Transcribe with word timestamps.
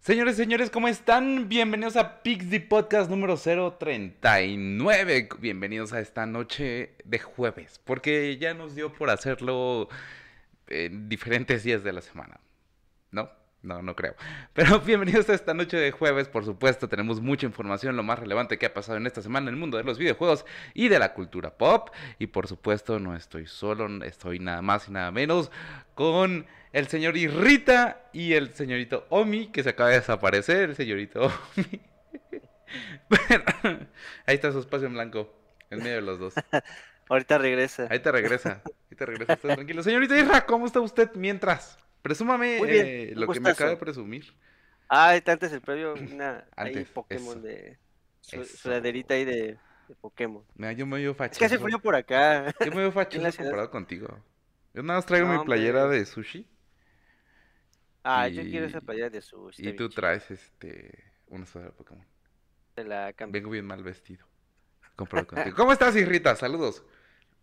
Señores, 0.00 0.36
señores, 0.36 0.70
¿cómo 0.70 0.88
están? 0.88 1.48
Bienvenidos 1.48 1.96
a 1.96 2.22
Pixie 2.22 2.60
Podcast 2.60 3.10
número 3.10 3.36
039. 3.36 5.28
Bienvenidos 5.38 5.92
a 5.92 6.00
esta 6.00 6.24
noche 6.24 6.94
de 7.04 7.18
jueves, 7.18 7.78
porque 7.84 8.38
ya 8.38 8.54
nos 8.54 8.74
dio 8.74 8.92
por 8.94 9.10
hacerlo 9.10 9.88
en 10.68 11.10
diferentes 11.10 11.62
días 11.62 11.84
de 11.84 11.92
la 11.92 12.00
semana. 12.00 12.40
¿No? 13.10 13.28
No, 13.62 13.82
no 13.82 13.96
creo. 13.96 14.14
Pero 14.54 14.80
bienvenidos 14.80 15.28
a 15.28 15.34
esta 15.34 15.52
noche 15.52 15.76
de 15.76 15.90
jueves, 15.90 16.28
por 16.28 16.44
supuesto, 16.44 16.88
tenemos 16.88 17.20
mucha 17.20 17.46
información, 17.46 17.96
lo 17.96 18.02
más 18.02 18.18
relevante 18.18 18.56
que 18.58 18.66
ha 18.66 18.74
pasado 18.74 18.98
en 18.98 19.06
esta 19.06 19.20
semana 19.20 19.48
en 19.48 19.54
el 19.54 19.60
mundo 19.60 19.76
de 19.76 19.84
los 19.84 19.98
videojuegos 19.98 20.44
y 20.74 20.88
de 20.88 20.98
la 20.98 21.12
cultura 21.12 21.50
pop. 21.50 21.90
Y 22.18 22.28
por 22.28 22.46
supuesto, 22.46 22.98
no 22.98 23.16
estoy 23.16 23.46
solo, 23.46 24.04
estoy 24.04 24.38
nada 24.38 24.62
más 24.62 24.88
y 24.88 24.92
nada 24.92 25.10
menos 25.10 25.50
con 25.94 26.46
el 26.72 26.86
señor 26.86 27.16
Irrita 27.16 28.08
y 28.12 28.34
el 28.34 28.54
señorito 28.54 29.06
Omi, 29.08 29.48
que 29.48 29.62
se 29.62 29.70
acaba 29.70 29.90
de 29.90 29.96
desaparecer, 29.96 30.70
el 30.70 30.76
señorito 30.76 31.24
Omi. 31.24 31.80
ahí 34.26 34.34
está 34.34 34.52
su 34.52 34.60
espacio 34.60 34.86
en 34.86 34.94
blanco, 34.94 35.34
en 35.70 35.78
medio 35.78 35.96
de 35.96 36.02
los 36.02 36.18
dos. 36.20 36.34
Ahorita 37.08 37.38
regresa. 37.38 37.88
Ahí 37.90 38.00
te 38.00 38.12
regresa, 38.12 38.62
ahí 38.64 38.96
te 38.96 39.06
regresa, 39.06 39.32
está 39.32 39.54
tranquilo. 39.54 39.82
Señorita 39.82 40.16
Irra, 40.16 40.44
¿cómo 40.44 40.66
está 40.66 40.80
usted 40.80 41.10
mientras? 41.14 41.78
Presúmame 42.02 42.58
eh, 42.66 43.12
lo 43.14 43.28
que 43.28 43.40
me 43.40 43.50
acaba 43.50 43.70
de 43.70 43.76
presumir. 43.76 44.32
Ah, 44.88 45.12
antes 45.12 45.52
el 45.52 45.60
previo, 45.60 45.94
una 46.12 46.46
antes, 46.56 46.88
Pokémon 46.88 47.42
de 47.42 47.78
su, 48.20 48.44
sudaderita 48.44 49.14
ahí 49.14 49.24
de, 49.24 49.58
de 49.88 49.94
Pokémon. 50.00 50.44
Yo 50.76 50.86
me 50.86 50.98
veo 50.98 51.14
fachoso. 51.14 51.32
Es 51.32 51.38
que 51.38 51.44
hace 51.44 51.58
frío 51.58 51.78
por 51.78 51.94
acá. 51.94 52.54
Yo 52.64 52.70
me 52.70 52.78
veo 52.78 52.92
fachoso 52.92 53.36
comparado 53.36 53.70
contigo. 53.70 54.08
Yo 54.74 54.82
nada 54.82 54.98
más 54.98 55.06
traigo 55.06 55.26
mi 55.26 55.44
playera 55.44 55.88
de 55.88 56.04
sushi. 56.04 56.46
Ah, 58.04 58.28
yo 58.28 58.42
quiero 58.42 58.66
esa 58.66 58.80
playera 58.80 59.10
de 59.10 59.20
sushi. 59.20 59.68
Y 59.68 59.72
tú 59.74 59.88
traes 59.88 60.30
este 60.30 61.12
una 61.26 61.44
sudadera 61.44 61.72
de 61.72 61.76
Pokémon. 61.76 62.06
Te 62.74 62.84
la 62.84 63.12
cambio. 63.12 63.40
Vengo 63.40 63.50
bien 63.50 63.66
mal 63.66 63.82
vestido. 63.82 64.24
Comparado 64.94 65.26
contigo. 65.26 65.56
¿Cómo 65.56 65.72
estás, 65.72 65.96
Irrita? 65.96 66.34
Saludos. 66.36 66.84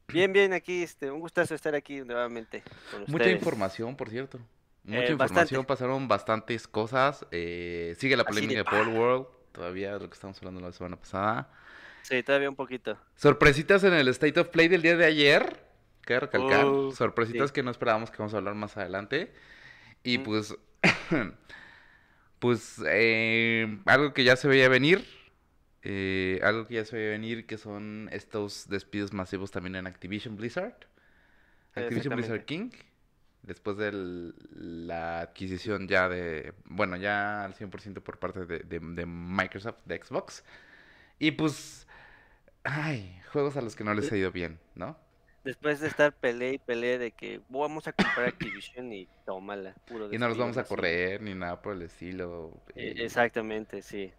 Bien, 0.08 0.32
bien, 0.32 0.54
aquí, 0.54 0.84
este, 0.84 1.12
un 1.12 1.20
gustazo 1.20 1.56
estar 1.56 1.76
aquí 1.76 2.02
nuevamente. 2.02 2.64
Mucha 3.08 3.30
información, 3.30 3.96
por 3.96 4.10
cierto. 4.10 4.40
Mucha 4.84 5.06
eh, 5.06 5.12
información, 5.12 5.66
pasaron 5.66 6.08
bastantes 6.08 6.68
cosas. 6.68 7.26
Eh, 7.32 7.96
sigue 7.98 8.16
la 8.16 8.24
polémica 8.24 8.60
de, 8.60 8.66
Paul 8.66 8.90
World, 8.90 9.26
todavía 9.52 9.94
lo 9.94 10.08
que 10.08 10.14
estamos 10.14 10.38
hablando 10.38 10.62
la 10.62 10.72
semana 10.72 10.96
pasada. 10.96 11.50
Sí, 12.04 12.22
todavía 12.22 12.50
un 12.50 12.56
poquito. 12.56 12.98
Sorpresitas 13.16 13.84
en 13.84 13.94
el 13.94 14.08
State 14.10 14.40
of 14.40 14.50
Play 14.50 14.68
del 14.68 14.84
día 14.84 14.96
de 14.96 15.06
ayer. 15.06 15.66
Que 16.04 16.20
recalcar. 16.20 16.66
Oh, 16.66 16.92
Sorpresitas 16.92 17.52
que 17.52 17.64
no 17.64 17.72
esperábamos 17.72 18.12
que 18.12 18.18
vamos 18.20 18.36
a 18.36 18.38
hablar 18.38 18.54
más 18.54 18.78
adelante. 18.78 19.34
Y 20.04 20.20
pues. 20.20 20.56
pues. 22.40 22.80
Eh, 22.86 23.80
algo 23.86 24.14
que 24.14 24.24
ya 24.24 24.36
se 24.36 24.48
veía 24.48 24.70
venir. 24.70 25.04
Eh, 25.88 26.40
algo 26.42 26.66
que 26.66 26.74
ya 26.74 26.86
se 26.86 26.98
ve 26.98 27.10
venir, 27.10 27.46
que 27.46 27.60
son 27.60 28.10
estos 28.12 28.68
despidos 28.68 29.14
masivos 29.14 29.52
también 29.52 29.76
en 29.76 29.86
Activision 29.86 30.36
Blizzard. 30.36 30.74
Activision 31.76 32.16
Blizzard 32.16 32.46
King. 32.46 32.72
Después 33.44 33.78
de 33.78 33.92
la 34.56 35.22
adquisición 35.22 35.88
ya 35.88 36.10
de, 36.10 36.56
bueno, 36.66 36.98
ya 36.98 37.46
al 37.46 37.54
100% 37.54 38.02
por 38.02 38.18
parte 38.18 38.48
de, 38.48 38.80
de, 38.80 39.06
Microsoft, 39.06 39.78
de 39.86 40.02
Xbox. 40.04 40.44
Y 41.20 41.30
pues, 41.32 41.86
ay, 42.64 43.22
juegos 43.32 43.56
a 43.56 43.62
los 43.62 43.76
que 43.76 43.84
no 43.84 43.94
les 43.94 44.12
ha 44.12 44.18
ido 44.18 44.32
bien, 44.32 44.58
¿no? 44.74 44.98
Después 45.44 45.80
de 45.82 45.88
estar 45.88 46.14
peleé 46.14 46.54
y 46.54 46.58
peleé 46.58 46.98
de 46.98 47.12
que 47.12 47.42
vamos 47.50 47.88
a 47.88 47.94
comprar 47.94 48.30
Activision 48.30 48.92
y 48.92 49.08
tómala, 49.24 49.76
puro 49.86 50.12
Y 50.12 50.18
no 50.18 50.28
los 50.28 50.40
vamos 50.40 50.58
a 50.58 50.64
correr 50.64 51.22
ni 51.22 51.36
nada 51.36 51.62
por 51.62 51.74
el 51.74 51.84
estilo. 51.84 52.60
E, 52.74 53.04
exactamente, 53.04 53.84
sí. 53.84 54.12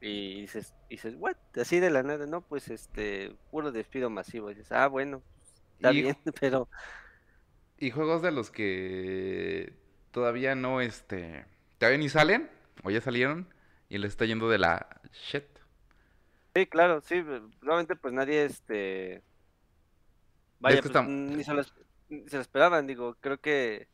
Y 0.00 0.42
dices, 0.42 0.74
dices, 0.88 1.14
what? 1.18 1.36
Así 1.56 1.78
de 1.78 1.90
la 1.90 2.02
nada, 2.02 2.26
no, 2.26 2.40
pues 2.40 2.68
este, 2.68 3.36
puro 3.50 3.70
despido 3.70 4.08
masivo. 4.08 4.48
dices, 4.48 4.72
ah, 4.72 4.88
bueno, 4.88 5.22
está 5.74 5.90
bien, 5.90 6.16
pero. 6.40 6.68
Y 7.78 7.90
juegos 7.90 8.22
de 8.22 8.30
los 8.30 8.50
que 8.50 9.74
todavía 10.10 10.54
no, 10.54 10.80
este, 10.80 11.44
todavía 11.78 11.98
ni 11.98 12.08
salen, 12.08 12.50
o 12.82 12.90
ya 12.90 13.00
salieron, 13.00 13.52
y 13.88 13.98
les 13.98 14.12
está 14.12 14.24
yendo 14.24 14.48
de 14.48 14.58
la 14.58 15.00
shit. 15.12 15.44
Sí, 16.54 16.66
claro, 16.66 17.00
sí, 17.02 17.22
realmente 17.60 17.94
pues 17.96 18.14
nadie, 18.14 18.44
este. 18.44 19.22
Vaya, 20.60 20.82
pues, 20.82 21.06
ni 21.06 21.44
se 21.44 21.54
lo, 21.54 21.62
se 21.62 21.72
lo 22.08 22.40
esperaban, 22.40 22.86
digo, 22.86 23.16
creo 23.20 23.38
que. 23.38 23.88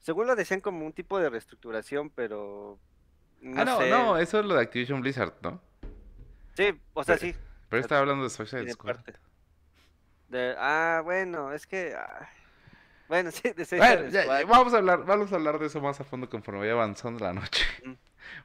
Según 0.00 0.26
lo 0.26 0.34
decían 0.34 0.60
como 0.60 0.86
un 0.86 0.94
tipo 0.94 1.18
de 1.18 1.28
reestructuración, 1.28 2.08
pero 2.08 2.78
ah, 3.56 3.64
no, 3.64 3.86
no, 3.86 4.18
eso 4.18 4.40
es 4.40 4.46
lo 4.46 4.54
de 4.54 4.62
Activision 4.62 5.00
Blizzard, 5.00 5.34
¿no? 5.42 5.60
Sí, 6.54 6.78
o 6.92 7.04
sea, 7.04 7.16
sí. 7.16 7.34
Pero 7.68 7.82
estaba 7.82 8.00
hablando 8.00 8.24
de 8.24 8.30
Suicide 8.30 8.70
Squad. 8.72 8.98
De, 10.28 10.54
ah, 10.58 11.00
bueno, 11.04 11.52
es 11.52 11.66
que... 11.66 11.96
bueno, 13.08 13.30
sí, 13.32 13.50
de 13.50 13.64
Suicide 13.64 14.22
Squad. 14.22 14.46
vamos, 14.46 14.74
a 14.74 14.78
hablar, 14.78 15.04
vamos 15.04 15.32
a 15.32 15.36
hablar 15.36 15.58
de 15.58 15.66
eso 15.66 15.80
más 15.80 16.00
a 16.00 16.04
fondo 16.04 16.28
conforme 16.28 16.60
vaya 16.60 16.72
avanzando 16.72 17.24
la 17.24 17.32
noche. 17.32 17.64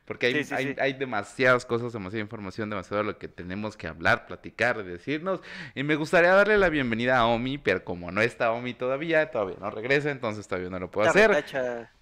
Porque 0.06 0.28
hay, 0.28 0.46
hay, 0.52 0.75
hay, 0.80 0.94
demasiadas 0.94 1.66
cosas, 1.66 1.94
demasiada 1.94 2.22
información, 2.22 2.69
demasiado 2.69 3.03
lo 3.03 3.18
que 3.18 3.28
tenemos 3.28 3.78
que 3.78 3.88
hablar, 3.88 4.25
platicar, 4.25 4.84
decirnos. 4.84 5.41
Y 5.74 5.84
me 5.84 5.96
gustaría 5.96 6.31
darle 6.34 6.58
la 6.58 6.69
bienvenida 6.69 7.18
a 7.18 7.25
Omi, 7.25 7.58
pero 7.58 7.84
como 7.84 8.12
no 8.12 8.22
está 8.22 8.52
Omi 8.52 8.74
todavía, 8.74 9.31
todavía 9.31 9.58
no 9.59 9.69
regresa, 9.72 10.12
entonces 10.12 10.47
todavía 10.47 10.69
no 10.69 10.80
lo 10.80 10.91
puedo 10.91 11.09
hacer. 11.09 11.46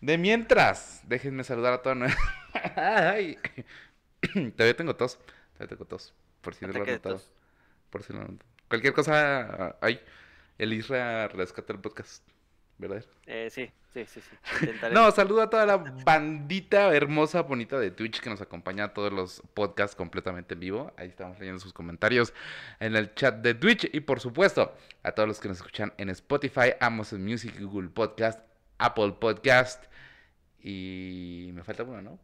De 0.02 0.18
mientras, 0.18 1.02
déjenme 1.08 1.44
saludar 1.44 1.74
a 1.74 1.82
toda 1.82 1.96
Ay. 2.76 3.38
todavía 4.56 4.76
tengo 4.76 4.96
tos, 4.96 5.20
todavía 5.54 5.68
tengo 5.70 5.86
tos, 5.86 6.14
por 6.42 6.56
si 6.56 6.66
no 6.66 6.74
lo 6.74 6.84
han 6.84 6.90
notado. 6.90 7.22
Por 7.90 8.04
si 8.04 8.14
no 8.14 8.26
Cualquier 8.68 8.94
cosa, 8.94 9.78
hay. 9.82 10.02
El 10.58 10.74
Isra 10.74 11.28
rescata 11.28 11.74
el 11.74 11.80
podcast. 11.80 12.24
¿Verdad? 12.78 13.06
Eh, 13.26 13.50
sí, 13.50 13.72
sí, 13.94 14.06
sí, 14.06 14.22
sí. 14.22 14.70
no, 14.92 15.12
saludo 15.12 15.42
a 15.42 15.50
toda 15.50 15.66
la 15.66 15.78
bandita 15.78 16.94
hermosa, 16.94 17.42
bonita 17.42 17.80
de 17.80 17.92
Twitch 17.92 18.20
que 18.20 18.30
nos 18.30 18.42
acompaña 18.42 18.86
a 18.86 18.94
todos 18.94 19.14
los 19.14 19.42
podcasts 19.54 19.96
completamente 19.96 20.54
en 20.56 20.60
vivo. 20.60 20.94
Ahí 20.98 21.10
estamos 21.10 21.40
leyendo 21.40 21.60
sus 21.60 21.74
comentarios 21.74 22.34
en 22.80 22.96
el 22.96 23.14
chat 23.16 23.36
de 23.36 23.54
Twitch. 23.54 23.90
Y 23.94 24.02
por 24.02 24.20
supuesto, 24.20 24.76
a 25.04 25.12
todos 25.12 25.28
los 25.28 25.40
que 25.40 25.48
nos 25.48 25.58
escuchan 25.58 25.94
en 25.98 26.10
Spotify, 26.10 26.74
Amazon 26.80 27.24
Music, 27.24 27.60
Google 27.60 27.90
Podcast, 27.90 28.40
Apple 28.78 29.14
Podcast. 29.20 29.86
Y 30.62 31.52
me 31.54 31.64
falta 31.64 31.84
uno, 31.84 32.02
¿no? 32.02 32.20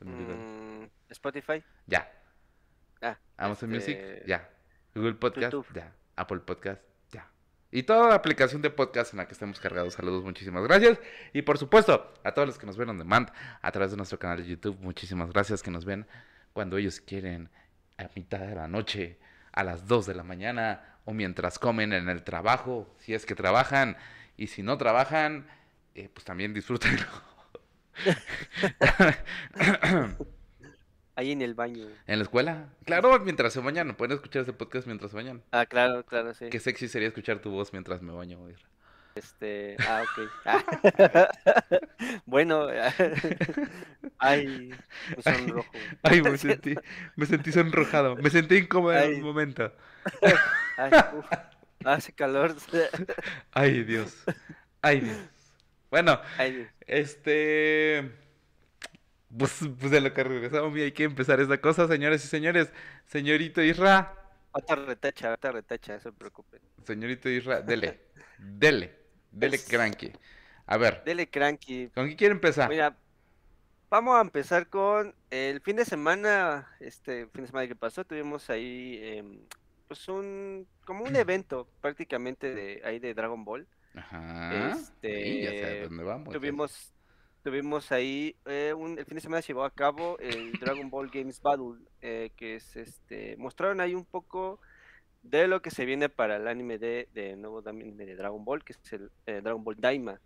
Mm, 0.00 0.84
Spotify. 1.10 1.62
Ya. 1.86 2.10
Ah, 3.00 3.18
Amazon 3.36 3.74
este, 3.74 3.94
Music, 3.94 4.26
ya. 4.26 4.48
Google 4.94 5.14
Podcast, 5.14 5.54
ya. 5.74 5.92
Apple 6.16 6.38
Podcast, 6.40 6.82
y 7.74 7.82
toda 7.82 8.08
la 8.08 8.14
aplicación 8.14 8.62
de 8.62 8.70
podcast 8.70 9.12
en 9.12 9.16
la 9.16 9.26
que 9.26 9.32
estemos 9.32 9.58
cargados. 9.58 9.94
Saludos, 9.94 10.22
muchísimas 10.22 10.62
gracias. 10.62 11.00
Y 11.32 11.42
por 11.42 11.58
supuesto, 11.58 12.14
a 12.22 12.30
todos 12.30 12.46
los 12.46 12.56
que 12.56 12.66
nos 12.66 12.76
ven 12.76 12.88
on 12.88 12.98
demand 12.98 13.30
a 13.60 13.72
través 13.72 13.90
de 13.90 13.96
nuestro 13.96 14.16
canal 14.16 14.38
de 14.38 14.46
YouTube, 14.46 14.78
muchísimas 14.80 15.32
gracias 15.32 15.60
que 15.60 15.72
nos 15.72 15.84
ven 15.84 16.06
cuando 16.52 16.76
ellos 16.76 17.00
quieren, 17.00 17.50
a 17.98 18.08
mitad 18.14 18.38
de 18.38 18.54
la 18.54 18.68
noche, 18.68 19.18
a 19.50 19.64
las 19.64 19.88
2 19.88 20.06
de 20.06 20.14
la 20.14 20.22
mañana 20.22 20.98
o 21.04 21.12
mientras 21.12 21.58
comen 21.58 21.92
en 21.92 22.08
el 22.08 22.22
trabajo, 22.22 22.94
si 23.00 23.12
es 23.12 23.26
que 23.26 23.34
trabajan. 23.34 23.96
Y 24.36 24.46
si 24.46 24.62
no 24.62 24.78
trabajan, 24.78 25.48
eh, 25.96 26.08
pues 26.14 26.24
también 26.24 26.54
disfrútenlo. 26.54 27.06
Ahí 31.16 31.30
en 31.30 31.42
el 31.42 31.54
baño. 31.54 31.86
¿En 32.06 32.18
la 32.18 32.24
escuela? 32.24 32.68
Claro, 32.84 33.20
mientras 33.20 33.52
se 33.52 33.60
bañan. 33.60 33.94
Pueden 33.94 34.16
escuchar 34.16 34.40
este 34.40 34.52
podcast 34.52 34.86
mientras 34.86 35.12
se 35.12 35.16
bañan. 35.16 35.42
Ah, 35.52 35.64
claro, 35.64 36.04
claro, 36.04 36.34
sí. 36.34 36.48
Qué 36.50 36.58
sexy 36.58 36.88
sería 36.88 37.08
escuchar 37.08 37.38
tu 37.38 37.50
voz 37.50 37.72
mientras 37.72 38.02
me 38.02 38.12
baño. 38.12 38.38
Este, 39.14 39.76
ah, 39.86 40.02
ok. 40.02 40.18
bueno, 42.26 42.66
ay, 44.18 44.74
me 45.16 45.22
sonrojo. 45.22 45.70
Ay, 46.02 46.20
me 46.20 46.36
sentí, 46.36 46.74
me 47.14 47.26
sentí 47.26 47.52
sonrojado. 47.52 48.16
Me 48.16 48.28
sentí 48.30 48.56
incómodo 48.56 48.98
en 48.98 49.14
un 49.14 49.22
momento. 49.22 49.72
Ay, 50.76 50.90
hace 51.84 52.12
calor. 52.12 52.56
Ay, 53.52 53.84
Dios. 53.84 54.24
Ay, 54.82 55.00
Dios. 55.00 55.18
Bueno, 55.90 56.20
este 56.88 58.23
pues, 59.38 59.60
pues 59.78 59.90
de 59.90 60.00
lo 60.00 60.12
que 60.12 60.24
regresamos, 60.24 60.74
hay 60.74 60.92
que 60.92 61.04
empezar 61.04 61.40
esta 61.40 61.60
cosa, 61.60 61.88
señores 61.88 62.24
y 62.24 62.28
señores. 62.28 62.72
Señorito 63.06 63.62
Isra. 63.62 64.14
Otra 64.52 64.76
retacha, 64.76 65.32
otra 65.32 65.52
retacha, 65.52 65.94
no 65.94 66.00
se 66.00 66.12
preocupen. 66.12 66.60
Señorito 66.84 67.28
Isra, 67.28 67.60
dele, 67.60 68.00
dele, 68.38 68.94
dele 69.30 69.58
cranky. 69.58 70.12
A 70.66 70.76
ver. 70.76 71.02
Dele 71.04 71.28
cranky. 71.28 71.88
¿Con 71.88 72.08
qué 72.08 72.16
quiere 72.16 72.34
empezar? 72.34 72.68
Mira, 72.68 72.96
vamos 73.90 74.16
a 74.16 74.20
empezar 74.20 74.68
con 74.68 75.14
el 75.30 75.60
fin 75.60 75.76
de 75.76 75.84
semana, 75.84 76.68
este 76.80 77.26
fin 77.26 77.42
de 77.42 77.48
semana 77.48 77.68
que 77.68 77.76
pasó, 77.76 78.04
tuvimos 78.04 78.48
ahí, 78.50 79.00
em, 79.02 79.40
pues 79.88 80.08
un, 80.08 80.66
como 80.84 81.04
un 81.04 81.14
evento 81.16 81.68
prácticamente 81.80 82.54
de 82.54 82.82
ahí 82.84 82.98
de 82.98 83.14
Dragon 83.14 83.44
Ball. 83.44 83.66
Ajá. 83.94 84.70
Este, 84.70 85.42
ya 85.42 85.50
sé 85.50 85.80
dónde 85.82 86.04
vamos. 86.04 86.34
Tuvimos 86.34 86.93
tuvimos 87.44 87.92
ahí, 87.92 88.34
eh, 88.46 88.72
un, 88.74 88.98
el 88.98 89.04
fin 89.04 89.16
de 89.16 89.20
semana 89.20 89.42
se 89.42 89.48
llevó 89.48 89.64
a 89.64 89.70
cabo 89.70 90.18
el 90.18 90.52
Dragon 90.60 90.88
Ball 90.88 91.10
Games 91.10 91.40
Battle, 91.42 91.78
eh, 92.00 92.30
que 92.36 92.56
es 92.56 92.74
este, 92.74 93.36
mostraron 93.36 93.80
ahí 93.80 93.94
un 93.94 94.06
poco 94.06 94.58
de 95.22 95.46
lo 95.46 95.60
que 95.60 95.70
se 95.70 95.84
viene 95.84 96.08
para 96.08 96.36
el 96.36 96.48
anime 96.48 96.78
de, 96.78 97.08
de 97.12 97.36
nuevo 97.36 97.62
anime 97.66 98.06
de 98.06 98.16
Dragon 98.16 98.44
Ball, 98.44 98.64
que 98.64 98.72
es 98.72 98.92
el 98.94 99.10
eh, 99.26 99.40
Dragon 99.42 99.62
Ball 99.62 99.76
Daima. 99.78 100.20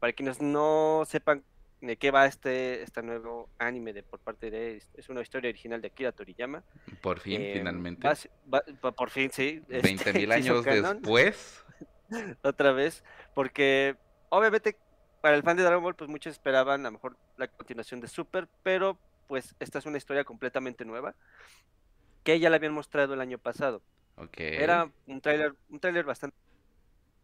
para 0.00 0.12
quienes 0.14 0.40
no 0.40 1.04
sepan 1.06 1.44
de 1.82 1.96
qué 1.96 2.10
va 2.10 2.26
este, 2.26 2.82
este 2.82 3.02
nuevo 3.02 3.50
anime 3.58 3.92
de 3.92 4.02
por 4.02 4.20
parte 4.20 4.50
de 4.50 4.82
es 4.94 5.08
una 5.08 5.20
historia 5.20 5.50
original 5.50 5.82
de 5.82 5.88
Akira 5.88 6.12
Toriyama. 6.12 6.64
Por 7.02 7.20
fin, 7.20 7.42
finalmente. 7.52 8.08
por 8.80 9.10
fin, 9.10 9.30
sí. 9.30 9.62
20.000 9.68 10.06
este, 10.06 10.32
años 10.32 10.64
después. 10.64 11.64
Otra 12.42 12.72
vez, 12.72 13.04
porque 13.34 13.96
obviamente 14.30 14.76
para 15.22 15.36
el 15.36 15.42
fan 15.42 15.56
de 15.56 15.62
Dragon 15.62 15.82
Ball, 15.82 15.94
pues 15.94 16.10
muchos 16.10 16.32
esperaban 16.32 16.80
a 16.82 16.90
lo 16.90 16.92
mejor 16.92 17.16
la 17.38 17.46
continuación 17.46 18.00
de 18.00 18.08
Super, 18.08 18.48
pero 18.62 18.98
pues 19.28 19.54
esta 19.60 19.78
es 19.78 19.86
una 19.86 19.96
historia 19.96 20.24
completamente 20.24 20.84
nueva 20.84 21.14
que 22.24 22.38
ya 22.38 22.50
la 22.50 22.56
habían 22.56 22.74
mostrado 22.74 23.14
el 23.14 23.20
año 23.20 23.38
pasado. 23.38 23.80
Era 24.36 24.90
un 25.06 25.20
tráiler, 25.20 25.54
un 25.70 25.80
tráiler 25.80 26.04
bastante 26.04 26.36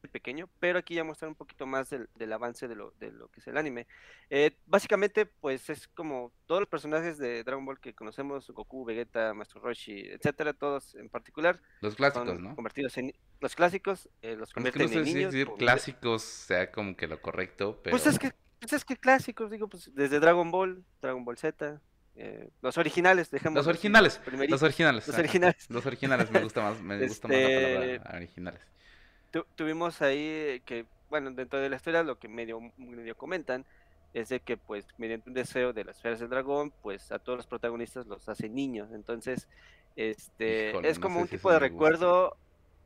pequeño, 0.07 0.49
pero 0.61 0.79
aquí 0.79 0.95
ya 0.95 1.03
muestran 1.03 1.31
un 1.31 1.35
poquito 1.35 1.67
más 1.67 1.91
del, 1.91 2.33
avance 2.33 2.69
de 2.69 2.77
lo, 2.77 2.93
de 3.01 3.11
lo, 3.11 3.29
que 3.29 3.41
es 3.41 3.47
el 3.49 3.57
anime. 3.57 3.89
Eh, 4.31 4.57
básicamente, 4.67 5.27
pues 5.27 5.69
es 5.71 5.89
como 5.89 6.33
todos 6.47 6.61
los 6.61 6.69
personajes 6.69 7.19
de 7.19 7.43
Dragon 7.43 7.65
Ball 7.65 7.81
que 7.81 7.95
conocemos, 7.95 8.49
Goku, 8.51 8.85
Vegeta, 8.85 9.35
Master 9.35 9.61
Roshi, 9.61 10.01
etcétera, 10.01 10.53
todos 10.53 10.95
en 10.95 11.09
particular. 11.09 11.61
Los 11.81 11.97
clásicos, 11.97 12.39
¿no? 12.39 12.55
Convertidos 12.55 12.97
en 12.99 13.13
los 13.41 13.57
clásicos, 13.57 14.09
eh, 14.23 14.37
los 14.37 14.53
convierten 14.53 14.93
en 14.93 15.03
niños. 15.03 15.33
decir 15.33 15.51
clásicos 15.59 16.23
sea 16.23 16.71
como 16.71 16.97
que 16.97 17.09
lo 17.09 17.21
correcto, 17.21 17.81
pero... 17.83 17.97
Pues 17.97 18.07
es 18.07 18.19
que, 18.19 18.33
pues 18.61 18.73
es 18.73 18.85
que 18.85 18.97
clásicos, 18.97 19.51
digo, 19.51 19.69
pues 19.69 19.93
desde 19.95 20.21
Dragon 20.21 20.51
Ball, 20.51 20.85
Dragon 21.01 21.25
Ball 21.25 21.39
Z, 21.39 21.81
eh, 22.21 22.51
los 22.63 22.77
originales, 22.79 23.31
dejemos. 23.31 23.57
Los 23.57 23.69
originales, 23.69 24.21
los 24.49 24.63
originales. 24.63 25.07
Los 25.07 25.19
originales. 25.19 25.71
Los 25.71 25.87
originales, 25.87 26.31
me 26.33 26.43
gusta 26.43 26.63
más, 26.63 26.81
me 26.81 27.07
gusta 27.07 27.29
más 27.29 27.37
la 27.37 27.47
palabra 27.47 27.95
este, 27.95 28.79
originales 29.31 29.47
tuvimos 29.57 30.03
ahí 30.03 30.63
que, 30.65 30.87
bueno, 31.11 31.31
dentro 31.31 31.59
de 31.61 31.69
la 31.69 31.77
historia 31.77 32.03
lo 32.03 32.19
que 32.19 32.29
medio, 32.29 32.61
medio 32.77 33.17
comentan 33.17 33.65
es 34.15 34.31
de 34.31 34.41
que 34.41 34.57
pues 34.57 34.87
mediante 34.97 35.29
un 35.29 35.35
deseo 35.35 35.73
de 35.73 35.85
las 35.85 35.97
esferas 35.97 36.21
del 36.21 36.31
dragón, 36.31 36.73
pues 36.83 37.13
a 37.13 37.19
todos 37.19 37.39
los 37.39 37.47
protagonistas 37.47 38.07
los 38.07 38.29
hace 38.29 38.49
niños. 38.49 38.91
Entonces, 38.93 39.49
este 39.97 40.89
es 40.89 40.99
como 40.99 41.21
un 41.21 41.29
tipo 41.29 41.53
de 41.53 41.59
recuerdo, 41.59 42.37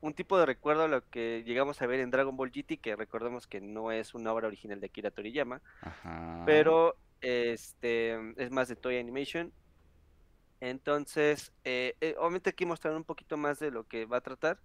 un 0.00 0.14
tipo 0.14 0.38
de 0.38 0.46
recuerdo 0.46 0.84
a 0.84 0.88
lo 0.88 1.08
que 1.10 1.42
llegamos 1.44 1.80
a 1.80 1.86
ver 1.86 2.00
en 2.00 2.10
Dragon 2.10 2.36
Ball 2.36 2.50
GT, 2.50 2.78
que 2.80 2.96
recordemos 2.96 3.46
que 3.46 3.60
no 3.60 3.92
es 3.92 4.14
una 4.14 4.32
obra 4.32 4.48
original 4.48 4.80
de 4.80 4.86
Akira 4.86 5.10
Toriyama, 5.10 5.60
pero 6.44 6.96
este 7.20 8.18
es 8.36 8.50
más 8.50 8.68
de 8.68 8.76
Toy 8.76 8.98
Animation. 8.98 9.52
Entonces, 10.60 11.52
eh, 11.64 11.96
eh, 12.00 12.14
obviamente 12.18 12.50
aquí 12.50 12.64
mostrar 12.64 12.94
un 12.94 13.04
poquito 13.04 13.36
más 13.36 13.58
de 13.58 13.70
lo 13.70 13.84
que 13.84 14.06
va 14.06 14.18
a 14.18 14.20
tratar. 14.20 14.58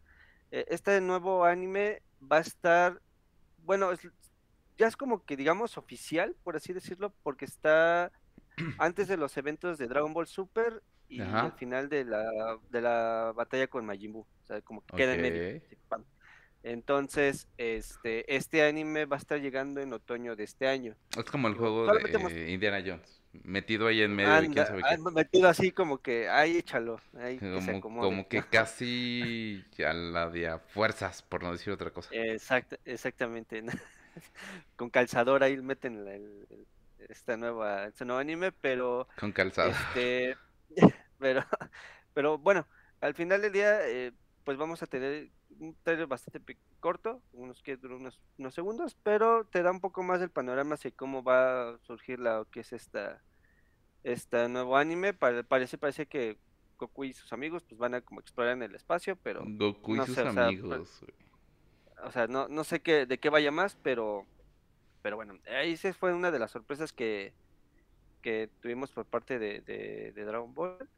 Eh, 0.52 0.66
este 0.70 1.00
nuevo 1.02 1.46
anime 1.46 2.02
va 2.20 2.38
a 2.38 2.42
estar, 2.42 3.02
bueno, 3.64 3.90
ya 4.78 4.88
es 4.88 4.96
como 4.96 5.24
que 5.26 5.36
digamos 5.36 5.78
oficial, 5.78 6.36
por 6.44 6.56
así 6.56 6.74
decirlo, 6.74 7.14
porque 7.24 7.46
está 7.46 8.12
antes 8.78 9.08
de 9.08 9.18
los 9.18 9.36
eventos 9.38 9.78
de 9.78 9.88
Dragon 9.88 10.14
Ball 10.14 10.28
Super 10.28 10.82
y 11.10 11.22
al 11.22 11.54
final 11.54 11.88
de 11.88 12.04
la, 12.04 12.58
de 12.70 12.82
la 12.82 13.32
batalla 13.36 13.68
con 13.68 13.86
Majin 13.86 14.12
Buu, 14.12 14.22
o 14.22 14.46
sea, 14.46 14.62
como 14.62 14.86
que 14.86 14.96
queda 14.98 15.16
en 15.16 15.22
medio. 15.22 15.62
Entonces, 16.64 17.48
este, 17.58 18.36
este 18.36 18.64
anime 18.64 19.06
va 19.06 19.16
a 19.16 19.20
estar 19.20 19.40
llegando 19.40 19.80
en 19.80 19.94
otoño 19.94 20.36
de 20.36 20.44
este 20.44 20.68
año. 20.68 20.98
Es 21.18 21.24
como 21.24 21.48
el 21.48 21.54
juego 21.56 21.86
de 21.86 22.52
Indiana 22.52 22.84
Jones 22.86 23.17
metido 23.44 23.88
ahí 23.88 24.02
en 24.02 24.16
medio 24.16 24.52
quién 24.52 24.66
sabe 24.66 24.82
qué. 24.82 24.98
Metido 25.12 25.50
así 25.50 25.72
como 25.72 26.00
que, 26.00 26.30
ahí 26.30 26.58
échalo, 26.58 27.00
ahí 27.20 27.40
como, 27.82 28.28
que 28.28 28.44
casi 28.52 29.64
a 29.86 29.94
la 29.94 30.30
de 30.30 30.58
fuerzas, 30.70 31.22
por 31.22 31.44
no 31.44 31.52
decir 31.52 31.74
otra 31.74 31.92
cosa. 31.92 32.10
Exactamente. 32.86 33.64
Con 34.76 34.90
calzador 34.90 35.44
ahí 35.44 35.58
meten 35.58 36.08
el, 36.08 36.66
esta 37.10 37.38
nueva, 37.38 37.86
este 37.86 38.06
nuevo 38.06 38.20
anime, 38.20 38.52
pero... 38.52 39.08
Con 39.20 39.32
calzador. 39.32 39.74
Este, 39.74 40.36
pero, 41.20 41.46
pero 42.14 42.38
bueno, 42.38 42.68
al 43.02 43.14
final 43.14 43.42
del 43.42 43.54
día, 43.54 43.88
eh, 43.88 44.12
pues 44.44 44.58
vamos 44.58 44.82
a 44.82 44.88
tener 44.88 45.30
un 45.60 45.76
trailer 45.84 46.08
bastante 46.08 46.58
corto, 46.80 47.22
unos 47.34 47.62
que 47.62 47.78
unos, 47.84 48.20
unos 48.38 48.54
segundos, 48.54 48.96
pero 49.04 49.46
te 49.46 49.64
da 49.64 49.72
un 49.72 49.82
poco 49.82 50.04
más 50.04 50.20
del 50.20 50.30
panorama 50.30 50.76
de 50.82 50.92
cómo 50.92 51.24
va 51.24 51.70
a 51.70 51.78
surgir 51.80 52.20
la 52.20 52.46
que 52.52 52.62
es 52.62 52.74
esta 52.74 53.22
este 54.12 54.48
nuevo 54.50 54.78
anime. 54.78 55.14
Parece, 55.14 55.78
parece 55.78 56.06
que 56.06 56.38
Goku 56.78 57.06
y 57.06 57.14
sus 57.14 57.34
amigos 57.34 57.64
pues 57.64 57.78
van 57.78 57.94
a 57.96 58.02
como 58.02 58.20
explorar 58.20 58.54
en 58.54 58.64
el 58.64 58.76
espacio, 58.76 59.16
pero 59.16 59.44
Goku 59.46 59.96
y 59.96 60.06
sus 60.06 60.18
amigos. 60.18 61.04
O 62.04 62.12
sea, 62.12 62.28
no, 62.28 62.48
no 62.48 62.64
sé 62.64 62.82
qué, 62.82 63.06
de 63.06 63.18
qué 63.18 63.30
vaya 63.30 63.52
más, 63.52 63.76
pero 63.82 64.26
pero 65.02 65.16
bueno, 65.16 65.38
ahí 65.58 65.78
se 65.78 65.94
fue 65.94 66.14
una 66.14 66.32
de 66.32 66.40
las 66.40 66.52
sorpresas 66.52 66.92
que, 66.92 67.34
que 68.22 68.50
tuvimos 68.62 68.92
por 68.92 69.06
parte 69.06 69.40
de, 69.40 69.62
de, 69.62 70.26
Dragon 70.26 70.54
Ball. 70.54 70.90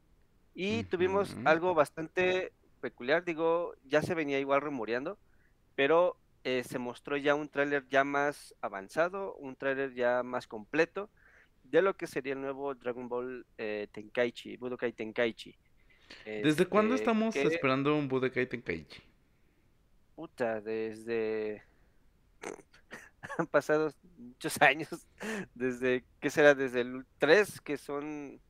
Y 0.52 0.82
tuvimos 0.84 1.36
algo 1.44 1.74
bastante 1.74 2.52
peculiar, 2.80 3.24
digo, 3.24 3.74
ya 3.84 4.02
se 4.02 4.16
venía 4.16 4.40
igual 4.40 4.62
rumoreando, 4.62 5.16
pero 5.76 6.16
eh, 6.42 6.64
se 6.64 6.80
mostró 6.80 7.16
ya 7.16 7.36
un 7.36 7.48
tráiler 7.48 7.86
ya 7.88 8.02
más 8.02 8.54
avanzado, 8.60 9.34
un 9.34 9.54
tráiler 9.54 9.94
ya 9.94 10.24
más 10.24 10.48
completo, 10.48 11.08
de 11.70 11.82
lo 11.82 11.96
que 11.96 12.06
sería 12.06 12.32
el 12.32 12.40
nuevo 12.40 12.74
Dragon 12.74 13.08
Ball 13.08 13.46
eh, 13.56 13.88
Tenkaichi, 13.92 14.56
Budokai 14.56 14.92
Tenkaichi. 14.92 15.54
¿Desde 16.24 16.66
cuándo 16.66 16.94
este, 16.94 17.04
estamos 17.04 17.36
esperando 17.36 17.96
un 17.96 18.08
Budokai 18.08 18.46
Tenkaichi? 18.48 19.00
Puta, 20.16 20.60
desde... 20.60 21.62
Han 23.38 23.46
pasado 23.46 23.92
muchos 24.18 24.60
años, 24.62 24.88
desde, 25.54 26.04
¿qué 26.20 26.30
será? 26.30 26.54
Desde 26.54 26.80
el 26.80 27.04
3, 27.18 27.60
que 27.60 27.76
son 27.76 28.40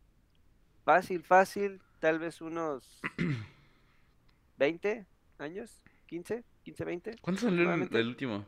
fácil, 0.85 1.23
fácil, 1.23 1.81
tal 1.99 2.19
vez 2.19 2.41
unos 2.41 3.01
20 4.59 5.07
años, 5.39 5.83
15, 6.07 6.45
15, 6.63 6.85
20. 6.85 7.17
¿Cuánto 7.21 7.43
salió 7.43 7.73
el 7.75 8.07
último? 8.07 8.47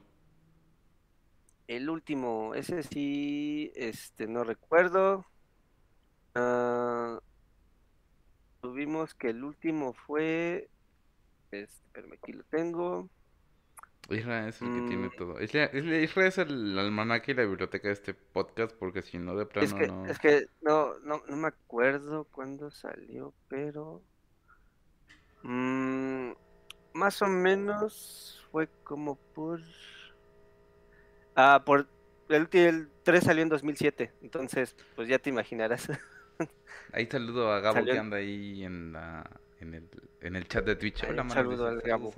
El 1.69 1.89
último, 1.89 2.55
ese 2.55 2.83
sí, 2.83 3.73
este, 3.75 4.27
no 4.27 4.45
recuerdo. 4.45 5.27
Ah, 6.35 7.21
tuvimos 8.61 9.15
que 9.15 9.31
el 9.31 9.45
último 9.45 9.93
fue, 9.93 10.69
este, 11.51 11.83
pero 11.93 12.09
aquí 12.15 12.33
lo 12.33 12.45
tengo. 12.45 13.09
Isra 14.09 14.49
es 14.49 14.61
el 14.61 14.69
que 14.69 14.89
tiene 14.89 15.09
mm. 15.09 15.17
todo. 15.17 15.43
Isra, 15.43 15.65
es 15.67 16.39
el 16.39 16.79
almanaque 16.79 17.33
y 17.33 17.35
la 17.35 17.45
biblioteca 17.45 17.89
de 17.89 17.95
este 17.95 18.15
podcast, 18.15 18.75
porque 18.77 19.03
si 19.03 19.19
no, 19.19 19.37
de 19.37 19.47
plano 19.47 19.67
es 19.67 19.75
que, 19.75 19.87
no. 19.87 20.07
Es 20.07 20.19
que 20.19 20.47
no, 20.61 20.99
no, 21.01 21.23
no 21.29 21.37
me 21.37 21.49
acuerdo 21.49 22.25
cuándo 22.25 22.71
salió, 22.71 23.33
pero. 23.49 24.03
Mmm, 25.43 26.33
más 26.95 27.23
o 27.23 27.27
menos 27.27 28.45
fue 28.51 28.69
como 28.85 29.17
por. 29.17 29.61
Ah, 31.35 31.63
por 31.65 31.87
el, 32.29 32.49
el 32.53 32.89
3 33.03 33.25
salió 33.25 33.43
en 33.43 33.49
2007, 33.49 34.13
entonces 34.23 34.77
pues 34.97 35.09
ya 35.09 35.19
te 35.19 35.31
imaginarás. 35.31 35.89
Ahí 36.93 37.07
saludo 37.07 37.51
a 37.51 37.61
Gabo 37.61 37.85
que 37.85 37.99
anda 37.99 38.19
ahí 38.19 38.65
en, 38.65 38.93
la, 38.93 39.29
en, 39.61 39.75
el, 39.75 39.89
en 40.21 40.37
el 40.37 40.47
chat 40.47 40.65
de 40.65 40.77
Twitch. 40.77 41.05
Hola, 41.05 41.29
saludo 41.31 41.67
al 41.67 41.81
Gabo. 41.81 42.13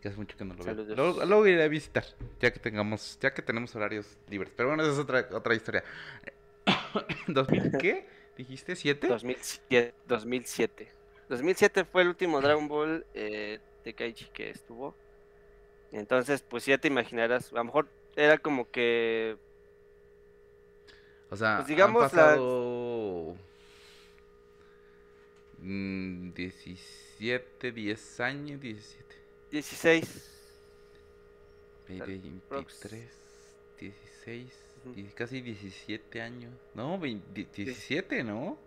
Que 0.00 0.08
hace 0.08 0.16
mucho 0.16 0.36
que 0.36 0.44
no 0.44 0.54
lo 0.54 0.64
veo. 0.64 0.74
Luego, 0.74 1.24
luego, 1.24 1.46
iré 1.46 1.62
a 1.62 1.68
visitar, 1.68 2.04
ya 2.40 2.52
que 2.52 2.58
tengamos, 2.58 3.18
ya 3.20 3.32
que 3.32 3.42
tenemos 3.42 3.74
horarios 3.76 4.18
libres. 4.28 4.52
Pero 4.56 4.70
bueno, 4.70 4.82
esa 4.82 4.92
es 4.92 4.98
otra, 4.98 5.28
otra 5.32 5.54
historia. 5.54 5.84
¿2000 7.28 7.78
qué? 7.78 8.06
¿Dijiste? 8.36 8.74
¿7? 8.74 9.08
2007. 9.08 9.94
2007. 10.06 10.92
2007 11.28 11.84
fue 11.84 12.02
el 12.02 12.08
último 12.08 12.40
Dragon 12.40 12.68
Ball 12.68 13.06
eh, 13.14 13.60
de 13.84 13.94
Kaichi 13.94 14.26
que 14.26 14.50
estuvo. 14.50 14.94
Entonces, 15.94 16.42
pues 16.42 16.66
ya 16.66 16.76
te 16.76 16.88
imaginarás, 16.88 17.52
a 17.52 17.56
lo 17.56 17.64
mejor 17.64 17.88
era 18.16 18.36
como 18.38 18.68
que... 18.68 19.36
O 21.30 21.36
sea, 21.36 21.58
pues 21.58 21.68
digamos 21.68 22.02
han 22.02 22.10
pasado... 22.10 23.36
17, 25.60 27.72
10 27.72 28.20
años, 28.20 28.60
17. 28.60 29.14
16. 29.52 30.30
23, 31.88 33.08
16, 33.78 34.52
casi 35.14 35.40
17 35.40 36.20
años. 36.20 36.52
No, 36.74 36.98
17, 36.98 38.24
¿no? 38.24 38.58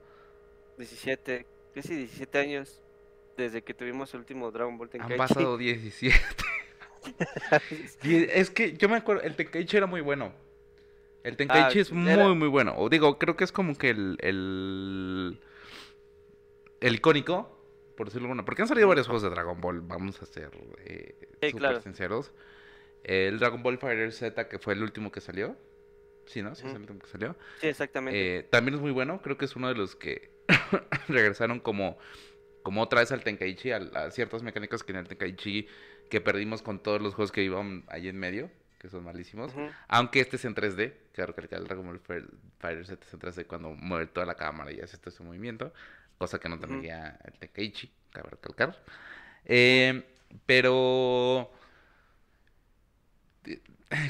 17, 0.77 1.46
casi 1.75 1.96
17 1.96 2.39
años 2.39 2.81
desde 3.36 3.62
que 3.62 3.74
tuvimos 3.74 4.13
el 4.13 4.22
último 4.22 4.50
Dragon 4.50 4.77
Ball 4.77 4.89
Tenkaichi. 4.89 5.13
Han 5.13 5.27
pasado 5.27 5.57
17. 5.67 6.47
es 8.03 8.49
que 8.49 8.77
yo 8.77 8.89
me 8.89 8.97
acuerdo, 8.97 9.23
el 9.23 9.35
Tenkaichi 9.35 9.77
era 9.77 9.87
muy 9.87 10.01
bueno. 10.01 10.33
El 11.23 11.35
Tenkaichi 11.35 11.79
ah, 11.79 11.81
es 11.81 11.91
muy, 11.91 12.35
muy 12.35 12.47
bueno. 12.47 12.73
O 12.77 12.89
digo, 12.89 13.19
creo 13.19 13.35
que 13.35 13.43
es 13.43 13.51
como 13.51 13.75
que 13.75 13.89
el, 13.89 14.17
el, 14.21 15.39
el 16.79 16.95
icónico, 16.95 17.59
por 17.97 18.07
decirlo 18.07 18.27
bueno. 18.27 18.45
Porque 18.45 18.61
han 18.61 18.67
salido 18.67 18.87
varios 18.87 19.07
juegos 19.07 19.23
de 19.23 19.29
Dragon 19.29 19.59
Ball, 19.59 19.81
vamos 19.81 20.21
a 20.21 20.25
ser 20.25 20.51
eh, 20.85 21.15
súper 21.51 21.81
sinceros. 21.81 22.31
El 23.03 23.39
Dragon 23.39 23.61
Ball 23.61 23.77
Fighter 23.77 24.11
Z, 24.11 24.47
que 24.47 24.59
fue 24.59 24.73
el 24.73 24.83
último 24.83 25.11
que 25.11 25.21
salió. 25.21 25.57
Sí, 26.27 26.41
¿no? 26.41 26.55
Sí, 26.55 26.67
es 26.67 26.73
el 26.73 26.81
último 26.81 26.99
que 26.99 27.07
salió. 27.07 27.35
Sí, 27.59 27.67
exactamente. 27.67 28.37
Eh, 28.37 28.43
también 28.43 28.75
es 28.75 28.81
muy 28.81 28.91
bueno. 28.91 29.21
Creo 29.21 29.37
que 29.37 29.45
es 29.45 29.55
uno 29.55 29.69
de 29.69 29.75
los 29.75 29.95
que 29.95 30.29
regresaron 31.07 31.59
como, 31.59 31.97
como 32.63 32.81
otra 32.81 32.99
vez 32.99 33.11
al 33.11 33.23
Tenkaichi, 33.23 33.71
a, 33.71 34.11
ciertas 34.11 34.43
mecánicas 34.43 34.83
que 34.83 34.91
en 34.91 34.99
el 34.99 35.07
Tenkaichi 35.07 35.67
que 36.09 36.21
perdimos 36.21 36.61
con 36.61 36.79
todos 36.79 37.01
los 37.01 37.13
juegos 37.13 37.31
que 37.31 37.43
iban 37.43 37.83
ahí 37.87 38.07
en 38.07 38.17
medio, 38.17 38.49
que 38.79 38.89
son 38.89 39.03
malísimos. 39.03 39.53
Aunque 39.87 40.19
este 40.19 40.35
es 40.35 40.45
en 40.45 40.55
3D. 40.55 40.93
Claro 41.13 41.33
que 41.33 41.41
el 41.41 41.63
Dragon 41.63 41.85
Ball 41.85 41.99
Fighter 42.59 42.85
Z 42.85 43.05
es 43.05 43.13
en 43.13 43.19
3D 43.19 43.47
cuando 43.47 43.69
mueve 43.71 44.07
toda 44.07 44.25
la 44.25 44.35
cámara 44.35 44.71
y 44.71 44.79
hace 44.79 44.97
todo 44.97 45.09
ese 45.09 45.23
movimiento. 45.23 45.73
Cosa 46.17 46.39
que 46.39 46.49
no 46.49 46.59
tendría 46.59 47.19
el 47.23 47.33
Tenkaichi, 47.33 47.91
cabe 48.11 48.29
recalcar. 48.31 48.81
Eh, 49.45 50.03
pero 50.45 51.51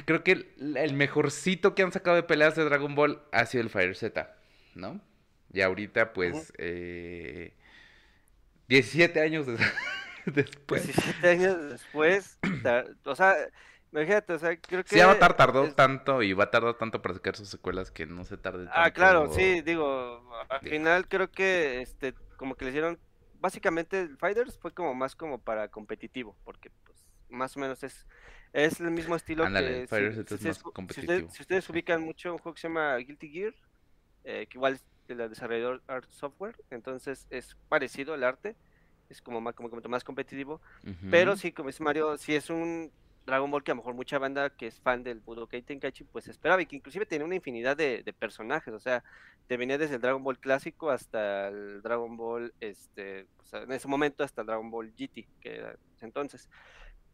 creo 0.06 0.24
que 0.24 0.54
el, 0.58 0.94
mejorcito 0.94 1.76
que 1.76 1.84
han 1.84 1.92
sacado 1.92 2.16
de 2.16 2.24
peleas 2.24 2.56
de 2.56 2.64
Dragon 2.64 2.96
Ball 2.96 3.22
ha 3.32 3.46
sido 3.46 3.64
el 3.64 3.70
Fire 3.70 3.96
Z, 3.96 4.36
¿no? 4.76 5.00
Y 5.54 5.62
ahorita, 5.62 6.14
pues, 6.14 6.54
eh, 6.58 7.54
17 8.68 9.22
años 9.22 9.48
después. 10.34 10.86
17 10.86 11.30
años 11.30 11.70
después, 11.70 12.40
o 13.06 13.16
sea, 13.16 13.36
imagínate, 13.92 14.34
o 14.34 14.40
sea, 14.40 14.60
creo 14.60 14.84
que... 14.84 14.90
Sí, 14.90 15.00
Avatar 15.00 15.36
tardó 15.36 15.74
tanto 15.74 16.22
y 16.22 16.34
va 16.34 16.46
a 16.46 16.52
tardar 16.52 16.76
tanto 16.76 17.02
para 17.02 17.16
sacar 17.16 17.36
sus 17.36 17.50
secuelas 17.50 17.92
que 17.92 18.06
no 18.06 18.24
se 18.24 18.38
tarde 18.38 18.66
tanto. 18.66 18.80
Ah, 18.80 18.92
claro, 18.92 19.32
sí, 19.34 19.62
digo, 19.62 20.30
al 20.50 20.62
final 20.62 21.08
creo 21.08 21.32
que, 21.32 21.82
este, 21.82 22.14
como 22.38 22.56
que 22.56 22.66
le 22.66 22.72
hicieron, 22.72 23.00
básicamente 23.40 24.10
Fighters 24.18 24.58
fue 24.60 24.74
como 24.74 24.94
más 24.94 25.16
como 25.16 25.40
para 25.40 25.70
competitivo, 25.70 26.38
porque, 26.44 26.72
pues, 26.84 27.06
más 27.30 27.58
o 27.58 27.60
menos 27.60 27.84
es 27.84 28.06
es 28.54 28.80
el 28.80 28.92
mismo 28.92 29.16
estilo 29.16 29.46
que. 29.46 29.88
Si, 31.30 31.42
ustedes, 31.42 31.70
ubican 31.70 32.02
mucho 32.02 32.32
un 32.32 32.40
juego 32.40 32.56
que 32.56 32.62
se 32.62 32.68
llama 32.68 32.96
Guilty 32.98 33.30
Gear, 33.30 33.54
eh, 34.24 34.48
que 34.50 34.58
igual 34.58 34.74
es 34.74 34.84
de 35.08 35.16
la 35.16 35.28
desarrollador 35.28 35.84
Art 35.88 36.10
Software, 36.10 36.56
entonces 36.70 37.28
es 37.30 37.56
parecido 37.70 38.16
el 38.16 38.24
arte, 38.24 38.56
es 39.10 39.22
como 39.22 39.42
más, 39.42 39.56
como, 39.56 39.70
más 39.88 40.04
competitivo, 40.04 40.62
pero 41.10 41.36
sí, 41.36 41.52
como 41.52 41.70
dice 41.70 41.84
Mario, 41.84 42.18
si 42.18 42.36
es 42.36 42.50
un 42.50 42.92
Dragon 43.26 43.52
Ball 43.52 43.64
que 43.64 43.72
a 43.72 43.76
lo 43.76 43.82
mejor 43.82 43.94
mucha 43.94 44.18
banda 44.18 44.50
que 44.50 44.68
es 44.68 44.80
fan 44.80 45.04
del 45.04 45.20
Budokai 45.20 45.62
Tenkaichi 45.62 46.06
pues 46.06 46.30
esperaba 46.30 46.62
y 46.62 46.66
que 46.66 46.78
inclusive 46.78 47.06
tiene 47.06 47.26
una 47.26 47.36
infinidad 47.36 47.76
de, 47.76 48.02
personajes, 48.18 48.74
o 48.74 48.80
sea, 48.80 49.04
te 49.48 49.58
venía 49.58 49.78
desde 49.78 49.96
el 49.96 50.02
Dragon 50.02 50.24
Ball 50.24 50.40
clásico 50.40 50.90
hasta 50.90 51.50
el 51.50 51.82
Dragon 51.82 52.16
Ball, 52.16 52.54
este, 52.62 53.28
en 53.52 53.72
ese 53.72 53.88
momento 53.88 54.24
hasta 54.24 54.42
el 54.42 54.48
Dragon 54.48 54.72
Ball 54.72 54.92
GT, 54.92 55.28
que 55.42 55.56
era 55.56 55.76
entonces. 56.02 56.50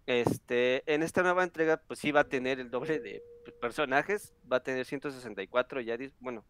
Este, 0.05 0.83
en 0.93 1.01
esta 1.01 1.23
nueva 1.23 1.43
entrega, 1.43 1.77
pues 1.77 2.00
sí 2.00 2.12
va 2.12 2.21
a 2.21 2.27
tener 2.27 2.59
el 2.59 2.69
doble 2.69 3.00
de 3.00 3.23
personajes, 3.62 4.33
va 4.51 4.57
a 4.57 4.63
tener 4.63 4.85
164 4.85 5.79
ya, 5.79 5.97
bueno, 6.19 6.43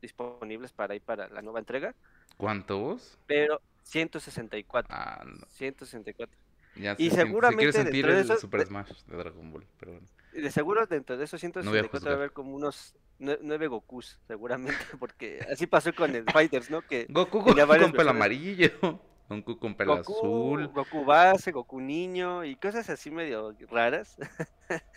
disponibles 0.00 0.72
para 0.72 0.94
ir 0.94 1.02
para 1.02 1.28
la 1.28 1.42
nueva 1.42 1.58
entrega. 1.58 1.94
¿Cuántos? 2.36 3.18
Pero 3.26 3.60
164. 3.90 4.94
Ah, 4.94 5.24
164. 5.48 6.38
Ya 6.76 6.94
y 6.96 7.10
seguramente 7.10 7.72
sentir 7.72 8.06
el 8.08 8.26
de 8.26 8.36
Super 8.36 8.64
Smash 8.64 8.92
de 9.06 9.16
Dragon 9.16 9.52
Ball, 9.52 9.66
pero 9.78 9.92
bueno. 9.92 10.06
De 10.32 10.50
seguro 10.52 10.86
dentro 10.86 11.16
de 11.16 11.24
esos 11.24 11.40
164 11.40 12.06
va 12.06 12.12
a 12.12 12.16
haber 12.16 12.32
como 12.32 12.54
unos 12.54 12.94
nueve 13.18 13.66
Gokus, 13.66 14.20
seguramente, 14.28 14.78
porque 15.00 15.44
así 15.52 15.66
pasó 15.66 15.92
con 15.92 16.14
el 16.14 16.24
Fighters, 16.24 16.70
¿no? 16.70 16.82
Que 16.82 17.06
Goku 17.08 17.42
con 17.42 17.92
pelo 17.92 18.10
amarillo. 18.10 18.70
Goku 19.28 19.58
con 19.58 19.74
pelo 19.74 19.94
azul. 19.94 20.68
Goku 20.68 21.04
base, 21.04 21.50
Goku 21.50 21.80
niño 21.80 22.44
y 22.44 22.56
cosas 22.56 22.88
así 22.90 23.10
medio 23.10 23.54
raras. 23.68 24.16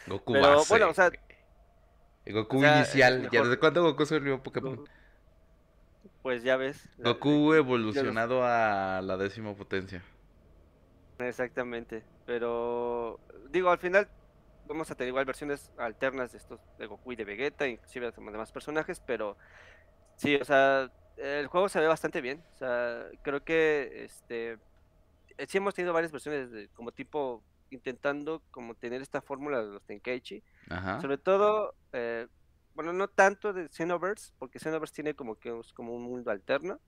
Goku 0.08 0.34
base. 0.34 0.70
Bueno, 0.70 0.90
o 0.90 0.94
sea, 0.94 1.12
Goku 2.28 2.64
inicial. 2.64 3.30
¿Ya 3.32 3.42
desde 3.42 3.58
cuándo 3.58 3.84
Goku 3.84 4.06
se 4.06 4.16
volvió 4.16 4.42
Pokémon? 4.42 4.88
Pues 6.24 6.42
ya 6.42 6.58
ves. 6.58 6.90
Goku 6.98 7.54
evolucionado 7.54 8.44
a 8.44 9.02
la 9.04 9.18
décima 9.18 9.54
potencia. 9.54 10.02
Exactamente. 11.20 12.04
Pero 12.26 13.20
digo, 13.52 13.70
al 13.70 13.78
final 13.78 14.08
vamos 14.68 14.90
a 14.90 14.96
tener 14.96 15.10
igual 15.10 15.26
versiones 15.26 15.70
alternas 15.78 16.32
de 16.32 16.38
estos 16.38 16.60
de 16.80 16.88
Goku 16.88 17.12
y 17.12 17.16
de 17.16 17.26
Vegeta, 17.26 17.68
inclusive 17.68 18.12
de 18.12 18.32
demás 18.32 18.52
personajes, 18.52 19.02
pero 19.06 19.38
sí, 20.16 20.36
o 20.36 20.46
sea, 20.46 20.90
el 21.18 21.48
juego 21.48 21.68
se 21.70 21.80
ve 21.80 21.88
bastante 21.88 22.22
bien. 22.22 22.42
O 22.56 22.58
sea, 22.58 23.06
creo 23.22 23.44
que 23.44 24.06
este 24.06 24.58
eh, 25.38 25.46
sí 25.48 25.58
hemos 25.58 25.76
tenido 25.76 25.94
varias 25.94 26.12
versiones 26.12 26.52
de, 26.52 26.70
como 26.70 26.92
tipo 26.92 27.44
intentando 27.70 28.42
como 28.52 28.76
tener 28.76 29.02
esta 29.02 29.22
fórmula 29.22 29.62
de 29.62 29.72
los 29.74 29.84
Tenkaichi. 29.84 30.44
Sobre 31.02 31.18
todo, 31.18 31.76
eh, 31.92 32.28
bueno, 32.76 32.94
no 32.94 33.08
tanto 33.08 33.54
de 33.54 33.70
Xenoverse, 33.70 34.34
porque 34.40 34.60
Xenoverse 34.60 34.94
tiene 34.94 35.14
como 35.14 35.40
que 35.40 35.58
es 35.58 35.74
como 35.74 35.94
un 35.94 36.04
mundo 36.04 36.32
alterno 36.32 36.80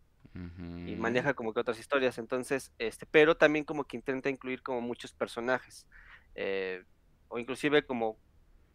y 0.85 0.95
maneja 0.97 1.33
como 1.33 1.53
que 1.53 1.61
otras 1.61 1.79
historias. 1.79 2.17
Entonces, 2.17 2.73
este, 2.77 3.05
pero 3.05 3.37
también 3.37 3.63
como 3.63 3.85
que 3.85 3.95
intenta 3.95 4.29
incluir 4.29 4.61
como 4.61 4.81
muchos 4.81 5.13
personajes. 5.13 5.87
Eh, 6.35 6.83
o 7.29 7.39
inclusive 7.39 7.85
como 7.85 8.17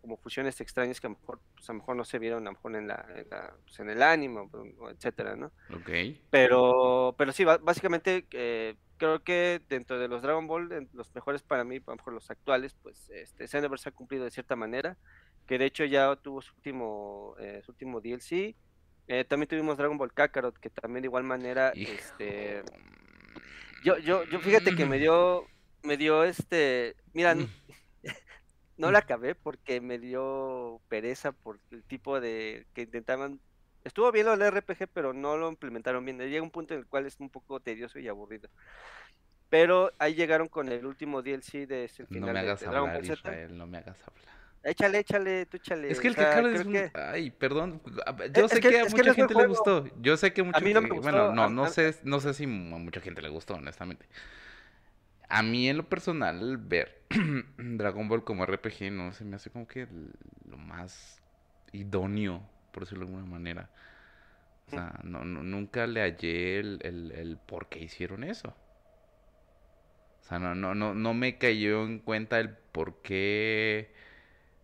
como 0.00 0.16
fusiones 0.16 0.60
extrañas 0.60 1.00
que 1.00 1.06
a 1.06 1.10
lo 1.10 1.16
mejor, 1.16 1.40
pues 1.54 1.68
a 1.68 1.72
lo 1.72 1.80
mejor 1.80 1.96
no 1.96 2.04
se 2.04 2.18
vieron 2.18 2.46
a 2.46 2.50
lo 2.50 2.52
mejor 2.52 2.74
en 2.74 2.88
la, 2.88 3.06
en, 3.14 3.26
pues 3.64 3.78
en 3.80 3.90
el 3.90 4.02
anime, 4.02 4.48
etcétera, 4.92 5.36
¿no? 5.36 5.52
Ok. 5.74 5.90
Pero, 6.30 7.14
pero 7.18 7.32
sí, 7.32 7.44
básicamente 7.44 8.26
eh, 8.30 8.76
creo 8.96 9.22
que 9.22 9.60
dentro 9.68 9.98
de 9.98 10.08
los 10.08 10.22
Dragon 10.22 10.46
Ball, 10.46 10.88
los 10.92 11.14
mejores 11.14 11.42
para 11.42 11.64
mí, 11.64 11.76
a 11.76 11.82
lo 11.86 11.96
mejor 11.96 12.14
los 12.14 12.30
actuales, 12.30 12.74
pues 12.82 13.10
este 13.10 13.46
Xenoverse 13.46 13.88
ha 13.88 13.92
cumplido 13.92 14.24
de 14.24 14.30
cierta 14.30 14.56
manera, 14.56 14.96
que 15.50 15.58
de 15.58 15.64
hecho 15.64 15.84
ya 15.84 16.14
tuvo 16.14 16.40
su 16.40 16.54
último, 16.54 17.34
eh, 17.40 17.60
su 17.64 17.72
último 17.72 18.00
DLC. 18.00 18.54
Eh, 19.08 19.24
también 19.24 19.48
tuvimos 19.48 19.76
Dragon 19.76 19.98
Ball 19.98 20.12
Kakarot, 20.12 20.56
que 20.56 20.70
también 20.70 21.02
de 21.02 21.08
igual 21.08 21.24
manera, 21.24 21.72
este 21.74 22.62
yo, 23.82 23.98
yo, 23.98 24.22
yo 24.26 24.38
fíjate 24.38 24.76
que 24.76 24.86
me 24.86 25.00
dio, 25.00 25.48
me 25.82 25.96
dio 25.96 26.22
este, 26.22 26.94
mira. 27.12 27.34
No 28.76 28.90
la 28.90 29.00
acabé 29.00 29.34
porque 29.34 29.82
me 29.82 29.98
dio 29.98 30.80
pereza 30.88 31.32
por 31.32 31.60
el 31.70 31.82
tipo 31.82 32.18
de 32.18 32.66
que 32.72 32.82
intentaban. 32.82 33.38
Estuvo 33.84 34.10
bien 34.10 34.24
lo 34.24 34.38
del 34.38 34.50
RPG, 34.50 34.88
pero 34.94 35.12
no 35.12 35.36
lo 35.36 35.50
implementaron 35.50 36.02
bien. 36.02 36.18
Llega 36.18 36.42
un 36.42 36.50
punto 36.50 36.72
en 36.72 36.80
el 36.80 36.86
cual 36.86 37.04
es 37.04 37.20
un 37.20 37.28
poco 37.28 37.60
tedioso 37.60 37.98
y 37.98 38.08
aburrido. 38.08 38.48
Pero 39.50 39.92
ahí 39.98 40.14
llegaron 40.14 40.48
con 40.48 40.70
el 40.70 40.86
último 40.86 41.20
DLC 41.20 41.66
de 41.66 41.84
ese 41.84 42.06
final. 42.06 42.28
No 42.28 42.32
me 42.32 42.38
hagas 42.38 42.62
hablar, 42.62 43.04
Israel, 43.04 43.58
no 43.58 43.66
me 43.66 43.76
hagas 43.76 43.98
hablar. 44.08 44.39
Échale, 44.62 44.98
échale, 44.98 45.46
tú 45.46 45.56
échale. 45.56 45.90
Es 45.90 46.00
que 46.00 46.08
el 46.08 46.14
que 46.14 46.22
es 46.54 46.66
muy... 46.66 46.78
Ay, 46.94 47.30
perdón. 47.30 47.80
Yo 48.34 48.46
sé 48.48 48.60
que, 48.60 48.80
a 48.80 48.84
mucha 48.84 49.14
gente 49.14 49.34
le 49.34 49.46
gustó. 49.46 49.84
Yo 50.02 50.16
sé 50.16 50.32
que 50.32 50.42
mucha 50.42 50.58
a 50.58 50.60
mí 50.60 50.74
no 50.74 50.82
me 50.82 50.90
gustó. 50.90 51.02
Bueno, 51.02 51.32
no, 51.32 51.48
no 51.48 51.66
sé, 51.68 51.96
no 52.04 52.20
sé 52.20 52.34
si 52.34 52.44
a 52.44 52.46
mucha 52.46 53.00
gente 53.00 53.22
le 53.22 53.30
gustó, 53.30 53.54
honestamente. 53.54 54.06
A 55.28 55.42
mí 55.42 55.68
en 55.68 55.78
lo 55.78 55.88
personal, 55.88 56.58
ver 56.58 57.02
Dragon 57.56 58.08
Ball 58.08 58.24
como 58.24 58.44
RPG 58.44 58.90
no 58.92 59.12
se 59.12 59.24
me 59.24 59.36
hace 59.36 59.50
como 59.50 59.66
que 59.66 59.86
lo 60.48 60.58
más 60.58 61.22
idóneo, 61.72 62.42
por 62.72 62.82
decirlo 62.82 63.06
de 63.06 63.12
alguna 63.12 63.30
manera. 63.30 63.70
O 64.66 64.70
sea, 64.70 65.00
no, 65.02 65.24
nunca 65.24 65.86
le 65.86 66.02
hallé 66.02 66.58
el, 66.58 66.80
el, 66.82 67.38
por 67.46 67.68
qué 67.68 67.80
hicieron 67.80 68.24
eso. 68.24 68.48
O 70.20 70.24
sea, 70.24 70.38
no, 70.38 70.54
no, 70.54 70.74
no, 70.74 70.94
no 70.94 71.14
me 71.14 71.38
cayó 71.38 71.84
en 71.84 71.98
cuenta 71.98 72.38
el 72.38 72.50
por 72.50 73.00
qué 73.02 73.92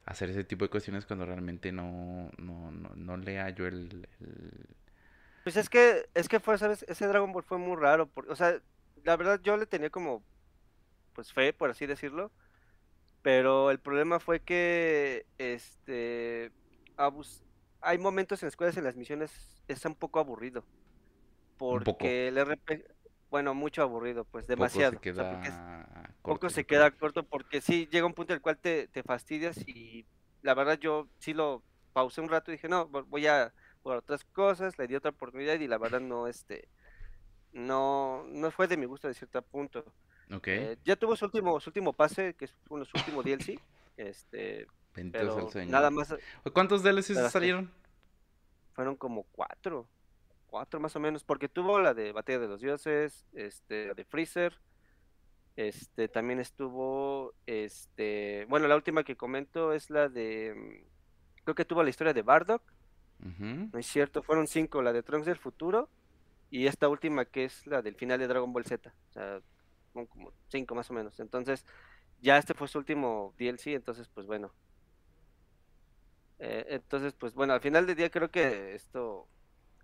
hacer 0.07 0.31
ese 0.31 0.45
tipo 0.45 0.65
de 0.65 0.71
cuestiones 0.71 1.05
cuando 1.05 1.27
realmente 1.27 1.73
no, 1.73 2.31
no, 2.39 2.71
no, 2.71 2.91
no 2.95 3.17
le 3.17 3.39
hallo 3.39 3.67
el, 3.67 4.09
Pues 5.43 5.57
es 5.57 5.69
que, 5.69 6.09
es 6.15 6.29
que 6.29 6.41
fue, 6.41 6.57
¿sabes? 6.59 6.85
Ese 6.89 7.07
Dragon 7.07 7.33
Ball 7.33 7.43
fue 7.43 7.59
muy 7.59 7.77
raro. 7.77 8.07
Porque, 8.07 8.31
o 8.31 8.37
sea, 8.37 8.61
la 9.05 9.17
verdad 9.17 9.41
yo 9.43 9.57
le 9.57 9.67
tenía 9.67 9.91
como 9.91 10.23
pues 11.13 11.33
fe, 11.33 11.53
por 11.53 11.71
así 11.71 11.87
decirlo. 11.87 12.31
Pero 13.23 13.73
el 13.73 13.81
problema 13.81 14.21
fue 14.21 14.41
que 14.41 15.27
este 15.39 16.53
hay 17.81 17.99
momentos 17.99 18.43
en 18.43 18.47
las 18.47 18.57
cuales 18.57 18.77
en 18.77 18.85
las 18.85 18.97
misiones 18.97 19.63
es 19.69 19.85
un 19.85 19.97
poco 19.97 20.21
aburrido. 20.21 20.65
Porque 21.59 22.29
el 22.29 22.39
RP, 22.39 22.85
bueno, 23.31 23.55
mucho 23.55 23.83
aburrido, 23.83 24.25
pues 24.25 24.47
demasiado. 24.47 24.93
Poco 24.93 25.05
se 25.05 25.13
queda, 25.13 26.13
poco 26.23 26.51
se 26.51 26.65
queda 26.65 26.91
corto 26.91 27.23
porque 27.25 27.61
sí 27.61 27.89
llega 27.91 28.07
un 28.07 28.15
punto 28.15 28.33
en 28.33 28.37
el 28.37 28.43
cual 28.43 28.59
te, 28.59 28.89
te 28.89 29.03
fastidias 29.03 29.59
y 29.67 30.07
la 30.43 30.55
verdad 30.55 30.79
yo 30.79 31.09
sí 31.19 31.35
lo 31.35 31.63
pausé 31.93 32.21
un 32.21 32.29
rato 32.29 32.51
y 32.51 32.55
dije, 32.55 32.69
no, 32.69 32.87
voy 32.87 33.27
a 33.27 33.53
por 33.83 33.97
otras 33.97 34.25
cosas, 34.25 34.79
le 34.79 34.89
di 34.89 34.97
otra 34.97 35.11
oportunidad 35.11 35.61
y 35.61 35.69
la 35.69 35.79
verdad 35.79 36.01
no, 36.01 36.27
este, 36.27 36.69
no, 37.53 38.25
no 38.29 38.51
fue 38.51 38.67
de 38.67 38.77
mi 38.77 38.85
gusto 38.85 39.07
de 39.07 39.15
cierto 39.15 39.41
punto. 39.43 39.85
Okay. 40.31 40.59
Eh, 40.59 40.79
ya 40.85 40.97
tuvo 40.97 41.15
su 41.15 41.25
último, 41.25 41.61
su 41.61 41.71
último 41.71 41.93
pase, 41.93 42.35
que 42.35 42.47
es 42.47 42.55
su 42.67 42.75
último 42.75 43.23
DLC. 43.23 43.61
Este, 43.97 44.67
el 44.97 45.13
Señor. 45.51 45.69
Nada 45.69 45.91
más. 45.91 46.15
¿Cuántos 46.53 46.83
DLCs 46.83 47.31
salieron? 47.31 47.71
Fueron 48.73 48.97
como 48.97 49.23
cuatro. 49.33 49.89
Cuatro 50.57 50.81
más 50.81 50.97
o 50.97 51.01
menos. 51.01 51.23
Porque 51.23 51.51
tuvo 51.51 51.79
la 51.81 51.93
de 51.93 52.13
Batalla 52.13 52.39
de 52.39 52.49
los 52.49 52.63
Dioses, 52.63 53.27
este, 53.35 53.89
la 53.89 53.93
de 53.93 54.07
Freezer. 54.07 54.59
Este, 55.55 56.09
también 56.09 56.41
estuvo, 56.41 57.35
este, 57.45 58.47
bueno, 58.49 58.67
la 58.67 58.75
última 58.75 59.05
que 59.05 59.17
comento 59.17 59.75
es 59.75 59.91
la 59.91 60.09
de, 60.09 60.55
mm, 60.57 61.45
creo 61.45 61.55
que 61.55 61.67
tuvo 61.67 61.83
la 61.83 61.91
historia 61.91 62.15
de 62.15 62.23
Bardock. 62.23 62.63
No 63.19 63.79
es 63.79 63.87
cierto, 63.87 64.23
fueron 64.23 64.47
cinco, 64.47 64.81
la 64.81 64.95
de 64.95 65.03
Trunks 65.03 65.27
del 65.27 65.37
futuro 65.37 65.91
y 66.51 66.69
esta 66.69 66.89
última 66.89 67.27
que 67.27 67.45
es 67.45 67.67
la 67.67 67.83
del 67.83 67.95
final 67.95 68.19
de 68.19 68.27
Dragon 68.27 68.51
Ball 68.51 68.65
Z. 68.65 68.95
O 69.11 69.13
sea, 69.13 69.43
son 69.93 70.07
como 70.07 70.33
cinco 70.49 70.75
más 70.75 70.91
o 70.91 70.95
menos. 70.95 71.21
Entonces, 71.21 71.67
ya 72.23 72.39
este 72.39 72.55
fue 72.55 72.67
su 72.67 72.79
último 72.79 73.35
DLC, 73.37 73.75
entonces 73.75 74.09
pues 74.09 74.27
bueno. 74.27 74.55
Eh, 76.39 76.65
entonces, 76.71 77.13
pues 77.13 77.35
bueno, 77.35 77.53
al 77.53 77.61
final 77.61 77.87
del 77.87 77.97
día 77.97 78.11
creo 78.11 78.31
que 78.31 78.75
esto 78.75 79.29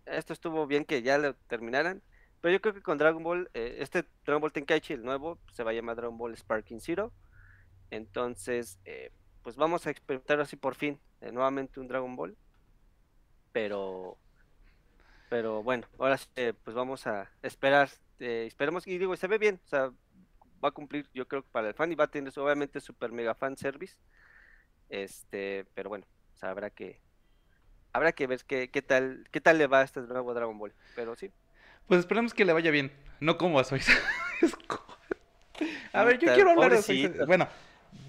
esto 0.07 0.33
estuvo 0.33 0.67
bien 0.67 0.85
que 0.85 1.03
ya 1.03 1.19
lo 1.19 1.35
terminaran. 1.35 2.03
Pero 2.41 2.53
yo 2.53 2.61
creo 2.61 2.75
que 2.75 2.83
con 2.83 2.99
Dragon 2.99 3.23
Ball, 3.23 3.51
eh, 3.55 3.77
este 3.81 4.05
Dragon 4.25 4.41
Ball 4.41 4.53
Tenkaichi, 4.53 4.95
el 4.95 5.05
nuevo, 5.05 5.39
se 5.53 5.63
va 5.63 5.71
a 5.71 5.75
llamar 5.75 5.97
Dragon 5.97 6.19
Ball 6.19 6.37
Sparking 6.37 6.81
Zero. 6.81 7.13
Entonces, 7.91 8.81
eh, 8.85 9.13
pues 9.43 9.57
vamos 9.57 9.87
a 9.87 9.91
experimentar 9.91 10.41
así 10.41 10.57
por 10.57 10.75
fin, 10.75 10.99
nuevamente 11.21 11.79
un 11.79 11.89
Dragon 11.89 12.17
Ball. 12.17 12.37
Pero, 13.53 14.19
pero 15.29 15.63
bueno, 15.63 15.87
ahora 15.99 16.17
sí, 16.17 16.29
pues 16.65 16.75
vamos 16.75 17.07
a 17.07 17.31
esperar. 17.43 17.91
esperemos, 18.19 18.87
y 18.87 18.99
digo, 18.99 19.17
se 19.17 19.29
ve 19.29 19.39
bien, 19.39 19.61
o 19.65 19.69
sea, 19.69 19.93
va 20.65 20.69
a 20.69 20.73
cumplir, 20.73 21.09
yo 21.15 21.27
creo 21.29 21.43
que 21.43 21.49
para 21.51 21.69
el 21.69 21.75
fan 21.75 21.93
y 21.93 21.95
va 21.95 22.05
a 22.05 22.11
tener 22.11 22.33
obviamente 22.39 22.81
super 22.81 23.13
mega 23.13 23.35
fan 23.35 23.57
service. 23.57 23.97
Este, 24.89 25.67
pero 25.75 25.89
bueno, 25.91 26.07
habrá 26.41 26.71
que 26.71 27.01
habrá 27.93 28.13
que 28.13 28.27
ver 28.27 28.41
qué, 28.47 28.69
qué 28.69 28.83
tal 28.83 29.27
qué 29.31 29.41
tal 29.41 29.59
le 29.59 29.67
va 29.67 29.81
a 29.81 29.85
este 29.85 30.01
nuevo 30.01 30.35
Dragon 30.35 30.59
Ball, 30.59 30.73
pero 30.95 31.17
sí. 31.17 31.31
Pues 31.87 32.01
esperemos 32.01 32.35
que 32.35 32.45
le 32.45 32.53
vaya 32.53 32.71
bien, 32.71 32.93
no 33.21 33.37
como 33.37 33.59
a 33.59 33.65
Soy. 33.65 33.81
a 35.93 36.05
ver, 36.05 36.19
yo 36.19 36.33
quiero 36.35 36.51
hablar 36.51 36.73
de 36.73 36.83
Soy. 36.83 37.13
Bueno, 37.27 37.49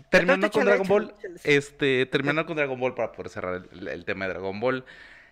terminando 0.09 0.49
con 0.51 0.65
Dragon 0.65 0.87
Ball, 0.87 1.13
este, 1.43 2.05
terminando 2.05 2.45
con 2.45 2.55
Dragon 2.55 2.79
Ball 2.79 2.93
para 2.93 3.11
poder 3.11 3.29
cerrar 3.29 3.67
el, 3.71 4.05
tema 4.05 4.27
de 4.27 4.33
Dragon 4.33 4.59
Ball. 4.59 4.85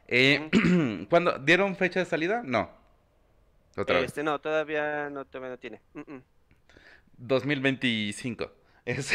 Eh, 0.08 0.50
¿Cuándo 1.10 1.38
dieron 1.40 1.76
fecha 1.76 2.00
de 2.00 2.06
salida? 2.06 2.42
No. 2.44 2.70
Otra 3.78 4.00
este, 4.00 4.24
no, 4.24 4.40
todavía 4.40 5.10
no, 5.10 5.26
todavía 5.26 5.52
no 5.52 5.58
tiene. 5.58 5.82
2025. 7.18 8.52
Es, 8.84 9.12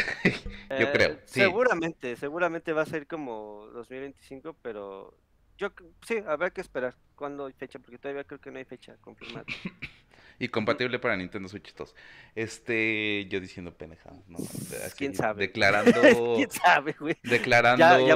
yo 0.79 0.91
creo. 0.93 1.09
Eh, 1.09 1.19
seguramente, 1.25 2.15
seguramente 2.15 2.71
va 2.71 2.83
a 2.83 2.85
ser 2.85 3.05
como 3.05 3.67
2025, 3.73 4.55
pero 4.61 5.13
yo 5.57 5.71
sí, 6.05 6.17
habrá 6.27 6.49
que 6.49 6.61
esperar 6.61 6.95
cuándo 7.15 7.45
hay 7.45 7.53
fecha, 7.53 7.79
porque 7.79 7.97
todavía 7.97 8.23
creo 8.23 8.39
que 8.39 8.51
no 8.51 8.59
hay 8.59 8.65
fecha 8.65 8.95
confirmada. 9.01 9.45
y 10.39 10.47
compatible 10.49 10.99
para 10.99 11.15
Nintendo 11.15 11.49
Switch 11.49 11.73
2. 11.73 11.95
Este, 12.35 13.25
yo 13.29 13.39
diciendo 13.39 13.73
pendejadas, 13.73 14.27
¿no? 14.27 14.37
¿Quién 14.95 15.15
sabe? 15.15 15.47
Declarando. 15.47 15.91
¿Quién 16.35 16.51
sabe, 16.51 16.95
güey? 16.99 17.17
Declarando. 17.23 18.07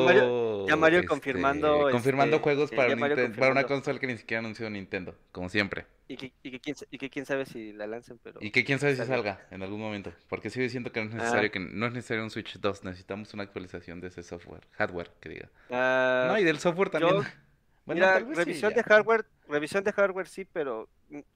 Ya, 0.68 0.76
Mario, 0.76 1.00
este, 1.00 1.08
confirmando. 1.08 1.90
confirmando 1.92 2.36
este, 2.38 2.44
juegos 2.44 2.72
para, 2.72 2.96
para 2.96 3.52
una 3.52 3.64
consola 3.64 4.00
que 4.00 4.08
ni 4.08 4.18
siquiera 4.18 4.40
anunció 4.40 4.70
Nintendo, 4.70 5.16
como 5.32 5.50
siempre. 5.50 5.86
Y 6.12 6.18
que, 6.18 6.34
y, 6.44 6.52
que 6.52 6.60
quién, 6.60 6.76
y 6.92 6.98
que 6.98 7.10
quién 7.10 7.26
sabe 7.26 7.46
si 7.46 7.72
la 7.72 7.88
lancen, 7.88 8.20
pero... 8.22 8.38
Y 8.42 8.52
que 8.52 8.66
quién 8.66 8.80
sabe 8.80 8.98
si 8.98 9.06
salga 9.06 9.48
en 9.50 9.64
algún 9.64 9.80
momento. 9.80 10.12
Porque 10.28 10.50
sigo 10.50 10.64
diciendo 10.64 10.92
que 10.92 11.00
no 11.00 11.10
es 11.10 11.16
necesario, 11.16 11.48
ah. 11.48 11.52
que 11.54 11.60
no 11.60 11.86
es 11.86 11.94
necesario 11.94 12.22
un 12.22 12.30
Switch 12.30 12.60
2. 12.60 12.84
Necesitamos 12.84 13.34
una 13.34 13.44
actualización 13.44 14.02
de 14.02 14.10
ese 14.10 14.22
software, 14.22 14.68
hardware, 14.72 15.10
que 15.22 15.30
diga. 15.30 15.50
Ah, 15.70 16.26
no, 16.28 16.38
y 16.38 16.44
del 16.44 16.60
software 16.60 16.90
también. 16.90 17.16
Mira, 17.86 18.20
revisión 18.20 18.74
de 18.74 18.84
hardware, 18.84 19.26
revisión 19.48 19.86
de 19.86 19.94
hardware 19.94 20.28
sí, 20.28 20.46
pero 20.46 20.90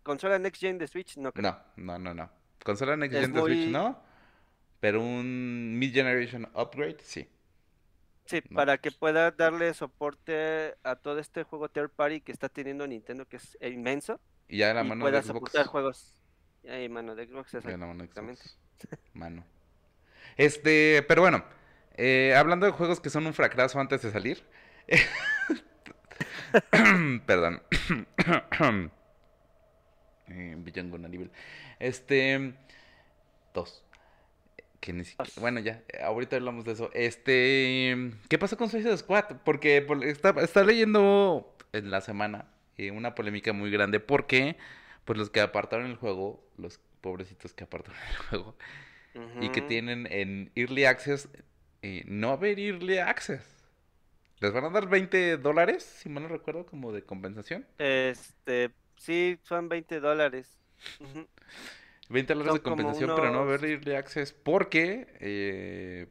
consola 0.03 0.37
next 0.39 0.61
gen 0.61 0.77
de 0.77 0.87
Switch 0.87 1.17
no 1.17 1.31
creo. 1.31 1.57
No, 1.77 1.97
no, 1.97 1.99
no, 1.99 2.13
no. 2.13 2.31
Consola 2.63 2.97
next 2.97 3.17
gen 3.17 3.31
de 3.31 3.41
Switch 3.41 3.69
no, 3.69 4.01
pero 4.81 5.01
un 5.01 5.77
mid 5.79 5.93
generation 5.93 6.47
upgrade 6.53 6.97
sí. 7.01 7.27
Sí, 8.25 8.41
para 8.41 8.77
que 8.77 8.91
pueda 8.91 9.31
darle 9.31 9.73
soporte 9.73 10.75
a 10.83 10.95
todo 10.95 11.19
este 11.19 11.43
juego 11.43 11.69
third 11.69 11.91
party 11.91 12.21
que 12.21 12.31
está 12.31 12.49
teniendo 12.49 12.87
Nintendo, 12.87 13.25
que 13.25 13.37
es 13.37 13.57
inmenso. 13.61 14.19
Y 14.47 14.57
ya 14.57 14.69
de 14.69 14.73
la 14.75 14.83
mano 14.83 15.09
de 15.09 15.21
Xbox. 15.21 15.67
juegos. 15.67 16.13
Y 16.63 16.89
mano 16.89 17.15
de 17.15 17.27
Xbox, 17.27 17.53
exactamente. 17.53 18.43
Mano. 19.13 19.45
Este, 20.37 21.03
pero 21.07 21.21
bueno, 21.21 21.43
eh, 21.95 22.35
hablando 22.35 22.65
de 22.65 22.71
juegos 22.71 22.99
que 22.99 23.09
son 23.09 23.25
un 23.25 23.33
fracaso 23.33 23.79
antes 23.79 24.01
de 24.01 24.11
salir. 24.11 24.43
Perdón. 27.25 27.61
eh, 30.27 30.57
nivel. 31.09 31.31
Este. 31.79 32.53
Dos. 33.53 33.83
Que 34.79 34.93
ni 34.93 35.05
siquiera... 35.05 35.31
Bueno, 35.39 35.59
ya, 35.61 35.83
ahorita 36.03 36.35
hablamos 36.35 36.65
de 36.65 36.73
eso. 36.73 36.91
Este. 36.93 38.11
¿Qué 38.27 38.37
pasó 38.37 38.57
con 38.57 38.69
Suicide 38.69 38.97
Squad? 38.97 39.37
Porque 39.43 39.85
está, 40.03 40.31
está 40.41 40.63
leyendo 40.63 41.55
en 41.71 41.91
la 41.91 42.01
semana 42.01 42.45
eh, 42.77 42.91
una 42.91 43.15
polémica 43.15 43.53
muy 43.53 43.71
grande. 43.71 43.99
Porque, 43.99 44.57
pues 45.05 45.17
los 45.17 45.29
que 45.29 45.41
apartaron 45.41 45.87
el 45.87 45.95
juego, 45.95 46.43
los 46.57 46.79
pobrecitos 47.01 47.53
que 47.53 47.63
apartaron 47.63 47.99
el 48.09 48.17
juego, 48.17 48.55
y 49.39 49.49
que 49.49 49.61
tienen 49.61 50.07
en 50.11 50.51
Early 50.55 50.85
Access, 50.85 51.29
eh, 51.81 52.03
no 52.05 52.31
haber 52.31 52.59
Early 52.59 52.97
Access. 52.97 53.55
¿Les 54.39 54.51
van 54.51 54.65
a 54.65 54.69
dar 54.69 54.89
20 54.89 55.37
dólares, 55.37 55.83
si 55.83 56.09
mal 56.09 56.23
no 56.23 56.29
recuerdo, 56.29 56.65
como 56.65 56.91
de 56.91 57.03
compensación? 57.03 57.65
Este, 57.77 58.71
sí, 58.97 59.39
son 59.43 59.69
20 59.69 60.01
dólares. 60.01 60.57
20 62.09 62.33
dólares 62.33 62.53
de 62.55 62.61
compensación, 62.61 63.11
pero 63.15 63.31
no 63.31 63.39
haber 63.39 63.63
Early 63.63 63.95
Access 63.95 64.33
porque 64.33 65.07
eh, 65.21 66.07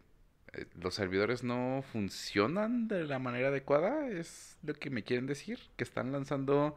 los 0.75 0.95
servidores 0.95 1.43
no 1.43 1.85
funcionan 1.93 2.89
de 2.89 3.05
la 3.05 3.19
manera 3.19 3.49
adecuada. 3.49 4.09
Es 4.09 4.57
lo 4.63 4.75
que 4.75 4.91
me 4.91 5.03
quieren 5.03 5.27
decir, 5.27 5.59
que 5.77 5.85
están 5.85 6.13
lanzando 6.13 6.77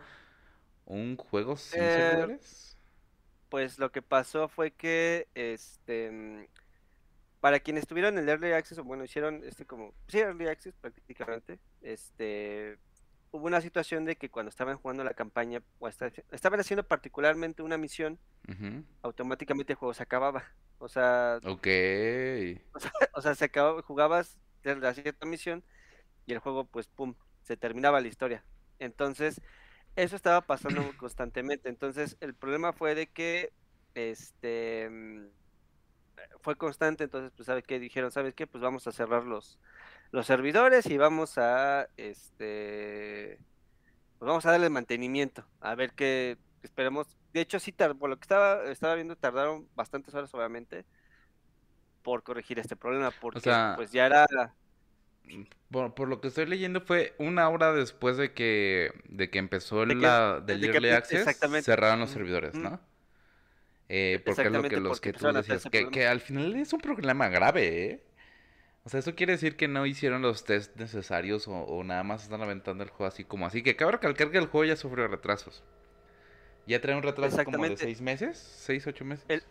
un 0.86 1.18
juego 1.18 1.58
sin 1.58 1.82
eh, 1.82 1.92
servidores. 1.92 2.78
Pues 3.50 3.80
lo 3.80 3.92
que 3.92 4.02
pasó 4.02 4.48
fue 4.48 4.72
que 4.72 5.28
este 5.36 6.48
para 7.40 7.60
quienes 7.60 7.88
tuvieron 7.88 8.18
el 8.18 8.28
Early 8.28 8.52
Access, 8.52 8.80
o 8.80 8.84
bueno, 8.84 9.04
hicieron 9.04 9.44
este 9.46 9.66
como, 9.66 9.94
sí, 10.08 10.20
Early 10.20 10.48
Access 10.48 10.74
prácticamente, 10.82 11.60
este, 11.82 12.78
hubo 13.32 13.46
una 13.46 13.62
situación 13.62 14.06
de 14.06 14.16
que 14.16 14.30
cuando 14.30 14.50
estaban 14.50 14.78
jugando 14.78 15.04
la 15.04 15.14
campaña, 15.14 15.62
o 15.80 15.88
estaban 15.88 16.60
haciendo 16.60 16.88
particularmente 16.88 17.62
una 17.62 17.78
misión, 17.78 18.20
automáticamente 19.02 19.74
el 19.74 19.78
juego 19.78 19.94
se 19.94 20.04
acababa. 20.04 20.44
O 20.80 20.88
sea, 20.88 21.40
ok. 21.44 21.68
O 23.14 23.22
sea, 23.22 23.36
se 23.36 23.46
acababa, 23.46 23.82
jugabas 23.82 24.38
la 24.64 24.94
cierta 24.94 25.26
misión 25.26 25.64
y 26.26 26.34
el 26.34 26.40
juego, 26.40 26.66
pues, 26.66 26.88
pum, 26.88 27.16
se 27.42 27.58
terminaba 27.58 28.02
la 28.02 28.08
historia. 28.08 28.44
Entonces, 28.80 29.42
eso 29.96 30.16
estaba 30.16 30.42
pasando 30.42 30.82
constantemente. 30.98 31.70
Entonces, 31.70 32.18
el 32.20 32.34
problema 32.34 32.74
fue 32.74 32.96
de 32.96 33.08
que, 33.08 33.52
este 33.96 34.90
fue 36.42 36.56
constante, 36.56 37.04
entonces 37.04 37.32
pues 37.36 37.46
sabe 37.46 37.64
qué 37.64 37.80
dijeron, 37.80 38.12
¿sabes 38.12 38.34
qué? 38.34 38.48
Pues 38.48 38.62
vamos 38.62 38.88
a 38.88 38.92
cerrar 38.92 39.24
los, 39.24 39.60
los 40.12 40.26
servidores 40.26 40.86
y 40.88 40.98
vamos 40.98 41.38
a 41.38 41.88
este 41.98 43.40
pues 44.20 44.28
vamos 44.28 44.46
a 44.46 44.52
darle 44.52 44.70
mantenimiento, 44.70 45.46
a 45.62 45.76
ver 45.76 45.94
qué 45.94 46.38
esperemos. 46.64 47.08
De 47.34 47.42
hecho, 47.42 47.60
sí, 47.60 47.72
por 47.72 48.10
lo 48.10 48.18
que 48.18 48.24
estaba, 48.24 48.64
estaba 48.64 48.96
viendo, 48.96 49.16
tardaron 49.16 49.68
bastantes 49.76 50.14
horas, 50.16 50.34
obviamente, 50.34 50.86
por 52.02 52.24
corregir 52.24 52.58
este 52.58 52.76
problema, 52.76 53.12
porque 53.12 53.54
pues 53.76 53.92
ya 53.92 54.08
era... 54.08 54.26
Por, 55.70 56.08
lo 56.08 56.22
que 56.22 56.30
estoy 56.30 56.46
leyendo 56.46 56.80
fue 56.82 57.14
una 57.20 57.50
hora 57.50 57.74
después 57.74 58.16
de 58.16 58.34
que, 58.34 58.92
de 59.10 59.30
que 59.30 59.40
empezó 59.40 59.86
la 59.86 60.40
del 60.40 60.64
Early 60.64 60.90
Access, 60.90 61.38
cerraron 61.64 62.00
los 62.00 62.12
servidores, 62.12 62.56
¿no? 62.56 62.80
Eh, 63.90 64.22
porque 64.26 64.44
es 64.44 64.52
lo 64.52 64.64
que 64.64 64.78
los 64.78 65.02
que 65.02 65.14
tú 65.14 65.28
decías, 65.32 65.68
que, 65.70 66.08
al 66.08 66.22
final 66.22 66.56
es 66.56 66.72
un 66.74 66.80
problema 66.80 67.28
grave, 67.28 67.86
¿eh? 67.86 68.04
O 68.88 68.90
sea, 68.90 69.02
eso 69.02 69.16
quiere 69.16 69.34
decir 69.34 69.58
que 69.58 69.68
no 69.68 69.86
hicieron 69.86 70.22
los 70.22 70.46
test 70.46 70.74
necesarios 70.78 71.46
o, 71.50 71.84
nada 71.84 72.04
más 72.04 72.24
están 72.24 72.42
aventando 72.42 72.86
el 72.86 72.90
juego 72.90 73.12
así 73.12 73.26
como 73.26 73.46
así. 73.46 73.62
Que 73.62 73.76
cabe 73.76 73.92
recalcar 73.92 74.32
que 74.32 74.38
el 74.38 74.46
juego 74.46 74.64
ya 74.64 74.78
sufrió 74.78 75.10
retrasos. 75.10 75.62
Ya 76.68 76.80
trae 76.80 76.96
un 76.96 77.04
retraso 77.04 77.44
como 77.44 77.66
de 77.66 77.76
seis 77.76 78.00
meses, 78.00 78.38
seis, 78.38 78.88
ocho 78.88 79.04
meses. 79.04 79.46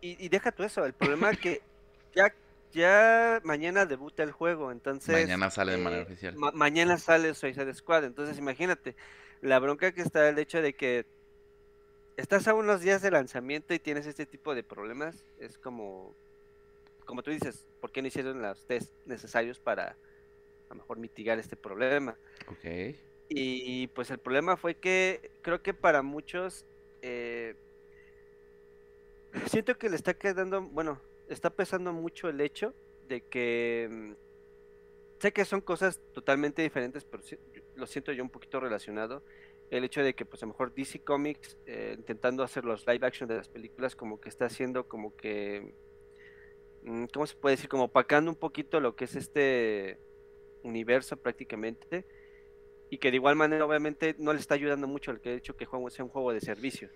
y, 0.00 0.28
deja 0.28 0.52
tú 0.52 0.62
eso, 0.62 0.84
el 0.84 0.92
problema 0.92 1.30
es 1.30 1.38
que 1.40 1.62
ya, 2.14 2.32
ya 2.72 3.40
mañana 3.42 3.86
debuta 3.86 4.22
el 4.22 4.30
juego, 4.30 4.70
entonces... 4.70 5.24
Mañana 5.24 5.50
sale 5.50 5.72
de 5.72 5.78
manera 5.78 6.02
eh, 6.02 6.06
oficial. 6.06 6.36
mañana 6.54 6.96
sale 6.96 7.34
Suicide 7.34 7.74
Squad, 7.74 8.04
entonces 8.04 8.38
imagínate, 8.38 8.94
la 9.42 9.58
bronca 9.58 9.90
que 9.90 10.02
está 10.02 10.28
el 10.28 10.38
hecho 10.38 10.62
de 10.62 10.76
que 10.76 11.06
estás 12.16 12.46
a 12.46 12.54
unos 12.54 12.82
días 12.82 13.02
de 13.02 13.10
lanzamiento 13.10 13.74
y 13.74 13.80
tienes 13.80 14.06
este 14.06 14.26
tipo 14.26 14.54
de 14.54 14.62
problemas, 14.62 15.24
es 15.40 15.58
como... 15.58 16.14
como 17.06 17.22
tú 17.22 17.30
dices, 17.30 17.66
¿por 17.80 17.90
qué 17.90 18.02
no 18.02 18.08
hicieron 18.08 18.42
los 18.42 18.66
test 18.66 18.92
necesarios 19.06 19.58
para 19.58 19.96
a 20.68 20.74
lo 20.74 20.76
mejor 20.76 20.98
mitigar 20.98 21.38
este 21.38 21.56
problema? 21.56 22.16
Ok. 22.48 22.94
Y 23.28 23.88
pues 23.88 24.10
el 24.10 24.18
problema 24.18 24.56
fue 24.56 24.74
que 24.76 25.30
creo 25.42 25.62
que 25.62 25.74
para 25.74 26.02
muchos 26.02 26.64
eh, 27.02 27.54
siento 29.46 29.76
que 29.76 29.88
le 29.88 29.96
está 29.96 30.14
quedando, 30.14 30.62
bueno, 30.62 31.00
está 31.28 31.50
pesando 31.50 31.92
mucho 31.92 32.28
el 32.28 32.40
hecho 32.40 32.74
de 33.08 33.22
que 33.22 33.88
mm, 33.90 34.12
sé 35.20 35.32
que 35.32 35.44
son 35.44 35.60
cosas 35.60 36.00
totalmente 36.12 36.62
diferentes, 36.62 37.04
pero 37.04 37.22
lo 37.74 37.86
siento 37.86 38.12
yo 38.12 38.22
un 38.22 38.30
poquito 38.30 38.60
relacionado. 38.60 39.22
El 39.70 39.82
hecho 39.82 40.02
de 40.02 40.14
que, 40.14 40.24
pues, 40.24 40.42
a 40.42 40.46
lo 40.46 40.52
mejor 40.52 40.72
DC 40.74 41.00
Comics, 41.00 41.58
eh, 41.66 41.94
intentando 41.98 42.44
hacer 42.44 42.64
los 42.64 42.86
live 42.86 43.04
action 43.04 43.28
de 43.28 43.36
las 43.36 43.48
películas, 43.48 43.96
como 43.96 44.20
que 44.20 44.28
está 44.28 44.46
haciendo 44.46 44.86
como 44.88 45.16
que, 45.16 45.74
¿cómo 47.12 47.26
se 47.26 47.36
puede 47.36 47.56
decir? 47.56 47.68
Como 47.68 47.84
opacando 47.84 48.30
un 48.30 48.36
poquito 48.36 48.80
lo 48.80 48.96
que 48.96 49.04
es 49.04 49.16
este 49.16 49.98
universo 50.62 51.16
prácticamente. 51.16 52.04
Y 52.88 52.98
que 52.98 53.10
de 53.10 53.16
igual 53.16 53.34
manera, 53.34 53.64
obviamente, 53.64 54.14
no 54.18 54.32
le 54.32 54.38
está 54.38 54.54
ayudando 54.54 54.86
mucho 54.86 55.10
el 55.10 55.20
que 55.20 55.30
de 55.30 55.36
hecho 55.36 55.56
que 55.56 55.66
juego 55.66 55.90
sea 55.90 56.04
un 56.04 56.10
juego 56.10 56.32
de 56.32 56.40
servicio. 56.40 56.88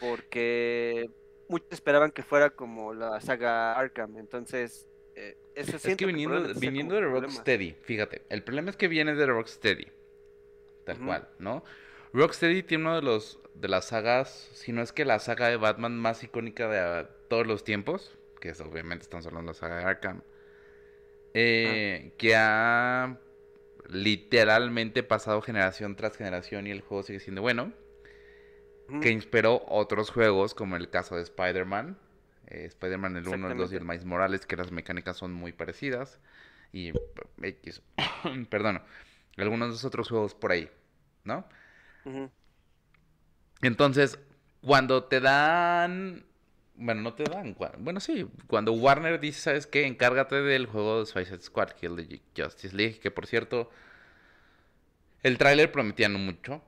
Porque 0.00 1.10
muchos 1.48 1.72
esperaban 1.72 2.10
que 2.10 2.22
fuera 2.22 2.50
como 2.50 2.94
la 2.94 3.20
saga 3.20 3.74
Arkham. 3.74 4.16
Entonces, 4.16 4.88
eh, 5.14 5.36
eso 5.54 5.76
es 5.76 5.96
que 5.96 6.06
viniendo, 6.06 6.54
viniendo 6.54 6.94
de 6.94 7.02
Rocksteady, 7.02 7.76
fíjate, 7.82 8.22
el 8.28 8.42
problema 8.42 8.70
es 8.70 8.76
que 8.76 8.88
viene 8.88 9.14
de 9.14 9.26
Rocksteady, 9.26 9.86
tal 10.84 10.98
cual, 10.98 11.28
¿no? 11.38 11.62
Rocksteady 12.12 12.62
tiene 12.62 12.84
uno 12.84 12.96
de 12.96 13.02
los 13.02 13.40
de 13.54 13.68
las 13.68 13.86
sagas, 13.86 14.50
si 14.52 14.72
no 14.72 14.82
es 14.82 14.92
que 14.92 15.04
la 15.04 15.20
saga 15.20 15.48
de 15.48 15.56
Batman 15.56 15.96
más 15.96 16.24
icónica 16.24 16.68
de 16.68 17.06
todos 17.28 17.46
los 17.46 17.62
tiempos, 17.62 18.18
que 18.44 18.50
es 18.50 18.60
obviamente 18.60 19.04
estamos 19.04 19.26
hablando 19.26 19.52
de 19.52 19.56
la 19.56 19.58
saga 19.58 19.78
de 19.78 19.84
Arkham, 19.84 20.20
eh, 21.32 22.02
ah. 22.04 22.14
que 22.18 22.36
ha 22.36 23.18
literalmente 23.88 25.02
pasado 25.02 25.40
generación 25.40 25.96
tras 25.96 26.18
generación 26.18 26.66
y 26.66 26.70
el 26.70 26.82
juego 26.82 27.04
sigue 27.04 27.20
siendo 27.20 27.40
bueno, 27.40 27.72
que 29.00 29.10
inspiró 29.10 29.64
otros 29.66 30.10
juegos 30.10 30.52
como 30.52 30.76
el 30.76 30.90
caso 30.90 31.16
de 31.16 31.22
Spider-Man, 31.22 31.96
eh, 32.48 32.66
Spider-Man 32.66 33.16
el 33.16 33.26
1, 33.26 33.52
el 33.52 33.56
2 33.56 33.72
y 33.72 33.76
el 33.76 33.84
Miles 33.86 34.04
Morales, 34.04 34.44
que 34.44 34.56
las 34.56 34.70
mecánicas 34.70 35.16
son 35.16 35.32
muy 35.32 35.52
parecidas. 35.52 36.20
Y 36.70 36.92
X, 37.40 37.80
perdón, 38.50 38.82
algunos 39.38 39.68
de 39.68 39.72
los 39.72 39.84
otros 39.86 40.10
juegos 40.10 40.34
por 40.34 40.52
ahí, 40.52 40.68
¿no? 41.24 41.48
Entonces, 43.62 44.18
cuando 44.60 45.04
te 45.04 45.20
dan... 45.20 46.26
Bueno, 46.76 47.02
no 47.02 47.14
te 47.14 47.24
dan. 47.24 47.56
Bueno, 47.78 48.00
sí. 48.00 48.26
Cuando 48.46 48.72
Warner 48.72 49.20
dice, 49.20 49.40
¿sabes 49.40 49.66
qué? 49.66 49.86
Encárgate 49.86 50.36
del 50.42 50.66
juego 50.66 51.00
de 51.00 51.06
Suicide 51.06 51.40
Squad, 51.40 51.70
Kill 51.70 51.96
the 51.96 52.20
Justice 52.42 52.74
League. 52.74 52.98
Que 52.98 53.10
por 53.10 53.26
cierto, 53.26 53.70
el 55.22 55.38
tráiler 55.38 55.70
prometía 55.70 56.08
no 56.08 56.18
mucho 56.18 56.62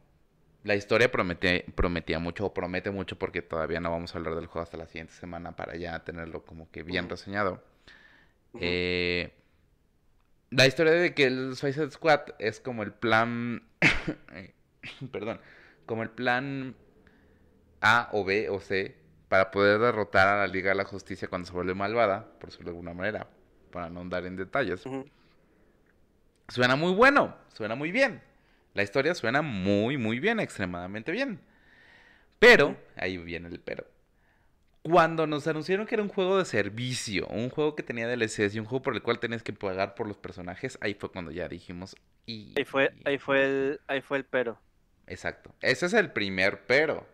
la 0.66 0.74
historia 0.74 1.10
promete, 1.10 1.64
prometía 1.76 2.18
mucho 2.18 2.46
o 2.46 2.52
promete 2.52 2.90
mucho 2.90 3.16
porque 3.16 3.40
todavía 3.40 3.78
no 3.78 3.90
vamos 3.90 4.14
a 4.14 4.18
hablar 4.18 4.34
del 4.34 4.46
juego 4.46 4.64
hasta 4.64 4.76
la 4.76 4.86
siguiente 4.86 5.14
semana 5.14 5.54
para 5.54 5.76
ya 5.76 6.00
tenerlo 6.00 6.44
como 6.44 6.70
que 6.72 6.82
bien 6.82 7.08
reseñado. 7.08 7.62
Eh, 8.60 9.32
la 10.50 10.66
historia 10.66 10.92
de 10.92 11.14
que 11.14 11.24
el 11.24 11.54
Suicide 11.54 11.92
Squad 11.92 12.20
es 12.40 12.58
como 12.58 12.82
el 12.82 12.92
plan, 12.92 13.62
perdón, 15.12 15.40
como 15.86 16.02
el 16.02 16.10
plan 16.10 16.74
A 17.80 18.08
o 18.12 18.24
B 18.24 18.48
o 18.50 18.58
C 18.58 18.96
para 19.28 19.50
poder 19.50 19.78
derrotar 19.78 20.28
a 20.28 20.36
la 20.38 20.46
Liga 20.46 20.70
de 20.70 20.76
la 20.76 20.84
Justicia 20.84 21.28
cuando 21.28 21.46
se 21.46 21.52
vuelve 21.52 21.74
malvada, 21.74 22.26
por 22.38 22.50
decirlo 22.50 22.66
de 22.66 22.70
alguna 22.70 22.94
manera, 22.94 23.26
para 23.72 23.90
no 23.90 24.00
andar 24.00 24.24
en 24.26 24.36
detalles. 24.36 24.84
Suena 26.48 26.76
muy 26.76 26.92
bueno, 26.92 27.36
suena 27.52 27.74
muy 27.74 27.90
bien. 27.90 28.22
La 28.74 28.82
historia 28.82 29.14
suena 29.14 29.42
muy, 29.42 29.96
muy 29.96 30.20
bien, 30.20 30.38
extremadamente 30.38 31.10
bien. 31.10 31.40
Pero, 32.38 32.76
ahí 32.96 33.16
viene 33.16 33.48
el 33.48 33.58
pero. 33.58 33.86
Cuando 34.82 35.26
nos 35.26 35.48
anunciaron 35.48 35.86
que 35.86 35.96
era 35.96 36.02
un 36.02 36.08
juego 36.08 36.38
de 36.38 36.44
servicio, 36.44 37.26
un 37.28 37.50
juego 37.50 37.74
que 37.74 37.82
tenía 37.82 38.06
DLCs 38.06 38.54
y 38.54 38.60
un 38.60 38.66
juego 38.66 38.82
por 38.82 38.94
el 38.94 39.02
cual 39.02 39.18
tenías 39.18 39.42
que 39.42 39.52
pagar 39.52 39.96
por 39.96 40.06
los 40.06 40.16
personajes, 40.16 40.78
ahí 40.80 40.94
fue 40.94 41.10
cuando 41.10 41.32
ya 41.32 41.48
dijimos. 41.48 41.96
Y... 42.26 42.52
Ahí, 42.56 42.64
fue, 42.64 42.92
ahí, 43.04 43.18
fue 43.18 43.44
el, 43.44 43.80
ahí 43.88 44.00
fue 44.00 44.18
el 44.18 44.24
pero. 44.24 44.60
Exacto. 45.08 45.52
Ese 45.60 45.86
es 45.86 45.94
el 45.94 46.12
primer 46.12 46.66
pero. 46.66 47.06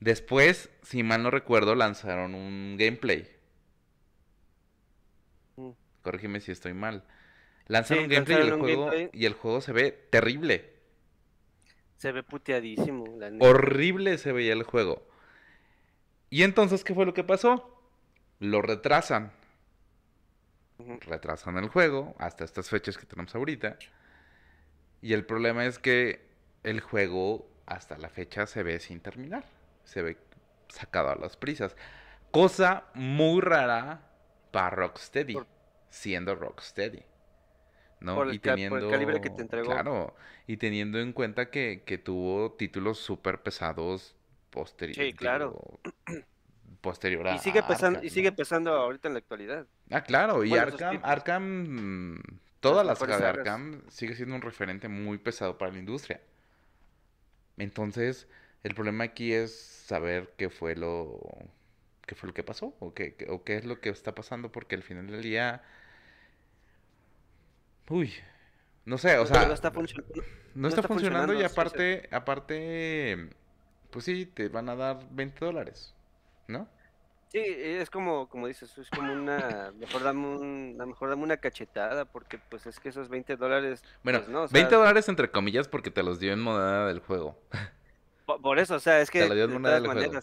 Después, 0.00 0.70
si 0.82 1.02
mal 1.02 1.22
no 1.22 1.30
recuerdo, 1.30 1.74
lanzaron 1.74 2.34
un 2.34 2.76
gameplay. 2.78 3.28
Mm. 5.56 5.70
Corrígeme 6.02 6.40
si 6.40 6.52
estoy 6.52 6.74
mal. 6.74 7.04
Lanzaron 7.66 8.04
un 8.04 8.10
gameplay, 8.10 8.38
y 8.38 8.48
el, 8.48 8.58
juego, 8.58 8.90
y 9.12 9.24
el 9.24 9.32
juego 9.34 9.60
se 9.60 9.72
ve 9.72 9.90
terrible. 10.10 10.72
Se 11.96 12.12
ve 12.12 12.22
puteadísimo. 12.22 13.04
Horrible 13.40 14.18
se 14.18 14.32
veía 14.32 14.52
el 14.52 14.62
juego. 14.62 15.06
Y 16.30 16.42
entonces, 16.42 16.84
¿qué 16.84 16.94
fue 16.94 17.06
lo 17.06 17.14
que 17.14 17.24
pasó? 17.24 17.80
Lo 18.38 18.60
retrasan. 18.60 19.32
Retrasan 20.78 21.56
el 21.56 21.68
juego 21.68 22.14
hasta 22.18 22.44
estas 22.44 22.68
fechas 22.68 22.98
que 22.98 23.06
tenemos 23.06 23.34
ahorita. 23.34 23.78
Y 25.00 25.14
el 25.14 25.24
problema 25.24 25.64
es 25.64 25.78
que 25.78 26.26
el 26.62 26.80
juego 26.80 27.48
hasta 27.64 27.96
la 27.96 28.10
fecha 28.10 28.46
se 28.46 28.62
ve 28.62 28.78
sin 28.78 29.00
terminar. 29.00 29.55
Se 29.86 30.02
ve 30.02 30.18
sacado 30.68 31.08
a 31.08 31.14
las 31.14 31.38
prisas. 31.38 31.74
Cosa 32.30 32.84
muy 32.92 33.40
rara 33.40 34.02
para 34.50 34.70
Rocksteady, 34.70 35.38
siendo 35.88 36.34
Rocksteady. 36.34 37.02
¿no? 38.00 38.30
y 38.30 38.38
teniendo, 38.38 38.90
calibre 38.90 39.20
que 39.20 39.30
te 39.30 39.42
entregó. 39.42 39.70
Claro, 39.70 40.14
y 40.46 40.56
teniendo 40.58 40.98
en 40.98 41.12
cuenta 41.12 41.50
que, 41.50 41.82
que 41.86 41.98
tuvo 41.98 42.52
títulos 42.52 42.98
súper 42.98 43.42
pesados 43.42 44.14
posterior. 44.50 44.96
Sí, 44.96 45.12
claro. 45.12 45.80
Posterior 46.80 47.26
y 47.34 47.38
sigue 47.38 47.64
pesando 47.64 48.02
y 48.04 48.10
sigue 48.10 48.30
pesando 48.30 48.72
ahorita 48.72 49.08
en 49.08 49.14
la 49.14 49.18
actualidad. 49.18 49.66
Ah, 49.90 50.02
claro, 50.02 50.44
y 50.44 50.56
Arkham, 50.56 51.00
Arkham 51.02 52.22
toda 52.60 52.84
la 52.84 52.94
saga 52.94 53.18
de 53.18 53.26
Arkham 53.26 53.82
sigue 53.88 54.14
siendo 54.14 54.36
un 54.36 54.42
referente 54.42 54.86
muy 54.86 55.18
pesado 55.18 55.58
para 55.58 55.72
la 55.72 55.78
industria. 55.78 56.20
Entonces, 57.56 58.28
el 58.62 58.74
problema 58.74 59.04
aquí 59.04 59.32
es 59.32 59.54
saber 59.54 60.34
qué 60.36 60.50
fue 60.50 60.74
lo 60.74 61.20
qué 62.06 62.14
fue 62.14 62.28
lo 62.28 62.34
que 62.34 62.44
pasó 62.44 62.76
o 62.78 62.94
qué, 62.94 63.16
o 63.28 63.42
qué 63.42 63.56
es 63.56 63.64
lo 63.64 63.80
que 63.80 63.88
está 63.88 64.14
pasando 64.14 64.52
porque 64.52 64.76
al 64.76 64.82
final 64.82 65.08
del 65.08 65.22
día 65.22 65.62
Uy, 67.88 68.12
no 68.84 68.98
sé, 68.98 69.18
o 69.18 69.26
sea... 69.26 69.46
No 69.46 69.54
está, 69.54 69.70
funcionando. 69.70 70.22
no 70.54 70.68
está, 70.68 70.82
funcionando, 70.82 71.34
y 71.34 71.42
aparte, 71.42 72.08
aparte, 72.10 73.30
pues 73.90 74.04
sí, 74.04 74.26
te 74.26 74.48
van 74.48 74.68
a 74.68 74.74
dar 74.74 74.98
20 75.10 75.44
dólares, 75.44 75.94
¿no? 76.48 76.68
Sí, 77.28 77.42
es 77.44 77.90
como, 77.90 78.28
como 78.28 78.46
dices, 78.46 78.76
es 78.78 78.88
como 78.90 79.12
una, 79.12 79.72
mejor 79.78 80.02
dame, 80.02 80.26
un, 80.26 80.76
mejor 80.76 81.10
dame 81.10 81.22
una 81.22 81.36
cachetada, 81.36 82.06
porque 82.06 82.38
pues 82.38 82.66
es 82.66 82.80
que 82.80 82.88
esos 82.88 83.08
20 83.08 83.36
dólares... 83.36 83.84
Bueno, 84.02 84.20
pues, 84.20 84.30
no, 84.30 84.48
20 84.48 84.74
dólares 84.74 85.08
entre 85.08 85.30
comillas 85.30 85.68
porque 85.68 85.90
te 85.90 86.02
los 86.02 86.18
dio 86.18 86.32
en 86.32 86.40
moneda 86.40 86.88
del 86.88 87.00
juego. 87.00 87.38
Por, 88.26 88.58
eso, 88.58 88.74
o 88.74 88.80
sea, 88.80 89.00
es 89.00 89.10
que... 89.10 89.20
Te 89.20 89.28
lo 89.28 89.34
dio 89.34 89.44
en 89.44 89.52
moneda 89.52 89.80
del 89.80 89.86
juego. 89.86 90.20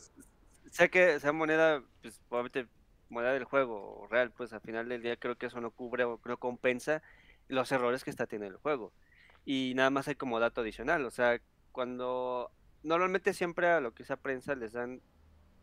Sé 0.70 0.90
que 0.90 1.20
sea 1.20 1.32
moneda, 1.32 1.84
pues 2.02 2.20
probablemente 2.28 2.70
moneda 3.10 3.34
del 3.34 3.46
juego 3.46 4.08
real, 4.10 4.32
pues 4.32 4.52
al 4.54 4.62
final 4.62 4.90
del 4.90 5.02
día 5.02 5.16
creo 5.18 5.38
que 5.38 5.46
eso 5.46 5.62
no 5.62 5.72
cubre 5.72 6.04
o 6.04 6.20
no 6.26 6.38
compensa 6.38 7.02
los 7.48 7.72
errores 7.72 8.04
que 8.04 8.10
está 8.10 8.28
teniendo 8.28 8.58
el 8.58 8.62
juego. 8.62 8.92
Y 9.46 9.74
nada 9.76 9.90
más 9.90 10.08
hay 10.08 10.16
como 10.16 10.40
dato 10.40 10.62
adicional, 10.62 11.06
o 11.06 11.12
sea, 11.12 11.40
cuando 11.72 12.52
normalmente 12.82 13.34
siempre 13.34 13.68
a 13.70 13.80
lo 13.80 13.94
que 13.94 14.04
esa 14.04 14.18
prensa 14.18 14.56
les 14.56 14.74
dan 14.74 15.02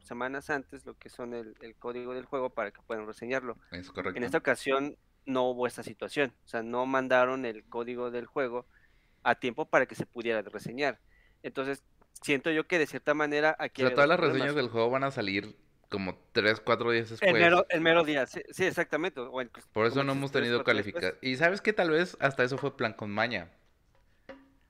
semanas 0.02 0.48
antes 0.48 0.86
lo 0.86 0.96
que 0.96 1.10
son 1.10 1.34
el, 1.34 1.54
código 1.78 2.14
del 2.14 2.24
juego 2.24 2.50
para 2.50 2.70
que 2.70 2.80
puedan 2.82 3.06
reseñarlo. 3.06 3.56
En 3.70 4.24
esta 4.24 4.38
ocasión 4.38 4.96
no 5.26 5.50
hubo 5.50 5.66
esta 5.66 5.82
situación, 5.82 6.32
o 6.44 6.48
sea, 6.48 6.62
no 6.62 6.86
mandaron 6.86 7.44
el 7.44 7.64
código 7.64 8.10
del 8.10 8.26
juego 8.26 8.66
a 9.22 9.34
tiempo 9.34 9.66
para 9.66 9.86
que 9.86 9.94
se 9.94 10.06
pudiera 10.06 10.40
reseñar. 10.42 10.98
Entonces, 11.42 11.82
siento 12.22 12.50
yo 12.50 12.66
que 12.66 12.78
de 12.78 12.86
cierta 12.86 13.14
manera 13.14 13.56
aquí... 13.58 13.82
todas 13.82 14.08
las 14.08 14.20
reseñas 14.20 14.54
del 14.54 14.68
juego 14.68 14.90
van 14.90 15.04
a 15.04 15.10
salir 15.10 15.56
como 15.90 16.16
3, 16.32 16.60
4 16.60 16.90
días 16.92 17.10
después. 17.10 17.30
El 17.68 17.80
mero, 17.80 18.04
día, 18.04 18.26
sí, 18.26 18.40
exactamente. 18.58 19.20
Por 19.72 19.86
eso 19.86 20.04
no 20.04 20.12
hemos 20.12 20.30
tenido 20.32 20.64
calificación. 20.64 21.14
Y 21.20 21.36
sabes 21.36 21.60
que 21.60 21.72
tal 21.72 21.90
vez 21.90 22.16
hasta 22.20 22.44
eso 22.44 22.56
fue 22.58 22.76
plan 22.76 22.92
con 22.92 23.10
maña. 23.10 23.50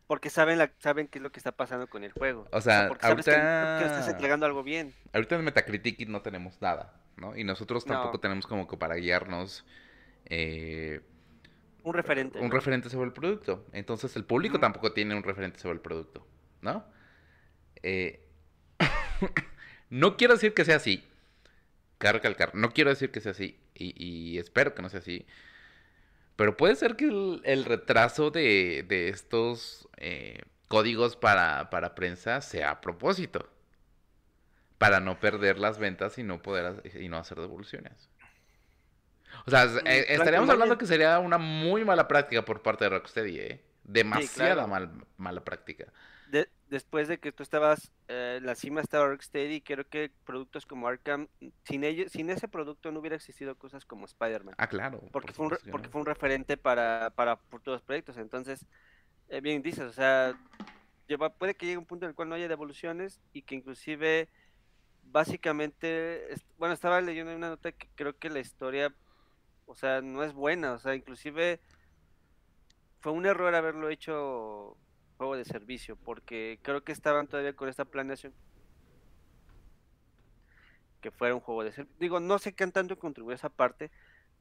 Porque 0.06 0.28
saben 0.28 0.58
la, 0.58 0.72
saben 0.78 1.06
qué 1.06 1.18
es 1.18 1.22
lo 1.22 1.30
que 1.30 1.38
está 1.38 1.52
pasando 1.52 1.86
con 1.86 2.02
el 2.02 2.10
juego. 2.10 2.48
O 2.50 2.60
sea, 2.60 2.88
ahorita... 3.00 3.78
que, 3.78 3.84
estás 3.84 4.08
entregando 4.08 4.44
algo 4.44 4.64
bien. 4.64 4.92
Ahorita 5.12 5.36
en 5.36 5.44
Metacritic 5.44 6.08
no 6.08 6.22
tenemos 6.22 6.60
nada, 6.60 7.00
¿no? 7.16 7.36
Y 7.36 7.44
nosotros 7.44 7.84
tampoco 7.84 8.18
tenemos 8.18 8.46
como 8.46 8.66
que 8.66 8.76
para 8.76 8.96
guiarnos... 8.96 9.64
Eh, 10.24 11.00
un 11.84 11.94
referente. 11.94 12.40
Un 12.40 12.50
referente 12.50 12.90
sobre 12.90 13.06
el 13.06 13.12
producto. 13.12 13.64
Entonces 13.72 14.16
el 14.16 14.24
público 14.24 14.58
tampoco 14.58 14.92
tiene 14.92 15.14
un 15.14 15.22
referente 15.22 15.60
sobre 15.60 15.74
el 15.74 15.80
producto, 15.80 16.26
¿no? 16.60 16.84
Eh... 17.82 18.26
no 19.90 20.16
quiero 20.16 20.34
decir 20.34 20.54
que 20.54 20.64
sea 20.64 20.76
así, 20.76 21.04
cabe 21.98 22.14
recalcar, 22.14 22.54
no 22.54 22.70
quiero 22.72 22.90
decir 22.90 23.10
que 23.10 23.20
sea 23.20 23.32
así, 23.32 23.58
y, 23.74 24.38
espero 24.38 24.74
que 24.74 24.82
no 24.82 24.88
sea 24.88 25.00
así, 25.00 25.26
pero 26.36 26.56
puede 26.56 26.74
ser 26.76 26.96
que 26.96 27.06
el, 27.06 27.64
retraso 27.64 28.30
de, 28.30 28.84
estos 29.08 29.88
eh, 29.96 30.42
códigos 30.68 31.16
para, 31.16 31.70
para 31.70 31.94
prensa 31.94 32.40
sea 32.40 32.70
a 32.70 32.80
propósito, 32.80 33.50
para 34.78 35.00
no 35.00 35.20
perder 35.20 35.58
las 35.58 35.78
ventas 35.78 36.16
y 36.16 36.22
no 36.22 36.40
poder 36.40 36.82
y 36.98 37.08
no 37.08 37.18
hacer 37.18 37.38
devoluciones. 37.38 38.08
O 39.46 39.50
sea, 39.50 39.64
eh, 39.84 40.06
estaríamos 40.08 40.48
hablando 40.48 40.78
que 40.78 40.86
sería 40.86 41.18
una 41.18 41.38
muy 41.38 41.84
mala 41.84 42.08
práctica 42.08 42.44
por 42.44 42.62
parte 42.62 42.84
de 42.84 42.90
Rocksteady, 42.90 43.38
¿eh? 43.38 43.60
Demasiada 43.84 44.66
mala 45.16 45.44
práctica. 45.44 45.86
Después 46.70 47.08
de 47.08 47.18
que 47.18 47.32
tú 47.32 47.42
estabas, 47.42 47.92
eh, 48.08 48.40
la 48.42 48.54
cima 48.54 48.80
estaba 48.80 49.08
Rocksteady, 49.08 49.60
creo 49.60 49.86
que 49.86 50.10
productos 50.24 50.64
como 50.64 50.88
Arkham, 50.88 51.28
sin 51.64 51.84
ellos, 51.84 52.10
sin 52.12 52.30
ese 52.30 52.48
producto 52.48 52.90
no 52.90 53.00
hubiera 53.00 53.16
existido 53.16 53.56
cosas 53.56 53.84
como 53.84 54.06
Spider-Man. 54.06 54.54
Ah, 54.56 54.68
claro. 54.68 55.02
Porque, 55.12 55.32
fue 55.32 55.46
un, 55.46 55.58
porque 55.70 55.88
fue 55.88 56.00
un 56.00 56.06
referente 56.06 56.56
para, 56.56 57.10
para 57.10 57.36
futuros 57.36 57.82
proyectos. 57.82 58.16
Entonces, 58.16 58.64
eh, 59.28 59.40
bien 59.40 59.62
dices, 59.62 59.84
o 59.84 59.92
sea, 59.92 60.38
lleva, 61.06 61.30
puede 61.30 61.54
que 61.54 61.66
llegue 61.66 61.78
un 61.78 61.86
punto 61.86 62.06
en 62.06 62.10
el 62.10 62.14
cual 62.14 62.28
no 62.30 62.36
haya 62.36 62.48
devoluciones 62.48 63.20
y 63.32 63.42
que 63.42 63.56
inclusive, 63.56 64.28
básicamente, 65.02 66.34
bueno, 66.56 66.72
estaba 66.72 67.00
leyendo 67.00 67.34
una 67.34 67.50
nota 67.50 67.72
que 67.72 67.88
creo 67.94 68.16
que 68.16 68.30
la 68.30 68.40
historia 68.40 68.94
o 69.70 69.74
sea, 69.76 70.00
no 70.02 70.24
es 70.24 70.32
buena, 70.32 70.72
o 70.72 70.78
sea, 70.80 70.96
inclusive 70.96 71.60
fue 72.98 73.12
un 73.12 73.24
error 73.24 73.54
haberlo 73.54 73.88
hecho 73.88 74.76
juego 75.20 75.36
de 75.36 75.44
servicio, 75.44 75.96
porque 75.96 76.58
creo 76.62 76.82
que 76.82 76.92
estaban 76.92 77.26
todavía 77.26 77.52
con 77.52 77.68
esta 77.68 77.84
planeación 77.84 78.32
que 81.02 81.10
fuera 81.10 81.34
un 81.34 81.42
juego 81.42 81.62
de 81.62 81.72
servicio. 81.72 81.94
Digo, 82.00 82.20
no 82.20 82.38
sé 82.38 82.54
qué 82.54 82.66
tanto 82.68 82.98
contribuyó 82.98 83.34
esa 83.34 83.50
parte, 83.50 83.90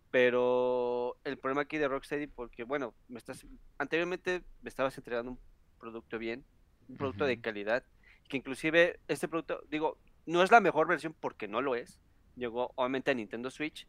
pero 0.10 1.18
el 1.26 1.38
problema 1.38 1.64
aquí 1.64 1.78
de 1.78 1.90
Rocksteady, 1.90 2.28
porque 2.28 2.64
bueno, 2.64 2.94
me 3.10 3.18
estás, 3.18 3.46
anteriormente 3.78 4.42
me 4.62 4.70
estabas 4.70 4.98
entregando 4.98 5.32
un 5.32 5.40
producto 5.82 6.18
bien, 6.18 6.46
un 6.88 6.96
producto 6.96 7.26
de 7.26 7.42
calidad, 7.42 7.84
que 8.30 8.38
inclusive 8.38 9.02
este 9.10 9.28
producto, 9.28 9.62
digo, 9.70 9.98
no 10.26 10.44
es 10.44 10.50
la 10.50 10.62
mejor 10.62 10.88
versión 10.88 11.14
porque 11.14 11.50
no 11.50 11.62
lo 11.62 11.76
es, 11.76 12.00
llegó 12.38 12.72
obviamente 12.76 13.12
a 13.12 13.16
Nintendo 13.16 13.52
Switch 13.52 13.86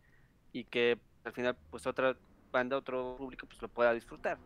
y 0.53 0.65
que 0.65 0.99
al 1.23 1.33
final 1.35 1.57
pues 1.71 1.87
otra 1.87 2.17
banda, 2.51 2.77
otro 2.77 3.15
público 3.17 3.47
pues 3.47 3.63
lo 3.63 3.69
pueda 3.69 3.95
disfrutar. 3.95 4.39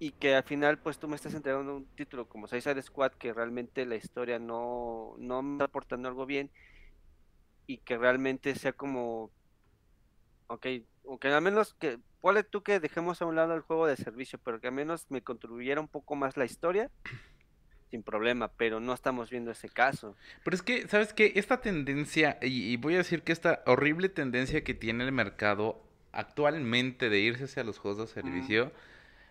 Y 0.00 0.12
que 0.12 0.34
al 0.34 0.42
final 0.42 0.78
pues 0.78 0.98
tú 0.98 1.06
me 1.06 1.14
estás 1.14 1.34
entregando 1.34 1.76
un 1.76 1.86
título 1.94 2.28
como 2.28 2.48
Suicide 2.48 2.82
Squad 2.82 3.12
que 3.12 3.32
realmente 3.32 3.86
la 3.86 3.94
historia 3.94 4.40
no, 4.40 5.14
no 5.18 5.42
me 5.42 5.52
está 5.52 5.66
aportando 5.66 6.08
algo 6.08 6.26
bien 6.26 6.50
y 7.68 7.78
que 7.78 7.96
realmente 7.96 8.56
sea 8.56 8.72
como, 8.72 9.30
ok, 10.48 10.66
aunque 11.06 11.28
al 11.28 11.40
menos 11.40 11.74
que, 11.74 12.00
ponle 12.20 12.42
tú 12.42 12.64
que 12.64 12.80
dejemos 12.80 13.22
a 13.22 13.26
un 13.26 13.36
lado 13.36 13.54
el 13.54 13.60
juego 13.60 13.86
de 13.86 13.96
servicio, 13.96 14.40
pero 14.42 14.60
que 14.60 14.66
al 14.66 14.74
menos 14.74 15.06
me 15.08 15.22
contribuyera 15.22 15.80
un 15.80 15.86
poco 15.86 16.16
más 16.16 16.36
la 16.36 16.44
historia 16.44 16.90
sin 17.90 18.02
problema, 18.02 18.48
pero 18.48 18.80
no 18.80 18.94
estamos 18.94 19.30
viendo 19.30 19.50
ese 19.50 19.68
caso. 19.68 20.16
Pero 20.44 20.54
es 20.54 20.62
que, 20.62 20.86
¿sabes 20.88 21.12
qué? 21.12 21.32
Esta 21.34 21.60
tendencia, 21.60 22.38
y, 22.40 22.76
voy 22.76 22.94
a 22.94 22.98
decir 22.98 23.22
que 23.22 23.32
esta 23.32 23.62
horrible 23.66 24.08
tendencia 24.08 24.62
que 24.62 24.74
tiene 24.74 25.04
el 25.04 25.12
mercado 25.12 25.82
actualmente 26.12 27.08
de 27.10 27.18
irse 27.18 27.44
hacia 27.44 27.64
los 27.64 27.78
juegos 27.78 28.00
de 28.00 28.06
servicio, 28.06 28.72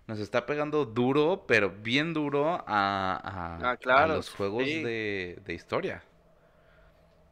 nos 0.09 0.19
está 0.19 0.47
pegando 0.47 0.85
duro, 0.85 1.45
pero 1.47 1.69
bien 1.69 2.15
duro 2.15 2.63
a, 2.65 3.77
ah, 3.85 4.07
los 4.07 4.31
juegos 4.31 4.65
de, 4.65 5.39
historia. 5.49 6.01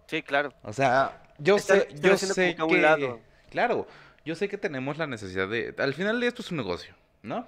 Sí, 0.05 0.21
claro. 0.21 0.53
O 0.61 0.71
sea, 0.71 1.23
yo 1.39 1.57
sé, 1.57 1.87
yo 1.99 2.15
sé 2.15 2.55
que... 2.55 3.19
Claro, 3.49 3.87
yo 4.23 4.35
sé 4.35 4.47
que 4.47 4.59
tenemos 4.59 4.99
la 4.99 5.07
necesidad 5.07 5.49
de... 5.49 5.73
Al 5.79 5.95
final 5.95 6.19
de 6.19 6.27
esto 6.27 6.43
es 6.43 6.51
un 6.51 6.57
negocio, 6.57 6.93
¿no? 7.23 7.47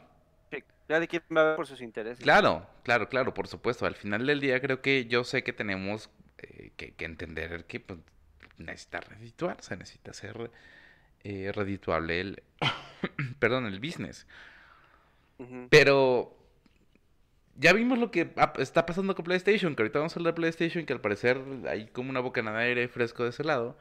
de 0.87 1.07
quién 1.07 1.21
va 1.37 1.53
a 1.53 1.55
por 1.55 1.67
sus 1.67 1.81
intereses. 1.81 2.23
Claro, 2.23 2.67
claro, 2.81 3.07
claro, 3.07 3.31
por 3.35 3.47
supuesto. 3.47 3.85
Al 3.85 3.93
final 3.93 4.25
del 4.25 4.39
día 4.39 4.59
creo 4.59 4.81
que 4.81 5.05
yo 5.05 5.23
sé 5.23 5.43
que 5.43 5.53
tenemos 5.53 6.09
eh, 6.39 6.71
que, 6.75 6.95
entender 7.05 7.65
que 7.65 7.79
pues, 7.79 7.99
necesita 8.57 9.01
redituar, 9.01 9.61
se 9.61 9.77
necesita 9.77 10.11
ser 10.13 10.49
eh, 11.23 11.51
redituable 11.53 12.19
el, 12.19 12.43
perdón, 13.39 13.67
el 13.67 13.79
business. 13.79 14.25
Pero 15.69 16.35
ya 17.55 17.73
vimos 17.73 17.97
lo 17.97 18.11
que 18.11 18.33
está 18.57 18.85
pasando 18.85 19.15
con 19.15 19.25
PlayStation, 19.25 19.75
que 19.75 19.83
ahorita 19.83 19.99
vamos 19.99 20.15
a 20.15 20.19
hablar 20.19 20.33
de 20.33 20.37
PlayStation, 20.37 20.85
que 20.85 20.93
al 20.93 21.01
parecer 21.01 21.41
hay 21.67 21.87
como 21.87 22.09
una 22.09 22.21
boca 22.21 22.41
de 22.41 22.49
aire 22.49 22.87
fresco 22.87 23.23
de 23.23 23.29
ese 23.29 23.43
lado. 23.43 23.77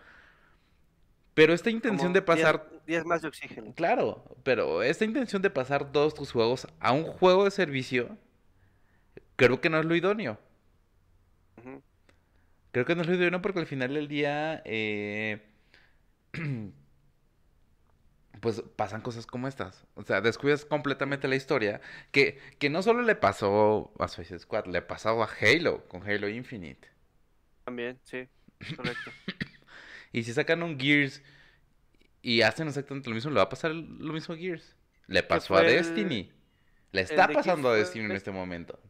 Pero 1.34 1.52
esta 1.52 1.70
intención 1.70 2.12
de 2.12 2.20
pasar... 2.20 2.68
10 2.86 3.04
más 3.04 3.22
de 3.22 3.28
oxígeno. 3.28 3.72
Claro, 3.74 4.24
pero 4.42 4.82
esta 4.82 5.04
intención 5.04 5.40
de 5.42 5.50
pasar 5.50 5.92
todos 5.92 6.12
tus 6.12 6.32
juegos 6.32 6.66
a 6.80 6.90
un 6.90 7.04
juego 7.04 7.44
de 7.44 7.52
servicio, 7.52 8.16
creo 9.36 9.60
que 9.60 9.70
no 9.70 9.78
es 9.78 9.86
lo 9.86 9.94
idóneo. 9.94 10.38
Creo 12.72 12.84
que 12.84 12.96
no 12.96 13.02
es 13.02 13.08
lo 13.08 13.14
idóneo 13.14 13.40
porque 13.40 13.60
al 13.60 13.66
final 13.66 13.94
del 13.94 14.08
día, 14.08 14.62
eh, 14.64 15.46
pues 18.40 18.62
pasan 18.77 19.01
cosas 19.01 19.27
como 19.27 19.48
estas. 19.48 19.85
O 19.94 20.03
sea, 20.03 20.20
descuidas 20.20 20.64
completamente 20.64 21.29
la 21.29 21.37
historia. 21.37 21.81
Que, 22.11 22.38
que 22.59 22.70
no 22.70 22.83
solo 22.83 23.03
le 23.03 23.14
pasó 23.14 23.92
a 23.98 24.09
Suicide 24.09 24.38
Squad, 24.38 24.66
le 24.66 24.83
pasó 24.83 25.22
a 25.22 25.29
Halo, 25.40 25.87
con 25.88 26.09
Halo 26.09 26.29
Infinite. 26.29 26.88
También, 27.64 27.98
sí, 28.05 28.29
correcto. 28.77 29.11
Y 30.11 30.22
si 30.22 30.33
sacan 30.33 30.62
un 30.62 30.81
Gears 30.81 31.22
y 32.22 32.40
hacen 32.40 32.66
exactamente 32.66 33.11
lo 33.11 33.14
mismo, 33.14 33.31
le 33.31 33.37
va 33.37 33.42
a 33.42 33.48
pasar 33.51 33.72
lo 33.72 34.12
mismo 34.14 34.35
a 34.35 34.38
Gears. 34.38 34.74
Le 35.07 35.22
pasó 35.22 35.55
a 35.55 35.62
Destiny. 35.62 36.33
Le 36.92 37.03
está 37.03 37.29
pasando 37.29 37.68
a 37.68 37.74
Destiny 37.74 38.07
en 38.07 38.12
este 38.12 38.31
momento. 38.31 38.81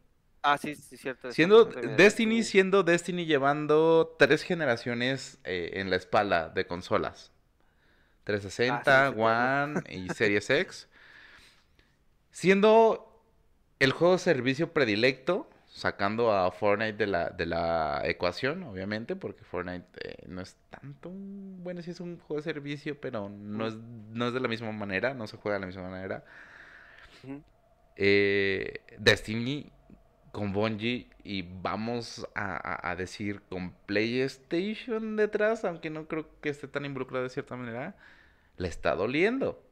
Ah, 0.41 0.57
sí, 0.57 0.75
sí, 0.75 0.95
cierto. 0.95 1.31
Siendo 1.31 1.65
Destiny, 1.65 2.43
siendo 2.43 2.83
Destiny 2.83 3.25
llevando 3.25 4.15
tres 4.17 4.43
generaciones 4.43 5.39
eh, 5.43 5.71
en 5.73 5.89
la 5.89 5.97
espalda 5.97 6.49
de 6.49 6.65
consolas. 6.65 7.33
360, 8.29 9.07
ah, 9.07 9.09
One 9.09 9.81
y 9.89 10.09
Series 10.09 10.49
X. 10.49 10.87
Siendo 12.31 13.23
el 13.79 13.91
juego 13.91 14.13
de 14.13 14.19
servicio 14.19 14.71
predilecto 14.71 15.49
sacando 15.65 16.31
a 16.31 16.51
Fortnite 16.51 16.93
de 16.93 17.07
la, 17.07 17.29
de 17.29 17.45
la 17.45 18.01
ecuación, 18.03 18.63
obviamente, 18.63 19.15
porque 19.15 19.43
Fortnite 19.43 19.85
eh, 20.03 20.25
no 20.27 20.41
es 20.41 20.57
tanto 20.69 21.11
Bueno, 21.11 21.81
sí 21.81 21.91
es 21.91 21.99
un 21.99 22.19
juego 22.19 22.41
de 22.41 22.43
servicio, 22.43 22.99
pero 22.99 23.29
no 23.29 23.67
es, 23.67 23.75
no 23.75 24.27
es 24.27 24.33
de 24.33 24.39
la 24.39 24.47
misma 24.47 24.71
manera, 24.71 25.13
no 25.13 25.27
se 25.27 25.37
juega 25.37 25.55
de 25.55 25.61
la 25.61 25.67
misma 25.67 25.89
manera. 25.89 26.23
Eh, 27.95 28.81
Destiny 28.97 29.71
con 30.31 30.53
Bungie 30.53 31.09
y 31.23 31.41
vamos 31.41 32.27
a, 32.35 32.89
a, 32.89 32.95
decir 32.95 33.41
con 33.49 33.71
PlayStation 33.85 35.15
detrás, 35.15 35.65
aunque 35.65 35.89
no 35.89 36.07
creo 36.07 36.27
que 36.41 36.49
esté 36.49 36.67
tan 36.67 36.85
involucrado 36.85 37.23
de 37.23 37.29
cierta 37.29 37.55
manera, 37.55 37.95
le 38.59 38.67
está 38.67 38.93
doliendo. 38.95 39.63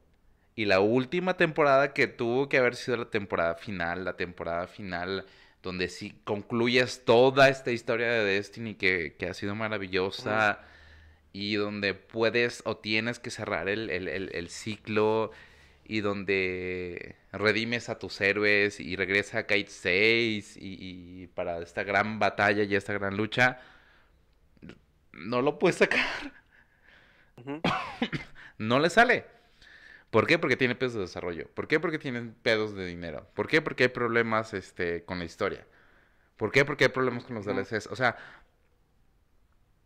Y 0.55 0.65
la 0.65 0.79
última 0.79 1.37
temporada 1.37 1.93
que 1.93 2.07
tuvo 2.07 2.49
que 2.49 2.57
haber 2.57 2.75
sido 2.75 2.97
la 2.97 3.11
temporada 3.11 3.53
final, 3.55 4.05
la 4.05 4.17
temporada 4.17 4.65
final 4.65 5.25
donde 5.61 5.89
si 5.89 6.11
concluyes 6.23 7.03
toda 7.05 7.49
esta 7.49 7.71
historia 7.71 8.09
de 8.09 8.23
Destiny 8.23 8.75
que, 8.75 9.15
ha 9.29 9.33
sido 9.33 9.53
maravillosa 9.53 10.61
y 11.33 11.55
donde 11.55 11.93
puedes 11.93 12.61
o 12.65 12.77
tienes 12.77 13.19
que 13.19 13.29
cerrar 13.29 13.67
el, 13.67 14.49
ciclo 14.49 15.31
y 15.83 16.01
donde 16.01 17.17
redimes 17.33 17.89
a 17.89 17.99
tus 17.99 18.19
héroes 18.21 18.79
y 18.79 18.95
regresa 18.95 19.39
a 19.39 19.47
Kite 19.47 19.69
6 19.69 20.57
y, 20.59 21.27
para 21.35 21.59
esta 21.59 21.83
gran 21.83 22.17
batalla 22.17 22.63
y 22.63 22.73
esta 22.75 22.93
gran 22.93 23.17
lucha, 23.17 23.59
no 25.13 25.41
lo 25.41 25.59
puedes 25.59 25.77
sacar. 25.77 26.33
no 28.57 28.79
le 28.79 28.89
sale. 28.89 29.25
¿Por 30.09 30.25
qué? 30.25 30.39
Porque 30.39 30.55
tiene 30.55 30.75
pedos 30.75 30.93
de 30.93 31.01
desarrollo. 31.01 31.49
¿Por 31.53 31.67
qué? 31.67 31.79
Porque 31.79 31.99
tienen 31.99 32.33
pedos 32.33 32.73
de 32.75 32.85
dinero. 32.85 33.27
¿Por 33.33 33.47
qué? 33.47 33.61
Porque 33.61 33.83
hay 33.83 33.89
problemas 33.89 34.53
este, 34.53 35.03
con 35.03 35.19
la 35.19 35.25
historia. 35.25 35.67
¿Por 36.37 36.51
qué? 36.51 36.63
Porque 36.63 36.85
hay 36.85 36.89
problemas 36.91 37.25
con 37.25 37.35
los 37.35 37.45
DLCs. 37.45 37.87
O 37.87 37.95
sea, 37.95 38.17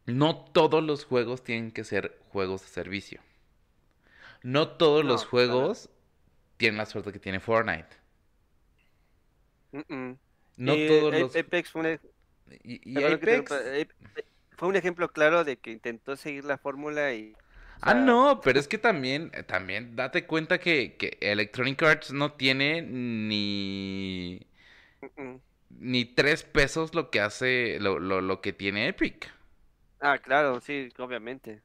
no 0.05 0.45
todos 0.45 0.83
los 0.83 1.05
juegos 1.05 1.43
tienen 1.43 1.71
que 1.71 1.83
ser 1.83 2.19
juegos 2.29 2.61
de 2.61 2.67
servicio. 2.67 3.21
No 4.43 4.67
todos 4.69 5.05
los 5.05 5.25
juegos 5.25 5.89
tienen 6.57 6.77
la 6.77 6.85
suerte 6.85 7.11
que 7.11 7.19
tiene 7.19 7.39
Fortnite. 7.39 7.87
No 10.57 10.75
todos 10.75 11.13
los... 11.13 11.35
Apex 11.35 11.71
fue 11.71 11.81
un... 11.81 11.99
y 12.63 13.03
Apex... 13.03 13.51
fue 14.51 14.67
un 14.67 14.75
ejemplo 14.75 15.11
claro 15.11 15.43
de 15.43 15.57
que 15.57 15.71
intentó 15.71 16.15
seguir 16.15 16.43
la 16.43 16.57
fórmula 16.57 17.13
y 17.13 17.35
ah, 17.81 17.93
no, 17.93 18.41
pero 18.43 18.59
es 18.59 18.67
que 18.67 18.77
también, 18.77 19.31
también 19.47 19.95
date 19.95 20.25
cuenta 20.25 20.59
que, 20.59 20.95
que 20.97 21.17
Electronic 21.21 21.81
Arts 21.83 22.11
no 22.11 22.33
tiene 22.33 22.81
ni. 22.81 24.45
ni 25.69 26.05
tres 26.05 26.43
pesos 26.43 26.93
lo 26.93 27.09
que 27.09 27.19
hace, 27.19 27.79
lo, 27.79 27.99
lo, 27.99 28.21
lo 28.21 28.41
que 28.41 28.53
tiene 28.53 28.87
Epic. 28.87 29.31
Ah, 29.99 30.17
claro, 30.17 30.59
sí, 30.61 30.89
obviamente. 30.97 31.61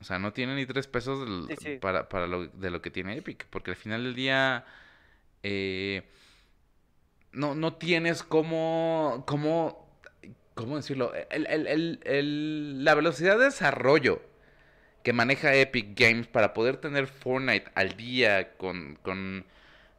O 0.00 0.04
sea, 0.04 0.18
no 0.18 0.32
tiene 0.32 0.54
ni 0.54 0.64
tres 0.64 0.86
pesos 0.86 1.48
Para, 1.80 2.08
para 2.08 2.26
lo, 2.26 2.46
de 2.46 2.70
lo 2.70 2.80
que 2.80 2.90
tiene 2.90 3.16
Epic. 3.16 3.46
Porque 3.50 3.70
al 3.72 3.76
final 3.76 4.04
del 4.04 4.14
día. 4.14 4.64
Eh, 5.42 6.02
no, 7.32 7.54
no 7.54 7.74
tienes 7.74 8.22
como. 8.22 9.24
como 9.26 9.90
¿Cómo 10.54 10.76
decirlo? 10.76 11.12
la 11.30 12.94
velocidad 12.94 13.38
de 13.38 13.46
desarrollo 13.46 14.20
que 15.02 15.12
maneja 15.12 15.54
Epic 15.54 15.98
Games 15.98 16.26
para 16.26 16.52
poder 16.52 16.76
tener 16.76 17.06
Fortnite 17.06 17.70
al 17.74 17.96
día 17.96 18.56
con, 18.56 18.96
con 19.02 19.46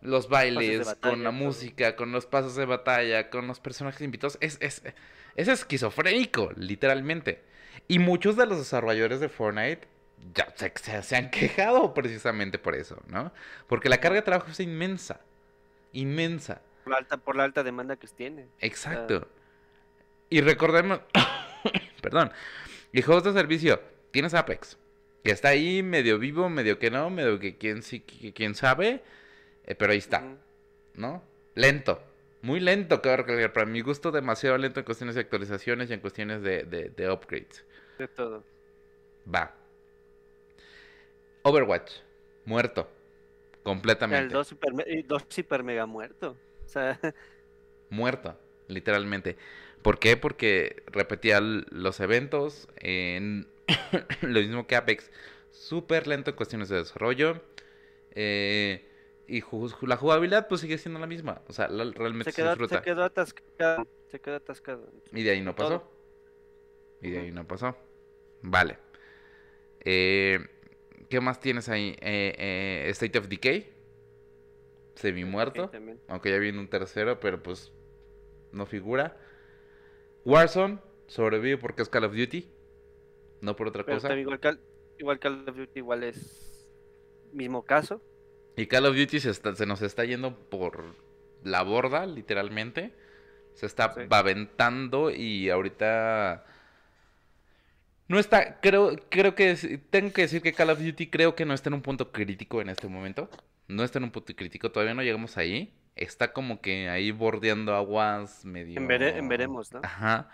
los 0.01 0.29
bailes, 0.29 0.95
con 1.01 1.23
la 1.23 1.31
música, 1.31 1.95
con 1.95 2.11
los 2.11 2.25
pasos 2.25 2.55
de 2.55 2.65
batalla, 2.65 3.29
con 3.29 3.47
los 3.47 3.59
personajes 3.59 4.01
invitados, 4.01 4.37
es, 4.41 4.57
es, 4.61 4.83
es 5.35 5.47
esquizofrénico, 5.47 6.51
literalmente. 6.55 7.43
Y 7.87 7.99
muchos 7.99 8.35
de 8.35 8.45
los 8.45 8.57
desarrolladores 8.57 9.19
de 9.19 9.29
Fortnite 9.29 9.87
ya 10.33 10.53
se, 10.55 11.15
han 11.15 11.29
quejado 11.29 11.93
precisamente 11.93 12.59
por 12.59 12.75
eso, 12.75 13.01
¿no? 13.07 13.31
Porque 13.67 13.89
la 13.89 13.99
carga 13.99 14.17
de 14.17 14.21
trabajo 14.21 14.51
es 14.51 14.59
inmensa, 14.59 15.21
inmensa. 15.93 16.61
Por 16.83 16.93
la 16.93 16.97
alta, 16.99 17.17
por 17.17 17.35
la 17.35 17.43
alta 17.43 17.63
demanda 17.63 17.95
que 17.95 18.07
tiene. 18.07 18.47
Exacto. 18.59 19.27
Y 20.29 20.41
recordemos, 20.41 21.01
perdón, 22.01 22.31
y 22.93 23.01
juegos 23.01 23.23
de 23.23 23.33
servicio, 23.33 23.81
tienes 24.11 24.33
Apex, 24.33 24.77
que 25.23 25.31
está 25.31 25.49
ahí 25.49 25.83
medio 25.83 26.19
vivo, 26.19 26.49
medio 26.49 26.79
que 26.79 26.89
no, 26.91 27.09
medio 27.09 27.39
que 27.39 27.57
quién, 27.57 27.83
sí, 27.83 28.01
quién 28.01 28.55
sabe, 28.55 29.01
eh, 29.65 29.75
pero 29.75 29.91
ahí 29.91 29.99
está, 29.99 30.23
¿no? 30.95 31.23
Lento, 31.55 32.01
muy 32.41 32.59
lento, 32.59 33.01
recalcar. 33.03 33.53
Para 33.53 33.65
mi 33.65 33.81
gusto, 33.81 34.11
demasiado 34.11 34.57
lento 34.57 34.79
en 34.79 34.85
cuestiones 34.85 35.15
de 35.15 35.21
actualizaciones 35.21 35.89
y 35.89 35.93
en 35.93 35.99
cuestiones 35.99 36.41
de, 36.41 36.63
de, 36.63 37.11
upgrades. 37.11 37.63
De 37.99 38.07
todo. 38.07 38.43
Va. 39.33 39.53
Overwatch, 41.43 41.91
muerto. 42.45 42.89
Completamente. 43.63 44.25
El 44.25 44.31
2 45.07 45.27
super, 45.29 45.63
mega 45.63 45.85
muerto. 45.85 46.35
O 46.65 46.67
sea... 46.67 46.99
Muerto, 47.91 48.39
literalmente. 48.69 49.35
¿Por 49.81 49.99
qué? 49.99 50.15
Porque 50.15 50.81
repetía 50.87 51.41
los 51.41 51.99
eventos 51.99 52.69
en 52.77 53.47
lo 54.21 54.39
mismo 54.39 54.67
que 54.67 54.75
Apex. 54.75 55.11
Súper 55.51 56.07
lento 56.07 56.31
en 56.31 56.35
cuestiones 56.35 56.69
de 56.69 56.77
desarrollo. 56.77 57.41
Eh, 58.11 58.87
y 59.27 59.41
la 59.85 59.95
jugabilidad 59.95 60.47
pues 60.47 60.61
sigue 60.61 60.77
siendo 60.77 60.99
la 60.99 61.07
misma. 61.07 61.41
O 61.47 61.53
sea, 61.53 61.67
realmente 61.67 62.31
se, 62.31 62.41
quedó, 62.41 62.67
se 62.67 62.81
quedó 62.81 63.03
atascado. 63.03 63.87
Se 64.09 64.19
quedó 64.19 64.35
atascado. 64.35 64.89
Y 65.13 65.23
de 65.23 65.31
ahí 65.31 65.41
no 65.41 65.55
pasó. 65.55 65.89
Y 67.01 67.11
de 67.11 67.19
ahí 67.19 67.31
no 67.31 67.47
pasó. 67.47 67.77
Vale. 68.41 68.77
Eh, 69.79 70.39
¿Qué 71.09 71.21
más 71.21 71.39
tienes 71.39 71.69
ahí? 71.69 71.95
Eh, 72.01 72.35
eh, 72.37 72.89
State 72.89 73.17
of 73.17 73.27
Decay. 73.27 73.71
Semi 74.95 75.23
muerto. 75.23 75.71
aunque 76.07 76.29
ya 76.29 76.37
viene 76.37 76.59
un 76.59 76.67
tercero, 76.67 77.19
pero 77.19 77.41
pues 77.41 77.71
no 78.51 78.65
figura. 78.65 79.17
Warzone 80.25 80.79
sobrevive 81.07 81.57
porque 81.57 81.81
es 81.81 81.89
Call 81.89 82.03
of 82.03 82.15
Duty. 82.15 82.49
No 83.41 83.55
por 83.55 83.67
otra 83.67 83.83
cosa. 83.83 84.15
Igual, 84.17 84.59
igual 84.99 85.19
Call 85.19 85.49
of 85.49 85.55
Duty 85.55 85.79
igual 85.79 86.03
es 86.03 86.67
mismo 87.33 87.63
caso. 87.63 88.01
Y 88.55 88.67
Call 88.67 88.85
of 88.85 88.95
Duty 88.95 89.19
se, 89.19 89.33
se 89.33 89.65
nos 89.65 89.81
está 89.81 90.05
yendo 90.05 90.37
por 90.49 90.95
la 91.43 91.63
borda, 91.63 92.05
literalmente. 92.05 92.93
Se 93.53 93.65
está 93.65 93.93
aventando 94.09 95.11
y 95.11 95.49
ahorita... 95.49 96.45
No 98.07 98.19
está, 98.19 98.59
creo, 98.59 98.97
creo 99.09 99.35
que 99.35 99.55
tengo 99.89 100.11
que 100.11 100.23
decir 100.23 100.41
que 100.41 100.53
Call 100.53 100.69
of 100.69 100.79
Duty 100.79 101.07
creo 101.07 101.33
que 101.33 101.45
no 101.45 101.53
está 101.53 101.69
en 101.69 101.75
un 101.75 101.81
punto 101.81 102.11
crítico 102.11 102.61
en 102.61 102.69
este 102.69 102.87
momento. 102.87 103.29
No 103.67 103.83
está 103.83 103.99
en 103.99 104.03
un 104.03 104.11
punto 104.11 104.35
crítico, 104.35 104.71
todavía 104.71 104.93
no 104.93 105.01
llegamos 105.01 105.37
ahí. 105.37 105.73
Está 105.95 106.33
como 106.33 106.61
que 106.61 106.89
ahí 106.89 107.11
bordeando 107.11 107.73
aguas 107.73 108.43
medio. 108.43 108.77
En, 108.77 108.87
veremos, 109.29 109.71
¿no? 109.71 109.79
Ajá. 109.83 110.29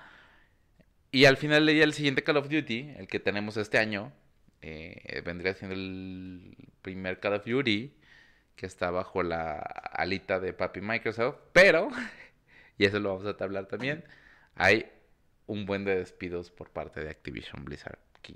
Y 1.12 1.26
al 1.26 1.38
final 1.38 1.66
leía 1.66 1.84
el 1.84 1.94
siguiente 1.94 2.24
Call 2.24 2.38
of 2.38 2.50
Duty, 2.50 2.94
el 2.98 3.08
que 3.08 3.20
tenemos 3.20 3.58
este 3.58 3.78
año. 3.78 4.12
Eh, 4.62 5.22
vendría 5.24 5.54
siendo 5.54 5.76
el 5.76 6.56
primer 6.82 7.20
Call 7.20 7.34
of 7.34 7.46
Duty 7.46 7.94
que 8.58 8.66
está 8.66 8.92
bajo 8.92 9.24
la 9.24 9.60
alita 9.60 10.42
de 10.42 10.52
papi 10.52 10.82
Microsoft, 10.82 11.38
pero, 11.54 11.90
y 12.78 12.86
eso 12.86 13.00
lo 13.00 13.16
vamos 13.16 13.34
a 13.40 13.44
hablar 13.44 13.68
también, 13.68 14.04
hay 14.56 14.92
un 15.46 15.66
buen 15.66 15.86
de 15.86 15.96
despidos 15.96 16.52
por 16.52 16.72
parte 16.72 17.02
de 17.02 17.10
Activision 17.10 17.64
Blizzard 17.64 18.00
King. 18.22 18.36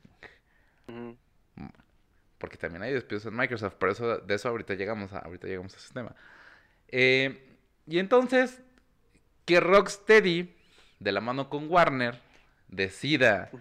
Porque 2.38 2.58
también 2.58 2.84
hay 2.84 2.94
despidos 2.94 3.26
en 3.26 3.36
Microsoft, 3.36 3.74
por 3.76 3.90
eso 3.90 4.20
de 4.20 4.36
eso 4.36 4.48
ahorita 4.48 4.76
llegamos 4.76 5.12
a, 5.12 5.20
ahorita 5.20 5.48
llegamos 5.48 5.74
a 5.74 5.78
ese 5.78 5.94
tema. 5.94 6.16
Eh, 6.88 7.58
y 7.88 7.98
entonces, 7.98 8.62
que 9.46 9.60
Rocksteady, 9.60 10.56
de 11.00 11.12
la 11.12 11.22
mano 11.22 11.50
con 11.50 11.70
Warner, 11.70 12.20
decida, 12.72 13.52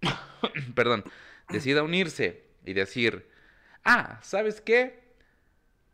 perdón, 0.74 1.02
decida 1.48 1.82
unirse 1.82 2.44
y 2.64 2.74
decir, 2.74 3.28
ah, 3.84 4.20
¿sabes 4.22 4.60
qué? 4.60 5.02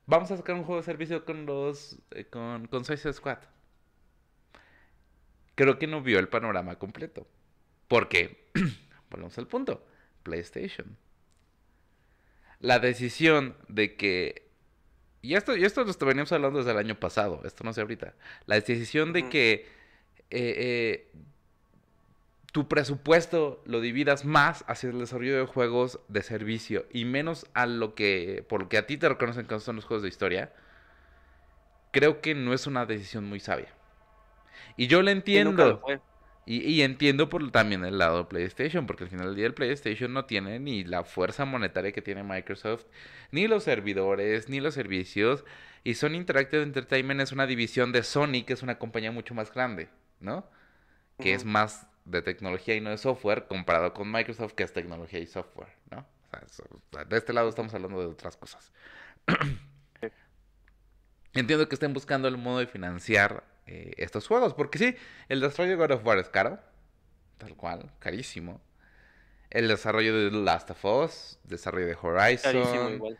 Vamos 0.06 0.30
a 0.32 0.36
sacar 0.36 0.56
un 0.56 0.64
juego 0.64 0.80
de 0.80 0.84
servicio 0.84 1.24
con 1.24 1.46
los. 1.46 1.98
Eh, 2.10 2.24
con, 2.24 2.66
con 2.66 2.84
Suicide 2.84 3.12
Squad. 3.12 3.38
Creo 5.54 5.78
que 5.78 5.86
no 5.86 6.02
vio 6.02 6.18
el 6.18 6.28
panorama 6.28 6.76
completo. 6.76 7.28
Porque, 7.86 8.50
volvemos 9.10 9.38
al 9.38 9.46
punto: 9.46 9.86
PlayStation. 10.24 10.96
La 12.58 12.80
decisión 12.80 13.56
de 13.68 13.96
que. 13.96 14.50
Y 15.22 15.34
esto, 15.34 15.56
y 15.56 15.64
esto 15.64 15.84
lo 15.84 16.06
veníamos 16.06 16.32
hablando 16.32 16.58
desde 16.58 16.72
el 16.72 16.78
año 16.78 16.98
pasado, 16.98 17.42
esto 17.44 17.62
no 17.62 17.72
sé 17.72 17.82
ahorita. 17.82 18.14
La 18.46 18.54
decisión 18.54 19.12
de 19.12 19.28
que 19.28 19.68
eh, 20.30 20.54
eh, 20.56 21.12
tu 22.52 22.68
presupuesto 22.68 23.62
lo 23.64 23.80
dividas 23.80 24.24
más 24.24 24.64
hacia 24.66 24.90
el 24.90 24.98
desarrollo 24.98 25.38
de 25.38 25.46
juegos 25.46 26.00
de 26.08 26.22
servicio 26.22 26.86
y 26.92 27.04
menos 27.04 27.46
a 27.54 27.66
lo 27.66 27.94
que, 27.94 28.44
por 28.48 28.62
lo 28.62 28.68
que 28.68 28.78
a 28.78 28.86
ti 28.86 28.96
te 28.96 29.08
reconocen 29.08 29.46
que 29.46 29.60
son 29.60 29.76
los 29.76 29.84
juegos 29.84 30.02
de 30.02 30.08
historia, 30.08 30.52
creo 31.92 32.20
que 32.20 32.34
no 32.34 32.52
es 32.52 32.66
una 32.66 32.86
decisión 32.86 33.24
muy 33.24 33.40
sabia. 33.40 33.68
Y 34.76 34.86
yo 34.86 35.02
lo 35.02 35.10
entiendo. 35.10 35.82
Y, 36.46 36.82
entiendo 36.82 37.28
por 37.28 37.48
también 37.52 37.84
el 37.84 37.98
lado 37.98 38.18
de 38.18 38.24
PlayStation, 38.24 38.84
porque 38.84 39.04
al 39.04 39.10
final 39.10 39.26
del 39.26 39.36
día 39.36 39.46
el 39.46 39.54
PlayStation 39.54 40.12
no 40.12 40.24
tiene 40.24 40.58
ni 40.58 40.82
la 40.82 41.04
fuerza 41.04 41.44
monetaria 41.44 41.92
que 41.92 42.02
tiene 42.02 42.24
Microsoft, 42.24 42.86
ni 43.30 43.46
los 43.46 43.62
servidores, 43.62 44.48
ni 44.48 44.58
los 44.58 44.74
servicios. 44.74 45.44
Y 45.84 45.94
Sony 45.94 46.14
Interactive 46.14 46.62
Entertainment 46.64 47.20
es 47.20 47.30
una 47.30 47.46
división 47.46 47.92
de 47.92 48.02
Sony, 48.02 48.42
que 48.44 48.54
es 48.54 48.64
una 48.64 48.78
compañía 48.80 49.12
mucho 49.12 49.32
más 49.32 49.54
grande, 49.54 49.90
¿no? 50.20 50.48
Que 51.18 51.34
es 51.34 51.44
más 51.44 51.86
de 52.04 52.22
tecnología 52.22 52.74
y 52.74 52.80
no 52.80 52.90
de 52.90 52.98
software 52.98 53.46
comparado 53.46 53.92
con 53.92 54.10
Microsoft 54.10 54.54
que 54.54 54.62
es 54.62 54.72
tecnología 54.72 55.18
y 55.18 55.26
software, 55.26 55.72
¿no? 55.90 56.06
O 56.32 56.48
sea, 56.92 57.04
de 57.04 57.16
este 57.16 57.32
lado 57.32 57.48
estamos 57.48 57.74
hablando 57.74 58.00
de 58.00 58.06
otras 58.06 58.36
cosas. 58.36 58.72
Entiendo 61.32 61.68
que 61.68 61.74
estén 61.74 61.92
buscando 61.92 62.28
el 62.28 62.36
modo 62.36 62.58
de 62.58 62.66
financiar 62.66 63.44
eh, 63.66 63.92
estos 63.98 64.26
juegos, 64.26 64.54
porque 64.54 64.78
sí, 64.78 64.96
el 65.28 65.40
desarrollo 65.40 65.70
de 65.72 65.76
God 65.76 65.90
of 65.92 66.06
War 66.06 66.18
es 66.18 66.28
caro, 66.28 66.58
tal 67.38 67.54
cual, 67.56 67.90
carísimo. 67.98 68.60
El 69.48 69.68
desarrollo 69.68 70.16
de 70.16 70.30
Last 70.30 70.70
of 70.70 70.84
Us, 70.84 71.38
desarrollo 71.44 71.86
de 71.86 71.96
Horizon, 72.00 72.52
carísimo 72.52 72.90
igual. 72.90 73.18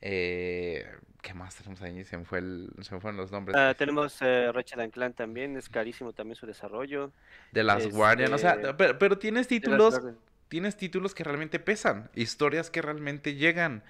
Eh, 0.00 0.86
¿Qué 1.22 1.34
más 1.34 1.54
tenemos 1.54 1.82
ahí? 1.82 2.02
Se 2.04 2.16
me, 2.16 2.24
fue 2.24 2.40
se 2.40 2.94
me 2.94 3.00
fueron 3.00 3.16
los 3.16 3.30
nombres. 3.30 3.56
Ah, 3.56 3.74
tenemos 3.76 4.16
eh, 4.22 4.50
Ratchet 4.52 4.90
Clank 4.90 5.16
también, 5.16 5.56
es 5.56 5.68
carísimo 5.68 6.12
también 6.12 6.36
su 6.36 6.46
desarrollo. 6.46 7.12
De 7.52 7.62
las 7.62 7.84
este... 7.84 7.94
Guardian, 7.94 8.32
o 8.32 8.38
sea, 8.38 8.76
pero, 8.76 9.18
tienes 9.18 9.46
títulos, 9.46 10.00
tienes 10.48 10.76
títulos 10.76 11.14
que 11.14 11.24
realmente 11.24 11.58
pesan, 11.58 12.10
historias 12.14 12.70
que 12.70 12.80
realmente 12.80 13.34
llegan, 13.34 13.82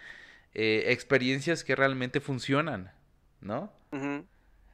eh, 0.55 0.85
experiencias 0.89 1.63
que 1.63 1.77
realmente 1.77 2.21
funcionan, 2.21 2.93
¿no? 3.41 3.73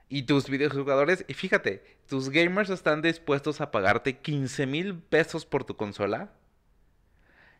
Y 0.08 0.22
tus 0.22 0.48
videojugadores, 0.48 1.24
y 1.28 1.34
fíjate, 1.34 1.82
tus 2.08 2.30
gamers 2.30 2.70
están 2.70 3.02
dispuestos 3.02 3.60
a 3.60 3.70
pagarte 3.70 4.18
15 4.18 4.66
mil 4.66 4.94
pesos 4.94 5.44
por 5.44 5.64
tu 5.64 5.76
consola 5.76 6.30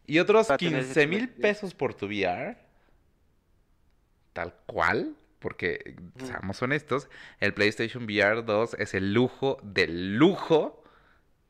y 0.07 0.21
otros 0.21 0.49
15 0.57 1.07
mil 1.07 1.29
pesos 1.29 1.75
por 1.75 1.93
tu 1.95 2.07
VR 2.07 2.66
tal 4.37 4.53
cual, 4.67 5.17
porque 5.39 5.97
seamos 6.19 6.61
honestos, 6.61 7.09
el 7.41 7.55
PlayStation 7.55 8.05
VR 8.05 8.43
2 8.43 8.75
es 8.75 8.93
el 8.93 9.15
lujo 9.15 9.57
del 9.63 10.19
lujo, 10.19 10.85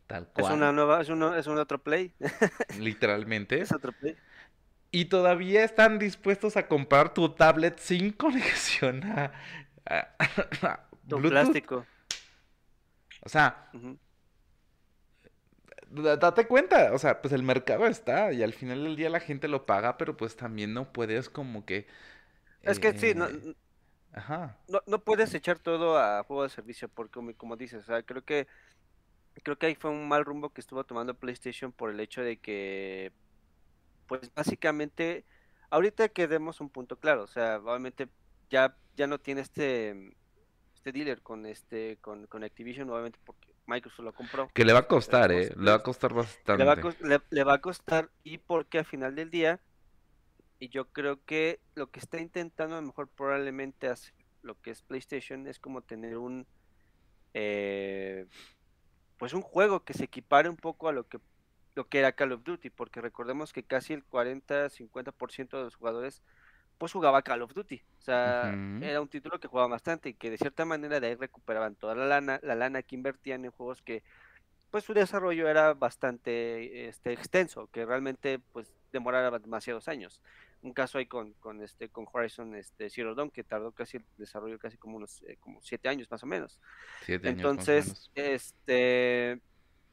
tal 0.07 0.29
cual. 0.29 0.47
Es 0.47 0.57
una 0.57 0.71
nueva, 0.71 1.01
es, 1.01 1.09
es 1.09 1.47
un 1.49 1.59
otro 1.59 1.83
Play. 1.83 2.13
Literalmente. 2.79 3.61
Es 3.61 3.73
otro 3.73 3.91
Play. 3.91 4.17
Y 4.93 5.07
todavía 5.07 5.65
están 5.65 5.99
dispuestos 5.99 6.57
a 6.57 6.69
comprar 6.69 7.13
tu 7.13 7.31
tablet 7.31 7.77
sin 7.81 8.13
conexión 8.13 9.03
a, 9.05 9.33
plástico. 11.09 11.85
O 13.25 13.29
sea, 13.29 13.69
date 15.91 16.47
cuenta, 16.47 16.93
o 16.93 16.99
sea, 16.99 17.21
pues 17.21 17.35
el 17.35 17.43
mercado 17.43 17.89
está 17.89 18.33
y 18.33 18.45
al 18.45 18.53
final 18.53 18.85
del 18.85 18.95
día 18.95 19.11
la 19.11 19.19
gente 19.19 19.49
lo 19.49 19.67
paga, 19.67 19.99
pero 19.99 20.17
pues 20.17 20.37
también 20.37 20.73
no 20.73 20.93
puedes 20.93 21.29
como 21.29 21.67
que... 21.67 21.89
Es 22.63 22.79
que 22.79 22.99
sí, 22.99 23.15
no, 23.15 23.27
eh, 23.27 23.55
Ajá. 24.17 24.57
No, 24.67 24.83
no 24.87 24.99
puedes 25.05 25.35
echar 25.35 25.59
todo 25.59 25.99
a 25.99 26.25
juego 26.25 26.43
de 26.43 26.49
servicio 26.49 26.89
porque 26.89 27.35
como, 27.35 27.57
dices, 27.57 27.83
o 27.83 27.87
sea, 27.87 28.03
creo 28.03 28.25
que 28.25 28.47
creo 29.43 29.59
que 29.59 29.67
ahí 29.67 29.75
fue 29.75 29.91
un 29.91 30.09
mal 30.09 30.25
rumbo 30.25 30.49
que 30.49 30.63
estuvo 30.63 30.83
tomando 30.85 31.15
PlayStation 31.15 31.71
por 31.71 31.91
el 31.91 32.01
hecho 32.01 32.23
de 32.23 32.39
que 32.39 33.13
pues 34.07 34.33
básicamente 34.35 35.27
ahorita 35.69 36.09
quedemos 36.09 36.63
un 36.63 36.71
punto 36.71 36.99
claro, 36.99 37.25
o 37.25 37.27
sea, 37.27 37.59
obviamente 37.59 38.09
ya 38.49 38.75
ya 38.97 39.07
no 39.07 39.21
tiene 39.21 39.43
este 39.43 40.15
este 40.75 40.93
dealer 40.93 41.21
con 41.21 41.45
este 41.45 41.99
con, 42.01 42.27
con 42.27 42.43
Activision 42.43 42.87
nuevamente 42.87 43.19
porque 43.23 43.55
Microsoft 43.67 44.05
lo 44.05 44.15
compró. 44.15 44.49
Que 44.55 44.65
le 44.65 44.73
va 44.73 44.81
a 44.81 44.87
costar, 44.87 45.31
eh, 45.33 45.53
le 45.57 45.71
va 45.71 45.77
a 45.77 45.83
costar 45.83 46.15
bastante. 46.15 46.65
Le 46.65 46.65
va 47.45 47.53
a, 47.55 47.61
costar 47.61 48.11
y 48.25 48.39
porque 48.39 48.79
al 48.79 48.87
final 48.87 49.15
del 49.15 49.31
día 49.31 49.61
y 50.59 50.69
yo 50.69 50.87
creo 50.87 51.25
que 51.25 51.61
lo 51.75 51.91
que 51.91 52.01
está 52.01 52.21
intentando 52.21 52.77
a 52.77 52.81
lo 52.81 52.87
mejor 52.87 53.09
probablemente 53.09 53.89
hacer 53.89 54.15
lo 54.43 54.61
que 54.61 54.71
es 54.71 54.83
PlayStation 54.83 55.47
es 55.47 55.59
como 55.59 55.83
tener 55.83 56.17
un 56.17 56.47
eh, 57.35 58.27
pues 59.19 59.35
un 59.35 59.43
juego 59.43 59.85
que 59.85 59.93
se 59.93 60.05
equipare 60.05 60.49
un 60.49 60.57
poco 60.57 60.89
a 60.89 60.93
lo 60.93 61.09
que 61.09 61.19
lo 61.75 61.89
que 61.89 61.99
era 61.99 62.13
Call 62.13 62.33
of 62.33 62.43
Duty, 62.43 62.71
porque 62.71 63.03
recordemos 63.03 63.53
que 63.53 63.63
casi 63.63 63.93
el 63.93 64.03
40-50% 64.09 65.59
de 65.59 65.65
los 65.65 65.75
jugadores 65.75 66.23
pues 66.79 66.93
jugaba 66.93 67.23
Call 67.23 67.43
of 67.43 67.53
Duty. 67.53 67.83
O 67.99 68.03
sea, 68.03 68.55
era 68.81 69.01
un 69.01 69.09
título 69.09 69.39
que 69.39 69.49
jugaba 69.49 69.69
bastante 69.69 70.11
y 70.11 70.15
que 70.15 70.31
de 70.31 70.39
cierta 70.39 70.65
manera 70.65 71.01
de 71.01 71.09
ahí 71.09 71.15
recuperaban 71.15 71.75
toda 71.75 71.95
la 71.95 72.07
lana, 72.07 72.41
la 72.43 72.55
lana 72.55 72.83
que 72.83 72.95
invertían 72.95 73.45
en 73.45 73.51
juegos 73.51 73.83
que 73.83 74.03
pues 74.71 74.85
su 74.85 74.95
desarrollo 74.95 75.49
era 75.49 75.75
bastante 75.75 76.89
este 76.89 77.13
extenso, 77.13 77.69
que 77.73 77.85
realmente 77.85 78.39
pues 78.53 78.73
demoraba 78.93 79.39
demasiados 79.39 79.89
años. 79.89 80.23
Un 80.67 80.73
caso 80.73 80.99
ahí 80.99 81.07
con, 81.07 81.33
con 81.35 81.63
este 81.63 81.89
con 81.89 82.07
Horizon 82.13 82.57
este 82.57 82.91
Zero 82.91 83.15
Dawn 83.15 83.31
que 83.31 83.45
tardó 83.45 83.71
casi 83.71 83.99
el 83.99 84.05
desarrollo 84.19 84.59
casi 84.59 84.77
como 84.77 84.97
unos 84.97 85.23
eh, 85.23 85.37
como 85.39 85.61
siete 85.63 85.89
años 85.89 86.11
más 86.11 86.25
o 86.25 86.27
menos. 86.27 86.59
Siete 87.03 87.29
entonces, 87.29 88.11
este 88.17 89.41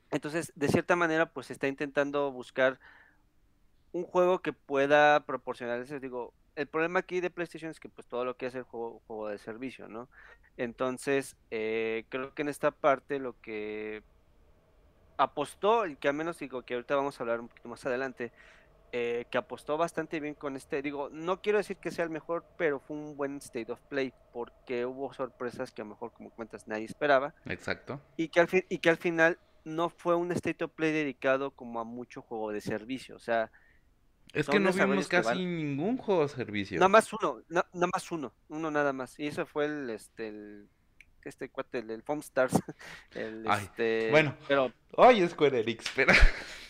entonces 0.10 0.52
de 0.56 0.68
cierta 0.70 0.96
manera 0.96 1.28
pues 1.32 1.52
está 1.52 1.68
intentando 1.68 2.32
buscar 2.32 2.80
un 3.92 4.04
juego 4.04 4.42
que 4.42 4.52
pueda 4.52 5.24
proporcionarles, 5.28 6.02
digo, 6.02 6.34
el 6.56 6.66
problema 6.66 7.00
aquí 7.00 7.22
de 7.22 7.30
PlayStation 7.30 7.70
es 7.70 7.80
que 7.80 7.90
pues 7.90 8.08
todo 8.08 8.26
lo 8.26 8.36
que 8.36 8.48
es 8.48 8.56
el 8.56 8.64
juego, 8.64 9.04
juego 9.06 9.30
de 9.30 9.38
servicio, 9.38 9.88
¿no? 9.88 10.10
Entonces, 10.58 11.38
eh, 11.52 12.06
creo 12.10 12.34
que 12.34 12.42
en 12.42 12.50
esta 12.50 12.72
parte 12.72 13.20
lo 13.20 13.40
que 13.42 14.02
apostó, 15.18 15.86
y 15.86 15.96
que 15.96 16.08
al 16.08 16.16
menos 16.16 16.40
digo 16.40 16.64
que 16.64 16.74
ahorita 16.74 16.96
vamos 16.96 17.20
a 17.20 17.24
hablar 17.24 17.40
un 17.40 17.48
poquito 17.48 17.70
más 17.70 17.86
adelante, 17.86 18.32
eh, 18.96 19.26
que 19.32 19.40
apostó 19.40 19.76
bastante 19.76 20.20
bien 20.20 20.36
con 20.36 20.56
este, 20.56 20.84
digo, 20.84 21.10
no 21.12 21.42
quiero 21.42 21.58
decir 21.58 21.78
que 21.78 21.90
sea 21.90 22.04
el 22.06 22.12
mejor, 22.12 22.46
pero 22.58 22.80
fue 22.80 22.96
un 22.96 23.18
buen 23.18 23.38
state 23.38 23.72
of 23.72 23.82
play, 23.90 24.14
porque 24.32 24.86
hubo 24.86 25.12
sorpresas 25.14 25.72
que 25.72 25.82
a 25.82 25.86
lo 25.86 25.90
mejor, 25.90 26.14
como 26.14 26.30
cuentas, 26.30 26.68
nadie 26.68 26.86
esperaba. 26.86 27.34
Exacto. 27.46 28.00
Y 28.18 28.28
que 28.28 28.40
al, 28.40 28.48
fin, 28.48 28.64
y 28.70 28.78
que 28.78 28.92
al 28.92 28.98
final 28.98 29.40
no 29.66 29.90
fue 29.90 30.16
un 30.16 30.32
state 30.32 30.64
of 30.64 30.74
play 30.74 30.92
dedicado 30.92 31.50
como 31.50 31.80
a 31.80 31.84
mucho 31.84 32.22
juego 32.22 32.52
de 32.52 32.62
servicio, 32.62 33.16
o 33.16 33.20
sea, 33.20 33.52
es 34.32 34.48
que 34.48 34.60
no 34.60 34.72
vimos 34.72 35.08
casi 35.08 35.44
ningún 35.44 35.98
juego 35.98 36.22
de 36.22 36.30
servicio. 36.30 36.78
Nada 36.78 36.90
más 36.90 37.12
uno, 37.14 37.42
nada 37.50 37.88
más 37.92 38.12
uno, 38.12 38.32
uno 38.50 38.70
nada 38.70 38.94
más. 38.94 39.18
Y 39.18 39.26
eso 39.26 39.48
fue 39.48 39.66
el, 39.66 39.90
este, 39.90 40.28
el, 40.28 40.70
este 41.24 41.50
cuate, 41.50 41.80
el, 41.80 41.90
el 41.90 42.04
Foam 42.04 42.20
Stars. 42.20 42.54
El, 43.16 43.48
este, 43.48 44.12
bueno, 44.12 44.36
pero... 44.48 44.72
Ay, 44.98 45.28
Square 45.28 45.62
Enix, 45.62 45.92
pero... 45.96 46.14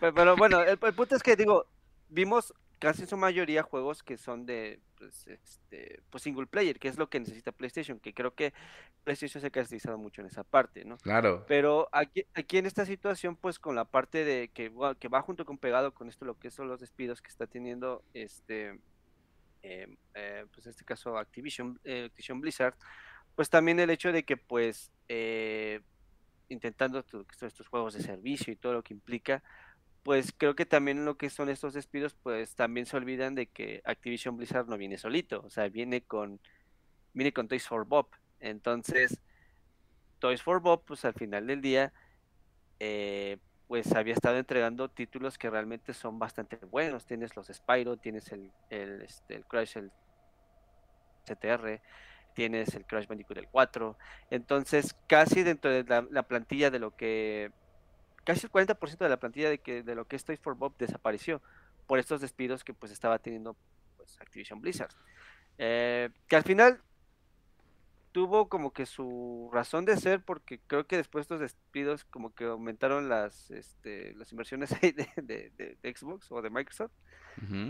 pero, 0.00 0.36
bueno, 0.36 0.62
el, 0.62 0.78
punto 0.78 1.16
es 1.16 1.22
que, 1.22 1.36
digo, 1.36 1.66
vimos 2.08 2.54
casi 2.78 3.02
en 3.02 3.08
su 3.08 3.16
mayoría 3.16 3.62
juegos 3.62 4.02
que 4.02 4.16
son 4.16 4.46
de 4.46 4.80
pues, 4.96 5.26
este, 5.26 6.02
pues 6.08 6.22
single 6.22 6.46
player, 6.46 6.78
que 6.78 6.88
es 6.88 6.98
lo 6.98 7.10
que 7.10 7.20
necesita 7.20 7.52
PlayStation, 7.52 8.00
que 8.00 8.14
creo 8.14 8.34
que 8.34 8.54
PlayStation 9.04 9.40
se 9.40 9.46
ha 9.46 9.50
caracterizado 9.50 9.98
mucho 9.98 10.22
en 10.22 10.28
esa 10.28 10.44
parte, 10.44 10.84
¿no? 10.84 10.96
Claro. 10.98 11.44
Pero 11.46 11.88
aquí, 11.92 12.24
aquí 12.34 12.56
en 12.58 12.66
esta 12.66 12.86
situación, 12.86 13.36
pues 13.36 13.58
con 13.58 13.76
la 13.76 13.84
parte 13.84 14.24
de 14.24 14.48
que, 14.48 14.72
que 14.98 15.08
va 15.08 15.22
junto 15.22 15.44
con 15.44 15.58
pegado 15.58 15.92
con 15.92 16.08
esto, 16.08 16.24
lo 16.24 16.38
que 16.38 16.50
son 16.50 16.68
los 16.68 16.80
despidos 16.80 17.20
que 17.20 17.28
está 17.28 17.46
teniendo 17.46 18.02
este, 18.14 18.80
em, 19.62 19.96
eh, 20.14 20.46
pues 20.52 20.66
en 20.66 20.70
este 20.70 20.84
caso 20.84 21.18
Activision, 21.18 21.78
eh, 21.84 22.04
Activision 22.06 22.40
Blizzard, 22.40 22.74
pues 23.36 23.50
también 23.50 23.78
el 23.78 23.90
hecho 23.90 24.10
de 24.10 24.24
que 24.24 24.36
pues 24.36 24.90
eh, 25.08 25.80
intentando 26.50 26.98
estos 26.98 27.68
juegos 27.68 27.94
de 27.94 28.02
servicio 28.02 28.52
y 28.52 28.56
todo 28.56 28.74
lo 28.74 28.82
que 28.82 28.94
implica, 28.94 29.42
pues 30.02 30.32
creo 30.36 30.54
que 30.54 30.66
también 30.66 31.04
lo 31.04 31.16
que 31.16 31.30
son 31.30 31.48
estos 31.48 31.74
despidos, 31.74 32.14
pues 32.14 32.54
también 32.54 32.86
se 32.86 32.96
olvidan 32.96 33.34
de 33.34 33.46
que 33.46 33.82
Activision 33.84 34.36
Blizzard 34.36 34.66
no 34.66 34.76
viene 34.76 34.98
solito, 34.98 35.42
o 35.44 35.50
sea, 35.50 35.68
viene 35.68 36.02
con, 36.02 36.40
viene 37.12 37.32
con 37.32 37.48
Toys 37.48 37.66
for 37.66 37.86
Bob. 37.86 38.08
Entonces, 38.40 39.20
Toys 40.18 40.42
for 40.42 40.60
Bob, 40.60 40.84
pues 40.84 41.04
al 41.04 41.14
final 41.14 41.46
del 41.46 41.60
día, 41.60 41.92
eh, 42.78 43.38
pues 43.68 43.94
había 43.94 44.14
estado 44.14 44.38
entregando 44.38 44.88
títulos 44.90 45.38
que 45.38 45.50
realmente 45.50 45.94
son 45.94 46.18
bastante 46.18 46.56
buenos. 46.56 47.06
Tienes 47.06 47.36
los 47.36 47.48
Spyro, 47.48 47.96
tienes 47.98 48.32
el, 48.32 48.50
el, 48.70 49.02
este, 49.02 49.36
el 49.36 49.44
Crash, 49.44 49.76
el 49.76 49.92
CTR, 51.24 51.80
tienes 52.34 52.74
el 52.74 52.84
Crash 52.86 53.06
Bandicoot 53.06 53.36
del 53.36 53.48
4. 53.48 53.96
Entonces, 54.30 54.96
casi 55.06 55.42
dentro 55.42 55.70
de 55.70 55.84
la 56.10 56.22
plantilla 56.22 56.70
de 56.70 56.78
lo 56.78 56.96
que 56.96 57.52
casi 58.24 58.46
el 58.46 58.52
40% 58.52 58.98
de 58.98 59.08
la 59.08 59.18
plantilla 59.18 59.50
de, 59.50 59.58
que, 59.58 59.82
de 59.82 59.94
lo 59.94 60.06
que 60.06 60.16
es 60.16 60.24
Toys 60.24 60.40
for 60.40 60.54
Bob 60.54 60.74
desapareció 60.78 61.40
por 61.86 61.98
estos 61.98 62.20
despidos 62.20 62.64
que 62.64 62.74
pues 62.74 62.92
estaba 62.92 63.18
teniendo 63.18 63.56
pues, 63.96 64.20
Activision 64.20 64.60
Blizzard. 64.60 64.92
Eh, 65.58 66.10
que 66.28 66.36
al 66.36 66.42
final 66.42 66.80
tuvo 68.12 68.48
como 68.48 68.72
que 68.72 68.86
su 68.86 69.50
razón 69.52 69.84
de 69.84 69.96
ser 69.96 70.20
porque 70.24 70.58
creo 70.66 70.86
que 70.86 70.96
después 70.96 71.22
de 71.22 71.34
estos 71.34 71.40
despidos 71.40 72.04
como 72.04 72.34
que 72.34 72.44
aumentaron 72.44 73.08
las 73.08 73.50
este, 73.50 74.14
las 74.14 74.32
inversiones 74.32 74.70
de, 74.80 75.52
de, 75.56 75.94
Xbox 75.94 76.30
o 76.32 76.42
de 76.42 76.50
Microsoft, 76.50 76.92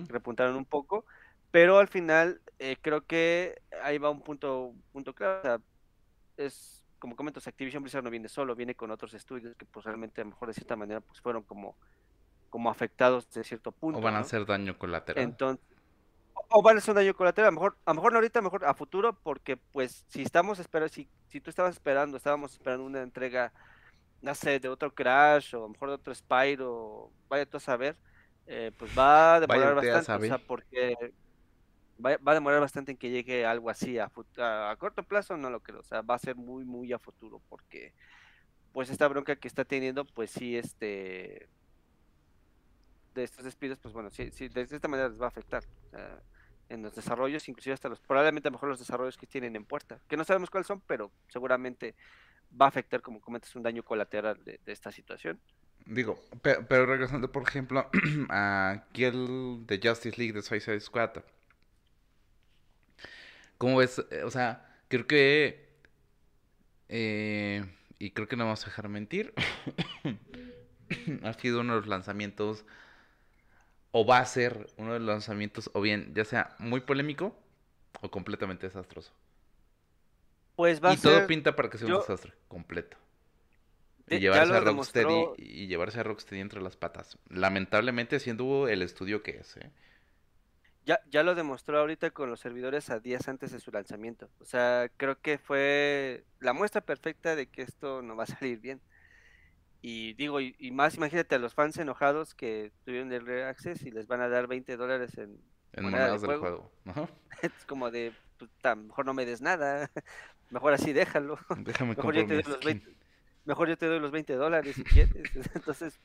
repuntaron 0.08 0.56
un 0.56 0.64
poco, 0.64 1.04
pero 1.50 1.78
al 1.78 1.88
final 1.88 2.40
eh, 2.58 2.76
creo 2.80 3.06
que 3.06 3.60
ahí 3.82 3.98
va 3.98 4.10
un 4.10 4.22
punto, 4.22 4.74
punto 4.92 5.14
claro, 5.14 5.62
es 6.36 6.80
como 7.00 7.16
comentas, 7.16 7.46
Activision 7.48 7.82
Blizzard 7.82 8.04
no 8.04 8.10
viene 8.10 8.28
solo, 8.28 8.54
viene 8.54 8.74
con 8.74 8.90
otros 8.90 9.14
estudios 9.14 9.56
que 9.56 9.64
pues 9.64 9.84
realmente 9.84 10.20
a 10.20 10.24
lo 10.24 10.30
mejor 10.30 10.48
de 10.48 10.54
cierta 10.54 10.76
manera 10.76 11.00
pues 11.00 11.20
fueron 11.20 11.42
como, 11.42 11.76
como 12.50 12.70
afectados 12.70 13.28
de 13.30 13.42
cierto 13.42 13.72
punto. 13.72 13.98
O 13.98 14.02
van 14.02 14.14
a 14.14 14.20
hacer 14.20 14.44
daño 14.44 14.78
colateral. 14.78 15.24
Entonces, 15.24 15.64
o 16.50 16.62
van 16.62 16.76
a 16.76 16.78
hacer 16.78 16.92
un 16.92 16.96
daño 16.96 17.14
colateral, 17.14 17.48
a 17.48 17.50
lo 17.50 17.54
mejor, 17.54 17.76
a 17.84 17.90
lo 17.90 17.94
mejor 17.94 18.12
no 18.12 18.18
ahorita, 18.18 18.38
a 18.38 18.42
lo 18.42 18.50
mejor 18.50 18.64
a 18.66 18.74
futuro, 18.74 19.14
porque 19.14 19.56
pues 19.56 20.04
si 20.08 20.22
estamos 20.22 20.58
esperando, 20.58 20.92
si, 20.92 21.08
si 21.28 21.40
tú 21.40 21.50
estabas 21.50 21.74
esperando, 21.74 22.16
estábamos 22.16 22.52
esperando 22.52 22.84
una 22.84 23.02
entrega, 23.02 23.52
no 24.20 24.34
sé, 24.34 24.60
de 24.60 24.68
otro 24.68 24.94
Crash, 24.94 25.54
o 25.54 25.58
a 25.58 25.60
lo 25.62 25.68
mejor 25.70 25.88
de 25.88 25.94
otro 25.94 26.14
Spyro, 26.14 27.10
vaya 27.28 27.46
tú 27.46 27.56
a 27.56 27.60
saber, 27.60 27.96
eh, 28.46 28.72
pues 28.76 28.96
va 28.96 29.36
a 29.36 29.40
demorar 29.40 29.74
bastante, 29.74 30.26
o 30.26 30.28
sea, 30.28 30.38
porque 30.38 31.14
va, 32.04 32.18
a 32.24 32.34
demorar 32.34 32.60
bastante 32.60 32.92
en 32.92 32.98
que 32.98 33.10
llegue 33.10 33.46
algo 33.46 33.70
así 33.70 33.98
a, 33.98 34.10
a, 34.38 34.76
corto 34.78 35.02
plazo, 35.02 35.36
no 35.36 35.50
lo 35.50 35.60
creo, 35.60 35.80
o 35.80 35.84
sea, 35.84 36.02
va 36.02 36.14
a 36.14 36.18
ser 36.18 36.36
muy, 36.36 36.64
muy 36.64 36.92
a 36.92 36.98
futuro, 36.98 37.40
porque 37.48 37.92
pues 38.72 38.90
esta 38.90 39.08
bronca 39.08 39.36
que 39.36 39.48
está 39.48 39.64
teniendo, 39.64 40.04
pues 40.04 40.30
sí, 40.30 40.56
este, 40.56 41.48
de 43.14 43.24
estos 43.24 43.44
despidos, 43.44 43.78
pues 43.78 43.92
bueno, 43.94 44.10
sí, 44.10 44.30
sí 44.32 44.48
de 44.48 44.62
esta 44.62 44.88
manera 44.88 45.08
les 45.08 45.20
va 45.20 45.26
a 45.26 45.28
afectar. 45.28 45.64
en 46.68 46.82
los 46.82 46.94
desarrollos, 46.94 47.48
inclusive 47.48 47.74
hasta 47.74 47.88
los, 47.88 47.98
probablemente 48.00 48.48
a 48.48 48.50
lo 48.50 48.54
mejor 48.54 48.68
los 48.68 48.78
desarrollos 48.78 49.16
que 49.16 49.26
tienen 49.26 49.56
en 49.56 49.64
puerta, 49.64 49.98
que 50.08 50.16
no 50.16 50.24
sabemos 50.24 50.50
cuáles 50.50 50.68
son, 50.68 50.80
pero 50.86 51.10
seguramente 51.28 51.96
va 52.60 52.66
a 52.66 52.68
afectar, 52.68 53.02
como 53.02 53.20
comentas, 53.20 53.54
un 53.56 53.62
daño 53.62 53.82
colateral 53.82 54.42
de, 54.44 54.60
esta 54.66 54.92
situación. 54.92 55.40
Digo, 55.86 56.20
pero, 56.42 56.86
regresando, 56.86 57.32
por 57.32 57.42
ejemplo, 57.42 57.88
a 58.28 58.84
el 58.94 59.66
de 59.66 59.80
Justice 59.82 60.16
League 60.16 60.32
de 60.32 60.42
Suicide 60.42 60.80
Squad. 60.80 61.22
¿Cómo 63.60 63.76
ves? 63.76 64.02
Eh, 64.10 64.22
o 64.24 64.30
sea, 64.30 64.66
creo 64.88 65.06
que... 65.06 65.68
Eh, 66.88 67.62
y 67.98 68.12
creo 68.12 68.26
que 68.26 68.34
no 68.34 68.44
vamos 68.44 68.62
a 68.62 68.70
dejar 68.70 68.88
mentir. 68.88 69.34
ha 71.22 71.34
sido 71.34 71.60
uno 71.60 71.74
de 71.74 71.80
los 71.80 71.86
lanzamientos... 71.86 72.64
O 73.90 74.06
va 74.06 74.20
a 74.20 74.24
ser 74.24 74.66
uno 74.78 74.94
de 74.94 75.00
los 75.00 75.08
lanzamientos, 75.08 75.68
o 75.74 75.82
bien, 75.82 76.14
ya 76.14 76.24
sea 76.24 76.56
muy 76.58 76.80
polémico 76.80 77.36
o 78.00 78.10
completamente 78.10 78.66
desastroso. 78.66 79.12
Pues 80.56 80.82
va 80.82 80.94
y 80.94 80.96
todo 80.96 81.26
pinta 81.26 81.54
para 81.54 81.68
que 81.68 81.76
sea 81.76 81.88
un 81.88 82.00
desastre 82.00 82.32
completo. 82.48 82.96
Y 84.08 84.20
llevarse, 84.20 84.54
a 84.54 84.60
Rocksteady, 84.60 85.24
y 85.36 85.66
llevarse 85.66 86.00
a 86.00 86.02
Rocksteady 86.04 86.40
entre 86.40 86.62
las 86.62 86.78
patas. 86.78 87.18
Lamentablemente 87.28 88.20
siendo 88.20 88.68
el 88.68 88.80
estudio 88.80 89.22
que 89.22 89.32
es. 89.32 89.56
¿eh? 89.58 89.70
Ya, 90.84 91.00
ya 91.10 91.22
lo 91.22 91.34
demostró 91.34 91.78
ahorita 91.78 92.10
con 92.10 92.30
los 92.30 92.40
servidores 92.40 92.90
a 92.90 93.00
días 93.00 93.28
antes 93.28 93.52
de 93.52 93.60
su 93.60 93.70
lanzamiento. 93.70 94.30
O 94.40 94.44
sea, 94.44 94.90
creo 94.96 95.20
que 95.20 95.38
fue 95.38 96.24
la 96.40 96.52
muestra 96.52 96.80
perfecta 96.80 97.36
de 97.36 97.46
que 97.46 97.62
esto 97.62 98.02
no 98.02 98.16
va 98.16 98.24
a 98.24 98.26
salir 98.38 98.60
bien. 98.60 98.80
Y 99.82 100.12
digo, 100.14 100.40
y, 100.40 100.54
más 100.72 100.96
imagínate 100.96 101.34
a 101.34 101.38
los 101.38 101.54
fans 101.54 101.78
enojados 101.78 102.34
que 102.34 102.70
tuvieron 102.84 103.10
el 103.12 103.26
Early 103.26 103.42
Access 103.42 103.82
y 103.82 103.90
les 103.90 104.06
van 104.06 104.20
a 104.20 104.28
dar 104.28 104.46
20 104.46 104.76
dólares 104.76 105.16
en, 105.16 105.40
en 105.72 105.84
monedas 105.84 106.20
del 106.20 106.38
juego. 106.38 106.70
Es 107.42 107.64
como 107.66 107.90
de, 107.90 108.12
pues, 108.38 108.50
mejor 108.76 109.06
no 109.06 109.14
me 109.14 109.24
des 109.24 109.40
nada, 109.40 109.90
mejor 110.50 110.74
así 110.74 110.92
déjalo. 110.92 111.38
Déjame 111.58 111.94
mejor 111.94 112.14
yo, 112.14 112.26
te 112.26 112.34
doy 112.34 112.42
los 112.42 112.60
20, 112.62 112.94
mejor 113.46 113.68
yo 113.68 113.78
te 113.78 113.86
doy 113.86 114.00
los 114.00 114.10
20 114.10 114.34
dólares 114.34 114.76
si 114.76 114.84
quieres. 114.84 115.34
Entonces, 115.54 115.98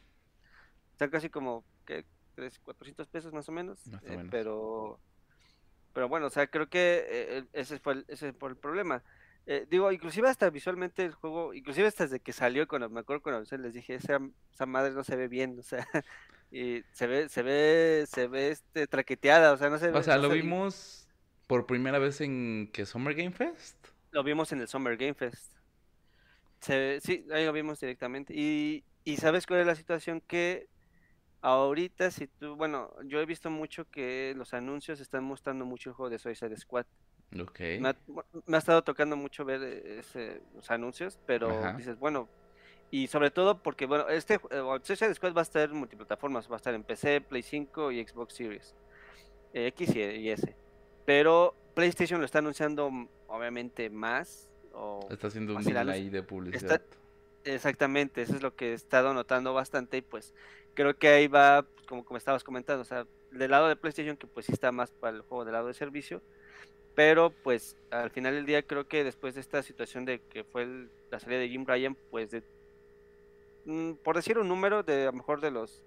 están 0.93 1.09
casi 1.09 1.30
como, 1.30 1.65
¿qué? 1.86 2.05
3, 2.36 2.59
400 2.59 3.07
pesos 3.07 3.33
más 3.33 3.47
o 3.49 3.51
menos. 3.51 3.79
Eh, 4.03 4.23
pero, 4.29 4.99
pero 5.93 6.07
bueno, 6.09 6.27
o 6.27 6.29
sea, 6.29 6.47
creo 6.47 6.67
que 6.69 7.05
eh, 7.09 7.45
ese, 7.53 7.79
fue 7.79 7.93
el, 7.93 8.05
ese 8.07 8.33
fue 8.33 8.49
el 8.49 8.57
problema. 8.57 9.03
Eh, 9.47 9.67
digo, 9.69 9.91
inclusive 9.91 10.27
hasta 10.27 10.49
visualmente 10.49 11.05
el 11.05 11.13
juego, 11.13 11.53
inclusive 11.53 11.88
hasta 11.88 12.05
desde 12.05 12.19
que 12.19 12.33
salió, 12.33 12.67
cuando 12.67 12.89
me 12.89 13.01
acuerdo 13.01 13.21
cuando 13.21 13.57
les 13.57 13.73
dije, 13.73 13.95
esa, 13.95 14.19
esa 14.51 14.65
madre 14.65 14.91
no 14.93 15.03
se 15.03 15.15
ve 15.15 15.27
bien, 15.27 15.59
o 15.59 15.63
sea, 15.63 15.88
y 16.51 16.83
se 16.91 17.07
ve, 17.07 17.29
se 17.29 17.43
ve, 17.43 18.05
se 18.07 18.27
ve 18.27 18.49
este 18.49 18.88
traqueteada, 18.88 19.53
o 19.53 19.57
sea, 19.57 19.69
no 19.69 19.77
se 19.77 19.91
ve. 19.91 19.97
O 19.97 20.03
sea, 20.03 20.17
lo 20.17 20.29
vimos 20.29 21.07
por 21.47 21.67
primera 21.67 21.99
vez 21.99 22.21
en 22.21 22.69
que 22.73 22.86
Summer 22.86 23.13
Game 23.13 23.31
Fest. 23.31 23.77
Lo 24.11 24.23
vimos 24.23 24.51
en 24.51 24.61
el 24.61 24.67
Summer 24.67 24.97
Game 24.97 25.13
Fest. 25.13 25.53
Se, 26.61 26.99
sí, 27.01 27.27
ahí 27.31 27.45
lo 27.45 27.53
vimos 27.53 27.79
directamente. 27.79 28.33
Y, 28.36 28.83
y 29.03 29.17
sabes 29.17 29.45
cuál 29.45 29.59
es 29.59 29.67
la 29.67 29.75
situación 29.75 30.21
que 30.21 30.67
ahorita 31.46 32.10
si 32.10 32.28
tú, 32.28 32.56
bueno, 32.56 32.91
yo 33.04 33.20
he 33.22 33.26
visto 33.26 33.52
mucho 33.52 33.89
que 33.89 34.34
los 34.36 34.54
anuncios 34.54 35.00
están 35.00 35.24
mostrando 35.24 35.64
mucho 35.64 35.91
el 35.91 35.96
juego 35.96 36.10
de 36.10 36.18
Suicide 36.18 36.58
Squad. 36.58 36.86
Ok. 37.39 37.60
Me 37.80 37.89
ha, 38.56 38.58
estado 38.58 38.84
tocando 38.84 39.16
mucho 39.16 39.46
ver 39.46 39.62
eh, 39.62 40.00
ese, 40.00 40.41
los 40.56 40.72
anuncios, 40.72 41.20
pero 41.28 41.74
dices, 41.78 42.00
bueno, 42.00 42.28
y 42.89 43.08
sobre 43.08 43.30
todo 43.30 43.62
porque, 43.62 43.86
bueno, 43.86 44.10
este 44.10 44.38
uh, 44.38 44.80
Suicide 44.82 45.14
Squad 45.14 45.36
va 45.36 45.41
a 45.41 45.43
estar 45.43 45.70
en 45.70 45.76
multiplataformas, 45.76 46.50
va 46.50 46.56
a 46.56 46.58
estar 46.58 46.74
en 46.74 46.84
PC, 46.84 47.22
Play 47.22 47.43
5 47.43 47.91
y 47.91 48.08
Xbox 48.08 48.34
Series 48.34 48.76
eh, 49.54 49.68
X 49.68 49.96
y, 49.96 50.30
S. 50.30 50.56
Pero 51.06 51.56
PlayStation 51.76 52.20
lo 52.20 52.26
está 52.26 52.39
anunciando 52.39 52.89
mm, 52.89 53.08
obviamente 53.28 53.91
más. 53.91 54.50
O 54.74 55.08
está 55.12 55.28
haciendo 55.28 55.56
un 55.56 55.64
delay 55.64 56.10
de 56.10 56.24
publicidad. 56.24 56.82
exactamente, 57.43 58.24
eso 58.24 58.36
es 58.36 58.41
lo 58.41 58.56
que 58.56 58.72
he 58.72 58.74
estado 58.74 59.14
notando 59.14 59.54
bastante 59.54 59.98
y 59.98 60.02
pues 60.02 60.34
creo 60.76 60.95
que 60.95 61.07
ahí 61.07 61.28
va, 61.28 61.63
pues, 61.63 61.88
como, 61.88 62.05
como 62.05 62.17
estabas 62.17 62.43
comentando, 62.43 62.84
o 62.84 62.86
sea, 62.86 63.07
del 63.32 63.51
lado 63.51 63.67
de 63.67 63.76
PlayStation 63.76 64.15
que 64.15 64.28
pues 64.28 64.45
sí 64.45 64.53
está 64.53 64.71
más 64.71 64.91
para 64.91 65.17
el 65.17 65.23
juego 65.23 65.43
del 65.43 65.53
lado 65.53 65.67
de 65.67 65.73
servicio 65.73 66.21
pero 66.95 67.30
pues 67.30 67.76
al 67.91 68.09
final 68.09 68.34
del 68.34 68.45
día 68.45 68.63
creo 68.63 68.88
que 68.88 69.03
después 69.03 69.36
de 69.36 69.41
esta 69.41 69.61
situación 69.61 70.05
de 70.05 70.21
que 70.21 70.45
fue 70.45 70.88
la 71.11 71.19
salida 71.19 71.39
de 71.39 71.49
Jim 71.49 71.65
Ryan, 71.67 71.95
pues 72.09 72.32
de, 72.32 72.41
mm, 73.65 73.93
por 73.95 74.15
decir 74.15 74.39
un 74.39 74.47
número 74.47 74.82
de 74.82 75.03
a 75.03 75.05
lo 75.07 75.13
mejor 75.13 75.41
de 75.41 75.51
los 75.51 75.84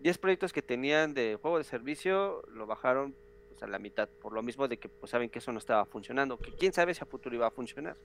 10 0.00 0.16
proyectos 0.18 0.52
que 0.52 0.62
tenían 0.62 1.12
de 1.12 1.36
juego 1.42 1.58
de 1.58 1.64
servicio, 1.64 2.44
lo 2.54 2.66
bajaron 2.66 3.16
pues, 3.48 3.62
a 3.64 3.66
la 3.66 3.80
mitad, 3.80 4.08
por 4.08 4.32
lo 4.32 4.42
mismo 4.42 4.68
de 4.68 4.76
que 4.76 4.88
pues 4.88 5.10
saben 5.10 5.28
que 5.28 5.40
eso 5.40 5.52
no 5.52 5.58
estaba 5.58 5.84
funcionando, 5.84 6.38
que 6.38 6.52
quién 6.52 6.72
sabe 6.72 6.94
si 6.94 7.02
a 7.02 7.06
futuro 7.06 7.34
iba 7.34 7.48
a 7.48 7.50
funcionar. 7.50 7.96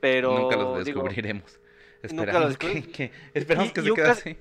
Pero 0.00 0.36
nunca 0.36 0.56
los 0.56 0.84
descubriremos. 0.84 1.60
esperamos 2.02 2.58
que, 2.58 3.12
esperamos 3.32 3.72
que 3.72 3.82
se 3.82 3.94
quede 3.94 4.10
así. 4.10 4.36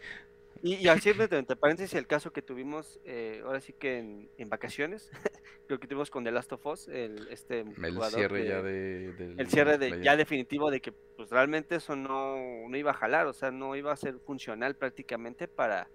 Y, 0.64 0.88
y 0.88 1.00
cierre, 1.00 1.28
entre 1.32 1.56
paréntesis, 1.56 1.96
el 1.96 2.06
caso 2.06 2.32
que 2.32 2.42
tuvimos, 2.42 3.00
eh, 3.04 3.42
ahora 3.44 3.62
sí 3.62 3.74
que 3.74 3.98
en, 3.98 4.30
en 4.38 4.50
vacaciones, 4.50 5.10
creo 5.68 5.80
que 5.80 5.88
tuvimos 5.88 6.12
con 6.12 6.24
The 6.24 6.32
Last 6.32 6.54
of 6.54 6.66
Us, 6.66 6.88
el, 6.88 7.28
este 7.30 7.62
el 7.62 8.02
cierre 8.10 8.46
ya 8.46 8.62
de, 8.62 9.36
el 9.38 9.48
cierre 9.48 9.78
de, 9.80 10.04
ya 10.04 10.16
definitivo 10.16 10.70
de 10.70 10.80
que 10.80 10.92
pues 10.92 11.30
realmente 11.30 11.76
eso 11.76 11.96
no, 11.96 12.36
no 12.68 12.78
iba 12.78 12.92
a 12.92 12.94
jalar, 12.94 13.26
o 13.26 13.34
sea, 13.34 13.50
no 13.50 13.76
iba 13.76 13.92
a 13.92 13.96
ser 13.96 14.20
funcional 14.20 14.76
prácticamente 14.76 15.48
para, 15.48 15.90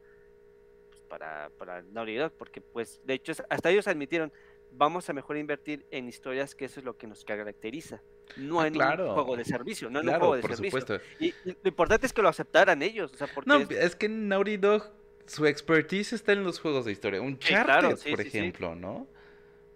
pues, 0.88 1.00
para, 1.02 1.50
para 1.58 1.82
Naughty 1.82 2.16
Dog, 2.16 2.32
porque 2.32 2.60
pues 2.60 3.00
de 3.04 3.14
hecho 3.14 3.32
hasta 3.48 3.70
ellos 3.70 3.86
admitieron, 3.86 4.32
vamos 4.72 5.08
a 5.08 5.12
mejor 5.12 5.36
invertir 5.36 5.86
en 5.92 6.08
historias 6.08 6.56
que 6.56 6.64
eso 6.64 6.80
es 6.80 6.84
lo 6.84 6.96
que 6.96 7.06
nos 7.06 7.24
caracteriza. 7.24 8.02
No 8.36 8.60
ah, 8.60 8.66
en 8.66 8.80
un 8.80 9.14
juego 9.14 9.36
de 9.36 9.44
servicio, 9.44 9.88
no 9.88 10.00
en 10.00 10.08
un 10.08 10.14
juego 10.18 10.36
de 10.36 10.42
servicio. 10.42 11.00
Y, 11.20 11.34
lo 11.44 11.68
importante 11.68 12.06
es 12.06 12.12
que 12.12 12.22
lo 12.22 12.28
aceptaran 12.28 12.82
ellos. 12.82 13.12
O 13.12 13.16
sea, 13.16 13.28
porque 13.32 13.48
no, 13.48 13.58
es... 13.58 13.96
que 13.96 14.08
Naughty 14.08 14.56
Dog, 14.56 14.90
su 15.26 15.46
expertise 15.46 16.12
está 16.12 16.32
en 16.32 16.44
los 16.44 16.60
juegos 16.60 16.84
de 16.84 16.92
historia. 16.92 17.20
Un 17.20 17.38
Charter, 17.38 17.96
por 18.10 18.20
ejemplo, 18.20 18.74
¿no? 18.74 19.06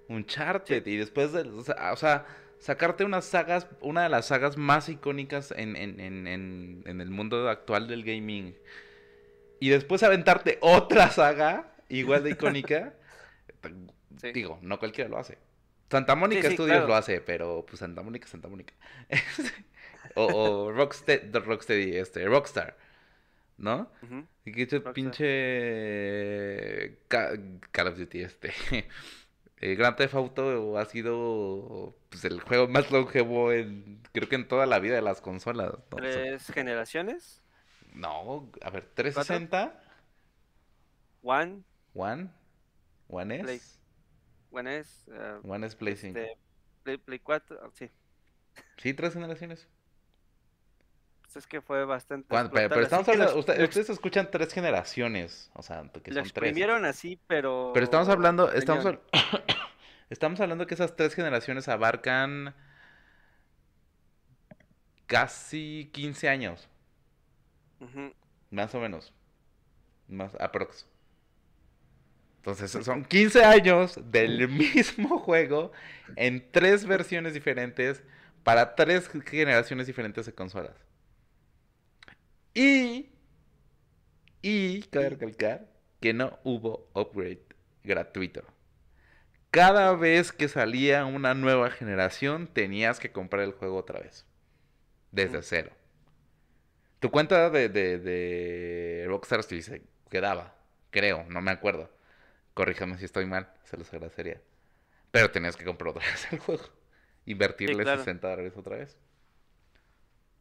Un 0.09 0.27
Charter. 0.27 0.87
Y 0.87 0.97
después, 0.97 1.33
de, 1.33 1.43
o, 1.43 1.97
sea, 1.97 2.27
sacarte 2.59 3.05
unas 3.05 3.25
sagas, 3.25 3.67
una 3.81 4.03
de 4.03 4.09
las 4.09 4.27
sagas 4.27 4.57
más 4.57 4.89
icónicas 4.89 5.53
en, 5.57 5.77
en, 5.77 6.01
en, 6.01 6.83
en 6.85 7.01
el 7.01 7.11
mundo 7.11 7.49
actual 7.49 7.89
del 7.89 8.05
gaming. 8.05 8.55
Y 9.61 9.69
después 9.69 10.03
aventarte 10.03 10.59
otra 10.61 11.11
saga 11.11 11.75
igual 11.89 12.25
de 12.25 12.31
icónica. 12.31 12.95
Digo, 14.35 14.59
no 14.63 14.79
cualquiera 14.79 15.09
lo 15.09 15.19
hace. 15.19 15.39
Santa 15.91 16.15
Mónica 16.15 16.51
Studios 16.51 16.87
lo 16.87 16.95
hace, 16.95 17.21
pero 17.21 17.67
pues 17.67 17.81
Santa 17.81 18.03
Mónica, 18.03 18.29
Santa 18.29 18.49
Mónica. 18.49 18.75
o, 20.15 20.25
o 20.25 20.73
Rocksteady, 20.73 21.97
este, 21.97 22.25
Rockstar, 22.27 22.77
¿no? 23.59 23.91
Y 24.45 24.53
que 24.53 24.63
este 24.63 24.81
pinche 24.81 25.27
Call 27.09 27.89
of 27.89 27.99
Duty, 27.99 28.23
este. 28.23 28.53
Eh, 29.63 29.75
Grand 29.75 29.95
Theft 29.95 30.15
Auto 30.15 30.79
ha 30.79 30.87
sido 30.87 31.95
pues, 32.09 32.25
el 32.25 32.41
juego 32.41 32.67
más 32.67 32.91
longevo 32.91 33.53
en, 33.53 34.01
creo 34.15 34.27
que 34.27 34.37
en 34.37 34.49
toda 34.49 34.65
la 34.65 34.79
vida 34.79 34.95
de 34.95 35.03
las 35.03 35.21
consolas. 35.21 35.75
¿Tres 35.95 36.47
generaciones? 36.47 37.43
No, 37.93 38.51
a 38.63 38.71
ver, 38.71 38.87
360. 38.95 39.79
One. 41.23 41.63
One. 41.93 42.31
One 43.09 43.41
es. 43.41 43.80
One 44.51 44.79
es. 44.79 45.07
Uh, 45.09 45.51
One 45.51 45.69
Play 45.71 45.97
5. 45.97 46.19
Este, 46.19 46.39
Play, 46.83 46.97
Play 46.99 47.19
4, 47.19 47.61
ah, 47.63 47.71
sí. 47.73 47.91
Sí, 48.77 48.95
tres 48.95 49.15
generaciones. 49.15 49.69
Pues 51.23 51.37
es 51.37 51.47
que 51.47 51.61
fue 51.61 51.85
bastante. 51.85 52.27
Pero, 52.53 52.81
estamos 52.81 53.09
hablando, 53.09 53.39
ustedes 53.39 53.91
escuchan 53.91 54.31
tres 54.33 54.53
generaciones, 54.53 55.51
o 55.55 55.63
sea, 55.63 55.89
que 56.03 56.13
son 56.13 56.29
tres. 56.29 56.69
así, 56.85 57.21
pero. 57.29 57.71
Pero 57.73 57.85
estamos 57.85 58.09
hablando, 58.09 58.51
estamos, 58.51 58.85
estamos 60.11 60.41
hablando 60.41 60.67
que 60.67 60.75
esas 60.75 60.97
tres 60.97 61.15
generaciones 61.15 61.69
abarcan 61.69 62.55
casi 65.07 65.91
15 65.93 66.29
años. 66.29 66.69
Más 68.51 68.75
o 68.75 68.81
menos. 68.81 69.13
Más 70.09 70.35
aprox. 70.41 70.87
Entonces 72.41 72.71
son 72.85 73.05
15 73.05 73.45
años 73.45 74.01
del 74.11 74.49
mismo 74.49 75.19
juego 75.19 75.73
en 76.17 76.51
tres 76.51 76.87
versiones 76.87 77.35
diferentes 77.35 78.03
para 78.45 78.75
tres 78.75 79.11
generaciones 79.27 79.87
diferentes 79.87 80.25
de 80.25 80.33
consolas. 80.33 80.75
Y, 82.55 83.11
y 84.41 84.83
cabe 84.85 85.11
recalcar 85.11 85.69
que 86.01 86.15
no 86.15 86.39
hubo 86.43 86.89
upgrade 86.95 87.43
gratuito. 87.85 88.43
Cada 89.51 89.95
vez 89.95 90.33
que 90.33 90.49
salía 90.49 91.05
una 91.05 91.35
nueva 91.35 91.71
generación 91.71 92.47
tenías 92.47 93.01
que 93.01 93.13
comprar 93.13 93.43
el 93.43 93.53
juego 93.53 93.77
otra 93.77 94.01
vez. 94.01 94.25
Desde 95.13 95.43
cero. 95.43 95.73
Tu 97.01 97.11
cuenta 97.11 97.51
de, 97.51 97.69
de, 97.69 97.99
de 97.99 99.05
Rockstar 99.09 99.43
se 99.43 99.83
quedaba, 100.11 100.55
creo, 100.91 101.25
no 101.29 101.43
me 101.43 101.51
acuerdo 101.51 101.91
Corríjame 102.55 102.99
si 102.99 103.05
estoy 103.05 103.27
mal, 103.27 103.53
se 103.65 103.77
los 103.77 103.93
agradecería. 103.93 104.41
Pero 105.11 105.31
tenías 105.31 105.57
que 105.57 105.65
comprar 105.65 105.91
otra 105.91 106.03
vez 106.11 106.33
el 106.33 106.39
juego. 106.39 106.65
Invertirle 107.27 107.85
60 107.85 108.29
dólares 108.29 108.57
otra 108.57 108.77
vez. 108.77 108.99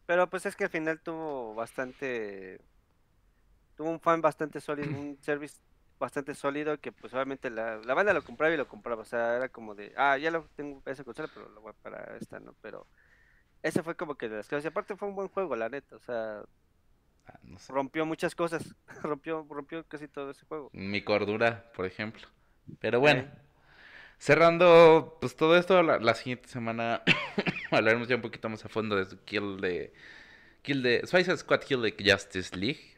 Pero 0.05 0.29
pues 0.29 0.45
es 0.45 0.55
que 0.55 0.63
al 0.63 0.69
final 0.69 0.99
tuvo 0.99 1.53
bastante. 1.53 2.59
Tuvo 3.75 3.91
un 3.91 3.99
fan 3.99 4.21
bastante 4.21 4.59
sólido, 4.59 4.89
un 4.89 5.17
service 5.21 5.57
bastante 5.99 6.33
sólido 6.33 6.79
que 6.79 6.93
pues 6.93 7.13
obviamente 7.13 7.49
la, 7.49 7.75
la, 7.77 7.93
banda 7.93 8.13
lo 8.13 8.23
compraba 8.23 8.53
y 8.53 8.57
lo 8.57 8.67
compraba. 8.67 9.01
O 9.01 9.05
sea, 9.05 9.35
era 9.35 9.49
como 9.49 9.75
de, 9.75 9.93
ah, 9.97 10.17
ya 10.17 10.31
lo 10.31 10.45
tengo 10.55 10.81
esa 10.85 11.03
consola, 11.03 11.29
pero 11.33 11.49
lo 11.49 11.61
voy 11.61 11.73
para 11.81 12.17
esta, 12.17 12.39
¿no? 12.39 12.55
Pero 12.61 12.87
ese 13.61 13.83
fue 13.83 13.95
como 13.95 14.15
que 14.15 14.29
de 14.29 14.37
las 14.37 14.47
cosas. 14.47 14.63
Y 14.65 14.67
aparte 14.69 14.95
fue 14.95 15.07
un 15.07 15.15
buen 15.15 15.27
juego, 15.27 15.55
la 15.55 15.69
neta. 15.69 15.95
O 15.95 15.99
sea, 15.99 16.43
Ah, 17.29 17.39
rompió 17.67 18.05
muchas 18.05 18.35
cosas. 18.35 18.75
rompió, 19.03 19.45
rompió 19.49 19.83
casi 19.87 20.07
todo 20.07 20.31
ese 20.31 20.45
juego. 20.45 20.69
Mi 20.73 21.01
cordura, 21.01 21.71
por 21.75 21.85
ejemplo. 21.85 22.27
Pero 22.79 22.99
bueno. 22.99 23.25
Cerrando, 24.17 25.17
pues 25.21 25.35
todo 25.35 25.55
esto, 25.57 25.81
la, 25.81 26.13
siguiente 26.13 26.49
semana 26.49 27.03
hablaremos 27.71 28.09
ya 28.09 28.17
un 28.17 28.21
poquito 28.21 28.49
más 28.49 28.65
a 28.65 28.69
fondo 28.69 28.95
de 28.97 29.17
kill 29.25 29.61
de. 29.61 29.93
Kill 30.61 30.83
de. 30.83 31.07
Suicide 31.07 31.37
Squad 31.37 31.61
Kill 31.61 31.81
de 31.81 31.95
Justice 31.97 32.55
League. 32.55 32.97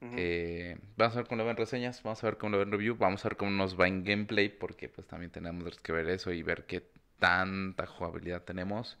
Eh, 0.00 0.76
vamos 0.96 1.16
a 1.16 1.20
ver 1.20 1.26
cómo 1.26 1.38
lo 1.38 1.46
ven 1.46 1.56
reseñas, 1.56 2.02
vamos 2.02 2.22
a 2.22 2.26
ver 2.26 2.36
cómo 2.36 2.52
lo 2.52 2.58
ven 2.58 2.70
review, 2.70 2.96
vamos 2.96 3.24
a 3.24 3.28
ver 3.28 3.36
cómo 3.36 3.50
nos 3.50 3.80
va 3.80 3.88
en 3.88 4.04
gameplay, 4.04 4.48
porque 4.50 4.88
pues 4.88 5.06
también 5.06 5.32
tenemos 5.32 5.80
que 5.80 5.92
ver 5.92 6.08
eso 6.10 6.32
y 6.32 6.42
ver 6.42 6.66
qué 6.66 6.82
tanta 7.18 7.86
jugabilidad 7.86 8.42
tenemos. 8.42 8.98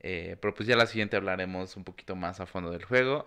Eh, 0.00 0.36
pero 0.40 0.54
pues 0.54 0.68
ya 0.68 0.76
la 0.76 0.86
siguiente 0.86 1.16
hablaremos 1.16 1.76
un 1.76 1.84
poquito 1.84 2.14
más 2.16 2.40
a 2.40 2.46
fondo 2.46 2.70
del 2.70 2.84
juego. 2.84 3.26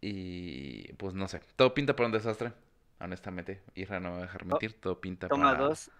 Y 0.00 0.92
pues 0.94 1.14
no 1.14 1.28
sé, 1.28 1.40
todo 1.56 1.74
pinta 1.74 1.94
para 1.94 2.06
un 2.06 2.12
desastre, 2.12 2.52
honestamente. 3.00 3.62
Isra 3.74 4.00
no 4.00 4.12
va 4.12 4.18
a 4.18 4.22
dejar 4.22 4.44
mentir, 4.44 4.80
todo 4.80 5.00
pinta 5.00 5.28
toma 5.28 5.52
para... 5.52 5.64
Dos, 5.64 5.90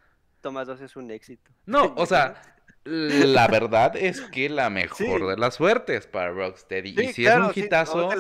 toma 0.40 0.64
dos 0.64 0.80
es 0.80 0.96
un 0.96 1.10
éxito. 1.10 1.50
No, 1.66 1.94
o 1.96 2.06
sea, 2.06 2.42
la 2.84 3.46
verdad 3.48 3.96
es 3.96 4.20
que 4.20 4.48
la 4.48 4.70
mejor 4.70 5.28
de 5.28 5.36
las 5.36 5.54
suertes 5.54 6.06
para 6.06 6.30
Rocksteady. 6.30 7.00
y 7.00 7.12
si 7.12 7.26
es 7.26 7.36
un 7.36 7.52
hitazo... 7.54 8.10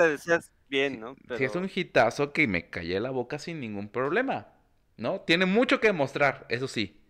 bien, 0.68 1.00
¿no? 1.00 1.16
Si 1.36 1.44
es 1.44 1.54
un 1.56 1.70
hitazo 1.72 2.32
que 2.32 2.46
me 2.46 2.70
callé 2.70 3.00
la 3.00 3.10
boca 3.10 3.38
sin 3.38 3.60
ningún 3.60 3.88
problema, 3.88 4.48
¿no? 4.96 5.20
Tiene 5.22 5.46
mucho 5.46 5.80
que 5.80 5.88
demostrar, 5.88 6.46
eso 6.50 6.68
sí, 6.68 7.00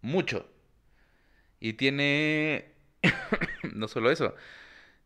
mucho. 0.00 0.48
Y 1.60 1.74
tiene, 1.74 2.72
no 3.74 3.86
solo 3.88 4.10
eso, 4.10 4.34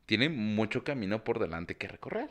tiene 0.07 0.29
mucho 0.31 0.85
camino 0.85 1.23
por 1.23 1.39
delante 1.39 1.77
que 1.77 1.89
recorrer. 1.89 2.31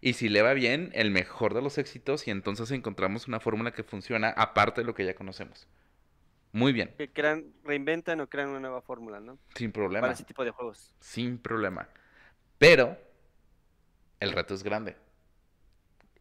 Y 0.00 0.14
si 0.14 0.28
le 0.28 0.42
va 0.42 0.54
bien, 0.54 0.90
el 0.94 1.10
mejor 1.10 1.54
de 1.54 1.62
los 1.62 1.78
éxitos 1.78 2.26
y 2.26 2.30
entonces 2.30 2.70
encontramos 2.70 3.28
una 3.28 3.40
fórmula 3.40 3.72
que 3.72 3.82
funciona 3.82 4.30
aparte 4.30 4.80
de 4.80 4.86
lo 4.86 4.94
que 4.94 5.04
ya 5.04 5.14
conocemos. 5.14 5.66
Muy 6.52 6.72
bien. 6.72 6.94
Que 6.96 7.10
crean, 7.10 7.52
reinventan 7.64 8.20
o 8.20 8.28
crean 8.28 8.48
una 8.48 8.60
nueva 8.60 8.80
fórmula, 8.80 9.20
¿no? 9.20 9.38
Sin 9.54 9.72
problema. 9.72 10.02
Para 10.02 10.14
ese 10.14 10.24
tipo 10.24 10.44
de 10.44 10.50
juegos. 10.52 10.94
Sin 11.00 11.38
problema. 11.38 11.88
Pero 12.58 12.96
el 14.20 14.32
reto 14.32 14.54
es 14.54 14.62
grande. 14.62 14.96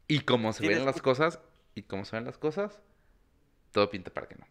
Y 0.08 0.20
como 0.22 0.52
se 0.52 0.68
ven 0.68 0.86
las 0.86 1.02
cosas, 1.02 1.39
y 1.74 1.84
como 1.84 2.06
se 2.06 2.18
ven 2.18 2.26
las 2.26 2.38
cosas, 2.38 2.82
todo 3.72 3.89
pinta 3.89 4.12
para 4.12 4.28
que 4.28 4.36
no. 4.36 4.46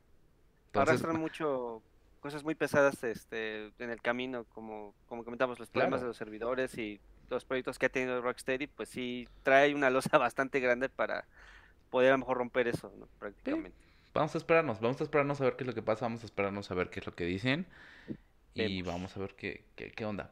Arrastran 0.73 1.19
mucho 1.19 1.83
cosas 2.21 2.43
muy 2.43 2.55
pesadas 2.55 3.05
este, 3.05 3.67
en 3.79 3.91
el 3.91 4.01
camino, 4.01 4.45
como, 4.55 4.95
como 5.07 5.25
comentamos, 5.25 5.59
los 5.59 5.69
problemas 5.69 6.01
de 6.01 6.07
los 6.07 6.17
servidores 6.17 6.77
y 6.79 6.99
los 7.31 7.45
proyectos 7.45 7.79
que 7.79 7.87
ha 7.87 7.89
tenido 7.89 8.21
Rocksteady, 8.21 8.67
pues 8.67 8.89
sí 8.89 9.29
trae 9.43 9.75
una 9.75 9.91
losa 9.91 10.19
bastante 10.19 10.61
grande 10.61 10.89
para 10.89 11.27
poder 11.91 12.11
a 12.11 12.13
lo 12.13 12.19
mejor 12.19 12.39
romper 12.39 12.69
eso, 12.69 12.93
prácticamente. 13.19 13.77
Vamos 14.13 14.35
a 14.35 14.39
esperarnos, 14.39 14.81
vamos 14.81 15.01
a 15.01 15.05
esperarnos 15.05 15.41
a 15.41 15.45
ver 15.45 15.57
qué 15.57 15.65
es 15.65 15.69
lo 15.69 15.75
que 15.75 15.83
pasa, 15.83 16.05
vamos 16.05 16.23
a 16.23 16.27
esperarnos 16.27 16.71
a 16.71 16.75
ver 16.75 16.89
qué 16.91 17.01
es 17.01 17.07
lo 17.07 17.15
que 17.15 17.25
dicen 17.25 17.67
y 18.55 18.83
vamos 18.83 19.17
a 19.17 19.21
ver 19.21 19.35
qué, 19.35 19.65
qué, 19.75 19.91
qué 19.91 20.05
onda 20.05 20.31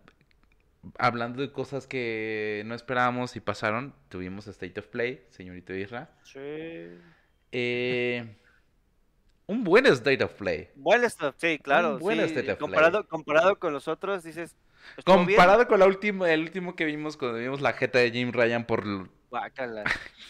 hablando 0.98 1.42
de 1.42 1.52
cosas 1.52 1.86
que 1.86 2.62
no 2.66 2.74
esperábamos 2.74 3.36
y 3.36 3.40
pasaron, 3.40 3.94
tuvimos 4.08 4.46
State 4.46 4.78
of 4.80 4.86
Play, 4.86 5.24
señorito 5.30 5.74
Isra. 5.74 6.10
Sí. 6.24 6.40
Eh, 7.52 8.36
un 9.46 9.64
buen 9.64 9.86
State 9.86 10.24
of 10.24 10.32
Play. 10.34 10.70
Buen 10.74 11.04
State, 11.04 11.36
sí, 11.38 11.58
claro. 11.58 11.94
Un 11.94 12.00
buen 12.00 12.20
State 12.20 12.52
of 12.52 12.58
comparado, 12.58 13.00
Play. 13.00 13.08
Comparado 13.08 13.58
con 13.58 13.72
los 13.72 13.88
otros, 13.88 14.24
dices. 14.24 14.56
Comparado 15.04 15.66
con 15.66 15.80
la 15.80 15.86
última, 15.86 16.30
el 16.30 16.42
último 16.42 16.76
que 16.76 16.84
vimos 16.84 17.16
cuando 17.16 17.38
vimos 17.38 17.60
la 17.60 17.72
jeta 17.72 17.98
de 17.98 18.10
Jim 18.10 18.32
Ryan 18.32 18.66
por 18.66 18.84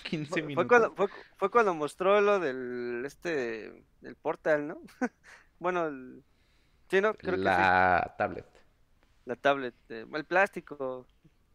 15 0.05 0.43
minutos. 0.43 0.55
Fue 0.55 0.69
cuando, 0.69 0.95
fue, 1.37 1.51
cuando, 1.51 1.75
mostró 1.75 2.21
lo 2.21 2.39
del 2.39 3.03
este 3.05 3.85
del 4.01 4.17
portal, 4.17 4.69
¿no? 4.69 4.81
bueno, 5.59 5.87
el, 5.87 6.23
sí, 6.89 7.01
no, 7.01 7.15
creo 7.15 7.37
la 7.37 8.03
que 8.05 8.19
tablet. 8.19 8.47
La 9.25 9.37
tablet, 9.37 9.75
eh, 9.89 10.07
el 10.13 10.25
plástico 10.25 11.07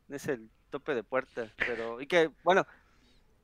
es 0.09 0.27
el 0.27 0.49
tope 0.69 0.95
de 0.95 1.03
puerta, 1.03 1.51
pero 1.57 2.01
y 2.01 2.07
que 2.07 2.29
bueno, 2.43 2.65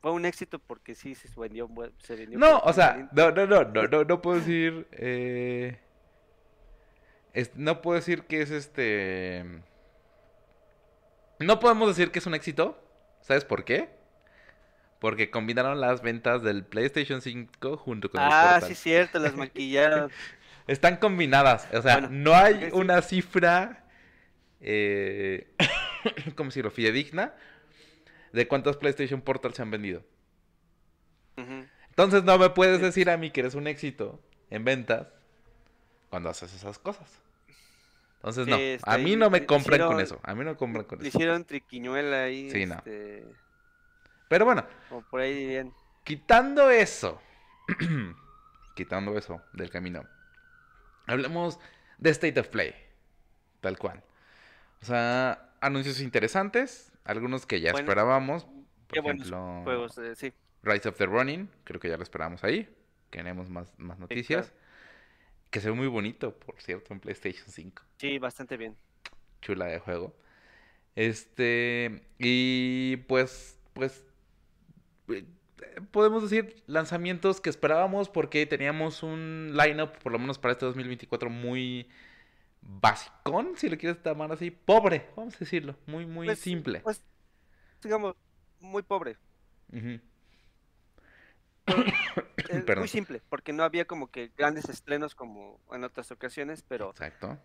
fue 0.01 0.11
un 0.11 0.25
éxito 0.25 0.59
porque 0.59 0.95
sí 0.95 1.15
se 1.15 1.29
vendió, 1.39 1.69
se 1.99 2.15
vendió 2.15 2.37
No, 2.37 2.59
o 2.59 2.73
sea, 2.73 3.09
no, 3.13 3.31
no, 3.31 3.45
no, 3.47 3.63
no, 3.63 3.87
no, 3.87 4.03
no 4.03 4.21
puedo 4.21 4.39
decir 4.39 4.87
eh, 4.91 5.79
no 7.55 7.81
puedo 7.81 7.99
decir 7.99 8.23
que 8.23 8.41
es 8.41 8.51
este 8.51 9.45
no 11.39 11.59
podemos 11.59 11.87
decir 11.87 12.11
que 12.11 12.19
es 12.19 12.25
un 12.25 12.35
éxito, 12.35 12.81
¿sabes 13.21 13.43
por 13.43 13.65
qué? 13.65 13.89
Porque 14.99 15.29
combinaron 15.29 15.81
las 15.81 16.01
ventas 16.01 16.43
del 16.43 16.63
PlayStation 16.63 17.21
5 17.21 17.77
junto 17.77 18.09
con 18.09 18.21
ah, 18.21 18.27
el 18.27 18.63
Ah, 18.63 18.67
sí, 18.67 18.75
cierto, 18.75 19.19
las 19.19 19.35
maquillaron. 19.35 20.09
Están 20.67 20.95
combinadas. 20.95 21.67
O 21.73 21.81
sea, 21.81 21.99
no 21.99 22.33
hay 22.33 22.69
una 22.71 23.01
cifra 23.01 23.83
eh, 24.65 25.53
¿cómo 26.35 26.49
decirlo? 26.49 26.71
Fidedigna 26.71 27.35
de 28.31 28.47
cuántos 28.47 28.77
PlayStation 28.77 29.21
Portal 29.21 29.53
se 29.53 29.61
han 29.61 29.69
vendido. 29.69 30.03
Entonces 31.89 32.23
no 32.23 32.37
me 32.37 32.49
puedes 32.49 32.79
decir 32.79 33.09
a 33.09 33.17
mí 33.17 33.31
que 33.31 33.41
eres 33.41 33.55
un 33.55 33.67
éxito 33.67 34.21
en 34.49 34.63
ventas 34.63 35.07
cuando 36.09 36.29
haces 36.29 36.53
esas 36.53 36.79
cosas. 36.79 37.22
Entonces 38.23 38.47
no, 38.47 38.57
a 38.89 38.97
mí 38.97 39.17
no 39.17 39.29
me 39.29 39.45
compran 39.45 39.81
con 39.85 39.99
eso. 39.99 40.17
A 40.23 40.33
mí 40.33 40.45
no 40.45 40.55
compran 40.55 40.85
con 40.85 40.99
eso. 40.99 41.07
Hicieron 41.09 41.43
triquiñuela 41.43 42.23
ahí. 42.23 42.49
Sí, 42.49 42.65
no. 42.65 42.75
Este, 42.75 43.25
Pero 44.29 44.45
bueno. 44.45 44.65
por 45.11 45.19
ahí 45.19 45.45
bien. 45.45 45.73
Quitando 46.05 46.69
eso. 46.69 47.19
quitando 48.75 49.17
eso 49.17 49.41
del 49.51 49.69
camino. 49.69 50.05
Hablemos 51.05 51.59
de 51.97 52.11
State 52.11 52.39
of 52.39 52.47
Play. 52.47 52.73
Tal 53.59 53.77
cual. 53.77 54.01
O 54.81 54.85
sea, 54.85 55.49
anuncios 55.59 55.99
interesantes, 55.99 56.93
algunos 57.03 57.45
que 57.45 57.59
ya 57.59 57.71
esperábamos. 57.71 58.47
Por 58.87 58.99
ejemplo, 58.99 59.61
juegos, 59.63 59.97
eh, 59.97 60.15
sí. 60.15 60.31
Rise 60.61 60.87
of 60.87 60.97
the 60.97 61.07
Running, 61.07 61.49
creo 61.65 61.81
que 61.81 61.89
ya 61.89 61.97
lo 61.97 62.03
esperábamos 62.03 62.41
ahí. 62.45 62.73
Queremos 63.09 63.49
más, 63.49 63.67
más 63.77 63.99
noticias. 63.99 64.53
Que 65.53 65.61
se 65.61 65.69
ve 65.69 65.75
muy 65.75 65.85
bonito, 65.85 66.33
por 66.33 66.59
cierto, 66.59 66.95
en 66.95 66.99
PlayStation 66.99 67.45
5. 67.47 67.83
Sí, 67.97 68.17
bastante 68.17 68.57
bien. 68.57 68.75
Chula 69.39 69.67
de 69.67 69.77
juego. 69.77 70.15
Este, 70.95 72.07
y 72.17 72.97
pues, 73.07 73.59
pues, 73.73 74.03
eh, 75.09 75.23
podemos 75.91 76.23
decir 76.23 76.63
lanzamientos 76.65 77.39
que 77.39 77.51
esperábamos 77.51 78.09
porque 78.09 78.47
teníamos 78.47 79.03
un 79.03 79.55
lineup, 79.55 79.95
por 79.99 80.11
lo 80.11 80.17
menos 80.17 80.39
para 80.39 80.53
este 80.53 80.65
2024, 80.65 81.29
muy 81.29 81.87
basicón, 82.59 83.51
si 83.55 83.69
lo 83.69 83.77
quieres 83.77 84.03
llamar 84.03 84.31
así, 84.31 84.49
pobre, 84.49 85.11
vamos 85.15 85.35
a 85.35 85.37
decirlo, 85.37 85.75
muy, 85.85 86.07
muy 86.07 86.25
pues, 86.25 86.39
simple. 86.39 86.79
Pues, 86.79 87.03
digamos, 87.83 88.15
muy 88.59 88.81
pobre. 88.81 89.17
muy 92.77 92.87
simple, 92.87 93.21
porque 93.29 93.53
no 93.53 93.63
había 93.63 93.85
como 93.85 94.11
que 94.11 94.31
grandes 94.37 94.69
estrenos 94.69 95.15
como 95.15 95.59
en 95.71 95.83
otras 95.83 96.11
ocasiones, 96.11 96.63
pero 96.67 96.91
Exacto. 96.91 97.37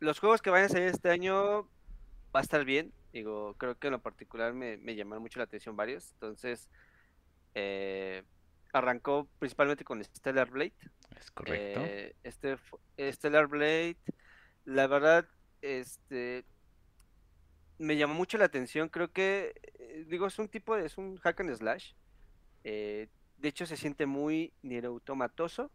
los 0.00 0.18
juegos 0.18 0.42
que 0.42 0.50
van 0.50 0.64
a 0.64 0.68
salir 0.68 0.88
este 0.88 1.10
año 1.10 1.68
va 2.34 2.40
a 2.40 2.42
estar 2.42 2.64
bien. 2.64 2.92
Digo, 3.12 3.54
creo 3.58 3.78
que 3.78 3.88
en 3.88 3.92
lo 3.92 4.02
particular 4.02 4.54
me, 4.54 4.76
me 4.78 4.96
llamaron 4.96 5.22
mucho 5.22 5.38
la 5.38 5.44
atención 5.44 5.76
varios. 5.76 6.12
Entonces, 6.14 6.68
eh, 7.54 8.24
arrancó 8.72 9.28
principalmente 9.38 9.84
con 9.84 10.02
Stellar 10.02 10.50
Blade. 10.50 10.74
Es 11.16 11.30
correcto. 11.30 11.80
Eh, 11.84 12.16
este 12.24 12.56
Stellar 13.12 13.46
Blade 13.46 13.96
la 14.64 14.86
verdad, 14.86 15.28
este, 15.62 16.44
me 17.78 17.96
llamó 17.96 18.14
mucho 18.14 18.38
la 18.38 18.46
atención. 18.46 18.88
Creo 18.88 19.12
que, 19.12 19.54
eh, 19.78 20.04
digo, 20.08 20.26
es 20.26 20.38
un 20.38 20.48
tipo 20.48 20.76
de, 20.76 20.86
es 20.86 20.98
un 20.98 21.16
hack 21.18 21.40
and 21.40 21.54
slash. 21.54 21.92
Eh, 22.64 23.08
de 23.38 23.48
hecho, 23.48 23.66
se 23.66 23.76
siente 23.76 24.06
muy 24.06 24.52
Nier 24.62 24.86
automatoso. 24.86 25.70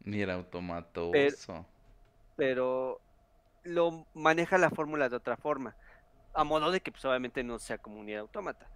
Nier 0.00 0.30
automatoso. 0.30 1.12
Pero, 1.12 1.66
pero 2.36 3.00
lo 3.64 4.06
maneja 4.14 4.58
la 4.58 4.70
fórmula 4.70 5.08
de 5.08 5.16
otra 5.16 5.36
forma. 5.36 5.76
A 6.32 6.44
modo 6.44 6.70
de 6.70 6.80
que 6.80 6.92
pues, 6.92 7.04
obviamente 7.04 7.44
no 7.44 7.58
sea 7.58 7.78
como 7.78 8.00
un 8.00 8.10
automata. 8.10 8.68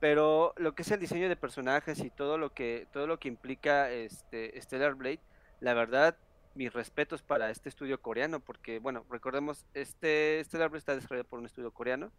Pero 0.00 0.54
lo 0.56 0.74
que 0.74 0.82
es 0.82 0.90
el 0.90 1.00
diseño 1.00 1.28
de 1.28 1.36
personajes 1.36 1.98
y 2.00 2.10
todo 2.10 2.38
lo 2.38 2.52
que, 2.52 2.86
todo 2.92 3.06
lo 3.06 3.18
que 3.18 3.28
implica 3.28 3.90
este 3.90 4.60
Stellar 4.60 4.94
Blade, 4.94 5.20
la 5.60 5.74
verdad 5.74 6.16
mis 6.54 6.72
respetos 6.72 7.22
para 7.22 7.50
este 7.50 7.68
estudio 7.68 8.00
coreano, 8.00 8.40
porque, 8.40 8.78
bueno, 8.78 9.04
recordemos, 9.10 9.66
este, 9.74 10.40
este 10.40 10.62
árbol 10.62 10.78
está 10.78 10.94
desarrollado 10.94 11.28
por 11.28 11.38
un 11.40 11.46
estudio 11.46 11.72
coreano, 11.72 12.12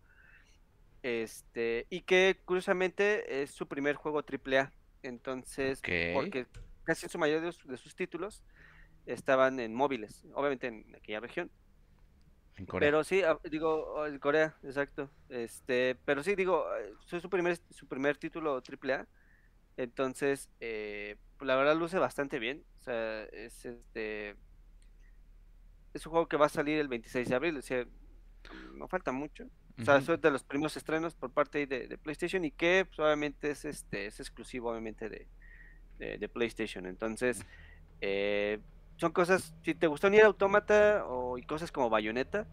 este, 1.03 1.87
y 1.89 2.01
que 2.01 2.41
curiosamente 2.45 3.41
es 3.41 3.51
su 3.51 3.67
primer 3.67 3.95
juego 3.95 4.23
AAA, 4.23 4.71
entonces, 5.07 5.81
porque 6.13 6.47
casi 6.83 7.05
en 7.05 7.09
su 7.09 7.17
mayoría 7.17 7.51
de, 7.65 7.77
sus 7.77 7.95
títulos 7.95 8.43
estaban 9.05 9.59
en 9.59 9.73
móviles, 9.73 10.23
obviamente 10.33 10.67
en 10.67 10.95
aquella 10.95 11.19
región. 11.19 11.51
En 12.57 12.65
Corea. 12.65 12.87
Pero 12.87 13.03
sí, 13.03 13.21
ah, 13.21 13.37
digo, 13.49 14.05
en 14.07 14.17
Corea, 14.19 14.55
exacto. 14.63 15.11
Este, 15.27 15.95
pero 16.05 16.23
sí, 16.23 16.35
digo, 16.35 16.65
eh, 16.77 16.93
su 17.05 17.29
primer, 17.29 17.59
su 17.69 17.87
primer 17.87 18.17
título 18.17 18.61
AAA. 18.61 19.07
Entonces, 19.77 20.49
eh, 20.61 21.17
pues, 21.37 21.47
la 21.47 21.57
verdad 21.57 21.75
luce 21.75 21.99
bastante 21.99 22.39
bien. 22.39 22.63
O 22.79 22.83
sea, 22.83 23.23
es 23.25 23.65
este. 23.65 24.35
Es 25.93 26.05
un 26.05 26.11
juego 26.11 26.27
que 26.27 26.37
va 26.37 26.45
a 26.45 26.49
salir 26.49 26.79
el 26.79 26.87
26 26.87 27.27
de 27.27 27.35
abril, 27.35 27.57
o 27.57 27.61
sea, 27.61 27.85
no 28.73 28.87
falta 28.87 29.11
mucho. 29.11 29.45
O 29.79 29.83
sea, 29.83 29.97
es 29.97 30.07
de 30.07 30.31
los 30.31 30.43
primeros 30.43 30.77
estrenos 30.77 31.15
por 31.15 31.31
parte 31.31 31.67
de, 31.67 31.97
PlayStation 31.97 32.45
y 32.45 32.51
que 32.51 32.85
pues, 32.85 32.99
obviamente 32.99 33.51
es 33.51 33.65
este 33.65 34.05
es 34.05 34.19
exclusivo 34.19 34.71
obviamente 34.71 35.09
de, 35.09 35.27
de, 36.17 36.29
PlayStation. 36.29 36.85
Entonces, 36.85 37.45
eh, 37.99 38.59
son 38.97 39.11
cosas, 39.11 39.53
si 39.63 39.75
te 39.75 39.87
gustó 39.87 40.09
Nier 40.09 40.25
Automata 40.25 41.05
o 41.07 41.37
y 41.37 41.43
cosas 41.43 41.71
como 41.71 41.89
Bayonetta, 41.89 42.47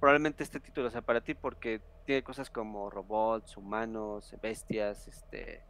probablemente 0.00 0.42
este 0.42 0.60
título 0.60 0.90
sea 0.90 1.02
para 1.02 1.22
ti 1.22 1.34
porque 1.34 1.80
tiene 2.04 2.22
cosas 2.22 2.50
como 2.50 2.90
robots, 2.90 3.56
humanos, 3.56 4.34
bestias, 4.42 5.08
este, 5.08 5.62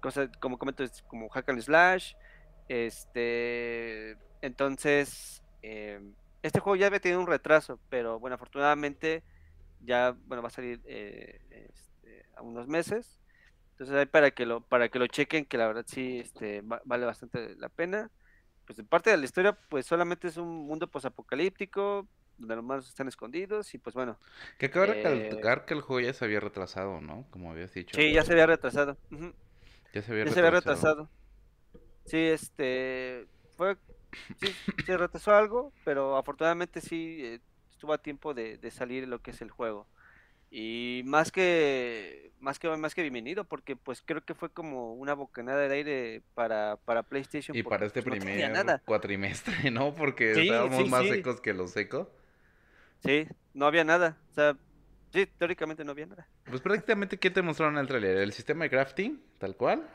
cosas 0.00 0.30
como 0.38 0.58
comento, 0.58 0.84
como 1.08 1.28
hack 1.30 1.48
and 1.48 1.62
slash, 1.62 2.14
este, 2.68 4.16
entonces, 4.40 5.42
eh, 5.62 6.00
este 6.42 6.60
juego 6.60 6.76
ya 6.76 6.86
había 6.86 7.00
tenido 7.00 7.20
un 7.20 7.26
retraso, 7.26 7.78
pero 7.88 8.18
bueno, 8.18 8.34
afortunadamente 8.34 9.22
ya, 9.82 10.16
bueno, 10.26 10.42
va 10.42 10.48
a 10.48 10.52
salir 10.52 10.80
eh, 10.84 11.40
este, 11.50 12.26
a 12.36 12.42
unos 12.42 12.68
meses. 12.68 13.18
Entonces 13.72 13.96
ahí 13.96 14.06
para 14.06 14.30
que 14.30 14.46
lo, 14.46 14.60
para 14.60 14.88
que 14.88 14.98
lo 14.98 15.06
chequen, 15.06 15.44
que 15.44 15.58
la 15.58 15.66
verdad 15.66 15.84
sí 15.86 16.20
este, 16.20 16.62
vale 16.62 17.04
bastante 17.04 17.56
la 17.56 17.68
pena. 17.68 18.10
Pues 18.66 18.78
en 18.78 18.86
parte 18.86 19.10
de 19.10 19.16
la 19.16 19.24
historia, 19.24 19.58
pues 19.68 19.86
solamente 19.86 20.28
es 20.28 20.36
un 20.36 20.66
mundo 20.66 20.86
posapocalíptico, 20.86 22.06
donde 22.38 22.56
los 22.56 22.64
malos 22.64 22.88
están 22.88 23.08
escondidos, 23.08 23.74
y 23.74 23.78
pues 23.78 23.94
bueno. 23.94 24.18
Que 24.58 24.66
acaba 24.66 24.86
de 24.86 24.94
recalcar 25.02 25.58
eh, 25.58 25.62
que 25.66 25.74
el 25.74 25.80
juego 25.80 26.00
ya 26.00 26.12
se 26.12 26.24
había 26.24 26.40
retrasado, 26.40 27.00
¿no? 27.00 27.26
Como 27.30 27.50
habías 27.50 27.74
dicho. 27.74 27.96
Sí, 27.96 28.12
ya 28.12 28.24
se 28.24 28.32
había 28.32 28.46
retrasado. 28.46 28.96
Ya 29.92 30.02
se 30.02 30.12
había 30.12 30.24
retrasado. 30.24 30.32
Se 30.32 30.40
había 30.40 30.50
retrasado. 30.50 31.10
Sí, 32.04 32.18
este. 32.18 33.26
Fue. 33.56 33.76
Sí, 34.40 34.54
se 34.84 34.96
retrasó 34.96 35.34
algo, 35.34 35.72
pero 35.84 36.16
afortunadamente 36.16 36.80
sí 36.80 37.20
eh, 37.24 37.40
estuvo 37.82 37.94
a 37.94 37.98
tiempo 37.98 38.32
de, 38.32 38.58
de 38.58 38.70
salir 38.70 39.08
lo 39.08 39.20
que 39.22 39.32
es 39.32 39.42
el 39.42 39.50
juego. 39.50 39.88
Y 40.52 41.02
más 41.04 41.32
que, 41.32 42.30
más 42.38 42.60
que 42.60 42.68
más 42.68 42.94
que 42.94 43.02
bienvenido, 43.02 43.42
porque 43.42 43.74
pues 43.74 44.02
creo 44.06 44.24
que 44.24 44.36
fue 44.36 44.50
como 44.50 44.94
una 44.94 45.14
bocanada 45.14 45.66
de 45.66 45.74
aire 45.74 46.22
para, 46.34 46.76
para 46.84 47.02
PlayStation. 47.02 47.56
Y 47.56 47.64
para 47.64 47.86
este 47.86 48.00
primer 48.00 48.80
cuatrimestre, 48.84 49.72
¿no? 49.72 49.96
Porque 49.96 50.30
estábamos 50.30 50.88
más 50.88 51.08
secos 51.08 51.40
que 51.40 51.52
los 51.54 51.72
secos. 51.72 52.06
Sí, 53.04 53.26
no 53.52 53.66
había 53.66 53.82
nada. 53.82 54.16
O 54.30 54.34
sea, 54.34 54.56
sí, 55.12 55.26
teóricamente 55.36 55.84
no 55.84 55.90
había 55.90 56.06
nada. 56.06 56.28
Pues 56.44 56.60
prácticamente, 56.60 57.18
¿qué 57.18 57.30
te 57.30 57.42
mostraron 57.42 57.74
en 57.74 57.80
el 57.80 57.88
trailer? 57.88 58.18
El 58.18 58.32
sistema 58.32 58.62
de 58.62 58.70
crafting, 58.70 59.20
tal 59.38 59.56
cual. 59.56 59.88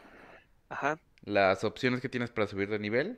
Ajá. 0.67 0.99
Las 1.23 1.63
opciones 1.63 2.01
que 2.01 2.09
tienes 2.09 2.31
para 2.31 2.47
subir 2.47 2.67
de 2.67 2.79
nivel. 2.79 3.17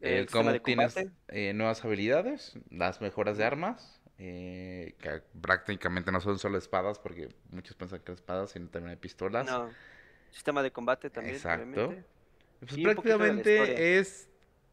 El, 0.00 0.28
cómo 0.30 0.52
tienes 0.60 0.94
eh, 1.28 1.52
nuevas 1.54 1.84
habilidades, 1.84 2.58
las 2.70 3.00
mejoras 3.00 3.38
de 3.38 3.44
armas, 3.44 4.00
eh, 4.18 4.94
que 4.98 5.22
prácticamente 5.40 6.12
no 6.12 6.20
son 6.20 6.38
solo 6.38 6.58
espadas, 6.58 6.98
porque 6.98 7.28
muchos 7.50 7.76
piensan 7.76 8.00
que 8.00 8.12
espadas, 8.12 8.50
sino 8.50 8.68
también 8.68 8.90
hay 8.90 8.96
pistolas. 8.96 9.46
No, 9.46 9.70
sistema 10.30 10.62
de 10.62 10.70
combate 10.70 11.10
también. 11.10 11.36
Exacto. 11.36 11.94
Pues 12.60 12.80
prácticamente 12.80 13.98
es 13.98 14.28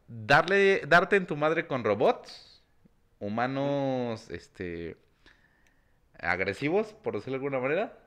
darle, 0.08 0.82
darte 0.86 1.16
en 1.16 1.26
tu 1.26 1.36
madre 1.36 1.66
con 1.66 1.84
robots, 1.84 2.62
humanos, 3.18 4.30
este, 4.30 4.96
agresivos, 6.18 6.92
por 6.92 7.14
decirlo 7.14 7.38
de 7.38 7.44
alguna 7.44 7.60
manera. 7.60 7.98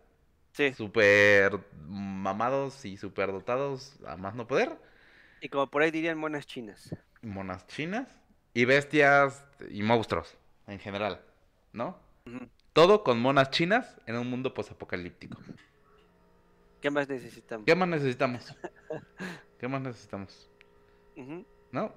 Sí. 0.54 0.74
Super 0.74 1.60
mamados 1.86 2.84
y 2.86 2.98
super 2.98 3.32
dotados 3.32 4.00
a 4.08 4.18
más 4.18 4.34
no 4.34 4.48
poder. 4.48 4.78
Y 5.42 5.50
como 5.50 5.68
por 5.68 5.82
ahí 5.82 5.92
dirían 5.92 6.18
monas 6.18 6.46
chinas. 6.48 6.96
Monas 7.22 7.68
chinas. 7.68 8.08
Y 8.54 8.66
bestias 8.66 9.46
y 9.70 9.84
monstruos 9.84 10.38
en 10.68 10.80
general. 10.80 11.22
¿no? 11.78 11.98
Todo 12.74 13.04
con 13.04 13.20
monas 13.20 13.52
chinas 13.52 13.96
en 14.06 14.18
un 14.18 14.30
mundo 14.30 14.54
posapocalíptico. 14.54 15.40
¿Qué 16.82 16.92
más 16.92 17.08
necesitamos? 17.08 17.66
¿Qué 17.66 17.76
más 17.76 17.88
necesitamos? 17.88 18.56
¿Qué 19.60 19.68
más 19.68 19.82
necesitamos? 19.82 20.50
¿No? 21.72 21.94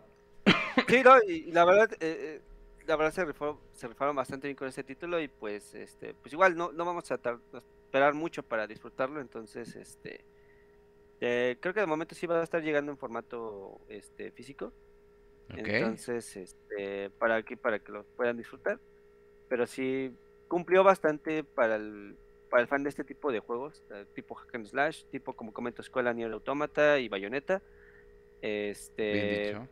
Sí, 0.88 1.02
no, 1.02 1.22
y 1.22 1.52
la 1.52 1.64
verdad, 1.64 1.92
eh, 1.94 1.98
eh, 2.00 2.42
la 2.86 2.96
verdad 2.96 3.12
se 3.12 3.24
rifaron, 3.24 3.58
se 3.72 3.88
bastante 3.88 4.48
bien 4.48 4.56
con 4.56 4.68
este 4.68 4.82
título 4.82 5.20
y 5.20 5.28
pues, 5.28 5.74
este, 5.74 6.14
pues 6.14 6.32
igual 6.32 6.56
no, 6.56 6.72
no 6.72 6.84
vamos 6.84 7.10
a, 7.10 7.14
esperar 7.14 8.14
mucho 8.14 8.42
para 8.42 8.66
disfrutarlo, 8.66 9.20
entonces, 9.20 9.76
este, 9.76 10.24
eh, 11.20 11.56
creo 11.60 11.74
que 11.74 11.80
de 11.80 11.86
momento 11.86 12.14
sí 12.14 12.26
va 12.26 12.40
a 12.40 12.44
estar 12.44 12.62
llegando 12.62 12.92
en 12.92 12.98
formato, 12.98 13.80
este, 13.88 14.30
físico. 14.32 14.72
Entonces, 15.48 16.36
este, 16.36 17.10
para 17.10 17.36
aquí, 17.36 17.56
para 17.56 17.80
que 17.80 17.90
lo 17.90 18.04
puedan 18.04 18.36
disfrutar 18.36 18.78
pero 19.50 19.66
sí 19.66 20.14
cumplió 20.46 20.84
bastante 20.84 21.42
para 21.42 21.74
el, 21.74 22.16
para 22.48 22.62
el 22.62 22.68
fan 22.68 22.84
de 22.84 22.88
este 22.88 23.02
tipo 23.02 23.32
de 23.32 23.40
juegos, 23.40 23.82
eh, 23.90 24.06
tipo 24.14 24.36
hack 24.36 24.54
and 24.54 24.66
slash, 24.66 25.04
tipo 25.10 25.34
como 25.34 25.52
comento 25.52 25.82
Escuela 25.82 26.14
Nier 26.14 26.30
Automata 26.30 27.00
y 27.00 27.08
Bayonetta. 27.08 27.60
Este, 28.40 29.12
Bien 29.12 29.42
dicho. 29.42 29.68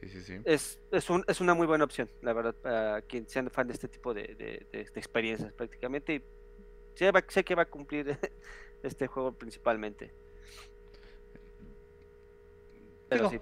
Sí, 0.00 0.08
sí, 0.08 0.20
sí. 0.22 0.40
Es, 0.46 0.80
es, 0.90 1.10
un, 1.10 1.24
es 1.28 1.42
una 1.42 1.52
muy 1.52 1.66
buena 1.66 1.84
opción, 1.84 2.08
la 2.22 2.32
verdad, 2.32 2.54
para 2.54 3.02
quien 3.02 3.28
sea 3.28 3.44
fan 3.50 3.66
de 3.66 3.74
este 3.74 3.88
tipo 3.88 4.14
de, 4.14 4.34
de, 4.72 4.80
experiencias 4.94 5.52
prácticamente. 5.52 6.14
Y 6.14 6.22
sé, 6.94 7.12
sé 7.28 7.44
que 7.44 7.54
va 7.54 7.62
a 7.62 7.66
cumplir 7.66 8.16
este 8.82 9.06
juego 9.06 9.32
principalmente 9.32 10.12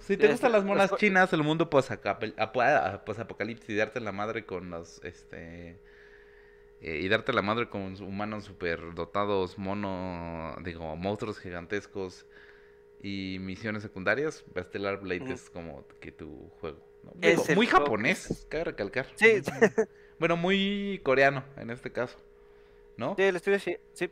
si 0.01 0.17
te 0.17 0.29
gustan 0.29 0.53
las 0.53 0.65
monas 0.65 0.95
chinas, 0.97 1.33
el 1.33 1.43
mundo 1.43 1.69
posapocalipsis 1.69 3.71
y 3.71 3.77
darte 3.77 4.01
la 4.01 4.13
madre 4.13 4.47
con 4.47 4.71
los, 4.71 5.03
este, 5.05 5.81
eh, 6.81 7.01
y 7.03 7.09
darte 7.09 7.33
la 7.33 7.43
madre 7.43 7.69
con 7.69 8.01
humanos 8.03 8.45
super 8.45 8.95
dotados, 8.95 9.59
mono, 9.59 10.57
digo, 10.63 10.95
monstruos 10.97 11.41
gigantescos 11.41 12.27
y 13.03 13.39
misiones 13.41 13.83
secundarias, 13.83 14.45
Stellar 14.57 15.01
Blade 15.01 15.33
es 15.33 15.51
como 15.51 15.85
que 16.01 16.13
tu 16.13 16.49
juego. 16.61 16.79
muy 17.55 17.67
japonés, 17.67 18.47
cabe 18.49 18.65
recalcar. 18.65 19.07
Sí. 19.17 19.43
bueno, 20.19 20.37
muy 20.37 21.01
coreano 21.03 21.45
en 21.57 21.71
este 21.71 21.91
caso, 21.91 22.17
¿no? 22.97 23.15
Sí, 23.17 23.23
el 23.23 23.37
estudio 23.37 23.59
sí, 23.59 23.77
sí. 23.95 24.11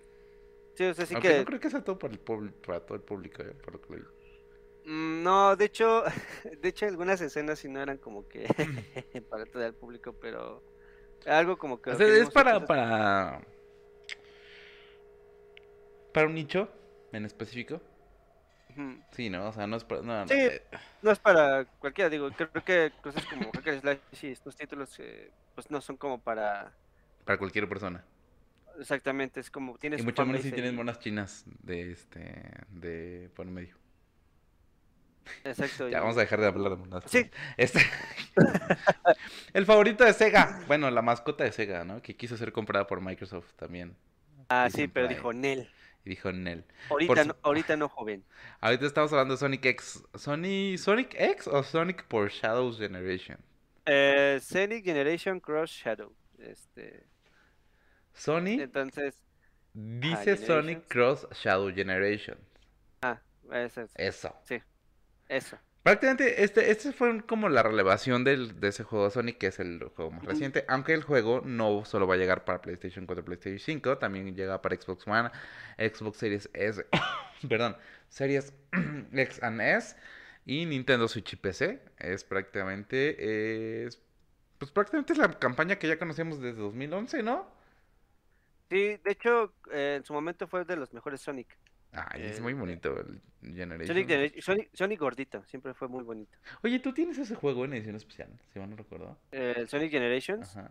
Sí, 0.74 0.84
o 0.84 0.94
sea, 0.94 1.06
sí 1.06 1.14
que... 1.16 1.38
no 1.38 1.44
creo 1.44 1.60
que 1.60 1.70
sea 1.70 1.82
todo 1.82 1.98
para, 1.98 2.14
el 2.14 2.20
para 2.20 2.80
todo 2.80 2.96
el 2.96 3.02
público, 3.02 3.42
eh, 3.42 3.54
por 3.62 3.74
lo 3.74 3.80
que 3.80 3.96
lo 3.96 4.14
Mm, 4.84 5.22
no, 5.22 5.56
de 5.56 5.64
hecho, 5.64 6.04
de 6.60 6.68
hecho 6.68 6.86
algunas 6.86 7.20
escenas 7.20 7.58
sí 7.58 7.68
no 7.68 7.80
eran 7.80 7.98
como 7.98 8.28
que 8.28 8.46
para 9.30 9.46
todo 9.46 9.64
el 9.64 9.74
público, 9.74 10.14
pero 10.20 10.62
algo 11.26 11.56
como 11.56 11.80
que... 11.80 11.92
es 11.92 12.30
para, 12.30 12.64
para... 12.66 13.40
Para 16.12 16.26
un 16.26 16.34
nicho 16.34 16.68
en 17.12 17.24
específico. 17.24 17.80
Sí, 19.12 19.30
¿no? 19.30 19.48
O 19.48 19.52
sea, 19.52 19.66
no 19.66 19.76
es 19.76 19.84
para... 19.84 20.02
No, 20.02 20.28
sí, 20.28 20.34
eh. 20.34 20.62
no 21.00 21.12
es 21.12 21.18
para 21.18 21.64
cualquiera, 21.64 22.10
digo, 22.10 22.28
creo 22.32 22.50
que 22.64 22.92
cosas 23.02 23.24
como 23.26 23.50
Hacker 23.52 23.80
Slash 23.80 23.98
y 24.22 24.26
estos 24.28 24.56
títulos 24.56 24.98
eh, 24.98 25.30
pues 25.54 25.70
no 25.70 25.80
son 25.80 25.96
como 25.96 26.20
para... 26.20 26.72
Para 27.24 27.38
cualquier 27.38 27.68
persona. 27.68 28.04
Exactamente, 28.78 29.40
es 29.40 29.50
como 29.50 29.78
tienes... 29.78 30.00
Y 30.00 30.04
mucho 30.04 30.24
menos 30.26 30.42
si 30.42 30.52
tienes 30.52 30.72
monas 30.72 30.98
chinas 31.00 31.44
de 31.62 31.92
este... 31.92 32.42
de 32.70 33.30
por 33.34 33.46
medio. 33.46 33.76
Exacto. 35.44 35.88
Ya 35.88 36.00
vamos 36.00 36.16
a 36.16 36.20
dejar 36.20 36.40
de 36.40 36.46
hablar 36.46 36.70
de 36.70 36.76
monas. 36.76 37.04
Sí. 37.06 37.30
Este... 37.56 37.80
el 39.52 39.66
favorito 39.66 40.04
de 40.04 40.12
Sega. 40.12 40.60
Bueno, 40.66 40.90
la 40.90 41.02
mascota 41.02 41.44
de 41.44 41.52
Sega, 41.52 41.84
¿no? 41.84 42.02
Que 42.02 42.16
quiso 42.16 42.36
ser 42.36 42.52
comprada 42.52 42.86
por 42.86 43.00
Microsoft 43.00 43.52
también. 43.56 43.96
Ah, 44.48 44.68
sí, 44.70 44.88
pero 44.88 45.08
dijo 45.08 45.32
Nel. 45.32 45.70
Y 46.04 46.10
dijo 46.10 46.30
Nel. 46.32 46.64
Ahorita, 46.90 47.24
no, 47.24 47.36
ahorita 47.42 47.76
no, 47.76 47.88
joven. 47.88 48.24
Ahorita 48.60 48.86
estamos 48.86 49.12
hablando 49.12 49.34
de 49.34 49.38
Sonic 49.38 49.64
X. 49.64 50.04
¿Sonic, 50.14 50.78
Sonic 50.78 51.14
X 51.14 51.46
o 51.48 51.62
Sonic 51.62 52.04
por 52.04 52.30
Shadows 52.30 52.78
Generation? 52.78 53.38
Eh, 53.86 54.38
Sonic 54.42 54.84
Generation 54.84 55.40
Cross 55.40 55.70
Shadow. 55.70 56.14
Este. 56.38 57.06
Sonic. 58.14 58.60
Entonces. 58.60 59.14
Dice 59.74 60.36
Sonic 60.36 60.86
Cross 60.88 61.26
Shadow 61.32 61.74
Generation. 61.74 62.38
Ah, 63.02 63.20
eso. 63.52 63.86
Eso. 63.96 64.34
Sí. 64.44 64.62
Eso. 65.28 65.58
Prácticamente, 65.84 66.42
este, 66.42 66.70
este 66.70 66.92
fue 66.92 67.20
como 67.26 67.50
la 67.50 67.62
relevación 67.62 68.24
del, 68.24 68.58
de 68.58 68.68
ese 68.68 68.84
juego 68.84 69.10
Sonic, 69.10 69.36
que 69.36 69.48
es 69.48 69.60
el 69.60 69.80
juego 69.94 70.12
más 70.12 70.24
reciente. 70.24 70.64
Aunque 70.66 70.94
el 70.94 71.02
juego 71.02 71.42
no 71.44 71.84
solo 71.84 72.06
va 72.06 72.14
a 72.14 72.16
llegar 72.16 72.46
para 72.46 72.62
PlayStation 72.62 73.04
4 73.04 73.22
PlayStation 73.22 73.58
5, 73.58 73.98
también 73.98 74.34
llega 74.34 74.62
para 74.62 74.80
Xbox 74.80 75.06
One, 75.06 75.30
Xbox 75.76 76.16
Series 76.16 76.48
S, 76.54 76.86
perdón, 77.50 77.76
Series 78.08 78.54
X 79.12 79.42
and 79.42 79.60
S 79.60 79.94
y 80.46 80.64
Nintendo 80.64 81.06
Switch 81.06 81.34
y 81.34 81.36
PC. 81.36 81.82
Es 81.98 82.24
prácticamente, 82.24 83.84
es, 83.84 84.00
pues 84.56 84.70
prácticamente 84.70 85.12
es 85.12 85.18
la 85.18 85.38
campaña 85.38 85.76
que 85.76 85.86
ya 85.86 85.98
conocíamos 85.98 86.40
desde 86.40 86.60
2011, 86.60 87.22
¿no? 87.22 87.53
Sí, 88.70 88.96
de 88.96 89.10
hecho, 89.10 89.54
eh, 89.72 89.96
en 89.98 90.04
su 90.04 90.12
momento 90.12 90.46
fue 90.46 90.64
de 90.64 90.76
los 90.76 90.92
mejores 90.92 91.20
Sonic. 91.20 91.58
Ay, 91.92 92.22
es 92.22 92.40
muy 92.40 92.52
eh, 92.52 92.56
bonito 92.56 92.98
el 92.98 93.20
Generation. 93.54 94.66
Sonic, 94.72 94.98
gordito, 94.98 95.44
siempre 95.44 95.74
fue 95.74 95.86
muy 95.86 96.02
bonito. 96.02 96.36
Oye, 96.62 96.80
¿tú 96.80 96.92
tienes 96.92 97.18
ese 97.18 97.34
juego 97.34 97.64
en 97.64 97.74
edición 97.74 97.94
especial? 97.94 98.30
Si 98.52 98.58
mal 98.58 98.70
no 98.70 98.76
recuerdo. 98.76 99.16
¿El 99.30 99.68
Sonic 99.68 99.90
Generations? 99.90 100.56
Ajá. 100.56 100.70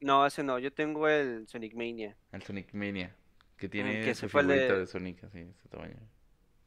No, 0.00 0.26
ese 0.26 0.42
no. 0.42 0.58
Yo 0.58 0.72
tengo 0.72 1.08
el 1.08 1.48
Sonic 1.48 1.74
Mania. 1.74 2.16
El 2.32 2.42
Sonic 2.42 2.72
Mania. 2.72 3.14
Que 3.56 3.68
tiene 3.68 4.02
que 4.02 4.14
su 4.14 4.28
figurita 4.28 4.78
de... 4.78 4.86
Sonic, 4.86 5.24
así, 5.24 5.38
ese 5.38 5.68
tamaño. 5.68 5.96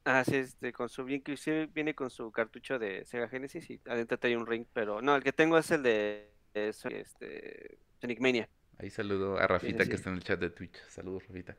Ah, 0.04 0.24
sí, 0.26 0.36
este, 0.36 0.74
con 0.74 0.90
su, 0.90 1.08
inclusive 1.08 1.68
viene 1.68 1.94
con 1.94 2.10
su 2.10 2.32
cartucho 2.32 2.80
de 2.80 3.06
Sega 3.06 3.30
Genesis 3.30 3.70
y 3.70 3.80
adentro 3.86 4.18
trae 4.18 4.36
un 4.36 4.46
ring, 4.46 4.66
pero 4.74 5.02
no, 5.02 5.16
el 5.16 5.24
que 5.24 5.32
tengo 5.32 5.58
es 5.58 5.72
el 5.72 5.84
de, 5.84 6.32
este, 6.54 7.78
Sonic 8.02 8.20
Mania. 8.20 8.50
Ahí 8.82 8.90
saludo 8.90 9.38
a 9.38 9.46
Rafita 9.46 9.86
que 9.86 9.94
está 9.94 10.10
en 10.10 10.16
el 10.16 10.24
chat 10.24 10.40
de 10.40 10.50
Twitch. 10.50 10.76
Saludos, 10.88 11.22
Rafita. 11.28 11.56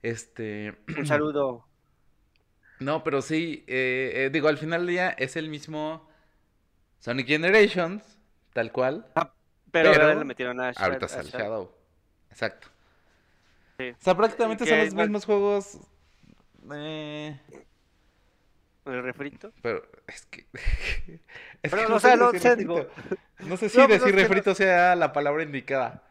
Este. 0.00 0.74
Un 0.96 1.06
saludo. 1.06 1.66
No, 2.80 3.04
pero 3.04 3.22
sí, 3.22 3.62
eh, 3.68 4.12
eh, 4.12 4.30
digo, 4.32 4.48
al 4.48 4.58
final 4.58 4.80
del 4.80 4.88
día 4.88 5.10
es 5.10 5.36
el 5.36 5.48
mismo 5.48 6.10
Sonic 6.98 7.28
Generations, 7.28 8.18
tal 8.52 8.72
cual. 8.72 9.06
Ah, 9.14 9.32
pero, 9.70 9.90
ahora 9.90 10.16
le 10.16 10.24
metieron 10.24 10.58
a 10.60 10.72
Shadow. 10.72 10.86
Ahorita 10.86 11.06
sale 11.06 11.30
Shadow. 11.30 11.72
Exacto. 12.28 12.66
O 13.78 13.94
sea, 14.00 14.16
prácticamente 14.16 14.66
son 14.66 14.78
los 14.78 14.94
mismos 14.94 15.24
juegos. 15.24 15.78
Eh... 16.72 17.38
¿El 18.86 19.02
refrito? 19.04 19.52
Pero 19.62 19.88
es 20.08 20.26
que. 20.26 20.46
es 21.62 21.70
pero, 21.70 21.84
que 21.84 21.88
no, 21.88 22.00
sé, 22.00 22.16
no, 22.16 22.32
sé, 22.32 22.56
digo... 22.56 22.84
no 23.38 23.56
sé 23.56 23.68
si 23.68 23.86
decir 23.86 24.12
refrito 24.12 24.56
sea 24.56 24.96
la 24.96 25.12
palabra 25.12 25.44
indicada. 25.44 26.02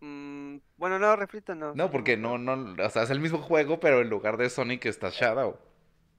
Mm, 0.00 0.58
bueno, 0.76 0.98
no, 0.98 1.16
refrito 1.16 1.54
no. 1.54 1.74
No, 1.74 1.90
porque 1.90 2.16
no, 2.16 2.38
no, 2.38 2.74
o 2.82 2.90
sea, 2.90 3.02
es 3.02 3.10
el 3.10 3.20
mismo 3.20 3.38
juego, 3.38 3.80
pero 3.80 4.00
en 4.00 4.10
lugar 4.10 4.36
de 4.36 4.50
Sonic 4.50 4.86
está 4.86 5.10
Shadow. 5.10 5.58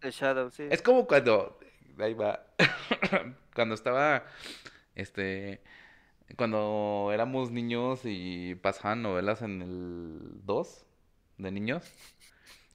El 0.01 0.11
Shadow, 0.11 0.49
sí. 0.51 0.67
Es 0.69 0.81
como 0.81 1.07
cuando, 1.07 1.59
ahí 1.99 2.13
va, 2.13 2.45
cuando 3.55 3.75
estaba, 3.75 4.23
este, 4.95 5.61
cuando 6.35 7.11
éramos 7.13 7.51
niños 7.51 8.01
y 8.03 8.55
pasaban 8.55 9.01
novelas 9.01 9.41
en 9.41 9.61
el 9.61 10.45
2 10.45 10.85
de 11.37 11.51
niños 11.51 11.83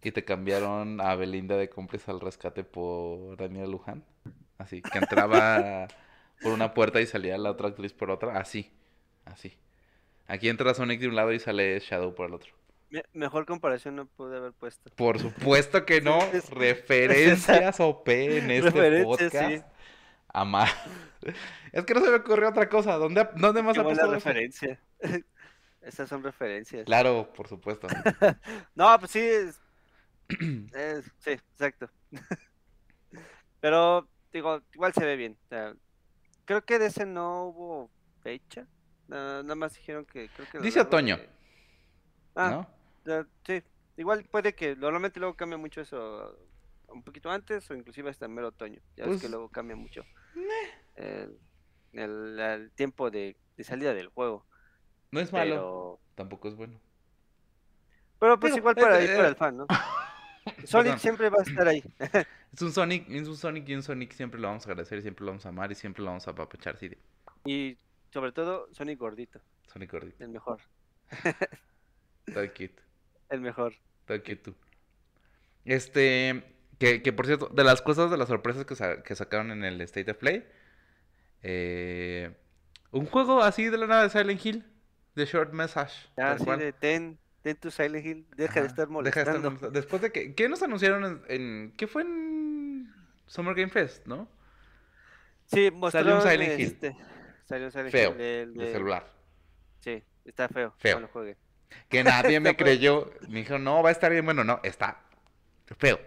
y 0.02 0.12
te 0.12 0.24
cambiaron 0.24 1.00
a 1.00 1.14
Belinda 1.14 1.56
de 1.56 1.68
cómplice 1.68 2.10
al 2.10 2.20
rescate 2.20 2.64
por 2.64 3.36
Daniel 3.36 3.70
Luján. 3.70 4.04
Así, 4.58 4.82
que 4.82 4.98
entraba 4.98 5.88
por 6.42 6.52
una 6.52 6.74
puerta 6.74 7.00
y 7.00 7.06
salía 7.06 7.38
la 7.38 7.50
otra 7.50 7.68
actriz 7.68 7.92
por 7.92 8.10
otra. 8.10 8.38
Así, 8.38 8.70
así. 9.24 9.56
Aquí 10.26 10.48
entra 10.48 10.74
Sonic 10.74 11.00
de 11.00 11.08
un 11.08 11.16
lado 11.16 11.32
y 11.32 11.38
sale 11.38 11.78
Shadow 11.80 12.14
por 12.14 12.26
el 12.26 12.34
otro. 12.34 12.52
mejor 13.12 13.46
comparación 13.46 13.96
no 13.96 14.06
pude 14.06 14.36
haber 14.36 14.52
puesto. 14.52 14.90
Por 14.96 15.18
supuesto 15.18 15.84
que 15.84 16.00
no. 16.00 16.18
Referencias 16.50 17.80
OP 17.80 18.08
en 18.08 18.50
este 18.50 19.02
podcast. 19.04 19.66
Amar. 20.28 20.68
Es 21.72 21.84
que 21.84 21.94
no 21.94 22.00
se 22.00 22.10
me 22.10 22.16
ocurrió 22.16 22.48
otra 22.48 22.68
cosa. 22.68 22.96
¿Dónde, 22.96 23.26
dónde 23.36 23.62
más 23.62 23.78
ha 23.78 23.84
pasado? 23.84 24.12
referencia. 24.12 24.78
Esas 25.80 26.08
son 26.08 26.22
referencias. 26.22 26.84
Claro, 26.84 27.32
por 27.32 27.48
supuesto. 27.48 27.86
no, 28.74 28.98
pues 28.98 29.10
sí. 29.12 29.20
sí, 31.18 31.30
exacto. 31.30 31.88
Pero, 33.60 34.08
digo, 34.32 34.60
igual 34.74 34.92
se 34.92 35.04
ve 35.04 35.16
bien. 35.16 35.36
Creo 36.52 36.64
que 36.64 36.78
de 36.78 36.86
ese 36.86 37.06
no 37.06 37.44
hubo 37.44 37.90
fecha. 38.22 38.66
Nada, 39.08 39.54
más 39.54 39.74
dijeron 39.74 40.04
que. 40.04 40.28
Creo 40.28 40.48
que 40.50 40.58
Dice 40.60 40.80
otoño. 40.80 41.18
Ah, 42.36 42.66
sí. 43.46 43.62
Igual 43.96 44.24
puede 44.24 44.54
que 44.54 44.76
normalmente 44.76 45.20
luego 45.20 45.34
cambia 45.34 45.58
mucho 45.58 45.80
eso 45.80 46.36
un 46.88 47.02
poquito 47.02 47.30
antes 47.30 47.70
o 47.70 47.74
inclusive 47.74 48.10
hasta 48.10 48.26
el 48.26 48.32
mero 48.32 48.48
otoño. 48.48 48.80
Ya 48.96 49.04
ves 49.04 49.16
que 49.16 49.20
pues, 49.22 49.30
luego 49.30 49.48
cambia 49.48 49.76
mucho 49.76 50.04
el, 51.92 52.70
tiempo 52.74 53.10
de, 53.10 53.36
salida 53.60 53.94
del 53.94 54.08
jugo 54.08 54.46
No 55.10 55.20
es 55.20 55.32
malo, 55.32 56.00
tampoco 56.14 56.48
es 56.48 56.54
bueno. 56.54 56.80
Pero 58.18 58.38
pues 58.38 58.56
igual 58.56 58.74
para, 58.74 59.02
ir 59.02 59.14
para 59.14 59.28
el 59.28 59.36
fan, 59.36 59.56
¿no? 59.56 59.66
Sonic 60.64 60.98
siempre 60.98 61.28
va 61.28 61.38
a 61.38 61.42
estar 61.42 61.68
ahí. 61.68 61.82
es 62.52 62.62
un 62.62 62.72
Sonic, 62.72 63.08
es 63.08 63.28
un 63.28 63.36
Sonic 63.36 63.68
y 63.68 63.74
un 63.74 63.82
Sonic 63.82 64.12
siempre 64.12 64.40
lo 64.40 64.48
vamos 64.48 64.66
a 64.66 64.70
agradecer, 64.70 64.98
y 64.98 65.02
siempre 65.02 65.24
lo 65.24 65.32
vamos 65.32 65.46
a 65.46 65.48
amar 65.48 65.72
y 65.72 65.74
siempre 65.74 66.02
lo 66.02 66.10
vamos 66.10 66.26
a 66.28 66.32
apapachar, 66.32 66.76
sí. 66.76 66.90
Y 67.44 67.76
sobre 68.10 68.32
todo 68.32 68.68
Sonic 68.72 68.98
gordito. 68.98 69.40
Sonic 69.72 69.90
gordito. 69.90 70.22
El 70.22 70.30
mejor. 70.30 70.60
Está 72.26 72.48
cute. 72.48 72.74
El 73.30 73.40
mejor. 73.40 73.74
Está 74.00 74.18
cute 74.18 74.36
tú. 74.36 74.54
Este, 75.64 76.42
que, 76.78 77.02
que, 77.02 77.12
por 77.12 77.26
cierto, 77.26 77.48
de 77.48 77.64
las 77.64 77.80
cosas, 77.80 78.10
de 78.10 78.16
las 78.16 78.28
sorpresas 78.28 78.64
que, 78.64 79.02
que 79.02 79.14
sacaron 79.14 79.50
en 79.50 79.64
el 79.64 79.80
State 79.80 80.10
of 80.10 80.18
Play, 80.18 80.46
eh, 81.42 82.36
un 82.90 83.06
juego 83.06 83.42
así 83.42 83.64
de 83.64 83.78
la 83.78 83.86
nada 83.86 84.02
de 84.02 84.10
Silent 84.10 84.44
Hill, 84.44 84.64
de 85.14 85.24
Short 85.24 85.52
Message. 85.52 86.10
Ah, 86.16 86.36
sí, 86.38 86.44
de 86.44 86.72
Ten, 86.72 87.18
Ten 87.42 87.56
to 87.56 87.70
Silent 87.70 88.04
Hill, 88.04 88.26
deja 88.36 88.60
de 88.60 88.66
estar 88.66 88.88
molestando. 88.88 89.70
Después 89.70 90.02
de 90.02 90.12
que, 90.12 90.34
¿qué 90.34 90.48
nos 90.48 90.62
anunciaron 90.62 91.22
en, 91.28 91.72
qué 91.76 91.86
fue 91.86 92.02
en 92.02 92.31
Summer 93.32 93.54
Game 93.54 93.70
Fest, 93.70 94.06
no? 94.06 94.28
Sí, 95.46 95.70
mostraron 95.70 96.20
Salió 96.20 96.42
un 96.42 96.46
Silent 96.46 96.60
Hill. 96.60 96.66
Este, 96.66 96.96
salió 97.46 97.64
un 97.64 97.72
Silent 97.72 97.90
feo, 97.90 98.10
Hill 98.10 98.54
de, 98.54 98.72
celular. 98.72 99.10
Sí, 99.80 100.02
está 100.26 100.48
feo. 100.48 100.74
Feo. 100.76 101.08
Que 101.88 102.04
nadie 102.04 102.40
me 102.40 102.54
creyó. 102.54 103.10
Me 103.28 103.38
dijo, 103.38 103.58
no, 103.58 103.82
va 103.82 103.88
a 103.88 103.92
estar 103.92 104.12
bien. 104.12 104.26
Bueno, 104.26 104.44
no, 104.44 104.60
está 104.62 105.00
feo. 105.78 105.98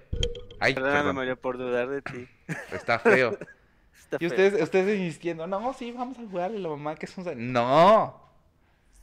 Ay, 0.59 0.75
Perdóname, 0.75 1.13
Mario, 1.13 1.35
por 1.35 1.57
dudar 1.57 1.89
de 1.89 2.03
ti. 2.03 2.27
Está 2.71 2.99
feo. 2.99 3.35
y 4.19 4.27
ustedes, 4.27 4.61
ustedes 4.61 4.99
insistiendo, 4.99 5.47
no, 5.47 5.73
sí, 5.73 5.91
vamos 5.91 6.19
a 6.19 6.21
jugarle 6.21 6.59
la 6.59 6.69
mamá 6.69 6.93
que 6.93 7.07
es 7.07 7.17
un... 7.17 7.51
No. 7.51 8.21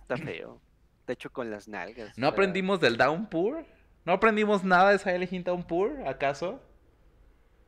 Está 0.00 0.16
feo. 0.16 0.60
De 1.08 1.14
hecho, 1.14 1.32
con 1.32 1.50
las 1.50 1.66
nalgas. 1.66 2.16
¿No 2.16 2.28
aprendimos 2.28 2.80
del 2.80 2.96
Downpour? 2.96 3.66
¿No 4.04 4.12
aprendimos 4.12 4.62
nada 4.62 4.92
de 4.92 5.00
Silent 5.00 5.32
Hill 5.32 5.42
Downpour, 5.42 6.06
acaso? 6.06 6.62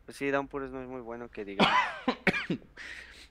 Pues 0.04 0.16
sí, 0.16 0.30
Downpour 0.30 0.64
es 0.64 0.70
muy, 0.70 0.86
muy 0.86 1.00
bueno 1.00 1.30
que 1.30 1.44
diga. 1.44 1.66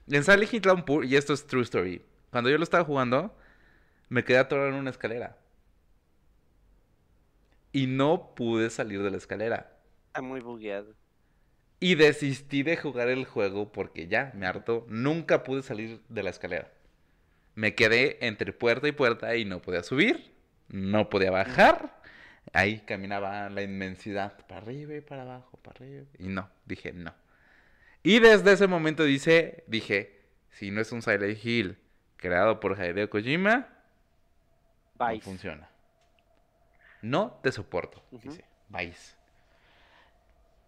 en 0.08 0.24
Silent 0.24 0.52
Hill 0.52 0.60
Downpour, 0.60 1.04
y 1.04 1.16
esto 1.16 1.32
es 1.32 1.46
true 1.46 1.62
story, 1.62 2.02
cuando 2.30 2.50
yo 2.50 2.58
lo 2.58 2.64
estaba 2.64 2.84
jugando, 2.84 3.34
me 4.08 4.24
quedé 4.24 4.38
atorado 4.38 4.68
en 4.68 4.74
una 4.74 4.90
escalera. 4.90 5.38
Y 7.72 7.86
no 7.86 8.34
pude 8.34 8.70
salir 8.70 9.02
de 9.02 9.10
la 9.10 9.16
escalera. 9.16 9.76
Está 10.08 10.22
muy 10.22 10.40
bugueado. 10.40 10.94
Y 11.80 11.96
desistí 11.96 12.62
de 12.62 12.76
jugar 12.76 13.08
el 13.08 13.24
juego 13.24 13.70
porque 13.72 14.06
ya 14.08 14.32
me 14.34 14.46
hartó. 14.46 14.86
Nunca 14.88 15.42
pude 15.42 15.62
salir 15.62 16.00
de 16.08 16.22
la 16.22 16.30
escalera. 16.30 16.72
Me 17.54 17.74
quedé 17.74 18.24
entre 18.26 18.52
puerta 18.52 18.88
y 18.88 18.92
puerta 18.92 19.36
y 19.36 19.44
no 19.44 19.60
podía 19.60 19.82
subir, 19.82 20.32
no 20.68 21.08
podía 21.08 21.30
bajar. 21.30 21.93
Ahí 22.54 22.78
caminaba 22.80 23.50
la 23.50 23.62
inmensidad, 23.62 24.36
para 24.46 24.60
arriba 24.60 24.94
y 24.94 25.00
para 25.00 25.22
abajo, 25.22 25.58
para 25.58 25.84
arriba. 25.84 26.04
Y 26.20 26.28
no, 26.28 26.48
dije 26.64 26.92
no. 26.92 27.12
Y 28.04 28.20
desde 28.20 28.52
ese 28.52 28.68
momento 28.68 29.02
dice, 29.02 29.64
dije, 29.66 30.22
si 30.50 30.70
no 30.70 30.80
es 30.80 30.92
un 30.92 31.02
Silent 31.02 31.44
Hill 31.44 31.78
creado 32.16 32.60
por 32.60 32.78
Hideo 32.78 33.10
Kojima, 33.10 33.66
no 34.98 35.20
funciona. 35.20 35.68
No 37.02 37.40
te 37.42 37.50
soporto, 37.50 38.02
dice. 38.12 38.44
Vice. 38.68 39.16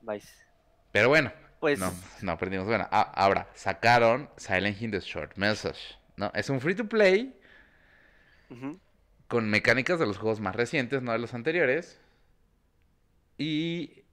Vice. 0.03 0.35
Pero 0.91 1.09
bueno, 1.09 1.33
pues... 1.61 1.79
no, 1.79 1.95
no 2.23 2.33
aprendimos. 2.33 2.67
Bueno, 2.67 2.89
ahora, 2.91 3.49
sacaron 3.55 4.29
Silent 4.37 4.83
Hill 4.83 4.91
The 4.91 5.01
Short 5.01 5.37
Message. 5.37 5.97
¿no? 6.17 6.33
Es 6.35 6.51
un 6.51 6.61
free 6.61 6.75
to 6.75 6.89
play 6.89 7.33
con 9.29 9.51
mecánicas 9.51 9.99
de 9.99 10.07
los 10.07 10.19
juegos 10.19 10.41
más 10.41 10.57
recientes, 10.57 11.03
no 11.03 11.13
de 11.13 11.19
los 11.19 11.35
anteriores. 11.35 12.01
Y 13.39 14.05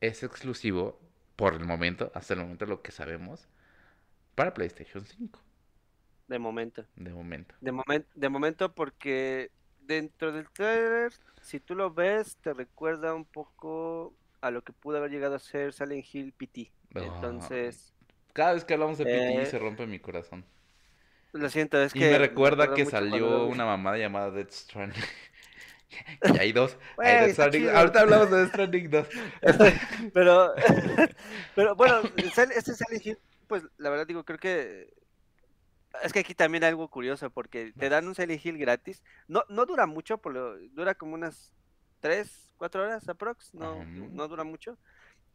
es 0.00 0.22
exclusivo, 0.22 1.00
por 1.36 1.54
el 1.54 1.64
momento, 1.64 2.10
hasta 2.14 2.34
el 2.34 2.40
momento 2.40 2.66
lo 2.66 2.82
que 2.82 2.92
sabemos, 2.92 3.48
para 4.34 4.54
PlayStation 4.54 5.04
5. 5.04 5.40
De 6.28 6.38
momento. 6.38 6.84
De 6.96 7.12
momento. 7.12 7.54
De, 7.60 7.72
momento 7.72 8.08
de 8.14 8.28
momento 8.28 8.74
porque 8.74 9.50
dentro 9.82 10.32
del 10.32 10.48
trailer, 10.50 11.12
si 11.42 11.60
tú 11.60 11.74
lo 11.74 11.92
ves, 11.92 12.36
te 12.36 12.54
recuerda 12.54 13.14
un 13.14 13.24
poco 13.24 14.14
a 14.40 14.50
lo 14.50 14.62
que 14.62 14.72
pudo 14.72 14.98
haber 14.98 15.10
llegado 15.10 15.34
a 15.34 15.38
ser 15.38 15.72
Silent 15.72 16.06
Hill 16.12 16.32
PT. 16.32 16.72
Entonces. 16.94 17.94
Cada 18.32 18.54
vez 18.54 18.64
que 18.64 18.74
hablamos 18.74 18.98
de 18.98 19.04
PT 19.04 19.42
eh, 19.42 19.46
se 19.46 19.58
rompe 19.58 19.86
mi 19.86 19.98
corazón. 19.98 20.44
Lo 21.34 21.50
siento, 21.50 21.82
es 21.82 21.94
y 21.94 21.98
que. 21.98 22.10
me 22.12 22.18
recuerda 22.18 22.74
que 22.74 22.86
salió 22.86 23.46
una 23.46 23.64
mamada 23.64 23.98
llamada 23.98 24.30
Death 24.30 24.52
Stranding. 24.52 25.02
y 26.34 26.38
hay 26.38 26.52
dos. 26.52 26.76
Ahorita 26.96 28.00
hablamos 28.00 28.30
de 28.30 28.36
Death 28.38 28.48
Stranding 28.50 28.90
2. 28.90 29.08
pero, 30.12 30.54
pero 31.54 31.74
bueno, 31.76 32.02
este 32.16 32.74
Silent 32.74 33.06
Hill, 33.06 33.18
pues 33.46 33.64
la 33.78 33.90
verdad 33.90 34.06
digo, 34.06 34.24
creo 34.24 34.38
que 34.38 34.92
es 36.02 36.12
que 36.12 36.20
aquí 36.20 36.34
también 36.34 36.64
hay 36.64 36.70
algo 36.70 36.88
curioso 36.88 37.30
porque 37.30 37.72
te 37.78 37.88
dan 37.88 38.06
un 38.06 38.14
Silent 38.14 38.44
Hill 38.44 38.58
gratis. 38.58 39.02
No, 39.28 39.44
no 39.48 39.66
dura 39.66 39.86
mucho, 39.86 40.18
por 40.18 40.34
dura 40.72 40.94
como 40.94 41.14
unas 41.14 41.52
3, 42.00 42.50
4 42.56 42.82
horas 42.82 43.08
aprox. 43.08 43.54
No, 43.54 43.84
no 43.84 44.28
dura 44.28 44.44
mucho. 44.44 44.78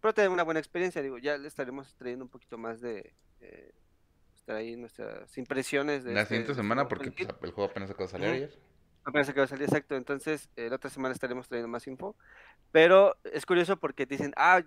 Pero 0.01 0.13
te 0.13 0.21
da 0.21 0.29
una 0.29 0.43
buena 0.43 0.59
experiencia. 0.59 1.01
Digo, 1.01 1.17
ya 1.17 1.37
le 1.37 1.47
estaremos 1.47 1.93
trayendo 1.95 2.25
un 2.25 2.31
poquito 2.31 2.57
más 2.57 2.81
de. 2.81 3.13
Eh, 3.41 3.73
ahí 4.49 4.75
nuestras 4.75 5.37
impresiones. 5.37 6.03
De 6.03 6.13
la 6.13 6.21
este 6.21 6.35
siguiente 6.35 6.55
semana, 6.55 6.87
porque 6.87 7.11
pues, 7.11 7.27
el 7.41 7.51
juego 7.51 7.69
apenas 7.69 7.89
acaba 7.89 8.05
de 8.05 8.11
salir 8.11 8.27
ayer. 8.29 8.59
Apenas 9.05 9.29
acaba 9.29 9.43
de 9.45 9.47
salir, 9.49 9.63
exacto. 9.63 9.95
Entonces, 9.95 10.49
eh, 10.55 10.69
la 10.69 10.75
otra 10.75 10.89
semana 10.89 11.13
estaremos 11.13 11.47
trayendo 11.47 11.67
más 11.69 11.87
info. 11.87 12.15
Pero 12.71 13.17
es 13.23 13.45
curioso 13.45 13.77
porque 13.77 14.05
dicen, 14.05 14.33
ah, 14.37 14.61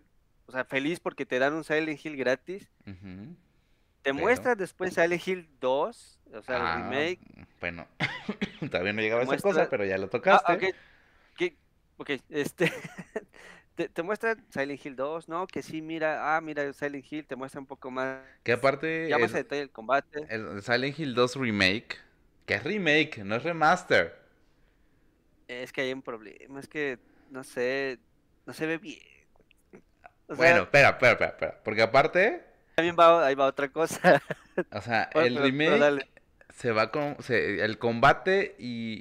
o 0.46 0.52
sea, 0.52 0.64
feliz 0.64 1.00
porque 1.00 1.26
te 1.26 1.38
dan 1.38 1.52
un 1.54 1.64
Silent 1.64 2.04
Hill 2.04 2.16
gratis. 2.16 2.68
Te 4.02 4.12
muestra 4.12 4.54
después 4.56 4.94
Silent 4.94 5.26
Hill 5.28 5.48
2, 5.60 6.18
o 6.32 6.42
sea, 6.42 6.56
el 6.56 6.62
Ah, 6.62 6.76
remake. 6.76 7.20
Bueno, 7.60 7.86
todavía 8.70 8.92
no 8.92 9.00
llegaba 9.00 9.20
a 9.20 9.24
esa 9.24 9.32
muestra- 9.32 9.50
cosa, 9.52 9.70
pero 9.70 9.84
ya 9.84 9.96
lo 9.98 10.06
Ah, 10.06 10.10
tocaste. 10.10 10.74
¿Qué? 11.36 11.56
Ok, 11.98 12.10
este. 12.30 12.72
te, 13.74 13.88
te 13.88 14.02
muestra 14.02 14.36
Silent 14.50 14.84
Hill 14.84 14.96
2, 14.96 15.28
¿no? 15.28 15.46
Que 15.46 15.62
sí, 15.62 15.80
mira, 15.82 16.36
ah, 16.36 16.40
mira, 16.40 16.72
Silent 16.72 17.04
Hill 17.10 17.26
te 17.26 17.36
muestra 17.36 17.60
un 17.60 17.66
poco 17.66 17.90
más. 17.90 18.18
Que 18.42 18.52
aparte, 18.52 19.08
Ya 19.08 19.18
más 19.18 19.30
el, 19.30 19.36
detalle 19.38 19.62
el 19.62 19.70
combate. 19.70 20.26
el 20.28 20.62
Silent 20.62 20.98
Hill 20.98 21.14
2 21.14 21.36
Remake, 21.36 21.98
que 22.46 22.54
es 22.54 22.64
remake, 22.64 23.18
no 23.24 23.34
es 23.36 23.42
remaster. 23.42 24.20
Es 25.48 25.72
que 25.72 25.82
hay 25.82 25.92
un 25.92 26.02
problema, 26.02 26.60
es 26.60 26.68
que, 26.68 26.98
no 27.30 27.44
sé, 27.44 27.98
no 28.46 28.52
se 28.52 28.66
ve 28.66 28.78
bien. 28.78 29.00
O 30.28 30.34
sea, 30.34 30.36
Bueno, 30.36 30.62
espera, 30.62 30.90
espera, 30.90 31.12
espera, 31.12 31.30
espera. 31.30 31.60
Porque 31.62 31.82
aparte, 31.82 32.44
también 32.74 32.96
va, 32.98 33.26
ahí 33.26 33.34
va 33.34 33.46
otra 33.46 33.68
cosa. 33.70 34.22
o 34.70 34.80
sea, 34.80 35.10
Bueno, 35.14 35.44
el 35.44 35.52
pero- 35.58 35.76
remake 35.90 36.08
se 36.54 36.70
va 36.72 36.90
con. 36.90 37.16
se- 37.22 37.62
el 37.64 37.78
combate 37.78 38.54
y, 38.58 38.98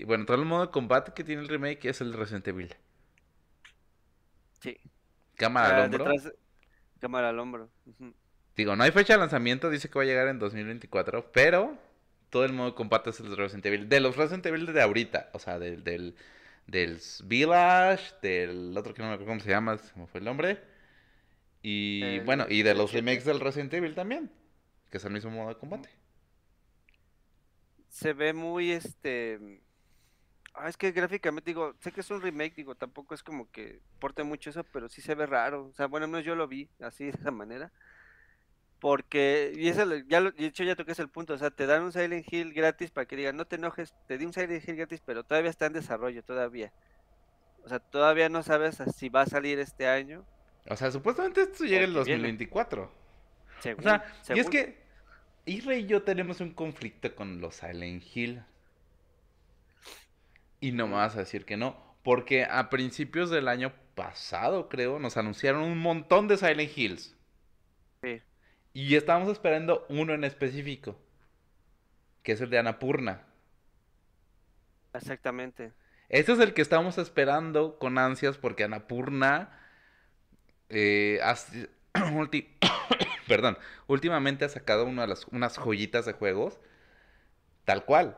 y- 0.00 0.04
Bueno, 0.04 0.26
todo 0.26 0.36
el 0.36 0.44
modo 0.44 0.66
de 0.66 0.70
combate 0.72 1.12
que 1.14 1.24
tiene 1.24 1.42
el 1.42 1.48
remake 1.48 1.86
es 1.86 2.00
el 2.00 2.12
Resident 2.12 2.46
Evil. 2.48 2.74
Sí. 4.60 4.76
Cámara 5.36 5.76
al 5.76 5.82
Ah, 5.82 5.84
hombro. 5.86 6.04
detrás- 6.04 6.34
cámara 7.00 7.28
al 7.30 7.38
hombro. 7.38 7.70
Digo, 8.56 8.76
no 8.76 8.84
hay 8.84 8.90
fecha 8.90 9.14
de 9.14 9.18
lanzamiento, 9.20 9.70
dice 9.70 9.88
que 9.88 9.98
va 9.98 10.02
a 10.02 10.06
llegar 10.06 10.28
en 10.28 10.38
2024, 10.38 11.32
pero 11.32 11.78
todo 12.28 12.44
el 12.44 12.52
modo 12.52 12.70
de 12.70 12.74
combate 12.76 13.10
es 13.10 13.20
el 13.20 13.30
de 13.30 13.36
Resident 13.36 13.66
Evil. 13.66 13.88
De 13.88 14.00
los 14.00 14.16
Resident 14.16 14.44
Evil 14.46 14.66
de 14.66 14.82
ahorita, 14.82 15.30
o 15.32 15.38
sea, 15.38 15.58
del, 15.58 15.82
del, 15.82 16.14
del 16.66 17.00
Village, 17.24 18.12
del 18.22 18.76
otro 18.76 18.92
que 18.92 19.00
no 19.02 19.08
me 19.08 19.14
acuerdo 19.14 19.30
cómo 19.32 19.40
se 19.40 19.48
llama, 19.50 19.78
me 19.96 20.06
fue 20.06 20.18
el 20.18 20.24
nombre. 20.26 20.60
Y 21.62 22.02
El- 22.02 22.24
bueno, 22.24 22.46
y 22.48 22.62
de 22.62 22.74
los 22.74 22.92
remakes 22.92 23.24
del 23.24 23.40
Resident 23.40 23.72
Evil 23.74 23.94
también, 23.94 24.30
que 24.90 24.98
es 24.98 25.04
el 25.04 25.12
mismo 25.12 25.30
modo 25.30 25.48
de 25.48 25.56
combate. 25.56 25.88
Se 27.88 28.12
ve 28.12 28.32
muy, 28.32 28.72
este... 28.72 29.60
Ah, 30.54 30.68
es 30.68 30.76
que 30.76 30.90
gráficamente, 30.92 31.50
digo, 31.50 31.74
sé 31.80 31.92
que 31.92 32.00
es 32.00 32.10
un 32.10 32.20
remake, 32.20 32.56
digo, 32.56 32.74
tampoco 32.74 33.14
es 33.14 33.22
como 33.22 33.50
que 33.50 33.80
porte 33.98 34.24
mucho 34.24 34.50
eso, 34.50 34.64
pero 34.64 34.88
sí 34.88 35.00
se 35.00 35.14
ve 35.14 35.26
raro. 35.26 35.66
O 35.66 35.72
sea, 35.72 35.86
bueno, 35.86 36.04
al 36.04 36.10
menos 36.10 36.24
yo 36.26 36.34
lo 36.34 36.48
vi 36.48 36.68
así, 36.80 37.04
de 37.04 37.10
esa 37.10 37.30
manera. 37.30 37.70
Porque, 38.80 39.52
y 39.54 39.68
eso, 39.68 39.84
ya 40.08 40.20
lo, 40.20 40.32
de 40.32 40.46
hecho 40.46 40.64
ya 40.64 40.74
toqué 40.74 40.92
ese 40.92 41.02
el 41.02 41.10
punto, 41.10 41.34
o 41.34 41.38
sea, 41.38 41.50
te 41.50 41.66
dan 41.66 41.82
un 41.82 41.92
Silent 41.92 42.32
Hill 42.32 42.54
gratis 42.54 42.90
para 42.90 43.06
que 43.06 43.14
digan, 43.14 43.36
no 43.36 43.44
te 43.44 43.56
enojes, 43.56 43.94
te 44.08 44.16
di 44.16 44.24
un 44.24 44.32
Silent 44.32 44.66
Hill 44.66 44.76
gratis, 44.76 45.02
pero 45.04 45.22
todavía 45.22 45.50
está 45.50 45.66
en 45.66 45.74
desarrollo, 45.74 46.22
todavía. 46.22 46.72
O 47.62 47.68
sea, 47.68 47.78
todavía 47.78 48.28
no 48.30 48.42
sabes 48.42 48.78
si 48.96 49.10
va 49.10 49.22
a 49.22 49.26
salir 49.26 49.58
este 49.58 49.86
año. 49.86 50.24
O 50.68 50.76
sea, 50.76 50.90
supuestamente 50.90 51.42
esto 51.42 51.64
llega 51.64 51.84
en 51.84 51.92
Porque 51.92 52.04
viene. 52.04 52.22
2024. 52.22 52.90
Según, 53.60 53.80
O 53.80 53.82
sea, 53.82 54.04
y 54.34 54.38
es 54.38 54.48
que 54.48 54.80
Isra 55.44 55.74
y 55.76 55.86
yo 55.86 56.02
tenemos 56.02 56.40
un 56.40 56.52
conflicto 56.52 57.14
con 57.14 57.40
los 57.40 57.56
Silent 57.56 58.02
Hill. 58.14 58.42
Y 60.60 60.72
no 60.72 60.86
me 60.86 60.94
vas 60.94 61.16
a 61.16 61.20
decir 61.20 61.44
que 61.44 61.56
no. 61.56 61.76
Porque 62.02 62.44
a 62.44 62.70
principios 62.70 63.30
del 63.30 63.48
año 63.48 63.72
pasado, 63.94 64.68
creo, 64.68 64.98
nos 64.98 65.16
anunciaron 65.16 65.62
un 65.62 65.78
montón 65.78 66.28
de 66.28 66.36
Silent 66.36 66.76
Hills. 66.76 67.16
Sí. 68.02 68.22
Y 68.72 68.94
estábamos 68.96 69.30
esperando 69.30 69.86
uno 69.88 70.14
en 70.14 70.24
específico. 70.24 70.98
Que 72.22 72.32
es 72.32 72.40
el 72.40 72.50
de 72.50 72.58
Annapurna. 72.58 73.22
Exactamente. 74.92 75.72
Este 76.08 76.32
es 76.32 76.40
el 76.40 76.54
que 76.54 76.62
estamos 76.62 76.98
esperando 76.98 77.78
con 77.78 77.98
ansias 77.98 78.36
porque 78.36 78.64
Annapurna 78.64 79.60
eh, 80.68 81.20
perdón, 83.28 83.58
últimamente 83.86 84.44
ha 84.44 84.48
sacado 84.48 84.86
una 84.86 85.02
de 85.02 85.08
las, 85.08 85.26
unas 85.28 85.56
joyitas 85.58 86.06
de 86.06 86.12
juegos 86.12 86.58
tal 87.64 87.84
cual. 87.84 88.16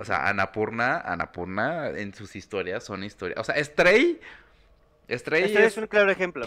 O 0.00 0.04
sea, 0.06 0.26
Annapurna, 0.28 0.98
Annapurna 1.00 1.90
en 1.90 2.14
sus 2.14 2.34
historias 2.34 2.82
son 2.82 3.04
historias. 3.04 3.38
O 3.38 3.44
sea, 3.44 3.62
Stray, 3.62 4.18
Stray 5.10 5.42
Este 5.44 5.60
es, 5.60 5.72
es 5.72 5.76
un 5.76 5.86
claro 5.88 6.10
ejemplo. 6.10 6.46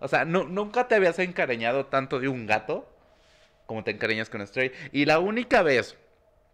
o 0.00 0.08
sea, 0.08 0.24
nu- 0.24 0.48
nunca 0.48 0.88
te 0.88 0.94
habías 0.94 1.18
encariñado 1.18 1.84
tanto 1.86 2.18
de 2.18 2.28
un 2.28 2.46
gato 2.46 2.88
como 3.66 3.84
te 3.84 3.90
encariñas 3.90 4.30
con 4.30 4.44
Stray. 4.46 4.72
Y 4.90 5.04
la 5.04 5.18
única 5.18 5.62
vez 5.62 5.98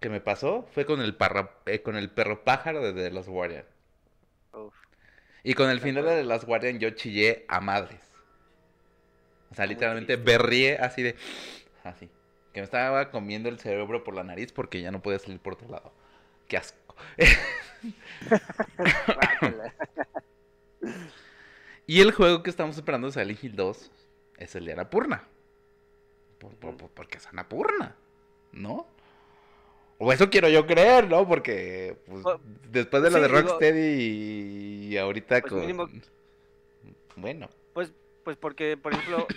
que 0.01 0.09
me 0.09 0.21
pasó 0.21 0.67
fue 0.75 0.85
con 0.85 1.01
el, 1.01 1.17
parra- 1.17 1.53
eh, 1.67 1.83
con 1.83 1.95
el 1.97 2.11
perro 2.11 2.43
pájaro 2.43 2.83
de 2.83 2.93
The 2.93 3.11
Last 3.13 3.29
Guardian. 3.29 3.65
Uf. 4.55 4.75
Y 5.45 5.55
con 5.55 5.71
el 5.71 5.79
final 5.81 6.05
de 6.05 6.17
The 6.17 6.25
Last 6.25 6.45
Guardian 6.47 6.81
yo 6.81 6.91
chillé 6.91 7.45
a 7.49 7.61
madres. 7.61 8.01
O 9.53 9.55
sea, 9.55 9.67
literalmente 9.67 10.17
berrié 10.17 10.79
así 10.79 11.03
de... 11.05 11.15
Así. 11.85 12.11
Que 12.59 12.63
me 12.63 12.65
estaba 12.65 13.09
comiendo 13.13 13.49
el 13.49 13.61
cerebro 13.61 14.03
por 14.03 14.17
la 14.17 14.25
nariz 14.25 14.51
porque 14.51 14.81
ya 14.81 14.91
no 14.91 15.01
podía 15.01 15.21
salir 15.21 15.39
por 15.39 15.53
otro 15.53 15.69
lado. 15.69 15.93
Qué 16.49 16.57
asco. 16.57 16.93
Y 21.87 22.01
el 22.01 22.11
juego 22.11 22.43
que 22.43 22.51
estamos 22.51 22.75
esperando 22.77 23.07
de 23.07 23.13
Silent 23.13 23.45
Hill 23.45 23.55
2 23.55 23.91
es 24.39 24.57
el 24.57 24.65
de 24.65 24.73
Annapurna. 24.73 25.23
Por, 26.41 26.53
por- 26.57 26.77
por- 26.77 26.91
porque 26.91 27.19
es 27.19 27.29
Annapurna, 27.29 27.95
¿no? 28.51 28.89
O 29.99 30.13
eso 30.13 30.29
quiero 30.29 30.49
yo 30.49 30.67
creer, 30.67 31.09
¿no? 31.09 31.29
Porque 31.29 31.97
pues, 32.09 32.23
Pues, 32.25 32.39
después 32.73 33.05
de 33.05 33.11
lo 33.11 33.17
sí, 33.19 33.23
de 33.23 33.29
digo- 33.29 33.41
Rocksteady 33.41 34.89
y, 34.91 34.99
ahorita 34.99 35.41
Pues 35.43 35.53
con... 35.53 35.61
mínimo- 35.61 35.89
Bueno, 37.15 37.49
Pues, 37.73 37.93
pues 38.25 38.37
porque, 38.37 38.77
por 38.77 38.95
ejemplo, 38.95 39.29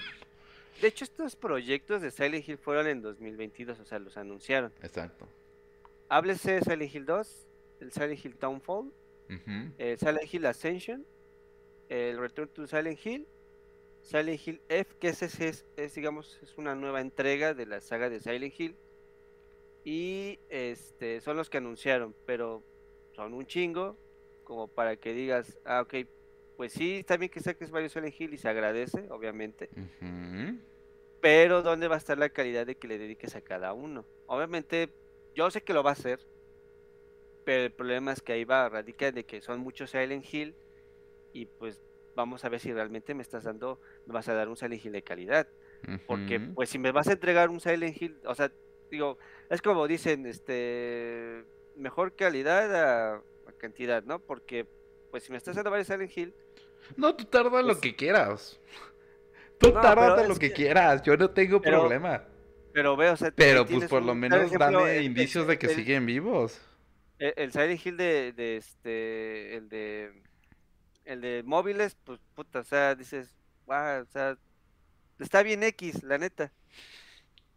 de 0.82 0.88
hecho 0.88 1.06
estos 1.06 1.36
proyectos 1.36 2.02
de 2.02 2.12
Silent 2.12 2.48
Hill 2.48 2.58
fueron 2.58 2.88
en 2.88 3.02
2022, 3.02 3.80
o 3.80 3.86
sea, 3.86 4.00
los 4.00 4.18
anunciaron. 4.18 4.74
exacto. 4.82 5.28
Háblese 6.10 6.54
de 6.54 6.62
Silent 6.62 6.94
Hill 6.94 7.06
2, 7.06 7.48
el 7.80 7.92
Silent 7.92 8.26
Hill 8.26 8.36
Townfall, 8.36 8.92
el 9.78 9.98
Silent 9.98 10.34
Hill 10.34 10.46
Ascension, 10.46 11.06
el 11.88 12.18
Return 12.18 12.50
to 12.50 12.68
Silent 12.68 13.00
Hill, 13.06 13.28
Silent 14.02 14.46
Hill 14.46 14.62
F, 14.68 14.96
que 15.00 15.10
ese 15.10 15.26
es, 15.26 15.66
es, 15.78 15.96
digamos, 15.96 16.40
es 16.42 16.58
una 16.58 16.76
nueva 16.76 17.00
entrega 17.00 17.54
de 17.54 17.66
la 17.66 17.80
saga 17.80 18.10
de 18.10 18.20
Silent 18.20 18.60
Hill. 18.60 18.76
Y 19.84 20.40
este 20.50 21.22
son 21.22 21.38
los 21.38 21.50
que 21.50 21.58
anunciaron, 21.58 22.16
pero 22.26 22.64
son 23.16 23.34
un 23.34 23.46
chingo, 23.46 23.98
como 24.44 24.68
para 24.68 24.98
que 24.98 25.14
digas, 25.14 25.60
ah, 25.66 25.82
ok, 25.82 26.08
pues 26.62 26.74
sí, 26.74 26.98
está 26.98 27.18
bien 27.18 27.32
que 27.32 27.40
saques 27.40 27.72
varios 27.72 27.92
Silent 27.92 28.14
Hill 28.22 28.36
y 28.36 28.38
se 28.38 28.48
agradece, 28.48 29.08
obviamente. 29.10 29.68
Pero 31.20 31.64
¿dónde 31.64 31.88
va 31.88 31.96
a 31.96 31.98
estar 31.98 32.20
la 32.20 32.30
calidad 32.30 32.68
de 32.68 32.76
que 32.76 32.88
le 32.88 33.00
dediques 33.00 33.36
a 33.36 33.42
cada 33.42 33.74
uno? 33.74 34.06
Obviamente, 34.28 34.94
yo 35.34 35.50
sé 35.50 35.64
que 35.64 35.74
lo 35.74 35.82
va 35.82 35.90
a 35.90 35.94
hacer, 35.94 36.20
pero 37.46 37.64
el 37.64 37.72
problema 37.72 38.12
es 38.12 38.22
que 38.22 38.34
ahí 38.34 38.44
va, 38.44 38.70
radica 38.70 39.12
de 39.12 39.24
que 39.24 39.42
son 39.42 39.60
muchos 39.60 39.90
Silent 39.90 40.24
Hill 40.32 40.54
y 41.34 41.48
pues 41.48 41.82
vamos 42.16 42.46
a 42.46 42.50
ver 42.50 42.60
si 42.60 42.72
realmente 42.72 43.16
me 43.16 43.24
estás 43.24 43.46
dando, 43.46 43.82
me 44.06 44.14
vas 44.14 44.30
a 44.30 44.36
dar 44.36 44.48
un 44.48 44.56
Silent 44.56 44.86
Hill 44.86 44.92
de 44.92 45.02
calidad. 45.02 45.48
Porque 46.06 46.40
pues 46.40 46.70
si 46.70 46.78
me 46.78 46.92
vas 46.92 47.08
a 47.08 47.14
entregar 47.14 47.50
un 47.50 47.60
Silent 47.60 48.00
Hill, 48.00 48.20
o 48.24 48.36
sea, 48.36 48.52
digo, 48.92 49.18
es 49.50 49.64
como 49.64 49.88
dicen, 49.88 50.28
este, 50.28 51.44
mejor 51.76 52.16
calidad 52.16 52.76
a, 52.76 53.16
a 53.16 53.52
cantidad, 53.58 54.04
¿no? 54.04 54.20
Porque 54.20 54.68
pues 55.10 55.24
si 55.24 55.32
me 55.32 55.38
estás 55.38 55.56
dando 55.56 55.72
varios 55.72 55.88
Silent 55.88 56.16
Hill, 56.16 56.36
No, 56.98 57.16
tú 57.16 57.26
tarda 57.26 57.50
Pues- 57.50 57.66
lo 57.66 57.80
que 57.80 57.96
quieras. 57.96 58.60
Tú 59.60 59.72
No, 59.74 59.82
pero 59.82 60.28
lo 60.28 60.36
que 60.36 60.50
que- 60.50 60.54
quieras, 60.54 61.02
yo 61.04 61.16
no 61.18 61.30
tengo 61.30 61.62
Pero- 61.62 61.82
problema. 61.82 62.24
pero 62.74 62.96
veo, 62.96 63.14
o 63.14 63.18
sea, 63.18 63.32
Pero 63.32 63.66
pues 63.66 63.88
por 63.88 64.02
lo 64.04 64.16
menos 64.16 64.40
ejemplo, 64.40 64.60
dame 64.80 64.98
el- 64.98 65.04
indicios 65.04 65.46
de 65.48 65.60
que 65.60 65.68
el- 65.68 65.76
siguen 65.76 66.06
vivos. 66.06 66.60
El, 67.20 67.34
el 67.38 67.52
Silent 67.52 67.86
Hill 67.86 67.98
de, 67.98 68.34
de 68.34 68.58
este, 68.58 69.56
el 69.58 69.70
de, 69.70 70.24
el 71.06 71.22
de 71.22 71.44
móviles, 71.46 71.96
pues 72.04 72.20
puta, 72.34 72.60
o 72.60 72.64
sea, 72.64 72.96
dices, 72.96 73.36
wow, 73.68 74.02
o 74.02 74.06
sea, 74.12 74.36
está 75.20 75.44
bien 75.44 75.62
X, 75.64 76.02
la 76.04 76.18
neta. 76.18 76.52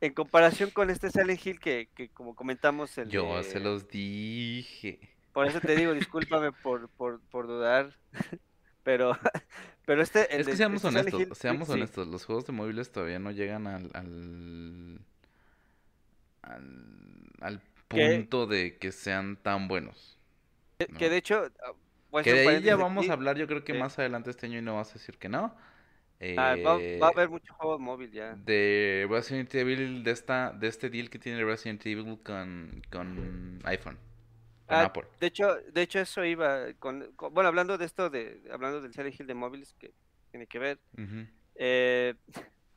En 0.02 0.12
comparación 0.12 0.68
con 0.70 0.90
este 0.90 1.10
Silent 1.10 1.46
Hill 1.46 1.58
que, 1.60 1.88
que 1.94 2.10
como 2.10 2.34
comentamos, 2.34 2.98
el 2.98 3.08
Yo 3.08 3.36
de- 3.38 3.44
se 3.44 3.60
los 3.60 3.88
dije. 3.88 5.00
por 5.32 5.46
eso 5.46 5.60
te 5.62 5.74
digo, 5.74 5.94
discúlpame 5.94 6.52
por, 6.52 6.90
por, 6.90 7.20
por 7.30 7.46
dudar, 7.46 7.96
pero, 8.84 9.18
pero 9.86 10.02
este, 10.02 10.34
el 10.34 10.42
Es 10.42 10.46
que 10.48 10.52
de- 10.52 10.58
seamos 10.58 10.84
este 10.84 10.88
honestos, 10.88 11.20
Hill, 11.20 11.34
seamos 11.34 11.70
sí, 11.70 11.74
honestos, 11.74 12.08
los 12.08 12.24
juegos 12.26 12.46
de 12.46 12.52
móviles 12.52 12.92
todavía 12.92 13.18
no 13.18 13.32
llegan 13.32 13.66
al 13.66 13.90
al, 13.94 15.00
al, 16.42 17.30
al 17.40 17.60
¿Qué? 17.88 18.16
punto 18.16 18.46
de 18.46 18.78
que 18.78 18.92
sean 18.92 19.36
tan 19.36 19.68
buenos. 19.68 20.18
que, 20.78 20.88
¿no? 20.88 20.98
que 20.98 21.10
de 21.10 21.16
hecho, 21.18 21.50
a 22.12 22.22
Que 22.22 22.32
de 22.34 22.48
ahí 22.48 22.62
ya 22.62 22.76
vamos 22.76 23.04
aquí. 23.04 23.10
a 23.10 23.14
hablar, 23.14 23.36
yo 23.36 23.46
creo 23.46 23.64
que 23.64 23.72
Sí. 23.72 23.78
más 23.78 23.98
adelante 23.98 24.30
este 24.30 24.46
año 24.46 24.58
y 24.58 24.62
no 24.62 24.76
vas 24.76 24.90
a 24.90 24.94
decir 24.94 25.18
que 25.18 25.28
no. 25.28 25.54
Ah, 26.36 26.56
va, 26.64 26.80
Eh, 26.80 26.98
va 27.02 27.08
a 27.08 27.10
haber 27.10 27.28
mucho 27.28 27.54
juego 27.54 27.78
móvil 27.78 28.10
ya. 28.12 28.36
de 28.36 29.06
Resident 29.10 29.54
Evil, 29.54 30.02
de 30.04 30.10
esta, 30.12 30.52
de 30.52 30.68
este 30.68 30.90
deal 30.90 31.10
que 31.10 31.18
tiene 31.18 31.44
Resident 31.44 31.84
Evil 31.86 32.18
con, 32.22 32.82
con 32.90 33.60
iPhone, 33.64 33.98
Ah, 34.68 34.84
Apple. 34.84 35.04
De 35.20 35.26
hecho, 35.26 35.54
de 35.72 35.82
hecho 35.82 36.00
eso 36.00 36.24
iba 36.24 36.72
con, 36.78 37.12
con- 37.16 37.34
bueno, 37.34 37.48
hablando 37.48 37.76
de 37.78 37.84
esto 37.84 38.08
de 38.10 38.42
hablando 38.50 38.80
del 38.80 38.92
Silent 38.94 39.18
Hill 39.20 39.26
de 39.26 39.34
móviles 39.34 39.74
que 39.78 39.92
tiene 40.30 40.46
que 40.46 40.58
ver. 40.58 40.78
Eh, 41.56 42.14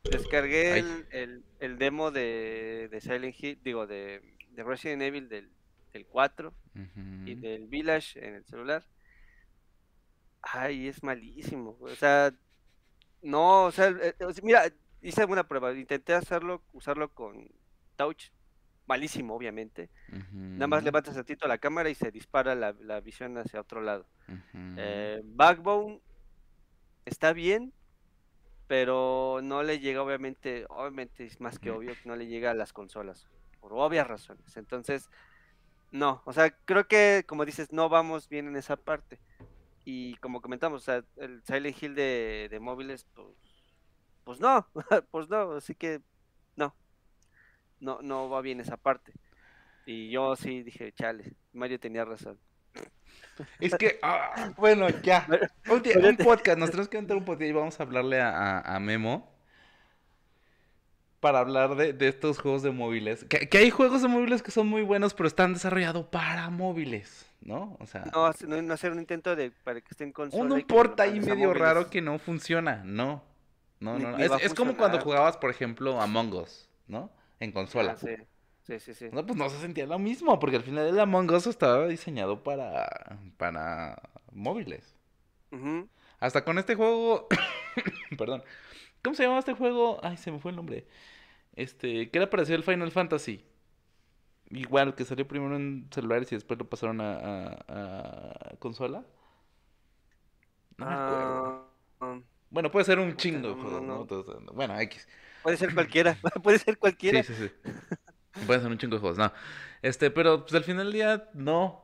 Descargué 0.04 0.78
el, 1.12 1.44
el, 1.60 1.78
demo 1.78 2.12
de, 2.12 2.88
de, 2.90 3.02
Silent 3.02 3.36
Hill, 3.38 3.60
digo, 3.62 3.88
de, 3.88 4.22
de 4.52 4.64
Resident 4.64 5.02
Evil 5.02 5.28
del, 5.28 5.52
del 5.92 6.06
4 6.06 6.54
y 7.26 7.36
del 7.36 7.68
Village 7.68 8.26
en 8.26 8.36
el 8.36 8.46
celular. 8.46 8.86
Ay, 10.42 10.88
es 10.88 11.04
malísimo. 11.04 11.78
O 11.82 11.96
sea, 11.96 12.32
no, 13.22 13.66
o 13.66 13.72
sea, 13.72 13.90
eh, 13.90 14.14
mira, 14.44 14.72
hice 15.02 15.22
alguna 15.22 15.48
prueba. 15.48 15.74
Intenté 15.74 16.14
hacerlo, 16.14 16.64
usarlo 16.74 17.14
con 17.14 17.50
Touch. 17.96 18.30
Malísimo, 18.88 19.36
obviamente. 19.36 19.90
Nada 20.32 20.68
más 20.68 20.84
levantas 20.84 21.16
ratito 21.16 21.46
la 21.48 21.58
cámara 21.58 21.90
y 21.90 21.96
se 21.96 22.10
dispara 22.10 22.56
la, 22.56 23.02
visión 23.02 23.38
hacia 23.38 23.60
otro 23.60 23.82
lado. 23.82 24.06
Eh, 24.78 25.22
Backbone 25.26 26.00
está 27.06 27.34
bien, 27.34 27.74
pero 28.68 29.42
no 29.44 29.62
le 29.62 29.80
llega 29.80 30.02
obviamente, 30.02 30.66
obviamente 30.70 31.26
es 31.26 31.42
más 31.42 31.60
que 31.60 31.72
obvio 31.72 31.94
que 32.02 32.08
no 32.08 32.16
le 32.16 32.28
llega 32.28 32.52
a 32.52 32.54
las 32.54 32.72
consolas, 32.72 33.28
por 33.60 33.74
obvias 33.74 34.08
razones. 34.08 34.56
Entonces, 34.56 35.10
no, 35.92 36.22
o 36.26 36.32
sea, 36.32 36.52
creo 36.66 36.88
que 36.88 37.26
como 37.28 37.46
dices, 37.46 37.74
no 37.74 37.90
vamos 37.90 38.30
bien 38.30 38.48
en 38.48 38.56
esa 38.56 38.78
parte. 38.78 39.20
Y 39.84 40.16
como 40.18 40.42
comentamos, 40.42 40.82
o 40.82 40.86
sea, 40.86 41.04
el 41.18 41.44
Silent 41.44 41.82
Hill 41.82 41.96
de, 41.96 42.48
de 42.50 42.60
móviles, 42.60 43.06
pues, 43.14 43.28
pues 44.24 44.40
no, 44.40 44.66
pues 45.12 45.30
no, 45.30 45.54
así 45.54 45.76
que 45.76 46.02
no, 47.80 48.00
no 48.02 48.30
va 48.30 48.42
bien 48.42 48.60
esa 48.60 48.78
parte. 48.78 49.14
Y 49.86 50.10
yo 50.10 50.36
sí 50.36 50.64
dije, 50.64 50.92
chale, 50.92 51.34
Mario 51.54 51.80
tenía 51.80 52.04
razón. 52.04 52.38
Es 53.60 53.76
que, 53.76 54.00
ah, 54.04 54.54
bueno, 54.58 54.90
ya. 55.02 55.28
Un, 55.70 56.18
podcast, 56.18 56.58
nos 56.58 56.72
tenemos 56.72 56.90
que 56.90 56.98
entrar 56.98 57.18
un 57.18 57.26
podcast 57.26 57.50
y 57.50 57.54
vamos 57.54 57.80
a 57.80 57.84
hablarle 57.84 58.22
a, 58.22 58.78
Memo 58.82 59.34
para 61.20 61.40
hablar 61.40 61.76
de, 61.76 62.08
estos 62.08 62.40
juegos 62.40 62.64
de 62.64 62.72
móviles. 62.72 63.26
Que, 63.26 63.58
hay 63.58 63.70
juegos 63.70 64.02
de 64.02 64.08
móviles 64.08 64.42
que 64.42 64.52
son 64.52 64.68
muy 64.68 64.82
buenos, 64.82 65.14
pero 65.14 65.28
están 65.28 65.54
desarrollados 65.54 66.06
para 66.08 66.50
móviles, 66.50 67.26
¿no? 67.42 67.76
O 67.80 67.88
sea... 67.88 68.06
No, 68.14 68.62
no, 68.62 68.74
hacer 68.74 68.92
un 68.92 69.00
intento 69.00 69.36
de 69.36 69.52
para 69.64 69.82
que 69.82 69.88
estén 69.90 70.12
con 70.12 70.30
Un 70.32 70.62
porta 70.62 71.04
ahí 71.04 71.20
medio 71.20 71.54
raro 71.54 71.90
que 71.90 72.02
no 72.02 72.20
funciona, 72.20 72.84
no. 72.86 73.24
No, 73.80 73.98
no, 74.00 74.18
Es, 74.18 74.54
como 74.54 74.76
cuando 74.76 75.00
jugabas, 75.00 75.38
por 75.38 75.52
ejemplo, 75.52 76.02
Among 76.02 76.34
Us, 76.34 76.68
¿no? 76.88 77.12
En 77.40 77.52
consola. 77.52 77.94
Ah, 77.94 77.98
sí. 77.98 78.16
Sí, 78.68 78.80
sí, 78.80 78.94
sí. 78.94 79.06
No, 79.14 79.26
pues 79.26 79.38
no 79.38 79.50
se 79.50 79.60
sentía 79.60 79.86
lo 79.86 79.98
mismo, 79.98 80.40
porque 80.40 80.58
al 80.58 80.64
final 80.64 80.88
el 80.88 81.00
Among 81.00 81.32
Us 81.32 81.48
estaba 81.48 81.88
diseñado 81.88 82.44
para, 82.44 83.18
para 83.38 84.02
móviles. 84.34 84.94
Hasta 86.20 86.44
con 86.44 86.58
este 86.58 86.76
juego, 86.76 87.28
perdón, 88.18 88.44
¿cómo 89.02 89.16
se 89.16 89.24
llamaba 89.24 89.40
este 89.40 89.54
juego? 89.54 90.00
Ay, 90.04 90.18
se 90.18 90.34
me 90.34 90.40
fue 90.40 90.52
el 90.52 90.58
nombre. 90.58 90.86
Este, 91.54 92.12
que 92.12 92.18
era 92.18 92.30
parecido 92.30 92.58
al 92.58 92.64
Final 92.64 92.92
Fantasy. 92.92 93.46
Igual, 94.50 94.96
que 94.96 95.06
salió 95.06 95.26
primero 95.26 95.56
en 95.56 95.88
celulares 95.92 96.30
y 96.34 96.36
después 96.36 96.60
lo 96.60 96.70
pasaron 96.70 97.00
a, 97.00 98.56
consola. 98.60 99.06
No 100.78 100.86
me 100.86 100.94
acuerdo. 100.94 101.72
Ah, 102.02 102.20
bueno, 102.50 102.72
puede 102.72 102.86
ser 102.86 103.00
un 103.00 103.16
chingo 103.18 103.50
de 103.50 103.62
juegos, 103.62 103.82
¿no? 103.82 104.06
bueno, 104.54 104.80
X. 104.80 105.08
Puede 105.44 105.58
ser 105.58 105.74
cualquiera, 105.74 106.18
puede 106.44 106.60
ser 106.60 106.78
cualquiera. 106.78 107.24
Sí, 107.24 107.34
sí, 107.34 107.48
sí. 107.48 107.72
Puede 108.46 108.60
ser 108.60 108.70
un 108.70 108.78
chingo 108.78 108.96
de 108.96 109.02
juegos, 109.02 109.18
no. 109.18 109.32
Este, 109.82 110.12
pero 110.12 110.42
pues 110.42 110.54
al 110.56 110.64
final 110.64 110.86
del 110.86 110.94
día, 110.94 111.30
no. 111.34 111.84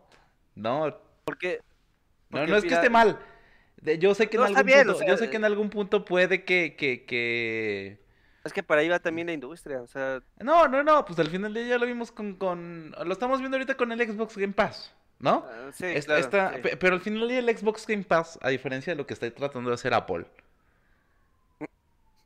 No. 0.55 0.97
¿Por 1.26 1.38
qué? 1.38 1.61
No, 2.30 2.45
no 2.45 2.57
es 2.57 2.64
que 2.64 2.74
esté 2.74 2.89
mal. 2.89 3.20
Yo 3.99 4.16
sé 4.16 4.30
que 4.30 4.38
en 4.38 4.43
algún 4.43 4.66
punto, 4.66 5.05
yo 5.05 5.18
sé 5.18 5.30
que 5.30 5.38
en 5.38 5.45
algún 5.45 5.70
punto 5.70 6.05
puede 6.05 6.43
que, 6.43 6.76
que, 6.76 7.05
que... 7.05 8.01
Es 8.43 8.53
que 8.53 8.64
para 8.64 8.82
ahí 8.82 8.89
va 8.89 8.99
también 8.99 9.28
la 9.28 9.34
industria, 9.34 9.82
o 9.82 9.88
sea... 9.88 10.22
No, 10.39 10.68
no, 10.68 10.84
no, 10.84 11.05
pues 11.05 11.20
al 11.20 11.28
final 11.28 11.53
del 11.53 11.66
día 11.66 11.76
ya 11.76 11.80
lo 11.80 11.86
vimos 11.86 12.11
con, 12.11 12.36
con... 12.36 12.93
Lo 13.05 13.14
estamos 13.14 13.39
viendo 13.39 13.57
ahorita 13.57 13.76
con 13.76 13.91
el 13.91 13.99
Xbox 13.99 14.38
Game 14.38 14.53
Pass, 14.53 14.93
¿no? 15.20 15.45
Ah, 15.47 15.72
sí, 15.74 15.86
claro, 16.05 16.59
Pero 16.80 16.95
al 16.95 17.01
final 17.01 17.22
del 17.22 17.30
día 17.30 17.39
el 17.39 17.57
Xbox 17.57 17.86
Game 17.86 18.03
Pass, 18.03 18.39
a 18.41 18.49
diferencia 18.49 18.93
de 18.93 18.97
lo 18.97 19.05
que 19.05 19.14
está 19.14 19.30
tratando 19.32 19.70
de 19.70 19.76
hacer 19.76 19.93
Apple, 19.93 20.26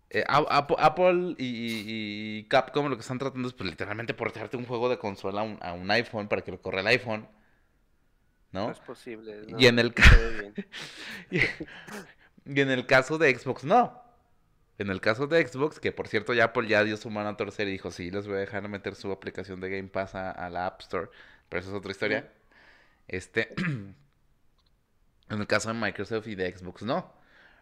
eh, 0.10 0.24
Apple 0.28 1.36
y, 1.38 2.44
Capcom 2.46 2.88
lo 2.88 2.96
que 2.96 3.02
están 3.02 3.20
tratando 3.20 3.48
es 3.48 3.54
pues 3.54 3.70
literalmente 3.70 4.14
portarte 4.14 4.56
un 4.56 4.66
juego 4.66 4.90
de 4.90 4.98
consola 4.98 5.42
a 5.60 5.74
un, 5.74 5.92
iPhone 5.92 6.30
para 6.30 6.42
que 6.44 6.52
lo 6.52 6.62
corra 6.62 6.82
el 6.82 6.88
iPhone. 6.88 7.28
¿No? 8.54 8.68
No 8.68 8.72
es 8.72 8.80
posible. 8.80 9.46
y 9.58 9.66
en 9.66 9.78
el 9.78 9.94
y, 11.32 11.42
en 12.46 12.70
el 12.70 12.86
caso 12.86 13.18
de 13.18 13.36
Xbox 13.38 13.66
no. 13.66 14.02
En 14.78 14.90
el 14.90 15.02
caso 15.02 15.28
de 15.28 15.46
Xbox, 15.46 15.80
que 15.80 15.92
por 15.92 16.08
cierto 16.08 16.34
ya 16.34 16.46
Apple 16.46 16.68
ya 16.68 16.84
dio 16.84 16.96
su 16.98 17.10
mano 17.10 17.30
a 17.30 17.38
torcer 17.38 17.68
y 17.68 17.72
dijo, 17.72 17.92
sí, 17.92 18.12
les 18.12 18.28
voy 18.28 18.38
a 18.38 18.40
dejar 18.40 18.68
meter 18.70 18.96
su 18.96 19.12
aplicación 19.12 19.60
de 19.60 19.70
Game 19.72 19.90
Pass 19.90 20.16
a, 20.16 20.50
la 20.50 20.68
App 20.68 20.82
Store, 20.82 21.10
pero 21.50 21.60
eso 21.60 21.72
es 21.72 21.76
otra 21.76 21.92
historia. 21.92 22.32
Este, 23.08 23.54
en 23.58 23.96
el 25.30 25.48
caso 25.48 25.74
de 25.74 25.80
Microsoft 25.80 26.28
y 26.28 26.36
de 26.36 26.56
Xbox 26.56 26.84
no 26.84 27.18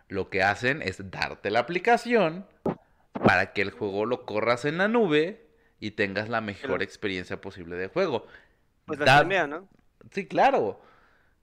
lo 0.08 0.30
que 0.30 0.44
hacen 0.44 0.82
es 0.82 1.12
darte 1.12 1.50
la 1.52 1.60
aplicación 1.60 2.46
para 3.24 3.54
que 3.54 3.62
el 3.62 3.72
juego 3.72 4.06
lo 4.06 4.26
corras 4.26 4.66
en 4.66 4.78
la 4.78 4.88
nube 4.88 5.48
y 5.80 5.92
tengas 5.92 6.30
la 6.30 6.42
mejor 6.42 6.84
experiencia 6.84 7.42
posible 7.42 7.76
de 7.76 7.88
juego. 7.88 8.28
Pues 8.86 9.00
la 9.00 9.24
¿no? 9.48 9.68
Sí, 10.12 10.28
claro. 10.28 10.82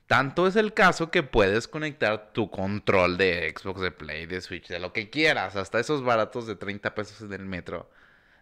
Tanto 0.07 0.47
es 0.47 0.57
el 0.57 0.75
caso 0.75 1.11
que 1.11 1.23
puedes 1.23 1.67
conectar 1.67 2.33
tu 2.33 2.51
control 2.51 3.17
de 3.17 3.53
Xbox, 3.57 3.81
de 3.81 3.91
Play, 3.91 4.27
de 4.27 4.41
Switch, 4.41 4.69
de 4.69 4.79
lo 4.79 4.93
que 4.93 5.11
quieras, 5.11 5.57
hasta 5.57 5.81
esos 5.81 6.05
baratos 6.05 6.47
de 6.47 6.55
30 6.55 6.95
pesos 6.95 7.23
en 7.23 7.33
el 7.33 7.47
metro, 7.47 7.91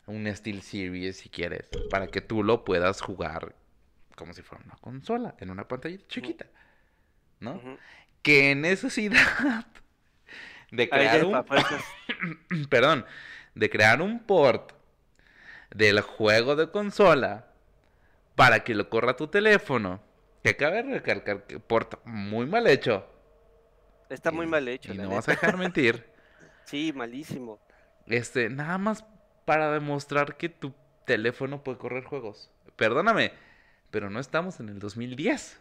un 0.07 0.27
Steel 0.35 0.63
Series 0.63 1.19
si 1.19 1.29
quieres, 1.29 1.69
para 1.89 2.09
que 2.09 2.21
tú 2.21 2.43
lo 2.43 2.65
puedas 2.65 3.01
jugar 3.01 3.55
como 4.21 4.35
si 4.35 4.43
fuera 4.43 4.63
una 4.65 4.77
consola, 4.77 5.35
en 5.39 5.51
una 5.51 5.67
pantalla 5.67 5.97
chiquita, 6.07 6.45
¿no? 7.39 7.59
¿Qué 8.21 8.55
necesidad 8.55 9.67
de 10.71 10.89
crear 10.89 11.25
un 11.25 11.45
perdón, 12.69 13.07
de 13.55 13.71
crear 13.71 14.03
un 14.03 14.21
port 14.21 14.73
del 15.71 16.01
juego 16.01 16.57
de 16.57 16.71
consola 16.71 17.47
para 18.35 18.65
que 18.65 18.75
lo 18.75 18.89
corra 18.89 19.17
tu 19.17 19.29
teléfono. 19.29 20.01
Que 20.43 20.57
cabe 20.57 20.83
recalcar 20.83 21.45
que 21.45 21.61
port 21.61 22.05
muy 22.05 22.47
mal 22.47 22.67
hecho. 22.67 23.07
Está 24.09 24.31
muy 24.31 24.47
mal 24.47 24.67
hecho. 24.69 24.93
Y 24.93 24.99
no 24.99 25.11
vas 25.11 25.29
a 25.29 25.33
dejar 25.33 25.57
mentir. 25.57 26.07
sí, 26.65 26.93
malísimo. 26.95 27.61
Este, 28.07 28.49
nada 28.49 28.79
más 28.79 29.05
para 29.45 29.71
demostrar 29.71 30.37
que 30.37 30.49
tu 30.49 30.75
teléfono 31.05 31.63
puede 31.63 31.79
correr 31.79 32.05
juegos. 32.05 32.51
Perdóname, 32.77 33.33
pero 33.91 34.11
no 34.11 34.19
estamos 34.19 34.59
en 34.61 34.69
el 34.71 34.79
2010. 34.79 35.61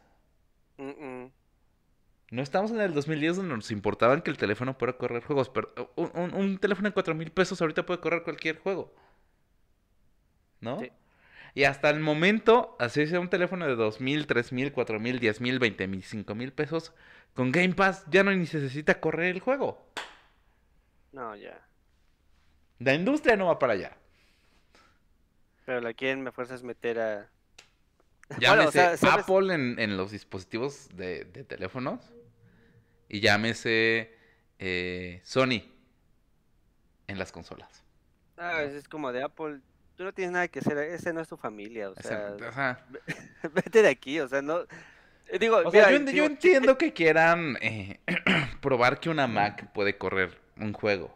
No 2.32 2.44
estamos 2.44 2.70
en 2.72 2.80
el 2.80 2.94
2010 2.94 3.38
donde 3.38 3.56
nos 3.56 3.72
importaban 3.72 4.22
que 4.22 4.30
el 4.30 4.38
teléfono 4.38 4.78
pueda 4.78 4.94
correr 4.94 5.24
juegos, 5.24 5.50
pero 5.50 5.74
un, 5.96 6.60
teléfono 6.60 6.90
de 6.90 6.94
4 6.94 7.16
mil 7.16 7.32
pesos 7.32 7.60
ahorita 7.60 7.86
puede 7.86 8.00
correr 8.00 8.24
cualquier 8.24 8.60
juego. 8.60 8.94
¿No? 10.62 10.80
Y 11.56 11.64
hasta 11.64 11.90
el 11.90 12.00
momento, 12.00 12.76
así 12.80 13.08
sea 13.08 13.20
un 13.20 13.30
teléfono 13.30 13.66
de 13.66 13.76
2 13.76 14.00
mil, 14.02 14.28
3 14.28 14.52
mil, 14.54 14.72
4 14.72 15.00
mil, 15.00 15.20
10 15.20 15.42
mil, 15.42 15.58
20 15.58 15.88
mil, 15.88 16.04
5 16.04 16.36
mil 16.36 16.54
pesos, 16.54 16.94
con 17.34 17.52
Game 17.52 17.74
Pass 17.74 18.06
ya 18.10 18.24
no 18.24 18.32
ni 18.32 18.46
se 18.46 18.60
necesita 18.60 19.00
correr 19.00 19.34
el 19.36 19.40
juego. 19.40 19.92
No, 21.12 21.36
ya. 21.36 21.60
La 22.78 22.94
industria 22.94 23.36
no 23.38 23.48
va 23.48 23.58
para 23.58 23.74
allá. 23.74 23.98
Pero 25.66 25.82
la 25.82 25.94
quieren 25.96 26.22
me 26.22 26.32
fuerzas 26.32 26.62
meter 26.62 27.00
a... 27.00 27.30
Llámese 28.40 28.96
Apple 29.08 29.56
en, 29.56 29.80
en, 29.80 29.98
los 29.98 30.12
dispositivos 30.12 30.88
de, 30.96 31.26
de 31.26 31.44
teléfonos 31.44 32.14
y 33.10 33.20
llámese 33.20 34.16
eh, 34.60 35.20
Sony 35.24 35.64
en 37.08 37.18
las 37.18 37.32
consolas. 37.32 37.84
Ah, 38.38 38.62
es 38.62 38.88
como 38.88 39.12
de 39.12 39.24
Apple. 39.24 39.60
Tú 39.98 40.04
no 40.06 40.14
tienes 40.14 40.32
nada 40.32 40.48
que 40.48 40.60
hacer, 40.60 40.78
ese 40.78 41.12
no 41.12 41.20
es 41.20 41.28
tu 41.28 41.36
familia, 41.36 41.90
o 41.90 41.96
sea, 41.96 42.38
vete 43.54 43.82
de 43.82 43.90
aquí, 43.90 44.20
o 44.22 44.30
sea, 44.30 44.42
no... 44.42 44.62
Eh, 45.28 45.38
digo, 45.40 45.70
yo, 45.74 46.26
entiendo 46.26 46.78
que 46.78 46.94
quieran 46.94 47.58
eh, 47.60 48.00
probar 48.62 49.02
que 49.02 49.10
una 49.10 49.28
Mac 49.28 49.74
puede 49.74 49.98
correr 49.98 50.40
un 50.56 50.72
juego. 50.72 51.14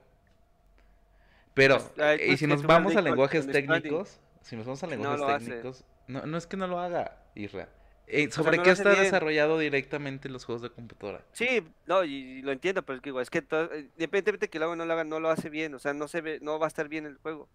Pero, 1.53 1.79
pues, 1.95 2.21
y 2.27 2.37
si 2.37 2.47
nos 2.47 2.63
vamos 2.63 2.95
a 2.95 3.01
lenguajes 3.01 3.47
técnicos, 3.47 4.19
si 4.41 4.55
nos 4.55 4.65
vamos 4.65 4.83
a 4.83 4.87
lenguajes 4.87 5.45
técnicos, 5.45 5.85
no, 6.07 6.25
no 6.25 6.37
es 6.37 6.47
que 6.47 6.57
no 6.57 6.67
lo 6.67 6.79
haga, 6.79 7.19
Isra. 7.35 7.69
Eh, 8.07 8.29
¿Sobre 8.31 8.61
qué 8.61 8.71
está 8.71 8.89
desarrollado 8.89 9.57
directamente 9.57 10.29
los 10.29 10.45
juegos 10.45 10.61
de 10.61 10.69
computadora? 10.69 11.23
Sí, 11.31 11.63
no, 11.87 12.03
y, 12.03 12.41
lo 12.41 12.51
entiendo, 12.51 12.83
pero 12.83 12.97
es 12.97 13.01
que, 13.01 13.09
igual, 13.09 13.23
es 13.23 13.29
que 13.29 13.39
eh, 13.39 13.89
independientemente 13.97 14.49
que 14.49 14.59
lo 14.59 14.65
haga 14.65 14.73
o 14.73 14.75
no 14.75 14.85
lo 14.85 14.93
haga, 14.93 15.03
no 15.03 15.19
lo 15.19 15.29
hace 15.29 15.49
bien, 15.49 15.73
o 15.73 15.79
sea, 15.79 15.93
no 15.93 16.07
se 16.07 16.21
ve, 16.21 16.39
no 16.41 16.59
va 16.59 16.67
a 16.67 16.67
estar 16.67 16.89
bien 16.89 17.05
el 17.05 17.17
juego. 17.17 17.47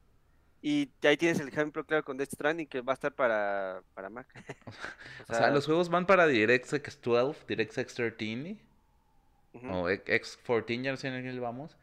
Y 0.61 0.91
ahí 1.03 1.17
tienes 1.17 1.39
el 1.39 1.49
ejemplo 1.49 1.85
claro 1.85 2.05
con 2.05 2.17
Death 2.17 2.33
Stranding 2.33 2.67
que 2.67 2.81
va 2.81 2.93
a 2.93 2.95
estar 2.95 3.13
para, 3.13 3.83
para 3.95 4.09
Mac. 4.09 4.27
o, 5.29 5.35
sea, 5.35 5.51
los 5.51 5.67
juegos 5.67 5.89
van 5.89 6.07
para 6.07 6.27
DirectX 6.27 7.01
12, 7.01 7.45
DirectX 7.47 7.95
13 7.95 8.59
o 9.55 9.89
X14, 9.89 10.83
ya 10.83 10.91
no 10.91 10.97
sé 10.97 11.09
en 11.09 11.23
qué 11.23 11.41
vamos. 11.41 11.77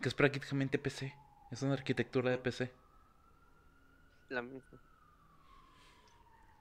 Que 0.00 0.08
es 0.08 0.14
prácticamente 0.14 0.78
PC. 0.78 1.14
Es 1.50 1.62
una 1.62 1.74
arquitectura 1.74 2.30
de 2.30 2.38
PC. 2.38 2.72
La 4.28 4.40
misma. 4.40 4.80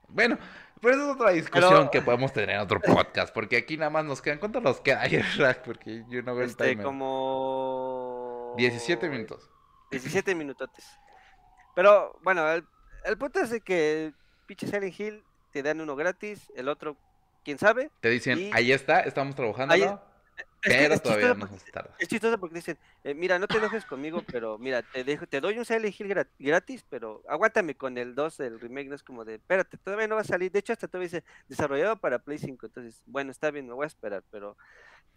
Bueno, 0.10 0.38
pero 0.82 0.96
esa 0.96 1.04
es 1.06 1.16
otra 1.16 1.32
discusión 1.32 1.90
que 1.90 2.02
podemos 2.02 2.32
tener 2.32 2.52
en 2.52 2.62
otro 2.62 2.80
podcast, 2.80 3.34
porque 3.34 3.58
aquí 3.58 3.78
nada 3.78 3.90
más 3.90 4.06
nos 4.06 4.22
quedan. 4.22 4.40
¿Cuánto 4.40 4.62
nos 4.62 4.80
queda 4.82 5.02
ayer, 5.02 5.26
Porque 5.66 6.04
yo 6.10 6.22
no 6.22 6.36
veo 6.36 6.44
el 6.44 6.50
este, 6.50 6.78
como... 6.78 8.54
17 8.58 9.10
minutos. 9.10 9.50
17 9.92 10.36
minutotes. 10.36 10.86
Pero, 11.76 12.18
bueno, 12.24 12.50
el, 12.52 12.66
el 13.06 13.18
punto 13.18 13.40
es 13.40 13.50
de 13.50 13.62
que 13.62 14.14
pinche 14.46 14.68
Silent 14.68 15.00
Hill 15.00 15.24
te 15.52 15.64
dan 15.64 15.82
uno 15.82 15.96
gratis, 15.96 16.52
el 16.56 16.70
otro, 16.70 16.98
quién 17.44 17.58
sabe. 17.58 17.90
Te 18.02 18.10
dicen, 18.10 18.52
ahí 18.54 18.72
está, 18.72 19.02
estamos 19.02 19.36
trabajando, 19.36 20.02
pero 20.62 21.00
todavía 21.00 21.34
no 21.34 21.48
se 21.48 21.72
tarda. 21.72 21.96
Es 22.00 22.08
chistoso 22.08 22.40
porque 22.40 22.56
dicen, 22.56 22.78
eh, 23.04 23.14
mira, 23.14 23.40
no 23.40 23.48
te 23.48 23.58
enojes 23.58 23.86
conmigo, 23.86 24.24
pero 24.30 24.58
mira, 24.58 24.82
te 24.82 25.04
dejo, 25.04 25.26
te 25.26 25.40
doy 25.40 25.58
un 25.58 25.66
Silent 25.66 26.00
Hill 26.00 26.16
gratis, 26.38 26.86
pero 26.90 27.24
aguántame 27.28 27.76
con 27.76 27.98
el 27.98 28.16
2 28.16 28.38
del 28.38 28.60
remake, 28.60 28.90
no 28.90 28.96
es 28.96 29.04
como 29.04 29.26
de, 29.26 29.36
espérate, 29.36 29.78
todavía 29.78 30.08
no 30.08 30.16
va 30.16 30.22
a 30.22 30.26
salir. 30.26 30.52
De 30.52 30.60
hecho, 30.60 30.74
hasta 30.74 30.88
todavía 30.88 31.08
dice, 31.08 31.24
desarrollado 31.48 31.98
para 31.98 32.20
Play 32.20 32.40
5. 32.40 32.66
Entonces, 32.66 33.02
bueno, 33.06 33.32
está 33.32 33.52
bien, 33.52 33.68
me 33.68 33.74
voy 33.74 33.86
a 33.86 33.88
esperar, 33.88 34.24
pero 34.32 34.58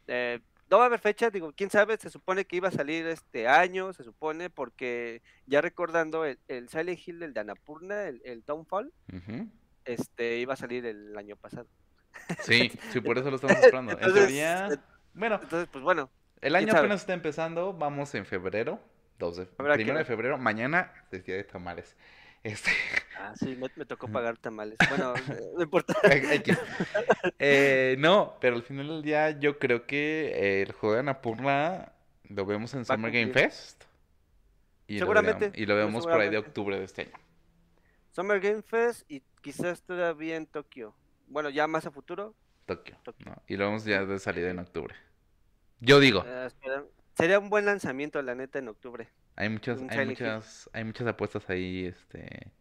eh, 0.07 0.41
no 0.71 0.79
va 0.79 0.85
a 0.85 0.87
haber 0.87 1.01
fecha, 1.01 1.31
digo, 1.31 1.53
quién 1.55 1.71
sabe, 1.71 1.97
se 1.99 2.09
supone 2.09 2.45
que 2.45 2.57
iba 2.57 2.69
a 2.69 2.73
salir 2.73 3.07
este 3.07 3.49
año, 3.49 3.93
se 3.93 4.05
supone, 4.05 4.49
porque 4.49 5.23
ya 5.47 5.61
recordando 5.61 6.25
el, 6.25 6.39
el 6.49 6.69
Silent 6.69 7.01
Hill 7.07 7.19
del 7.19 7.35
de 7.35 7.41
Anapurna, 7.41 8.05
el, 8.05 8.23
el 8.25 8.45
Downfall, 8.45 8.93
este 9.85 10.39
iba 10.39 10.55
a 10.55 10.57
salir 10.57 10.87
el 10.87 11.17
año 11.19 11.37
pasado. 11.37 11.67
Sí, 12.41 12.71
sí, 12.93 13.01
por 13.01 13.19
eso 13.19 13.31
lo 13.31 13.37
estamos 13.37 13.57
esperando. 13.63 13.93
en 13.93 14.15
teoría 14.15 14.69
bueno, 15.15 15.39
entonces, 15.43 15.69
pues 15.71 15.83
bueno. 15.83 16.11
El 16.41 16.57
año 16.57 16.73
apenas 16.73 17.01
está 17.01 17.13
empezando, 17.13 17.73
vamos 17.73 18.15
en 18.15 18.27
febrero, 18.27 18.81
12, 19.19 19.47
primero 19.47 19.99
de 19.99 20.05
febrero, 20.05 20.39
mañana 20.39 20.93
es 21.11 21.25
día 21.25 21.37
de 21.37 21.45
tamales. 21.45 21.97
Este... 22.43 22.73
Ah, 23.19 23.35
sí, 23.37 23.57
me, 23.57 23.69
tocó 23.87 24.09
pagar 24.13 24.37
tamales. 24.37 24.77
Bueno, 24.89 25.15
no 25.57 25.63
importa. 25.63 25.95
eh, 27.39 27.97
no, 27.99 28.37
pero 28.41 28.57
al 28.57 28.63
final 28.65 28.89
del 28.89 29.03
día 29.03 29.39
yo 29.39 29.59
creo 29.59 29.87
que 29.87 30.63
el 30.63 30.73
juego 30.73 30.95
de 30.95 31.01
Anapurna 31.01 31.93
lo 32.29 32.45
vemos 32.45 32.75
en 32.75 32.85
Summer 32.85 33.13
Game 33.13 33.33
Fest. 33.33 33.85
Y 34.89 34.99
Seguramente. 34.99 35.53
y 35.55 35.67
lo 35.67 35.77
vemos 35.77 36.05
por 36.05 36.21
ahí 36.21 36.31
de 36.31 36.39
octubre 36.39 36.79
de 36.79 36.85
este 36.85 37.03
año. 37.03 37.13
Summer 38.11 38.41
Game 38.41 38.63
Fest 38.63 39.11
y 39.11 39.23
quizás 39.41 39.83
todavía 39.83 40.37
en 40.37 40.47
Tokio. 40.47 40.95
Bueno, 41.29 41.49
ya 41.49 41.67
más 41.67 41.87
a 41.87 41.91
futuro, 41.91 42.35
Tokio. 42.77 42.97
Y 43.47 43.57
lo 43.57 43.67
vamos 43.67 43.85
ya 43.85 44.05
de 44.05 44.19
salida 44.19 44.51
en 44.51 44.59
octubre. 44.59 44.95
Yo 45.81 46.01
digo. 46.01 46.25
Eh, 46.27 46.49
sería 47.15 47.39
un 47.39 47.51
buen 47.51 47.65
lanzamiento, 47.65 48.23
la 48.23 48.35
neta, 48.35 48.59
en 48.59 48.69
octubre. 48.69 49.09
Hay 49.37 49.49
muchas, 49.49 49.81
hay 49.89 50.07
muchas, 50.07 50.71
hay 50.73 50.85
muchas 50.85 51.07
apuestas 51.07 51.49
ahí, 51.49 51.87
este. 51.87 52.53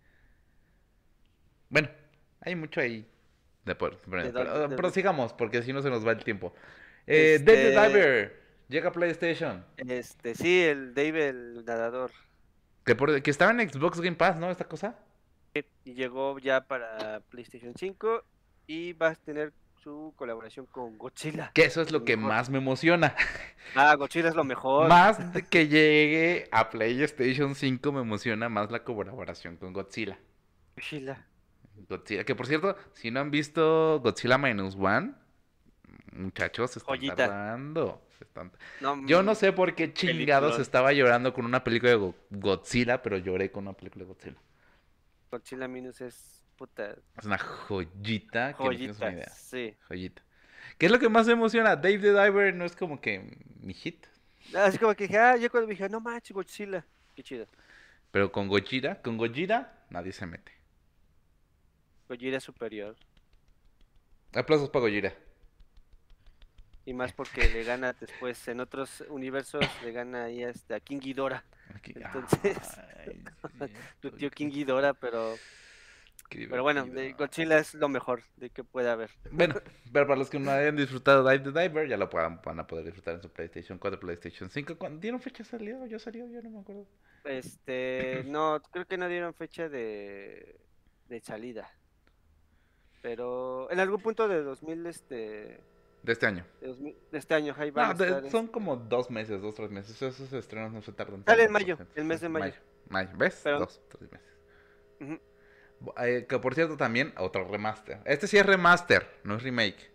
Bueno, 1.70 1.90
hay 2.42 2.56
mucho 2.56 2.82
ahí. 2.82 3.08
De 3.66 3.76
pero, 3.76 4.90
sigamos, 4.90 5.34
porque 5.34 5.62
si 5.62 5.72
no 5.72 5.82
se 5.82 5.90
nos 5.90 6.06
va 6.06 6.14
el 6.14 6.24
tiempo. 6.24 6.54
Eh, 7.06 7.36
este 7.36 7.74
David 7.74 7.94
Diver, 7.94 8.42
llega 8.70 8.90
a 8.90 8.92
PlayStation. 8.92 9.64
Este, 9.78 10.34
sí, 10.34 10.64
el 10.64 10.96
David 10.96 11.22
el 11.22 11.66
nadador. 11.66 12.12
Que, 12.86 12.96
por, 12.96 13.22
que 13.22 13.30
estaba 13.30 13.52
en 13.52 13.70
Xbox 13.70 14.02
Game 14.02 14.16
Pass, 14.16 14.38
¿no? 14.38 14.50
Esta 14.50 14.66
cosa. 14.66 14.98
y 15.54 15.94
llegó 15.94 16.40
ya 16.40 16.62
para 16.62 17.20
PlayStation 17.30 17.74
5 17.78 18.24
y 18.66 18.94
va 18.94 19.10
a 19.10 19.16
tener 19.16 19.54
su 19.84 20.14
colaboración 20.16 20.68
con 20.68 20.98
Godzilla. 20.98 21.52
Que 21.54 21.64
eso 21.64 21.82
es 21.82 21.92
lo 21.92 22.06
que 22.06 22.16
más 22.16 22.50
me 22.50 22.60
emociona. 22.60 23.16
Ah, 23.76 23.96
Godzilla 23.96 24.30
es 24.30 24.36
lo 24.36 24.44
mejor. 24.44 24.88
Más 24.90 25.34
de 25.34 25.44
que 25.50 25.68
llegue 25.68 26.48
a 26.52 26.70
PlayStation 26.70 27.56
5 27.56 27.92
me 27.92 28.02
emociona 28.02 28.50
más 28.50 28.70
la 28.70 28.84
colaboración 28.84 29.58
con 29.58 29.74
Godzilla. 29.74 30.20
Godzilla. 30.76 31.26
Godzilla, 31.90 32.24
que 32.24 32.36
por 32.36 32.48
cierto, 32.48 32.76
si 32.94 33.10
no 33.10 33.22
han 33.22 33.32
visto 33.32 34.00
Godzilla 34.02 34.38
Minus 34.38 34.76
One, 34.76 35.14
muchachos, 36.12 36.72
se 36.72 36.80
están 36.80 37.16
tardando. 37.16 38.02
Yo 39.08 39.24
no 39.24 39.34
sé 39.34 39.52
por 39.52 39.74
qué 39.74 39.94
chingados 39.94 40.60
estaba 40.60 40.94
llorando 40.94 41.34
con 41.34 41.46
una 41.46 41.64
película 41.64 41.92
de 41.92 42.14
Godzilla, 42.30 43.02
pero 43.02 43.18
lloré 43.18 43.52
con 43.52 43.68
una 43.68 43.74
película 43.74 44.06
de 44.06 44.10
Godzilla. 44.10 44.38
Godzilla 45.32 45.68
Minus 45.68 46.02
es 46.02 46.41
es 47.18 47.26
una 47.26 47.38
joyita. 47.38 48.54
Joyita, 48.54 49.12
idea. 49.12 49.30
sí. 49.30 49.76
Joyita. 49.88 50.22
¿Qué 50.78 50.88
es 50.88 50.92
lo 50.92 51.00
que 51.00 51.10
más 51.10 51.28
me 51.28 51.34
emociona? 51.34 51.76
Dave 51.76 52.00
the 52.00 52.12
Diver 52.12 52.54
no 52.54 52.66
es 52.66 52.76
como 52.76 53.00
que 53.00 53.38
mi 53.60 53.74
hit. 53.74 54.06
Así 54.56 54.78
como 54.78 54.94
que 54.96 55.08
dije, 55.08 55.18
ah, 55.18 55.38
yo 55.38 55.50
cuando 55.50 55.70
dije, 55.70 55.88
no 55.90 56.00
manches, 56.00 56.34
Godzilla. 56.34 56.86
Qué 57.16 57.24
chido. 57.24 57.48
Pero 58.12 58.32
con 58.32 58.48
Gojira, 58.48 59.02
con 59.02 59.18
Gojira, 59.18 59.86
nadie 59.90 60.12
se 60.12 60.26
mete. 60.26 60.52
Gojira 62.10 62.40
superior. 62.40 62.96
Aplausos 64.34 64.70
para 64.70 64.82
Gojira. 64.82 65.14
Y 66.86 66.94
más 66.94 67.14
porque 67.14 67.48
le 67.50 67.64
gana 67.64 67.94
después, 67.94 68.48
en 68.48 68.60
otros 68.60 69.04
universos, 69.10 69.64
le 69.84 69.92
gana 69.92 70.26
ahí 70.26 70.44
este, 70.44 70.74
a 70.74 70.80
King 70.80 71.00
Ghidorah. 71.00 71.44
Entonces, 71.84 72.58
tu 74.02 74.12
tío 74.12 74.32
King 74.32 74.50
Ghidorah, 74.50 74.94
pero 74.94 75.36
pero 76.50 76.64
bueno, 76.64 76.86
Godzilla 77.18 77.60
es 77.60 77.74
lo 77.74 77.90
mejor 77.90 78.24
de 78.38 78.50
que 78.50 78.64
puede 78.64 78.90
haber. 78.90 79.12
Bueno, 79.32 79.56
pero 79.92 80.08
para 80.08 80.18
los 80.18 80.30
que 80.30 80.40
no 80.40 80.52
hayan 80.52 80.76
disfrutado 80.76 81.28
Dive 81.28 81.52
the 81.52 81.62
Diver, 81.62 81.88
ya 81.88 81.98
lo 81.98 82.10
puedan, 82.10 82.42
van 82.42 82.60
a 82.60 82.68
poder 82.68 82.86
disfrutar 82.86 83.16
en 83.16 83.22
su 83.22 83.30
PlayStation 83.30 83.78
4, 83.78 84.00
PlayStation 84.00 84.50
5. 84.50 84.78
¿Cuándo 84.78 85.00
dieron 85.00 85.20
fecha 85.20 85.44
salió? 85.44 85.86
¿Yo 85.86 86.00
salió? 86.00 86.28
Yo 86.28 86.42
no 86.42 86.50
me 86.50 86.60
acuerdo. 86.60 86.88
Este, 87.26 88.24
no, 88.28 88.62
creo 88.72 88.86
que 88.86 88.98
no 88.98 89.08
dieron 89.08 89.34
fecha 89.34 89.70
de, 89.70 90.60
de 91.08 91.20
salida. 91.22 91.70
Pero 93.02 93.72
en 93.72 93.80
algún 93.80 94.02
punto 94.02 94.28
de 94.28 94.44
2000, 94.44 94.86
este... 94.86 95.60
De 96.04 96.14
este 96.14 96.26
año. 96.26 96.46
De, 96.62 96.96
este 97.12 97.36
año, 97.36 97.54
ahí 97.58 97.72
no, 97.72 98.30
son 98.30 98.48
como 98.48 98.76
dos 98.76 99.12
meses, 99.12 99.40
dos, 99.42 99.54
tres 99.54 99.70
meses. 99.70 100.02
Esos 100.02 100.34
estrenos 100.34 100.72
no 100.72 100.82
se 100.82 100.92
tardan. 100.92 101.24
Sale 101.26 101.44
en 101.44 101.52
mayo, 101.52 101.78
el 101.96 102.06
mes 102.06 102.22
de 102.22 102.30
mayo. 102.30 102.54
Mayo, 102.90 103.12
¿ves? 103.18 103.44
Dos, 103.44 103.82
tres 103.88 104.12
meses. 104.12 105.22
Eh, 105.98 106.26
que 106.28 106.40
por 106.40 106.56
cierto 106.56 106.78
también 106.78 107.14
otro 107.18 107.48
remaster. 107.48 108.00
Este 108.06 108.28
sí 108.28 108.38
es 108.38 108.46
remaster, 108.46 109.08
no 109.24 109.36
es 109.36 109.44
remake. 109.44 109.92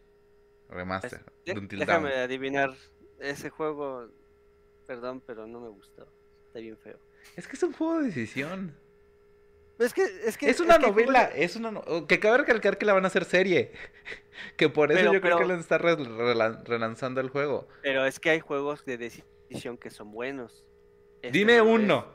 Remaster. 0.68 1.20
déjame 1.44 2.14
adivinar. 2.14 2.74
Ese 3.20 3.50
juego, 3.50 4.08
perdón, 4.86 5.22
pero 5.26 5.46
no 5.46 5.60
me 5.60 5.68
gustó. 5.68 6.06
Está 6.46 6.58
bien 6.58 6.76
feo. 6.76 6.98
Es 7.36 7.46
que 7.46 7.56
es 7.56 7.62
un 7.62 7.72
juego 7.72 7.98
de 7.98 8.06
decisión. 8.06 8.74
Es 9.78 9.92
que 9.92 10.04
es, 10.24 10.38
que, 10.38 10.48
es 10.48 10.60
una 10.60 10.78
novela, 10.78 11.24
es 11.24 11.54
una 11.54 11.82
que 12.08 12.18
cabe 12.18 12.38
recalcar 12.38 12.78
que 12.78 12.86
la 12.86 12.94
van 12.94 13.04
a 13.04 13.08
hacer 13.08 13.24
serie. 13.24 13.72
que 14.56 14.68
por 14.68 14.90
eso 14.90 15.12
yo 15.12 15.20
creo 15.20 15.38
que 15.38 15.44
le 15.44 15.54
está 15.54 15.78
relanzando 15.78 17.20
el 17.20 17.28
juego. 17.28 17.68
Pero 17.82 18.06
es 18.06 18.18
que 18.18 18.30
hay 18.30 18.40
juegos 18.40 18.84
de 18.84 18.96
decisión 18.96 19.76
que 19.76 19.90
son 19.90 20.12
buenos. 20.12 20.64
Este 21.22 21.38
Dime 21.38 21.60
uno. 21.60 22.06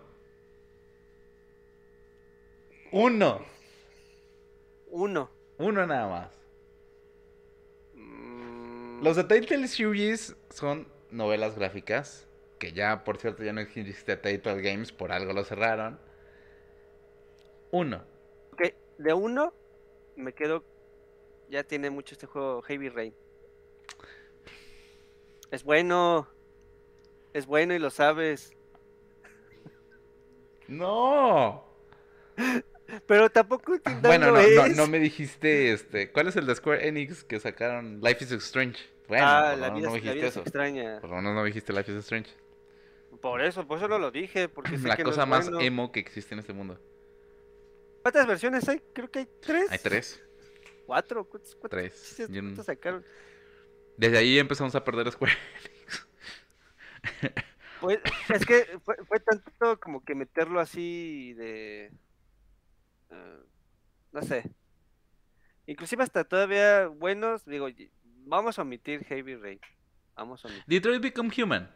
Uno. 2.92 3.46
Uno. 4.92 5.32
Uno 5.58 5.88
nada 5.88 6.08
más. 6.08 6.40
Mm. 7.96 9.02
Los 9.02 9.16
de 9.16 9.24
Title 9.24 9.68
Series 9.68 10.36
son 10.50 10.88
novelas 11.10 11.56
gráficas. 11.56 12.28
Que 12.60 12.74
ya, 12.74 13.04
por 13.04 13.18
cierto, 13.18 13.44
ya 13.44 13.54
no 13.54 13.62
existe 13.62 14.18
Title 14.18 14.62
Games, 14.62 14.92
por 14.92 15.12
algo 15.12 15.34
lo 15.34 15.44
cerraron. 15.44 16.00
Uno. 17.72 18.04
Ok, 18.52 18.74
de 19.00 19.14
uno 19.14 19.54
me 20.16 20.34
quedo. 20.34 20.64
Ya 21.50 21.64
tiene 21.64 21.90
mucho 21.90 22.14
este 22.14 22.28
juego 22.28 22.62
Heavy 22.62 22.90
Rain. 22.90 23.16
Es 25.50 25.64
bueno. 25.64 26.28
Es 27.34 27.46
bueno 27.46 27.74
y 27.74 27.80
lo 27.80 27.90
sabes. 27.90 28.54
No. 30.68 31.66
Pero 33.08 33.30
tampoco 33.30 33.74
Bueno, 34.02 34.32
no, 34.32 34.68
no, 34.68 34.88
me 34.88 35.00
dijiste, 35.00 35.72
este, 35.72 36.12
¿cuál 36.12 36.28
es 36.28 36.36
el 36.36 36.46
de 36.46 36.56
Square 36.56 36.88
Enix 36.88 37.24
que 37.24 37.40
sacaron 37.40 38.02
Life 38.02 38.24
is 38.24 38.32
Strange? 38.32 38.80
Bueno, 39.08 39.26
ah, 39.28 39.56
la 39.56 39.70
vida, 39.70 39.88
no 39.88 39.94
me 39.94 40.02
dijiste 40.02 40.28
eso. 40.28 40.42
extraña. 40.42 41.00
Por 41.00 41.10
lo 41.10 41.18
menos 41.18 41.34
no 41.36 41.42
me 41.42 41.48
dijiste 41.48 41.74
Life 41.74 41.92
is 41.92 41.98
Strange. 42.00 42.32
Por 43.22 43.42
eso, 43.42 43.68
por 43.68 43.78
eso 43.78 43.88
no 43.88 44.00
lo 44.00 44.12
dije, 44.12 44.50
porque 44.50 44.78
La 44.84 44.98
cosa 44.98 45.26
más 45.26 45.50
emo 45.60 45.92
que 45.92 46.00
existe 46.00 46.34
en 46.34 46.40
este 46.40 46.54
mundo. 46.54 46.80
¿Cuántas 48.02 48.26
versiones 48.26 48.68
hay? 48.68 48.82
Creo 48.94 49.12
que 49.12 49.20
hay 49.20 49.28
tres. 49.42 49.72
Hay 49.72 49.80
tres. 49.80 50.24
¿Cuatro? 50.86 51.24
¿Cuántos, 51.26 51.58
tres. 51.70 52.24
¿Cuántos 52.28 52.66
sacaron? 52.66 53.06
Desde 53.98 54.18
ahí 54.18 54.40
empezamos 54.40 54.74
a 54.76 54.84
perder 54.84 55.12
Square 55.12 55.34
Enix. 55.34 56.08
Pues, 57.82 58.00
es 58.30 58.46
que 58.46 58.80
fue, 58.84 58.96
fue 59.08 59.20
tanto 59.20 59.80
como 59.80 60.04
que 60.04 60.14
meterlo 60.14 60.60
así 60.60 61.34
de 61.34 61.92
no 64.12 64.22
sé. 64.22 64.52
Inclusive 65.66 66.04
hasta 66.04 66.24
todavía 66.24 66.88
buenos, 66.88 67.46
digo, 67.46 67.68
vamos 68.26 68.60
a 68.60 68.64
omitir 68.64 69.04
Heavy 69.06 69.36
Rain. 69.36 69.60
Vamos 70.16 70.44
a 70.44 70.48
omitir. 70.48 70.66
Detroit 70.68 71.02
Become 71.02 71.32
Human. 71.38 71.70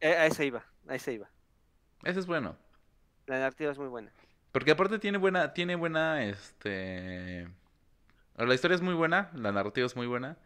Eh, 0.00 0.14
a 0.14 0.26
ese 0.26 0.46
iba, 0.46 0.64
a 0.88 0.94
ese 0.94 1.12
iba. 1.14 1.30
Ese 2.04 2.20
es 2.20 2.26
bueno. 2.26 2.56
La 3.26 3.38
narrativa 3.38 3.70
es 3.70 3.78
muy 3.78 3.88
buena. 3.88 4.12
Porque 4.52 4.72
aparte 4.72 4.98
tiene 4.98 5.18
buena, 5.18 5.52
tiene 5.52 5.76
buena, 5.76 6.24
este... 6.24 7.48
La 8.36 8.54
historia 8.54 8.74
es 8.74 8.80
muy 8.80 8.94
buena, 8.94 9.30
la 9.34 9.52
narrativa 9.52 9.86
es 9.86 9.94
muy 9.94 10.06
buena. 10.06 10.38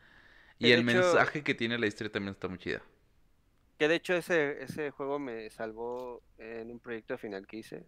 Y 0.59 0.73
el 0.73 0.85
mensaje 0.85 1.43
que 1.43 1.55
tiene 1.55 1.79
la 1.79 1.87
historia 1.87 2.13
también 2.13 2.33
está 2.35 2.49
muy 2.49 2.59
chida. 2.59 2.83
Que 3.79 3.89
de 3.89 3.97
hecho 3.97 4.15
ese, 4.15 4.63
ese 4.63 4.91
juego 4.91 5.19
me 5.19 5.51
salvó 5.51 6.23
en 6.39 6.71
un 6.71 6.81
proyecto 6.81 7.19
final 7.19 7.47
que 7.47 7.59
hice 7.59 7.85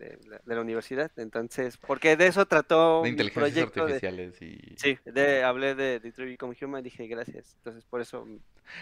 de, 0.00 0.40
la, 0.46 0.60
universidad. 0.60 1.10
Entonces, 1.16 1.76
porque 1.76 2.16
de 2.16 2.26
eso 2.26 2.46
trató 2.46 3.02
de 3.02 3.10
inteligencias 3.10 3.66
artificiales 3.66 4.40
y... 4.40 4.74
Sí, 4.76 4.98
de, 5.04 5.44
hablé 5.44 5.74
de 5.74 6.00
Detroit 6.00 6.30
Become 6.30 6.56
Human 6.60 6.80
y 6.80 6.84
dije 6.84 7.06
gracias. 7.06 7.54
Entonces 7.58 7.84
por 7.84 8.00
eso... 8.00 8.26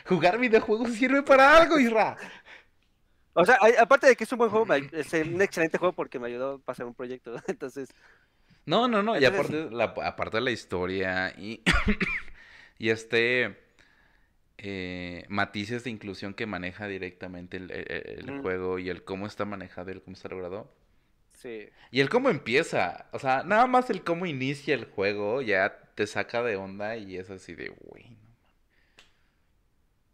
Jugar 0.07 0.39
videojuegos 0.39 0.91
sirve 0.93 1.23
para 1.23 1.61
algo, 1.61 1.79
Isra. 1.79 2.17
O 3.33 3.45
sea, 3.45 3.59
aparte 3.79 4.07
de 4.07 4.17
que 4.17 4.25
es 4.25 4.33
un 4.33 4.39
buen 4.39 4.51
juego, 4.51 4.67
es 4.93 5.13
un 5.13 5.43
excelente 5.43 5.79
juego 5.79 5.93
porque 5.93 6.19
me 6.19 6.29
ayudó 6.29 6.55
a 6.55 6.59
pasar 6.59 6.87
un 6.87 6.95
proyecto. 6.95 7.35
Entonces... 7.49 7.89
No, 8.67 8.87
no, 8.87 9.03
no. 9.03 9.19
Y 9.19 9.25
aparte, 9.25 9.71
la, 9.71 9.85
aparte 9.85 10.37
de 10.37 10.41
la 10.43 10.51
historia 10.51 11.35
y, 11.39 11.63
y 12.79 12.91
este 12.91 13.57
eh, 14.61 15.25
matices 15.29 15.85
de 15.85 15.91
inclusión 15.91 16.35
que 16.35 16.45
maneja 16.45 16.89
directamente 16.89 17.59
el, 17.59 18.41
juego 18.43 18.81
y 18.81 18.89
el 18.89 19.05
cómo 19.05 19.29
está 19.29 19.45
manejado 19.45 19.91
y 19.91 19.93
el 19.95 20.03
cómo 20.03 20.15
está 20.15 20.29
logrado. 20.29 20.69
Sí. 21.39 21.69
Y 21.93 22.01
el 22.01 22.09
cómo 22.09 22.31
empieza. 22.31 23.07
O 23.13 23.19
sea, 23.21 23.45
nada 23.45 23.69
más 23.69 23.91
el 23.91 24.03
cómo 24.03 24.27
inicia 24.27 24.75
el 24.75 24.87
juego 24.87 25.41
ya 25.41 25.79
te 25.95 26.07
saca 26.09 26.43
de 26.43 26.57
onda 26.57 26.97
y 26.97 27.17
es 27.17 27.31
así 27.31 27.55
de, 27.55 27.69
güey, 27.69 28.11
no 28.11 28.17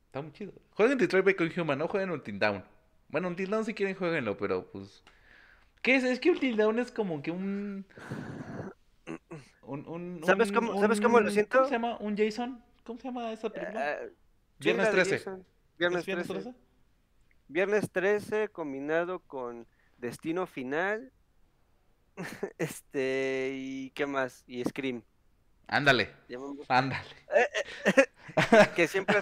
Está 0.07 0.21
muy 0.21 0.33
chido. 0.33 0.53
Jueguen 0.73 0.99
Detroit 0.99 1.25
Become 1.25 1.53
Human, 1.57 1.79
no 1.79 1.89
jueguen 1.89 2.11
Until 2.11 2.39
Down. 2.39 2.65
Bueno, 3.09 3.29
Until 3.29 3.49
Down 3.49 3.65
si 3.65 3.73
quieren 3.73 3.97
jueguenlo, 3.97 4.37
pero 4.37 4.71
pues... 4.71 5.03
¿Qué 5.81 5.97
es? 5.97 6.05
Es 6.05 6.21
que 6.21 6.31
Until 6.31 6.57
Down 6.57 6.79
es 6.79 6.93
como 6.93 7.23
que 7.23 7.31
un... 7.31 7.87
un, 9.63 10.21
¿Sabes, 10.25 10.53
cómo, 10.53 10.79
¿Sabes 10.79 11.01
cómo 11.01 11.21
lo 11.21 11.31
siento? 11.31 11.57
¿Cómo 11.57 11.69
se 11.69 11.75
llama? 11.75 11.97
¿Un 12.01 12.17
Jason? 12.19 12.63
¿Cómo 12.85 12.99
se 12.99 13.09
llama 13.09 13.33
esa 13.33 13.49
película? 13.49 13.93
Eh, 13.95 14.13
Viernes 14.59 14.91
13. 14.91 15.25
Viernes 15.79 16.05
13. 16.05 16.55
Viernes 17.49 17.91
13 17.91 18.49
combinado 18.51 19.21
con 19.21 19.67
Destino 20.05 20.47
Final. 20.47 21.11
este, 22.59 23.53
y 23.55 23.91
qué 23.91 24.07
más? 24.07 24.45
Y 24.47 24.63
Scream. 24.65 25.03
Ándale. 25.67 26.11
Ándale. 26.69 27.09
Eh, 27.35 27.49
eh, 27.87 28.71
que 28.77 28.87
siempre 28.87 29.17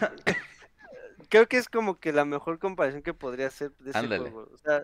creo 1.29 1.47
que 1.47 1.57
es 1.57 1.69
como 1.69 2.01
que 2.01 2.13
la 2.13 2.25
mejor 2.25 2.59
comparación 2.59 3.03
que 3.03 3.15
podría 3.15 3.47
hacer 3.47 3.71
de 3.79 3.91
ese 3.91 4.07
juego. 4.07 4.51
O 4.53 4.59
sea, 4.59 4.83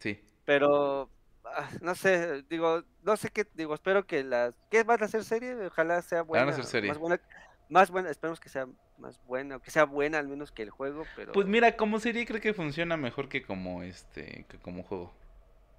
sí. 0.00 0.20
Pero 0.44 1.08
ah, 1.44 1.70
no 1.80 1.94
sé, 1.94 2.42
digo, 2.50 2.82
no 3.02 3.16
sé 3.16 3.30
qué, 3.30 3.46
digo, 3.54 3.72
espero 3.74 4.04
que 4.04 4.24
las 4.24 4.58
¿qué 4.68 4.82
van 4.82 5.00
a 5.00 5.06
hacer 5.06 5.22
serie? 5.22 5.54
Ojalá 5.66 6.02
sea 6.02 6.22
buena. 6.22 6.44
Van 6.44 6.52
a 6.52 6.56
hacer 6.56 6.66
serie. 6.66 6.88
Más 6.88 6.98
buena, 6.98 7.20
más 7.68 7.90
buena, 7.90 8.10
esperemos 8.10 8.40
que 8.40 8.48
sea 8.48 8.66
más 8.98 9.20
buena, 9.26 9.56
o 9.56 9.60
que 9.60 9.70
sea 9.70 9.84
buena 9.84 10.18
al 10.18 10.28
menos 10.28 10.52
que 10.52 10.62
el 10.62 10.70
juego, 10.70 11.04
pero 11.16 11.32
Pues 11.32 11.46
mira, 11.46 11.76
como 11.76 11.98
serie 11.98 12.26
creo 12.26 12.40
que 12.40 12.54
funciona 12.54 12.96
mejor 12.96 13.28
que 13.28 13.42
como 13.42 13.82
este, 13.82 14.46
que 14.48 14.58
como 14.58 14.82
juego. 14.82 15.12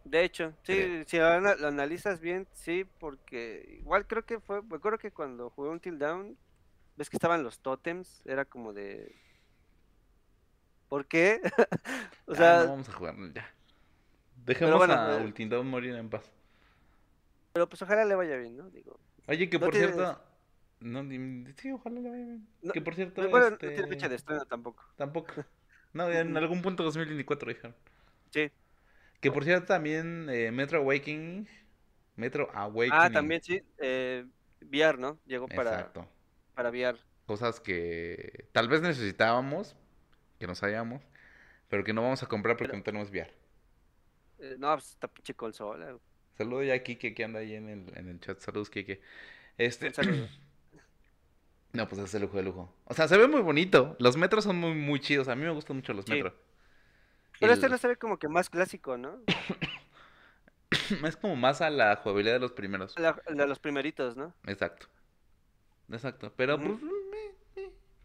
De 0.04 0.24
hecho, 0.24 0.54
sí, 0.64 1.04
si 1.08 1.18
lo, 1.18 1.26
analizas 1.26 2.20
bien, 2.20 2.48
sí, 2.54 2.86
porque 3.00 3.78
igual 3.80 4.06
creo 4.06 4.24
que 4.24 4.40
fue, 4.40 4.62
me 4.62 4.76
acuerdo 4.76 5.00
que 5.00 5.12
cuando 5.12 5.50
jugué 5.50 5.70
Until 5.70 5.98
Down, 5.98 6.38
ves 6.96 7.10
que 7.10 7.18
estaban 7.18 7.44
los 7.44 7.60
totems, 7.60 8.22
era 8.26 8.46
como 8.46 8.72
de 8.72 9.16
¿Por 10.90 11.08
qué? 11.08 11.42
o 12.26 12.36
sea, 12.36 12.64
no 12.64 12.70
vamos 12.70 12.90
a 12.90 12.94
jugar 12.94 13.16
ya. 13.34 13.52
Dejemos 14.46 14.90
a 14.90 15.18
eh, 15.18 15.26
Until 15.26 15.50
Down 15.50 15.68
morir 15.68 15.96
en 15.96 16.10
paz. 16.10 16.32
Pero 17.54 17.68
pues 17.68 17.82
ojalá 17.82 18.06
le 18.06 18.16
vaya 18.16 18.38
bien, 18.38 18.56
¿no? 18.56 18.70
Digo. 18.70 19.00
Oye, 19.28 19.50
que 19.50 19.60
por 19.60 19.74
cierto, 19.74 20.22
no, 20.86 21.04
sí, 21.58 21.72
ojalá 21.72 22.00
vaya 22.00 22.26
bien. 22.26 22.48
que 22.72 22.82
por 22.82 22.94
cierto. 22.94 23.28
Bueno, 23.28 23.48
este... 23.48 23.66
no 23.66 23.74
tiene 23.74 23.88
fecha 23.88 24.08
de 24.08 24.16
estreno 24.16 24.46
tampoco. 24.46 24.84
Tampoco. 24.96 25.34
No, 25.94 26.12
en 26.12 26.36
algún 26.36 26.62
punto 26.62 26.84
2024 26.84 27.48
dijeron. 27.48 27.74
Sí. 28.30 28.52
Que 29.22 29.32
por 29.32 29.46
cierto 29.46 29.68
también 29.68 30.28
eh, 30.30 30.52
Metro 30.52 30.80
Awakening. 30.80 31.48
Metro 32.18 32.52
Awakening. 32.54 32.92
Ah, 32.92 33.10
también 33.10 33.42
sí. 33.42 33.62
Eh, 33.78 34.26
VR, 34.60 34.98
¿no? 34.98 35.18
Llegó 35.26 35.48
para, 35.48 35.72
Exacto. 35.72 36.06
para 36.54 36.70
VR. 36.70 37.00
Cosas 37.26 37.62
que 37.62 38.50
tal 38.52 38.68
vez 38.68 38.82
necesitábamos, 38.82 39.78
que 40.38 40.48
no 40.48 40.56
sabíamos, 40.56 41.02
pero 41.70 41.86
que 41.86 41.94
no 41.94 42.02
vamos 42.02 42.22
a 42.24 42.28
comprar 42.28 42.58
porque 42.58 42.76
no 42.76 42.84
tenemos 42.84 43.10
VR. 43.10 43.34
Eh, 44.40 44.58
no, 44.60 44.74
pues 44.74 44.90
está 44.90 45.08
pinche 45.08 45.34
consola. 45.34 45.98
Saludos 46.38 46.66
ya 46.66 46.74
a 46.74 46.80
Kike 46.80 47.14
que 47.14 47.24
anda 47.24 47.40
ahí 47.40 47.56
en 47.56 47.70
el, 47.70 47.98
en 47.98 48.10
el 48.10 48.20
chat. 48.20 48.38
Saludos, 48.40 48.70
Kike. 48.70 49.00
Este. 49.58 49.94
No, 51.76 51.88
pues 51.88 52.02
es 52.02 52.14
el 52.14 52.24
lujo 52.24 52.38
de 52.38 52.44
lujo. 52.44 52.74
O 52.86 52.94
sea, 52.94 53.08
se 53.08 53.18
ve 53.18 53.28
muy 53.28 53.42
bonito. 53.42 53.96
Los 54.00 54.18
metros 54.18 54.44
son 54.44 54.58
muy, 54.58 54.74
muy 54.74 55.00
chidos. 55.00 55.28
A 55.28 55.36
mí 55.36 55.44
me 55.44 55.52
gustan 55.52 55.78
mucho 55.78 55.94
los 55.94 56.08
metros. 56.08 56.34
Pero 57.40 57.54
este 57.54 57.70
no 57.70 57.78
se 57.78 57.88
ve 57.88 57.96
como 57.98 58.18
que 58.18 58.28
más 58.28 58.50
clásico, 58.50 58.98
¿no? 58.98 59.20
es 61.06 61.18
como 61.18 61.36
más 61.36 61.62
a 61.62 61.70
la 61.70 61.96
jugabilidad 61.98 62.34
de 62.36 62.40
los 62.40 62.54
primeros. 62.54 62.98
La, 62.98 63.20
de 63.28 63.48
los 63.48 63.60
primeritos, 63.60 64.16
¿no? 64.16 64.34
Exacto. 64.46 64.88
Exacto. 65.92 66.34
Pero, 66.36 66.60
pues, 66.60 66.80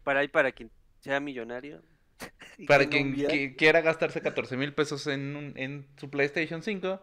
Para 0.03 0.19
ahí, 0.19 0.27
para 0.27 0.51
quien 0.51 0.69
sea 0.99 1.19
millonario. 1.19 1.81
para 2.67 2.87
quien 2.87 3.55
quiera 3.55 3.81
gastarse 3.81 4.21
14 4.21 4.57
mil 4.57 4.73
pesos 4.73 5.07
en, 5.07 5.53
en 5.55 5.87
su 5.97 6.09
PlayStation 6.09 6.61
5 6.61 7.01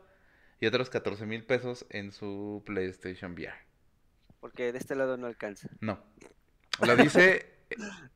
y 0.61 0.67
otros 0.67 0.91
14 0.91 1.27
mil 1.27 1.45
pesos 1.45 1.87
en 1.91 2.13
su 2.13 2.63
PlayStation 2.67 3.33
VR. 3.33 3.55
Porque 4.41 4.73
de 4.73 4.79
este 4.79 4.95
lado 4.95 5.17
no 5.17 5.27
alcanza. 5.27 5.69
No. 5.81 5.99
Lo 6.87 6.97
dice 6.97 7.47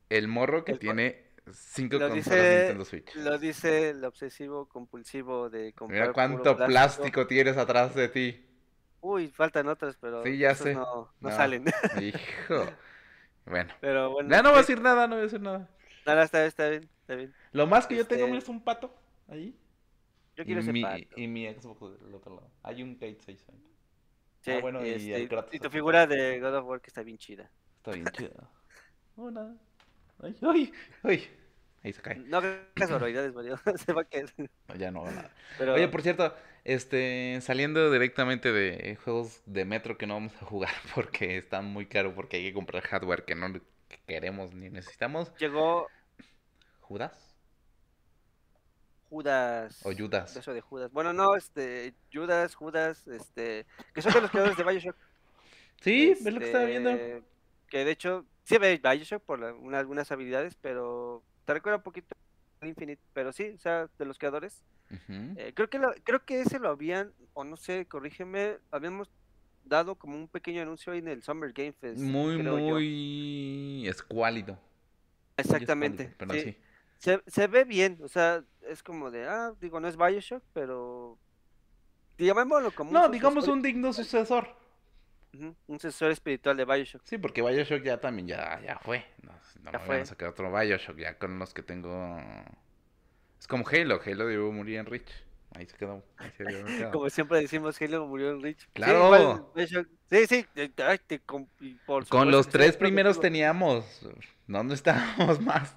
el 0.08 0.28
morro 0.28 0.64
que 0.64 0.76
tiene 0.76 1.32
cinco 1.52 1.98
lo 1.98 2.08
consolas 2.08 2.24
dice, 2.24 2.58
Nintendo 2.58 2.84
Switch. 2.84 3.14
Lo 3.16 3.38
dice 3.38 3.90
el 3.90 4.04
obsesivo 4.04 4.68
compulsivo 4.68 5.50
de 5.50 5.72
comprar. 5.72 6.00
Mira 6.00 6.12
cuánto 6.12 6.56
plástico. 6.56 7.26
tienes 7.26 7.56
atrás 7.56 7.94
de 7.94 8.08
ti. 8.08 8.46
Uy, 9.00 9.28
faltan 9.28 9.68
otras, 9.68 9.96
pero 10.00 10.22
sí, 10.22 10.38
ya 10.38 10.54
sé. 10.54 10.74
No, 10.74 11.12
no, 11.20 11.30
salen. 11.30 11.64
Hijo. 12.00 12.66
Bueno. 13.44 13.74
Pero 13.80 14.10
bueno. 14.10 14.30
Ya 14.30 14.42
no 14.42 14.50
voy 14.50 14.58
a 14.58 14.60
decir 14.60 14.80
nada, 14.80 15.08
no 15.08 15.16
voy 15.16 15.22
a 15.22 15.24
decir 15.24 15.40
nada. 15.40 15.68
Nada, 16.06 16.22
está, 16.22 16.46
está 16.46 16.68
bien, 16.68 16.88
está 17.00 17.14
bien. 17.16 17.34
Lo 17.52 17.66
más 17.66 17.86
que 17.86 17.96
yo 17.96 18.06
tengo 18.06 18.26
este 18.26 18.38
es 18.38 18.48
un 18.48 18.62
pato 18.62 18.94
ahí. 19.28 19.56
Yo 20.36 20.44
quiero 20.44 20.60
ese 20.60 20.72
pato. 20.72 21.04
Y 21.16 21.26
mi 21.26 21.52
Xbox 21.52 22.00
del 22.00 22.14
otro 22.14 22.36
lado. 22.36 22.50
Hay 22.62 22.82
un 22.82 22.94
Kate 22.94 23.18
6 23.24 23.44
Sí, 24.40 24.50
ah, 24.50 24.58
bueno, 24.60 24.84
y, 24.84 24.90
este, 24.90 25.28
y 25.52 25.58
tu 25.60 25.70
figura 25.70 26.06
de 26.06 26.40
God 26.40 26.56
of 26.56 26.66
War 26.66 26.80
que 26.80 26.88
está 26.88 27.02
bien 27.02 27.16
chida. 27.16 27.48
Está 27.82 27.90
bien 27.90 28.06
chida. 28.12 28.48
Oh, 29.16 29.28
nada. 29.28 29.56
Ay, 30.22 30.36
ay, 30.42 30.72
ay. 31.02 31.30
Ahí 31.82 31.92
se 31.92 32.00
cae. 32.00 32.14
No 32.14 32.40
casualidades, 32.74 33.34
Mario. 33.34 33.58
se 33.84 33.92
va 33.92 34.02
a 34.02 34.04
caer. 34.04 34.32
No, 34.36 34.76
ya 34.76 34.92
no 34.92 35.02
va 35.02 35.10
nada. 35.10 35.34
Pero... 35.58 35.74
Oye, 35.74 35.88
por 35.88 36.00
cierto, 36.00 36.32
este, 36.62 37.40
saliendo 37.40 37.90
directamente 37.90 38.52
de 38.52 38.96
juegos 39.02 39.42
de 39.46 39.64
Metro 39.64 39.98
que 39.98 40.06
no 40.06 40.14
vamos 40.14 40.32
a 40.40 40.44
jugar 40.44 40.70
porque 40.94 41.38
están 41.38 41.64
muy 41.64 41.86
caro, 41.86 42.14
porque 42.14 42.36
hay 42.36 42.44
que 42.44 42.52
comprar 42.52 42.84
hardware 42.84 43.24
que 43.24 43.34
no 43.34 43.52
queremos 44.06 44.54
ni 44.54 44.70
necesitamos. 44.70 45.34
Llegó. 45.38 45.88
¿Judas? 46.82 47.34
Judas. 49.10 49.84
O 49.84 49.92
Judas. 49.92 50.36
Eso 50.36 50.54
de 50.54 50.60
Judas. 50.60 50.92
Bueno, 50.92 51.12
no, 51.12 51.34
este, 51.34 51.94
Judas, 52.12 52.54
Judas, 52.54 53.08
este, 53.08 53.66
que 53.92 54.02
son 54.02 54.12
de 54.12 54.20
los 54.20 54.30
creadores 54.30 54.56
de 54.56 54.62
Bioshock. 54.70 54.96
Sí, 55.80 56.12
es 56.12 56.24
lo 56.24 56.38
que 56.38 56.46
estaba 56.46 56.64
viendo. 56.66 57.31
Que 57.72 57.86
de 57.86 57.90
hecho, 57.92 58.26
sí 58.44 58.58
ve 58.58 58.78
Bioshock 58.84 59.22
por 59.22 59.42
algunas 59.42 60.12
habilidades, 60.12 60.54
pero 60.60 61.22
te 61.46 61.54
recuerda 61.54 61.78
un 61.78 61.82
poquito 61.82 62.14
Infinite, 62.60 63.00
pero 63.14 63.32
sí, 63.32 63.48
o 63.48 63.58
sea, 63.58 63.88
de 63.98 64.04
los 64.04 64.18
creadores. 64.18 64.62
Eh, 65.08 65.52
creo 65.54 65.70
que 65.70 65.80
creo 66.04 66.22
que 66.22 66.42
ese 66.42 66.58
lo 66.58 66.68
habían, 66.68 67.14
o 67.32 67.44
no 67.44 67.56
sé, 67.56 67.86
corrígeme, 67.86 68.58
habíamos 68.70 69.10
dado 69.64 69.94
como 69.94 70.18
un 70.18 70.28
pequeño 70.28 70.60
anuncio 70.60 70.92
ahí 70.92 70.98
en 70.98 71.08
el 71.08 71.22
Summer 71.22 71.50
Game 71.54 71.72
Fest. 71.72 71.98
Muy, 71.98 72.42
muy 72.42 73.88
escuálido. 73.88 74.58
Exactamente. 75.38 76.14
sí. 76.30 76.54
Se, 76.98 77.22
se, 77.26 77.46
ve 77.46 77.64
bien, 77.64 77.98
o 78.02 78.08
sea, 78.08 78.44
es 78.68 78.82
como 78.82 79.10
de, 79.10 79.26
ah, 79.26 79.54
digo, 79.62 79.80
no 79.80 79.88
es 79.88 79.96
Bioshock, 79.96 80.42
pero 80.52 81.18
llamémoslo 82.18 82.70
como... 82.72 82.92
No, 82.92 83.08
digamos 83.08 83.48
un 83.48 83.62
digno 83.62 83.94
sucesor. 83.94 84.60
Un 85.34 85.56
sucesor 85.80 86.10
espiritual 86.10 86.56
de 86.56 86.64
Bioshock. 86.64 87.02
Sí, 87.04 87.16
porque 87.16 87.40
Bioshock 87.40 87.82
ya 87.82 87.98
también 87.98 88.28
ya, 88.28 88.60
ya 88.60 88.78
fue. 88.78 89.06
No, 89.22 89.32
no 89.62 89.72
ya 89.72 89.78
fue. 89.78 90.00
a 90.02 90.04
sacar 90.04 90.28
otro 90.28 90.52
Bioshock 90.52 90.98
ya 90.98 91.18
con 91.18 91.38
los 91.38 91.54
que 91.54 91.62
tengo. 91.62 92.20
Es 93.38 93.46
como 93.46 93.66
Halo. 93.66 94.00
Halo 94.04 94.26
debió 94.26 94.52
morir 94.52 94.78
en 94.78 94.86
Rich. 94.86 95.10
Ahí 95.54 95.66
se 95.66 95.76
quedó. 95.78 96.02
como 96.92 97.08
siempre 97.08 97.40
decimos, 97.40 97.80
Halo 97.80 98.06
murió 98.06 98.30
en 98.30 98.42
Rich. 98.42 98.68
Claro. 98.74 99.52
Sí, 100.10 100.26
sí, 100.26 100.46
con, 102.08 102.30
los 102.30 102.48
tres 102.48 102.76
primeros 102.76 103.18
teníamos. 103.18 104.06
¿Dónde 104.46 104.74
estábamos 104.74 105.40
más? 105.42 105.74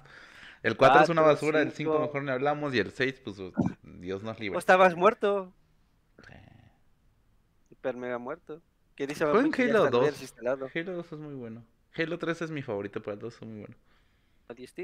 El 0.62 0.76
4 0.76 1.04
es 1.04 1.08
una 1.08 1.22
basura, 1.22 1.62
el 1.62 1.72
5 1.72 2.00
mejor 2.00 2.22
ni 2.24 2.30
hablamos 2.30 2.74
y 2.74 2.78
el 2.78 2.90
6, 2.90 3.20
pues 3.24 3.36
Dios 3.82 4.22
nos 4.22 4.38
libre. 4.38 4.56
O 4.56 4.58
estabas 4.58 4.94
muerto. 4.94 5.52
Hiper 7.70 7.96
mega 7.96 8.18
muerto. 8.18 8.60
¿Qué 8.96 9.06
dice 9.06 9.24
Halo 9.24 9.90
2. 9.90 10.34
Halo 10.42 10.56
2 10.56 11.12
es 11.12 11.18
muy 11.18 11.34
bueno. 11.34 11.62
Halo 11.94 12.18
3 12.18 12.42
es 12.42 12.50
mi 12.50 12.62
favorito, 12.62 13.02
pero 13.02 13.12
el 13.12 13.18
2 13.18 13.34
es 13.34 13.42
muy 13.42 13.58
bueno. 13.60 13.74
¿ODST? 14.48 14.80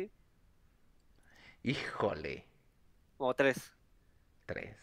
Híjole. 1.63 2.45
O 3.17 3.33
3. 3.33 3.73
3. 4.47 4.77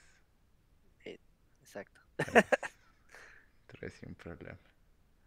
exacto. 1.61 2.01
3 3.68 3.93
sin 3.99 4.15
problema. 4.15 4.57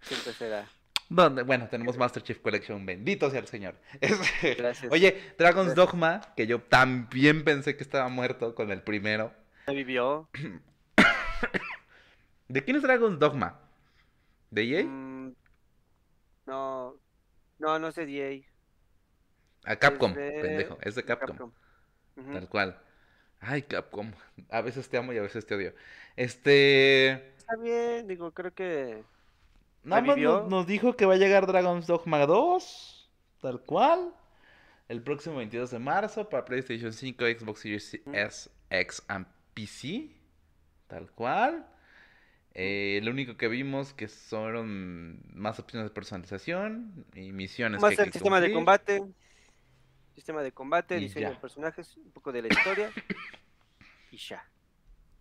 Siempre 0.01 0.33
será. 0.33 0.66
Donde, 1.09 1.43
bueno, 1.43 1.69
tenemos 1.69 1.97
Master 1.97 2.24
Chief 2.24 2.41
Collection, 2.41 2.85
bendito 2.85 3.31
sea 3.31 3.39
el 3.39 3.47
Señor. 3.47 3.77
Gracias. 4.59 4.91
Oye, 4.91 5.35
Dragon's 5.39 5.77
Dogma, 5.77 6.23
que 6.37 6.49
yo 6.49 6.61
también 6.61 7.45
pensé 7.45 7.77
que 7.77 7.85
estaba 7.85 8.09
muerto 8.09 8.57
con 8.57 8.73
el 8.73 8.83
primero. 8.83 9.33
vivió? 9.69 10.29
¿De 12.49 12.65
quién 12.65 12.77
es 12.77 12.83
Dragon's 12.83 13.20
Dogma? 13.20 13.61
¿De 14.53 14.65
EA? 14.65 14.85
Mm, 14.85 15.35
no, 16.45 16.95
no, 17.59 17.79
no 17.79 17.89
es 17.89 17.95
de 17.95 18.05
EA. 18.05 18.43
A 19.65 19.77
Capcom, 19.77 20.12
pendejo, 20.12 20.77
es 20.83 20.95
de 20.95 21.05
Capcom. 21.05 21.53
Tal 22.15 22.49
cual. 22.51 22.79
Ay, 23.41 23.62
Capcom. 23.62 24.12
A 24.51 24.61
veces 24.61 24.91
te 24.91 24.99
amo 24.99 25.15
y 25.15 25.19
a 25.19 25.23
veces 25.23 25.47
te 25.47 25.55
odio. 25.55 25.74
Este. 26.16 27.31
Está 27.39 27.57
bien, 27.57 28.07
digo, 28.07 28.33
creo 28.33 28.53
que. 28.53 29.03
Nada 29.85 30.03
más 30.03 30.19
nos, 30.19 30.66
dijo 30.66 30.97
que 30.97 31.07
va 31.07 31.15
a 31.15 31.16
llegar 31.16 31.47
Dragon's 31.47 31.87
Dogma 31.87 32.27
2. 32.27 33.11
Tal 33.41 33.62
cual. 33.62 34.15
El 34.87 35.03
próximo 35.03 35.37
22 35.37 35.70
de 35.70 35.79
marzo 35.79 36.29
para 36.29 36.45
PlayStation 36.45 36.93
5, 36.93 37.24
Xbox 37.39 37.61
Series 37.61 38.01
S, 38.12 38.51
X 38.69 39.03
y 39.09 39.24
PC. 39.55 40.11
Tal 40.89 41.11
cual. 41.12 41.72
Eh, 42.55 43.01
lo 43.03 43.11
único 43.11 43.37
que 43.37 43.49
vimos 43.49 43.95
que 43.95 44.09
son 44.09 45.20
más 45.33 45.59
opciones 45.59 45.89
de 45.89 45.95
personalización 45.95 47.07
y 47.15 47.33
misiones. 47.33 47.81
Más 47.81 47.99
el 47.99 48.12
sistema 48.12 48.41
de 48.41 48.53
combate. 48.53 49.03
Sistema 50.15 50.43
de 50.43 50.53
combate, 50.53 50.99
diseño 50.99 51.31
de 51.31 51.37
personajes, 51.37 51.97
un 51.97 52.11
poco 52.11 52.33
de 52.33 52.43
la 52.43 52.49
historia. 52.49 52.91
y 54.11 54.19
ya. 54.19 54.45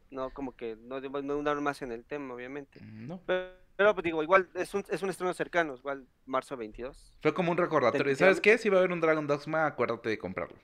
No, 0.10 0.30
como 0.32 0.54
que 0.58 0.76
no, 0.76 1.00
no 1.00 1.62
más 1.62 1.82
en 1.82 1.94
el 1.94 2.04
tema, 2.04 2.34
obviamente. 2.34 2.82
No. 2.82 3.22
Pero, 3.26 3.96
pues, 3.96 4.04
digo, 4.04 4.22
igual 4.22 4.50
es 4.54 4.74
un, 4.74 4.84
es 4.90 5.02
un 5.02 5.10
estreno 5.10 5.34
cercano, 5.34 5.76
igual 5.76 6.06
marzo 6.26 6.58
22. 6.58 7.14
Fue 7.22 7.34
como 7.34 7.52
un 7.52 7.58
recordatorio. 7.58 8.14
¿Sabes 8.18 8.42
qué? 8.42 8.58
Si 8.58 8.68
va 8.68 8.76
a 8.76 8.80
haber 8.80 8.92
un 8.92 9.00
Dragon 9.00 9.26
Dogma, 9.26 9.66
acuérdate 9.66 10.10
de 10.10 10.18
comprarlo. 10.18 10.58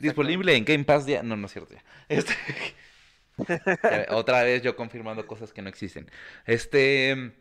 Disponible 0.00 0.56
en 0.56 0.64
Game 0.64 0.84
Pass 0.84 1.06
ya. 1.06 1.24
No, 1.24 1.36
no 1.36 1.46
es 1.46 1.52
cierto 1.52 1.74
ya. 1.74 1.84
Este... 2.08 2.32
Otra 4.10 4.42
vez 4.42 4.62
yo 4.62 4.76
confirmando 4.76 5.26
cosas 5.26 5.52
que 5.52 5.62
no 5.62 5.68
existen. 5.68 6.10
Este. 6.46 7.32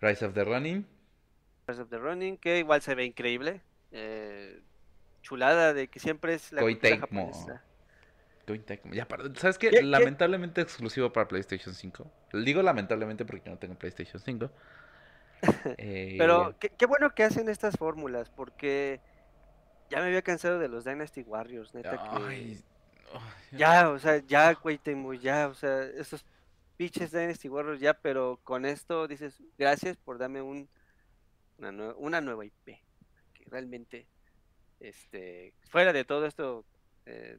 Rise 0.00 0.24
of 0.24 0.34
the 0.34 0.44
Running. 0.44 0.86
Rise 1.66 1.82
of 1.82 1.90
the 1.90 1.98
Running, 1.98 2.36
que 2.38 2.58
igual 2.58 2.82
se 2.82 2.94
ve 2.94 3.04
increíble. 3.04 3.60
Eh, 3.92 4.60
chulada 5.22 5.74
de 5.74 5.88
que 5.88 6.00
siempre 6.00 6.34
es 6.34 6.52
la 6.52 6.62
ya, 8.92 9.06
¿Sabes 9.36 9.58
qué? 9.58 9.82
Lamentablemente 9.82 10.60
exclusivo 10.60 11.12
para 11.12 11.28
PlayStation 11.28 11.74
5. 11.74 12.10
Digo 12.32 12.62
lamentablemente 12.62 13.24
porque 13.24 13.50
no 13.50 13.58
tengo 13.58 13.74
PlayStation 13.74 14.20
5. 14.20 14.50
Eh, 15.78 16.16
Pero 16.18 16.54
qué, 16.58 16.84
bueno 16.84 17.14
que 17.14 17.24
hacen 17.24 17.48
estas 17.48 17.74
fórmulas 17.78 18.28
porque 18.28 19.00
ya 19.88 20.00
me 20.00 20.08
había 20.08 20.20
cansado 20.20 20.58
de 20.58 20.68
los 20.68 20.84
Dynasty 20.84 21.22
Warriors, 21.22 21.72
neta. 21.72 21.98
Ya, 23.52 23.90
o 23.90 23.98
sea, 23.98 24.18
ya, 24.18 24.52
güey, 24.54 24.78
ya, 25.20 25.48
o 25.48 25.54
sea, 25.54 25.84
esos 25.84 26.24
pinches 26.76 27.12
Dynasty 27.12 27.48
Warriors 27.48 27.80
ya, 27.80 27.94
pero 27.94 28.40
con 28.42 28.64
esto 28.64 29.06
dices, 29.06 29.42
gracias 29.58 29.96
por 29.96 30.18
darme 30.18 30.40
un, 30.40 30.68
una, 31.58 32.20
nueva 32.20 32.44
IP. 32.44 32.78
Que 33.34 33.44
realmente, 33.46 34.06
este, 34.80 35.52
fuera 35.68 35.92
de 35.92 36.04
todo 36.04 36.26
esto, 36.26 36.64
eh, 37.06 37.38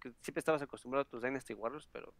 que 0.00 0.12
siempre 0.20 0.38
estabas 0.38 0.62
acostumbrado 0.62 1.02
a 1.02 1.10
tus 1.10 1.22
Dynasty 1.22 1.54
Warriors, 1.54 1.88
pero 1.92 2.14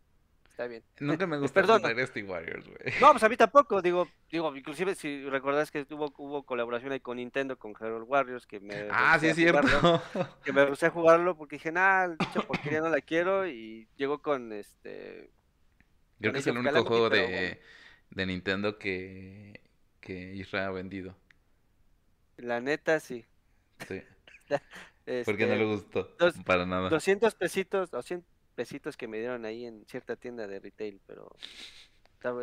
está 0.57 0.67
bien. 0.67 0.83
Nunca 1.01 1.27
me 1.27 1.37
gustó 1.39 1.79
Dynasty 1.79 2.23
Warriors, 2.23 2.67
güey. 2.67 2.95
No, 2.99 3.11
pues 3.13 3.23
a 3.23 3.29
mí 3.29 3.37
tampoco, 3.37 3.83
digo, 3.83 4.09
digo, 4.31 4.57
inclusive 4.57 4.95
si 4.95 5.29
recordás 5.29 5.71
que 5.71 5.87
hubo, 5.91 6.13
hubo 6.17 6.45
colaboración 6.45 6.93
ahí 6.93 7.01
con 7.01 7.19
Nintendo, 7.19 7.59
con 7.59 7.75
Herald 7.79 8.07
Warriors, 8.09 8.47
que 8.47 8.59
me... 8.59 8.89
Ah, 8.91 9.19
sí, 9.21 9.27
es 9.27 9.37
cierto. 9.37 10.03
que 10.45 10.53
me 10.55 10.65
gusté 10.65 10.89
jugarlo 10.89 11.37
porque 11.37 11.57
dije, 11.57 11.73
nah, 11.73 12.09
dicho 12.09 12.43
porque 12.47 12.71
ya 12.71 12.81
no 12.81 12.89
la 12.89 13.03
quiero, 13.03 13.47
y 13.47 13.87
llegó 13.97 14.23
con 14.23 14.53
este... 14.53 15.31
Creo 16.19 16.33
que 16.33 16.39
es 16.39 16.47
el 16.47 16.57
único 16.57 16.85
juego 16.85 17.11
de, 17.11 17.61
de 18.09 18.27
Nintendo 18.27 18.79
que, 18.79 19.61
que 20.01 20.35
Israel 20.37 20.69
ha 20.69 20.71
vendido. 20.71 21.15
La 22.39 22.63
neta, 22.63 22.99
sí. 23.01 23.27
Sí. 23.87 24.03
Porque 25.25 25.47
no 25.47 25.55
le 25.55 25.73
este, 25.75 26.01
gustó 26.01 26.17
para 26.45 26.67
nada. 26.67 26.89
200 26.89 27.35
pesitos, 27.35 27.91
200 27.91 28.36
pesitos 28.57 28.97
que 28.97 29.07
me 29.07 29.19
dieron 29.19 29.45
ahí 29.45 29.67
en 29.67 29.85
cierta 29.87 30.17
tienda 30.17 30.49
de 30.49 30.59
retail, 30.59 31.01
pero... 31.07 31.31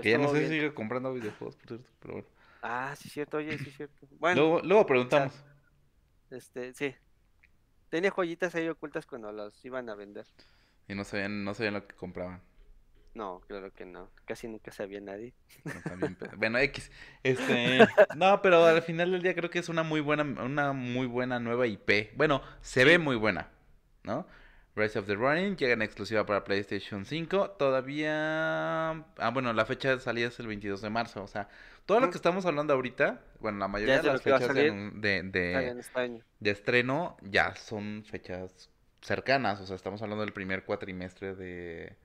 Que 0.02 0.12
ya 0.12 0.18
no 0.18 0.30
sé 0.30 0.44
si 0.44 0.48
sigue 0.48 0.74
comprando 0.74 1.14
videojuegos, 1.14 1.58
por 1.58 1.68
cierto, 1.68 1.90
pero 2.00 2.14
bueno. 2.14 2.28
Ah, 2.62 2.96
sí, 2.96 3.10
cierto, 3.10 3.38
oye, 3.38 3.58
sí, 3.58 3.72
cierto. 3.72 4.08
Bueno. 4.12 4.62
Luego, 4.64 4.86
preguntamos. 4.86 5.44
este, 6.30 6.74
sí. 6.74 6.96
Tenía 7.90 8.10
joyitas 8.10 8.56
ahí 8.56 8.70
ocultas 8.70 9.06
cuando 9.06 9.34
las 9.34 9.64
iban 9.66 9.90
a 9.90 9.96
vender. 9.96 10.26
Y 10.88 10.96
no 10.96 11.04
sabían, 11.04 11.44
no 11.44 11.54
sabían 11.54 11.74
lo 11.74 11.86
que 11.86 11.96
compraban. 11.96 12.42
No, 13.14 13.42
claro 13.48 13.72
que 13.74 13.86
no. 13.86 14.10
Casi 14.26 14.48
nunca 14.48 14.72
sabía 14.72 15.02
nadie. 15.02 15.34
bueno, 16.38 16.58
X. 16.60 16.90
Este, 17.22 17.80
no, 18.16 18.42
pero 18.42 18.66
al 18.66 18.82
final 18.82 19.12
del 19.12 19.22
día 19.22 19.36
creo 19.36 19.50
que 19.50 19.60
es 19.60 19.70
una 19.70 19.84
muy 19.84 20.00
buena, 20.00 20.24
una 20.24 20.72
muy 20.72 21.06
buena 21.06 21.40
nueva 21.40 21.68
IP. 21.68 22.16
Bueno, 22.16 22.42
se 22.62 22.86
ve 22.86 22.98
muy 22.98 23.18
buena, 23.18 23.52
¿no? 24.04 24.26
Rise 24.76 24.98
of 24.98 25.06
the 25.06 25.16
Running 25.16 25.56
llega 25.56 25.74
en 25.74 25.82
exclusiva 25.82 26.26
para 26.26 26.44
PlayStation 26.44 27.06
5. 27.06 27.52
Todavía. 27.52 28.90
Ah, 28.90 29.32
bueno, 29.32 29.54
la 29.54 29.66
fecha 29.66 29.90
de 29.90 30.00
salida 30.00 30.28
es 30.28 30.40
el 30.40 30.48
22 30.48 30.82
de 30.82 30.90
marzo. 30.90 31.24
O 31.24 31.28
sea, 31.28 31.48
todo 31.86 32.00
lo 32.00 32.10
que 32.10 32.18
estamos 32.18 32.46
hablando 32.46 32.74
ahorita, 32.74 33.22
bueno, 33.40 33.60
la 33.60 33.68
mayoría 33.68 34.02
de 34.02 34.08
las 34.08 34.22
fechas 34.22 34.54
de, 34.54 34.92
de, 34.96 35.18
este 35.80 36.24
de, 36.40 36.52
estreno 36.52 37.18
ya 37.22 37.56
son 37.56 38.04
fechas 38.04 38.70
cercanas. 39.02 39.60
O 39.60 39.68
sea, 39.68 39.76
estamos 39.76 40.02
hablando 40.02 40.24
del 40.24 40.34
primer 40.34 40.64
cuatrimestre 40.64 41.36
de, 41.36 41.96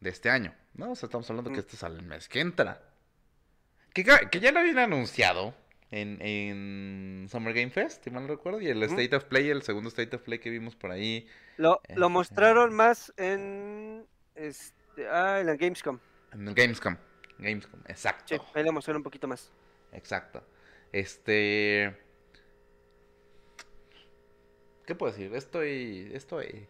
de 0.00 0.10
este 0.10 0.28
año, 0.28 0.54
¿no? 0.74 0.90
O 0.90 0.94
sea, 0.94 1.06
estamos 1.06 1.28
hablando 1.30 1.52
que 1.52 1.60
este 1.60 1.76
sale 1.76 1.98
el 1.98 2.04
mes 2.04 2.28
que 2.28 2.40
entra. 2.40 2.82
Que, 3.94 4.04
que 4.04 4.40
ya 4.40 4.52
lo 4.52 4.60
habían 4.60 4.78
anunciado 4.78 5.54
en, 5.90 6.18
en 6.20 7.28
Summer 7.28 7.52
Game 7.52 7.70
Fest, 7.70 8.04
si 8.04 8.10
mal 8.10 8.28
recuerdo, 8.28 8.60
y 8.60 8.68
el 8.68 8.82
State 8.82 9.14
of 9.16 9.24
Play, 9.24 9.50
el 9.50 9.62
segundo 9.62 9.88
State 9.88 10.14
of 10.14 10.22
Play 10.22 10.38
que 10.38 10.50
vimos 10.50 10.76
por 10.76 10.90
ahí. 10.92 11.26
Lo, 11.56 11.80
lo 11.88 12.06
este, 12.06 12.08
mostraron 12.08 12.74
más 12.74 13.12
en, 13.16 14.06
este, 14.34 15.08
ah, 15.08 15.40
en 15.40 15.48
el 15.48 15.56
Gamescom. 15.56 15.98
En 16.32 16.48
el 16.48 16.54
Gamescom, 16.54 16.96
Gamescom, 17.38 17.80
exacto. 17.88 18.36
Sí, 18.36 18.40
ahí 18.54 18.64
lo 18.64 18.72
mostraron 18.72 19.00
un 19.00 19.04
poquito 19.04 19.26
más. 19.26 19.50
Exacto. 19.92 20.44
Este... 20.92 21.96
¿Qué 24.86 24.94
puedo 24.94 25.12
decir? 25.12 25.34
Estoy... 25.34 26.10
Estoy... 26.14 26.68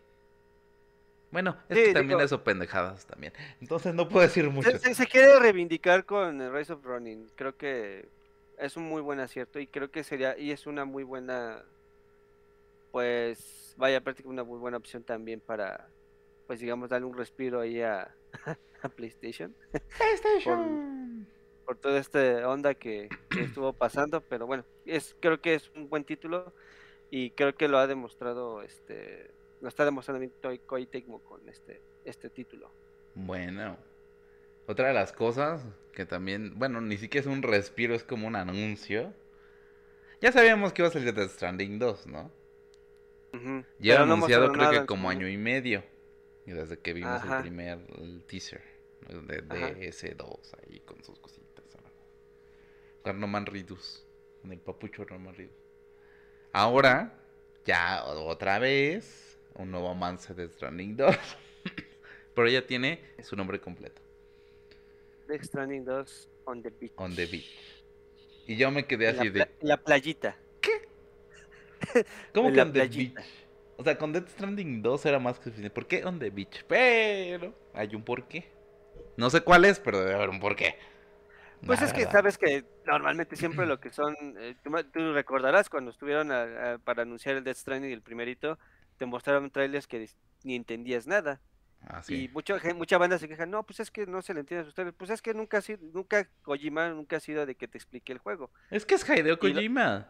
Bueno, 1.30 1.56
esto 1.68 1.92
también 1.92 2.20
es 2.20 2.34
pendejadas 2.38 3.06
también. 3.06 3.32
Entonces 3.60 3.94
no 3.94 4.08
puedo 4.08 4.26
decir 4.26 4.50
mucho. 4.50 4.76
Se, 4.78 5.06
quiere 5.06 5.38
reivindicar 5.38 6.04
con 6.04 6.40
el 6.40 6.52
Rise 6.52 6.72
of 6.72 6.84
Running. 6.84 7.30
Creo 7.36 7.56
que 7.56 8.08
es 8.60 8.76
un 8.76 8.84
muy 8.84 9.02
buen 9.02 9.20
acierto 9.20 9.58
y 9.58 9.66
creo 9.66 9.90
que 9.90 10.04
sería 10.04 10.38
y 10.38 10.50
es 10.50 10.66
una 10.66 10.84
muy 10.84 11.02
buena 11.02 11.64
pues 12.92 13.74
vaya 13.76 14.00
prácticamente 14.00 14.42
una 14.42 14.48
muy 14.48 14.58
buena 14.58 14.76
opción 14.76 15.02
también 15.02 15.40
para 15.40 15.88
pues 16.46 16.60
digamos 16.60 16.90
darle 16.90 17.06
un 17.06 17.16
respiro 17.16 17.60
ahí 17.60 17.80
a, 17.80 18.14
PlayStation. 18.96 19.54
PlayStation. 19.96 21.26
por, 21.64 21.76
toda 21.76 21.98
esta 21.98 22.48
onda 22.48 22.74
que, 22.74 23.08
que, 23.28 23.42
estuvo 23.42 23.72
pasando, 23.72 24.20
pero 24.20 24.46
bueno, 24.46 24.64
es 24.84 25.16
creo 25.20 25.40
que 25.40 25.54
es 25.54 25.70
un 25.76 25.88
buen 25.88 26.04
título 26.04 26.52
y 27.10 27.30
creo 27.30 27.54
que 27.54 27.68
lo 27.68 27.78
ha 27.78 27.86
demostrado 27.86 28.62
este 28.62 29.30
lo 29.60 29.68
está 29.68 29.84
demostrando 29.84 30.26
Koei 30.66 30.86
Tecmo 30.86 31.20
con 31.20 31.48
este, 31.48 31.82
este 32.04 32.30
título. 32.30 32.70
Bueno, 33.14 33.76
otra 34.70 34.88
de 34.88 34.94
las 34.94 35.12
cosas 35.12 35.64
que 35.92 36.06
también, 36.06 36.58
bueno, 36.58 36.80
ni 36.80 36.96
siquiera 36.96 37.28
es 37.28 37.32
un 37.32 37.42
respiro, 37.42 37.94
es 37.94 38.04
como 38.04 38.28
un 38.28 38.36
anuncio. 38.36 39.12
Ya 40.20 40.30
sabíamos 40.30 40.72
que 40.72 40.82
iba 40.82 40.88
a 40.88 40.92
salir 40.92 41.12
Death 41.12 41.32
Stranding 41.32 41.78
2, 41.78 42.06
¿no? 42.06 42.32
Ya 43.78 44.02
anunciado 44.02 44.52
creo 44.52 44.70
que 44.70 44.86
como 44.86 45.10
año 45.10 45.28
y 45.28 45.36
medio. 45.36 45.82
Y 46.46 46.52
desde 46.52 46.78
que 46.78 46.92
vimos 46.92 47.22
el 47.24 47.42
primer 47.42 47.78
teaser 48.26 48.62
de, 49.08 49.42
de 49.42 49.88
ese 49.88 50.14
2 50.14 50.54
ahí 50.62 50.80
con 50.80 51.02
sus 51.02 51.18
cositas. 51.18 51.64
Con 53.02 53.20
Roman 53.20 53.46
Ridus. 53.46 54.06
Con 54.42 54.52
el 54.52 54.60
papucho 54.60 55.04
Roman 55.04 55.34
Ridus. 55.34 55.56
Ahora 56.52 57.18
ya 57.64 58.04
otra 58.04 58.58
vez 58.58 59.38
un 59.54 59.70
nuevo 59.70 59.90
avance 59.90 60.32
de 60.34 60.48
Stranding 60.48 60.96
2. 60.96 61.16
Pero 62.34 62.48
ya 62.48 62.66
tiene 62.66 63.02
su 63.22 63.36
nombre 63.36 63.60
completo. 63.60 64.09
Death 65.30 65.44
Stranding 65.44 65.84
2 65.84 66.04
on 66.46 66.62
the 66.62 66.70
beach. 66.70 66.92
On 66.96 67.14
the 67.14 67.26
beach. 67.26 67.46
Y 68.46 68.56
yo 68.56 68.70
me 68.70 68.84
quedé 68.84 69.08
así 69.08 69.30
de. 69.30 69.48
La 69.60 69.76
playita. 69.76 70.36
¿Qué? 70.60 70.88
¿Cómo 72.34 72.52
que 72.52 72.60
on 72.60 72.72
the 72.72 72.88
beach? 72.88 73.14
O 73.76 73.84
sea, 73.84 73.96
con 73.96 74.12
Death 74.12 74.28
Stranding 74.28 74.82
2 74.82 75.06
era 75.06 75.18
más 75.18 75.38
que 75.38 75.44
suficiente. 75.44 75.70
¿Por 75.70 75.86
qué 75.86 76.04
on 76.04 76.18
the 76.18 76.30
beach? 76.30 76.64
Pero 76.66 77.54
hay 77.72 77.94
un 77.94 78.02
porqué. 78.02 78.50
No 79.16 79.30
sé 79.30 79.40
cuál 79.40 79.64
es, 79.64 79.78
pero 79.78 80.00
debe 80.00 80.14
haber 80.14 80.30
un 80.30 80.40
porqué. 80.40 80.76
Pues 81.64 81.82
es 81.82 81.92
que 81.92 82.04
sabes 82.04 82.38
que 82.38 82.64
normalmente 82.86 83.36
siempre 83.36 83.66
lo 83.66 83.80
que 83.80 83.90
son, 83.90 84.16
eh, 84.38 84.54
tú, 84.62 85.12
recordarás 85.12 85.68
cuando 85.68 85.90
estuvieron 85.90 86.28
para 86.84 87.02
anunciar 87.02 87.36
el 87.36 87.44
Death 87.44 87.58
Stranding 87.58 87.92
el 87.92 88.02
primerito, 88.02 88.58
te 88.96 89.06
mostraron 89.06 89.50
trailers 89.50 89.86
que 89.86 90.08
ni 90.42 90.56
entendías 90.56 91.06
nada. 91.06 91.40
Ah, 91.86 92.02
y 92.08 92.28
mucha, 92.28 92.58
mucha 92.74 92.98
banda 92.98 93.18
se 93.18 93.28
queja, 93.28 93.46
no, 93.46 93.62
pues 93.64 93.80
es 93.80 93.90
que 93.90 94.06
no 94.06 94.20
se 94.20 94.34
le 94.34 94.40
entiende 94.40 94.66
a 94.66 94.68
ustedes. 94.68 94.92
Pues 94.94 95.10
es 95.10 95.22
que 95.22 95.32
nunca 95.32 95.58
ha 95.58 95.60
sido, 95.62 95.80
nunca 95.92 96.28
Kojima 96.42 96.90
nunca 96.90 97.16
ha 97.16 97.20
sido 97.20 97.46
de 97.46 97.54
que 97.54 97.68
te 97.68 97.78
explique 97.78 98.12
el 98.12 98.18
juego. 98.18 98.50
Es 98.70 98.84
que 98.84 98.94
es 98.94 99.08
Hideo 99.08 99.38
Kojima. 99.38 100.08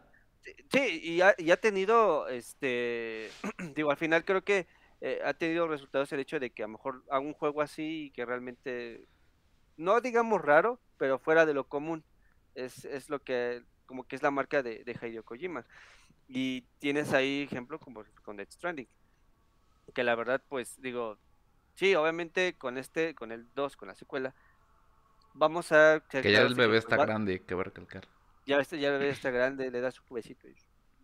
sí, 0.72 1.00
y 1.02 1.20
ha, 1.20 1.34
y 1.38 1.50
ha, 1.50 1.56
tenido, 1.56 2.28
este, 2.28 3.30
digo, 3.74 3.90
al 3.90 3.96
final 3.96 4.24
creo 4.24 4.42
que 4.42 4.66
eh, 5.00 5.20
ha 5.24 5.32
tenido 5.32 5.68
resultados 5.68 6.12
el 6.12 6.20
hecho 6.20 6.40
de 6.40 6.50
que 6.50 6.62
a 6.62 6.66
lo 6.66 6.72
mejor 6.72 7.04
haga 7.08 7.20
un 7.20 7.34
juego 7.34 7.62
así 7.62 8.06
y 8.06 8.10
que 8.10 8.26
realmente, 8.26 9.06
no 9.76 10.00
digamos 10.00 10.42
raro, 10.42 10.80
pero 10.98 11.18
fuera 11.18 11.46
de 11.46 11.54
lo 11.54 11.64
común. 11.64 12.04
Es, 12.56 12.84
es 12.84 13.08
lo 13.08 13.20
que, 13.20 13.62
como 13.86 14.04
que 14.04 14.16
es 14.16 14.22
la 14.22 14.32
marca 14.32 14.62
de, 14.62 14.82
de 14.82 14.92
Hideo 14.92 15.22
Kojima. 15.22 15.64
Y 16.26 16.62
tienes 16.78 17.12
ahí 17.12 17.42
ejemplo 17.42 17.78
como 17.78 18.04
con 18.22 18.36
Death 18.36 18.52
Stranding. 18.52 18.88
Que 19.94 20.04
la 20.04 20.14
verdad, 20.14 20.42
pues, 20.48 20.80
digo, 20.80 21.18
Sí, 21.74 21.94
obviamente 21.94 22.54
con 22.58 22.78
este, 22.78 23.14
con 23.14 23.32
el 23.32 23.46
2, 23.54 23.76
con 23.76 23.88
la 23.88 23.94
secuela, 23.94 24.34
vamos 25.34 25.72
a... 25.72 26.02
Que 26.08 26.30
ya 26.30 26.42
el 26.42 26.54
bebé 26.54 26.78
está 26.78 26.96
grande, 26.96 27.42
que 27.42 27.54
va 27.54 27.62
a 27.62 27.64
recalcar. 27.64 28.06
Ya, 28.46 28.58
este, 28.58 28.78
ya 28.78 28.88
el 28.88 28.98
bebé 28.98 29.10
está 29.10 29.30
grande, 29.30 29.70
le 29.70 29.80
da 29.80 29.90
su 29.90 30.02
besito. 30.10 30.48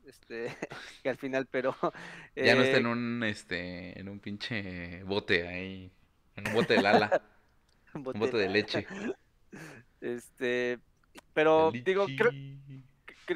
Este, 0.06 0.54
que 1.02 1.08
al 1.08 1.16
final, 1.16 1.46
pero... 1.46 1.74
ya 2.36 2.54
no 2.54 2.62
está 2.62 2.78
en 2.78 2.86
eh, 2.86 2.90
un, 2.90 3.22
este, 3.24 3.98
en 3.98 4.08
un 4.08 4.20
pinche 4.20 5.02
bote 5.04 5.48
ahí, 5.48 5.90
en 6.36 6.48
un 6.48 6.54
bote 6.54 6.74
de 6.74 6.82
lala. 6.82 7.22
un 7.94 8.02
bote, 8.02 8.36
de 8.36 8.48
leche. 8.48 8.86
Este, 10.00 10.78
pero 11.32 11.72
digo, 11.72 12.06
creo, 12.16 12.32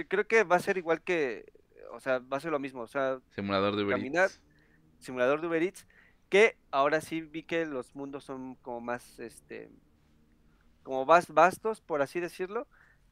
creo 0.06 0.28
que 0.28 0.44
va 0.44 0.56
a 0.56 0.60
ser 0.60 0.76
igual 0.76 1.02
que, 1.02 1.50
o 1.92 2.00
sea, 2.00 2.18
va 2.18 2.36
a 2.36 2.40
ser 2.40 2.50
lo 2.50 2.58
mismo, 2.58 2.82
o 2.82 2.86
sea... 2.86 3.18
Simulador 3.34 3.76
de 3.76 3.84
Uber 3.84 3.96
caminar, 3.96 4.30
Simulador 4.98 5.40
de 5.40 5.46
Uber 5.46 5.62
Eats 5.62 5.86
que 6.30 6.56
ahora 6.70 7.00
sí 7.00 7.20
vi 7.20 7.42
que 7.42 7.66
los 7.66 7.94
mundos 7.94 8.24
son 8.24 8.54
como 8.54 8.80
más, 8.80 9.18
este, 9.18 9.68
como 10.82 11.04
más 11.04 11.28
vastos, 11.28 11.82
por 11.82 12.00
así 12.00 12.20
decirlo, 12.20 12.66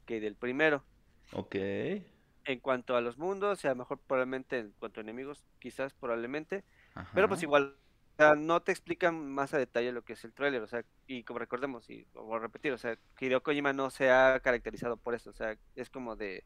que 0.06 0.20
del 0.20 0.36
primero. 0.36 0.84
Ok. 1.32 1.56
En 1.56 2.60
cuanto 2.62 2.96
a 2.96 3.02
los 3.02 3.18
mundos, 3.18 3.58
o 3.58 3.60
sea, 3.60 3.74
mejor 3.74 3.98
probablemente 3.98 4.60
en 4.60 4.72
cuanto 4.78 5.00
a 5.00 5.02
enemigos, 5.02 5.44
quizás 5.58 5.92
probablemente. 5.92 6.64
Pero 7.12 7.28
pues 7.28 7.42
igual, 7.42 7.76
o 8.14 8.16
sea, 8.16 8.34
no 8.36 8.62
te 8.62 8.72
explican 8.72 9.30
más 9.30 9.52
a 9.52 9.58
detalle 9.58 9.92
lo 9.92 10.02
que 10.02 10.14
es 10.14 10.24
el 10.24 10.32
tráiler, 10.32 10.62
o 10.62 10.66
sea, 10.66 10.84
y 11.06 11.24
como 11.24 11.40
recordemos, 11.40 11.90
y 11.90 12.06
voy 12.14 12.36
a 12.36 12.40
repetir, 12.40 12.72
o 12.72 12.78
sea, 12.78 12.98
Hideo 13.20 13.42
Kojima 13.42 13.72
no 13.72 13.90
se 13.90 14.10
ha 14.10 14.40
caracterizado 14.40 14.96
por 14.96 15.14
eso, 15.14 15.30
o 15.30 15.34
sea, 15.34 15.56
es 15.76 15.90
como 15.90 16.16
de, 16.16 16.44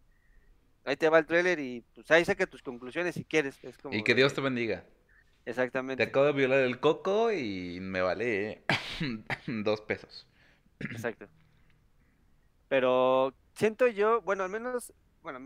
ahí 0.84 0.96
te 0.96 1.08
va 1.08 1.18
el 1.18 1.26
tráiler 1.26 1.60
y 1.60 1.84
pues 1.94 2.10
ahí 2.10 2.24
saca 2.24 2.46
tus 2.46 2.62
conclusiones 2.62 3.14
si 3.14 3.24
quieres. 3.24 3.62
Es 3.62 3.78
como 3.78 3.94
y 3.94 4.02
que 4.02 4.14
Dios 4.14 4.34
te 4.34 4.40
bendiga. 4.40 4.84
Exactamente. 5.44 6.04
Te 6.04 6.10
acabo 6.10 6.26
de 6.26 6.32
violar 6.32 6.60
el 6.60 6.78
coco 6.78 7.32
y 7.32 7.80
me 7.80 8.00
vale 8.00 8.62
dos 9.46 9.80
pesos. 9.80 10.26
Exacto. 10.80 11.28
Pero 12.68 13.34
siento 13.54 13.86
yo, 13.88 14.22
bueno, 14.22 14.44
al 14.44 14.50
menos, 14.50 14.92
bueno, 15.22 15.40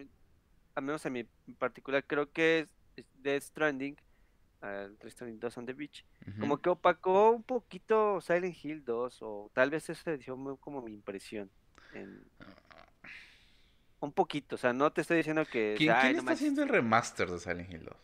al 0.74 0.84
menos 0.84 1.04
en 1.06 1.12
mi 1.12 1.24
particular, 1.58 2.04
creo 2.06 2.30
que 2.30 2.66
Death 3.14 3.42
Stranding, 3.42 3.96
uh, 4.62 4.94
Death 5.00 5.08
Stranding 5.08 5.40
2 5.40 5.58
on 5.58 5.66
the 5.66 5.72
Beach, 5.72 6.04
como 6.38 6.58
que 6.58 6.70
opacó 6.70 7.30
un 7.30 7.42
poquito 7.42 8.20
Silent 8.20 8.56
Hill 8.62 8.84
2, 8.84 9.18
o 9.22 9.50
tal 9.52 9.70
vez 9.70 9.88
esa 9.90 10.12
edición 10.12 10.56
como 10.58 10.82
mi 10.82 10.92
impresión. 10.92 11.50
Un 13.98 14.12
poquito, 14.12 14.56
o 14.56 14.58
sea, 14.58 14.72
no 14.72 14.92
te 14.92 15.00
estoy 15.00 15.16
diciendo 15.16 15.44
que... 15.46 15.74
¿Quién, 15.76 15.94
¿quién 16.00 16.16
está 16.16 16.32
haciendo 16.32 16.62
el 16.62 16.68
remaster 16.68 17.30
de 17.30 17.38
Silent 17.38 17.72
Hill 17.72 17.84
2? 17.86 17.96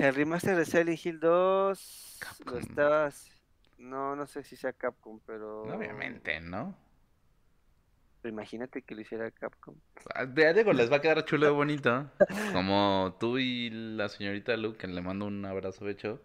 El 0.00 0.14
remaster 0.14 0.56
de 0.56 0.64
Silent 0.64 1.04
Hill 1.04 1.20
2 1.20 2.20
lo 2.46 2.58
estabas. 2.58 3.30
No, 3.76 4.16
no 4.16 4.26
sé 4.26 4.42
si 4.42 4.56
sea 4.56 4.72
Capcom, 4.72 5.20
pero. 5.26 5.62
Obviamente, 5.62 6.40
¿no? 6.40 6.74
imagínate 8.24 8.82
que 8.82 8.94
lo 8.94 9.00
hiciera 9.00 9.30
Capcom. 9.30 9.74
Ah, 10.14 10.26
ya 10.34 10.52
digo, 10.52 10.72
les 10.72 10.90
va 10.92 10.96
a 10.96 11.00
quedar 11.00 11.24
chulo 11.24 11.48
y 11.48 11.50
bonito. 11.54 12.10
Como 12.52 13.16
tú 13.20 13.38
y 13.38 13.70
la 13.70 14.08
señorita 14.08 14.56
Luke, 14.56 14.78
que 14.78 14.86
le 14.86 15.00
mando 15.02 15.26
un 15.26 15.44
abrazo 15.44 15.88
hecho. 15.88 16.22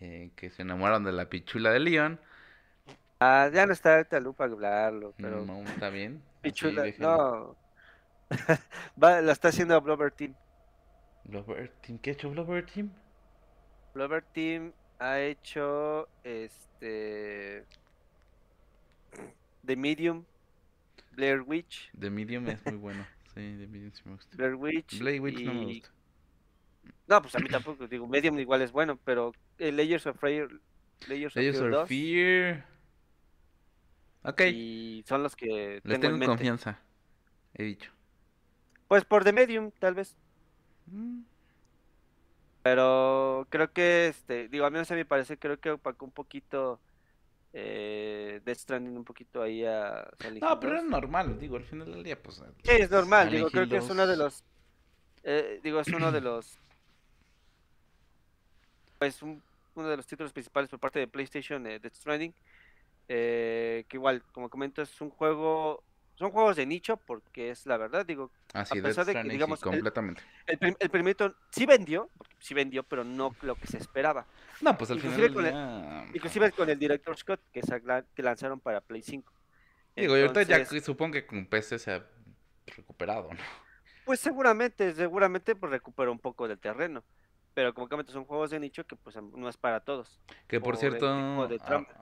Eh, 0.00 0.30
que 0.36 0.48
se 0.50 0.62
enamoraron 0.62 1.04
de 1.04 1.12
la 1.12 1.28
pichula 1.28 1.70
de 1.72 1.80
Leon. 1.80 2.20
Ah, 3.20 3.50
ya 3.52 3.66
no 3.66 3.72
está 3.72 3.96
ahorita 3.96 4.20
Luke 4.20 4.38
para 4.38 4.52
hablarlo, 4.52 5.14
pero. 5.18 5.44
No, 5.44 5.62
está 5.62 5.90
bien. 5.90 6.22
Pichula, 6.40 6.84
no. 6.98 7.56
va, 9.02 9.20
la 9.20 9.32
está 9.32 9.48
haciendo 9.48 9.78
Blobber 9.80 10.12
Team. 10.12 10.34
Blover 11.28 11.68
Team, 11.82 11.98
¿qué 11.98 12.10
ha 12.10 12.12
hecho 12.14 12.30
Blover 12.30 12.64
Team? 12.64 12.90
Blover 13.94 14.22
Team 14.32 14.72
ha 14.98 15.20
hecho 15.20 16.08
este 16.24 17.64
The 19.64 19.76
Medium, 19.76 20.24
Blair 21.12 21.42
Witch. 21.42 21.90
The 21.98 22.08
Medium 22.10 22.48
es 22.48 22.64
muy 22.64 22.76
bueno. 22.76 23.06
Sí, 23.34 23.56
The 23.56 23.68
Medium 23.68 23.92
sí 23.92 24.02
me 24.06 24.12
gusta. 24.14 24.36
Blair 24.36 24.54
Witch. 24.54 24.98
Blair 24.98 25.20
Witch 25.20 25.40
no 25.42 25.54
me 25.54 25.64
gusta. 25.66 25.90
No, 27.06 27.22
pues 27.22 27.34
a 27.36 27.38
mí 27.38 27.48
tampoco. 27.48 27.86
Digo, 27.86 28.08
Medium 28.08 28.38
igual 28.38 28.62
es 28.62 28.72
bueno, 28.72 28.98
pero 29.04 29.32
eh, 29.58 29.70
Layers 29.70 30.06
of 30.06 30.18
Fear. 30.18 30.48
Layers, 31.06 31.36
Layers 31.36 31.60
of, 31.60 31.88
Fear. 31.88 32.66
Ok. 34.22 34.40
Y 34.52 35.04
son 35.06 35.22
los 35.22 35.36
que. 35.36 35.80
Les 35.84 36.00
tengo, 36.00 36.26
confianza. 36.26 36.80
He 37.54 37.64
dicho. 37.64 37.92
Pues 38.88 39.04
por 39.04 39.22
The 39.22 39.32
Medium, 39.32 39.70
tal 39.78 39.94
vez. 39.94 40.16
Pero 42.62 43.46
creo 43.50 43.72
que, 43.72 44.08
este, 44.08 44.48
digo, 44.48 44.66
a 44.66 44.70
mí 44.70 44.78
a 44.78 44.94
mi 44.94 45.04
parece, 45.04 45.38
creo 45.38 45.58
que 45.58 45.70
opacó 45.70 46.04
un 46.04 46.10
poquito 46.10 46.80
eh, 47.52 48.40
Death 48.44 48.58
Stranding 48.58 48.96
un 48.96 49.04
poquito 49.04 49.42
ahí 49.42 49.64
a 49.64 50.08
No, 50.40 50.60
pero 50.60 50.78
es 50.78 50.84
normal, 50.84 51.38
digo, 51.38 51.56
al 51.56 51.64
final 51.64 51.90
del 51.90 52.02
día, 52.02 52.20
pues. 52.22 52.42
Sí, 52.62 52.72
es 52.72 52.90
normal, 52.90 53.30
digo, 53.30 53.50
creo 53.50 53.68
que 53.68 53.78
es 53.78 53.88
uno 53.88 54.06
de 54.06 54.16
los. 54.16 54.44
Eh, 55.24 55.60
digo, 55.62 55.80
es 55.80 55.88
uno 55.88 56.12
de 56.12 56.20
los. 56.20 56.58
Pues 58.98 59.22
uno 59.22 59.88
de 59.88 59.96
los 59.96 60.08
títulos 60.08 60.32
principales 60.32 60.68
por 60.68 60.80
parte 60.80 60.98
de 60.98 61.06
PlayStation, 61.06 61.64
eh, 61.68 61.78
Death 61.78 61.94
Stranding. 61.94 62.34
Eh, 63.08 63.84
que 63.88 63.96
igual, 63.96 64.24
como 64.32 64.50
comento, 64.50 64.82
es 64.82 65.00
un 65.00 65.08
juego 65.08 65.84
son 66.18 66.32
juegos 66.32 66.56
de 66.56 66.66
nicho 66.66 66.96
porque 66.96 67.50
es 67.50 67.64
la 67.64 67.76
verdad, 67.76 68.04
digo, 68.04 68.32
Así 68.52 68.78
a 68.78 68.82
pesar 68.82 69.06
de 69.06 69.14
que 69.14 69.22
digamos 69.28 69.60
completamente. 69.60 70.20
El, 70.46 70.76
el, 70.78 70.90
primerito 70.90 71.32
sí 71.50 71.64
vendió, 71.64 72.10
sí 72.40 72.54
vendió, 72.54 72.82
pero 72.82 73.04
no 73.04 73.36
lo 73.42 73.54
que 73.54 73.68
se 73.68 73.78
esperaba. 73.78 74.26
No, 74.60 74.76
pues 74.76 74.90
al 74.90 74.96
inclusive 74.96 75.28
final 75.28 75.52
con 75.52 76.16
inclusive 76.16 76.52
con 76.52 76.68
el 76.68 76.78
Director 76.78 77.16
Scott 77.16 77.40
que, 77.52 77.62
que 78.14 78.22
lanzaron 78.22 78.58
para 78.58 78.80
Play 78.80 79.02
5. 79.02 79.32
Digo, 79.94 80.16
y 80.16 80.20
ahorita 80.20 80.42
ya 80.42 80.64
supongo 80.64 81.12
que 81.12 81.26
con 81.26 81.46
PC 81.46 81.78
se 81.78 81.92
ha 81.92 82.06
recuperado, 82.66 83.32
¿no? 83.32 83.40
Pues 84.04 84.18
seguramente, 84.18 84.92
seguramente 84.94 85.54
pues 85.54 85.70
recuperó 85.70 86.10
un 86.10 86.18
poco 86.18 86.48
del 86.48 86.58
terreno. 86.58 87.04
Pero 87.54 87.74
como 87.74 87.88
que 87.88 88.12
son 88.12 88.24
juegos 88.24 88.50
de 88.50 88.58
nicho 88.58 88.86
que 88.86 88.96
pues 88.96 89.16
no 89.16 89.48
es 89.48 89.56
para 89.56 89.80
todos. 89.80 90.20
Que 90.46 90.60
por 90.60 90.76
cierto, 90.76 91.08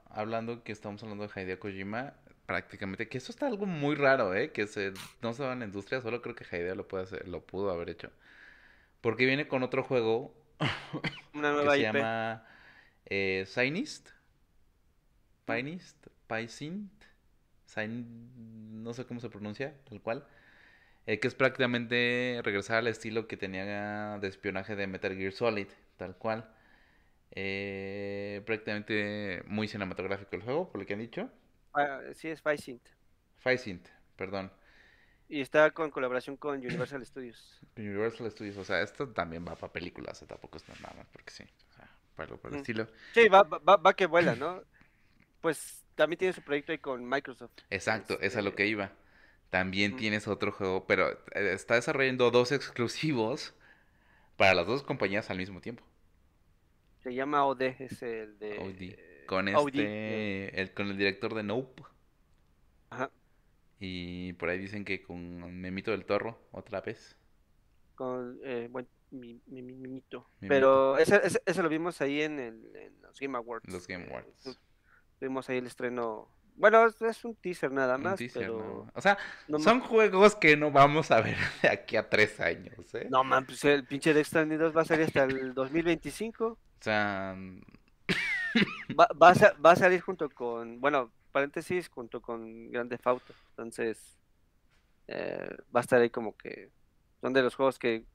hablando 0.09 0.63
que 0.63 0.71
estamos 0.71 1.01
hablando 1.03 1.27
de 1.27 1.41
Hideo 1.41 1.59
Kojima, 1.59 2.13
prácticamente, 2.47 3.07
que 3.07 3.19
eso 3.19 3.31
está 3.31 3.45
algo 3.45 3.67
muy 3.67 3.95
raro, 3.95 4.33
¿eh? 4.33 4.51
Que 4.51 4.65
se, 4.65 4.93
no 5.21 5.33
se 5.33 5.43
va 5.43 5.53
en 5.53 5.59
la 5.59 5.65
industria, 5.65 6.01
solo 6.01 6.23
creo 6.23 6.35
que 6.35 6.43
Hideo 6.43 6.73
lo, 6.73 6.87
puede 6.87 7.03
hacer, 7.03 7.27
lo 7.27 7.41
pudo 7.45 7.69
haber 7.69 7.91
hecho. 7.91 8.09
Porque 9.01 9.25
viene 9.27 9.47
con 9.47 9.61
otro 9.61 9.83
juego 9.83 10.33
Una 11.33 11.51
nueva 11.51 11.73
que 11.73 11.77
se 11.77 11.83
llama 11.83 12.45
eh, 13.05 13.43
Sinist. 13.47 14.09
Pinist, 15.45 16.07
Paisint, 16.27 16.91
no 17.77 18.93
sé 18.93 19.05
cómo 19.05 19.21
se 19.21 19.29
pronuncia, 19.29 19.73
tal 19.89 20.01
cual. 20.01 20.27
Eh, 21.05 21.19
que 21.19 21.27
es 21.29 21.35
prácticamente 21.35 22.41
regresar 22.43 22.79
al 22.79 22.87
estilo 22.87 23.27
que 23.27 23.37
tenía 23.37 24.17
de 24.19 24.27
espionaje 24.27 24.75
de 24.75 24.87
Metal 24.87 25.15
Gear 25.15 25.31
Solid, 25.31 25.67
tal 25.95 26.17
cual. 26.17 26.49
Eh, 27.31 28.41
prácticamente 28.45 29.41
muy 29.47 29.69
cinematográfico 29.69 30.35
el 30.35 30.41
juego, 30.41 30.69
por 30.69 30.81
lo 30.81 30.87
que 30.87 30.93
han 30.93 30.99
dicho. 30.99 31.29
Sí, 32.13 32.29
es 32.29 32.41
Faisint. 32.41 32.81
Faisint, 33.37 33.87
perdón. 34.15 34.51
Y 35.29 35.41
está 35.41 35.71
con 35.71 35.91
colaboración 35.91 36.37
con 36.37 36.57
Universal 36.57 37.05
Studios. 37.05 37.59
Universal 37.77 38.31
Studios, 38.31 38.57
o 38.57 38.63
sea, 38.63 38.81
esto 38.81 39.09
también 39.09 39.45
va 39.45 39.55
para 39.55 39.73
películas, 39.73 40.23
tampoco 40.27 40.57
es 40.57 40.67
nada 40.69 40.93
más 40.95 41.07
porque 41.11 41.31
sí, 41.31 41.43
o 41.43 41.73
sea, 41.73 41.89
para 42.15 42.35
por 42.37 42.51
el 42.51 42.59
estilo. 42.59 42.87
Sí, 43.13 43.27
va, 43.27 43.43
va, 43.43 43.77
va 43.77 43.93
que 43.93 44.05
vuela, 44.05 44.35
¿no? 44.35 44.61
Pues 45.39 45.85
también 45.93 46.17
tiene 46.17 46.33
su 46.33 46.41
proyecto 46.41 46.71
ahí 46.71 46.79
con 46.79 47.07
Microsoft. 47.07 47.51
Exacto, 47.69 48.19
es 48.21 48.35
a 48.35 48.41
lo 48.41 48.49
este, 48.49 48.63
que 48.63 48.67
iba. 48.69 48.91
También 49.51 49.95
tienes 49.95 50.27
otro 50.27 50.51
juego, 50.51 50.87
pero 50.87 51.11
eh, 51.11 51.53
está 51.53 51.75
desarrollando 51.75 52.31
dos 52.31 52.51
exclusivos 52.51 53.53
para 54.35 54.55
las 54.55 54.65
dos 54.65 54.83
compañías 54.83 55.29
al 55.29 55.37
mismo 55.37 55.61
tiempo. 55.61 55.83
Se 57.03 57.13
llama 57.13 57.45
OD, 57.45 57.61
es 57.79 58.01
el 58.01 58.39
de... 58.39 58.57
Con 59.27 59.47
este, 59.47 60.59
el, 60.59 60.73
con 60.73 60.87
el 60.87 60.97
director 60.97 61.35
de 61.35 61.43
Nope. 61.43 61.83
Ajá. 62.89 63.11
Y 63.79 64.33
por 64.33 64.49
ahí 64.49 64.57
dicen 64.57 64.83
que 64.83 65.03
con 65.03 65.61
Memito 65.61 65.91
del 65.91 66.05
Torro, 66.05 66.39
otra 66.51 66.81
vez. 66.81 67.15
Con, 67.93 68.39
eh, 68.43 68.67
bueno, 68.71 68.87
mi, 69.11 69.39
mi, 69.45 69.61
Mimito. 69.61 70.29
Pero 70.39 70.97
ese, 70.97 71.21
ese, 71.45 71.63
lo 71.63 71.69
vimos 71.69 72.01
ahí 72.01 72.21
en, 72.21 72.39
el, 72.39 72.75
en 72.75 73.01
los 73.01 73.19
Game 73.19 73.37
Awards. 73.37 73.71
Los 73.71 73.87
Game 73.87 74.05
Awards. 74.07 74.59
vimos 75.19 75.49
ahí 75.49 75.57
el 75.57 75.67
estreno 75.67 76.29
bueno, 76.57 76.87
es 76.87 77.23
un 77.23 77.35
teaser 77.35 77.71
nada 77.71 77.99
más, 77.99 78.19
pero... 78.33 78.87
O 78.93 79.01
sea, 79.01 79.17
son 79.59 79.79
juegos 79.79 80.35
que 80.35 80.57
no 80.57 80.71
vamos 80.71 81.11
a 81.11 81.21
ver 81.21 81.37
de 81.61 81.69
aquí 81.69 81.95
a 81.95 82.09
tres 82.09 82.39
años, 82.39 82.95
¿eh? 82.95 83.07
No, 83.11 83.23
man, 83.23 83.45
pues 83.45 83.63
el 83.63 83.85
pinche 83.85 84.11
de 84.13 84.23
2 84.23 84.75
va 84.75 84.81
a 84.81 84.85
salir 84.85 85.05
hasta 85.05 85.23
el 85.25 85.53
2025. 85.53 86.45
O 86.45 86.57
sea... 86.79 87.35
Va, 88.99 89.07
va, 89.21 89.71
a, 89.71 89.75
salir 89.75 90.01
junto 90.01 90.29
con, 90.29 90.79
bueno, 90.79 91.11
paréntesis, 91.31 91.89
junto 91.89 92.21
con 92.21 92.71
Grande 92.71 92.97
Fauto. 92.97 93.33
Entonces, 93.51 94.17
eh, 95.07 95.57
va 95.75 95.79
a 95.79 95.83
estar 95.83 96.01
ahí 96.01 96.09
como 96.09 96.35
que 96.35 96.69
son 97.21 97.33
de 97.33 97.41
los 97.41 97.55
juegos 97.55 97.79
que 97.79 98.05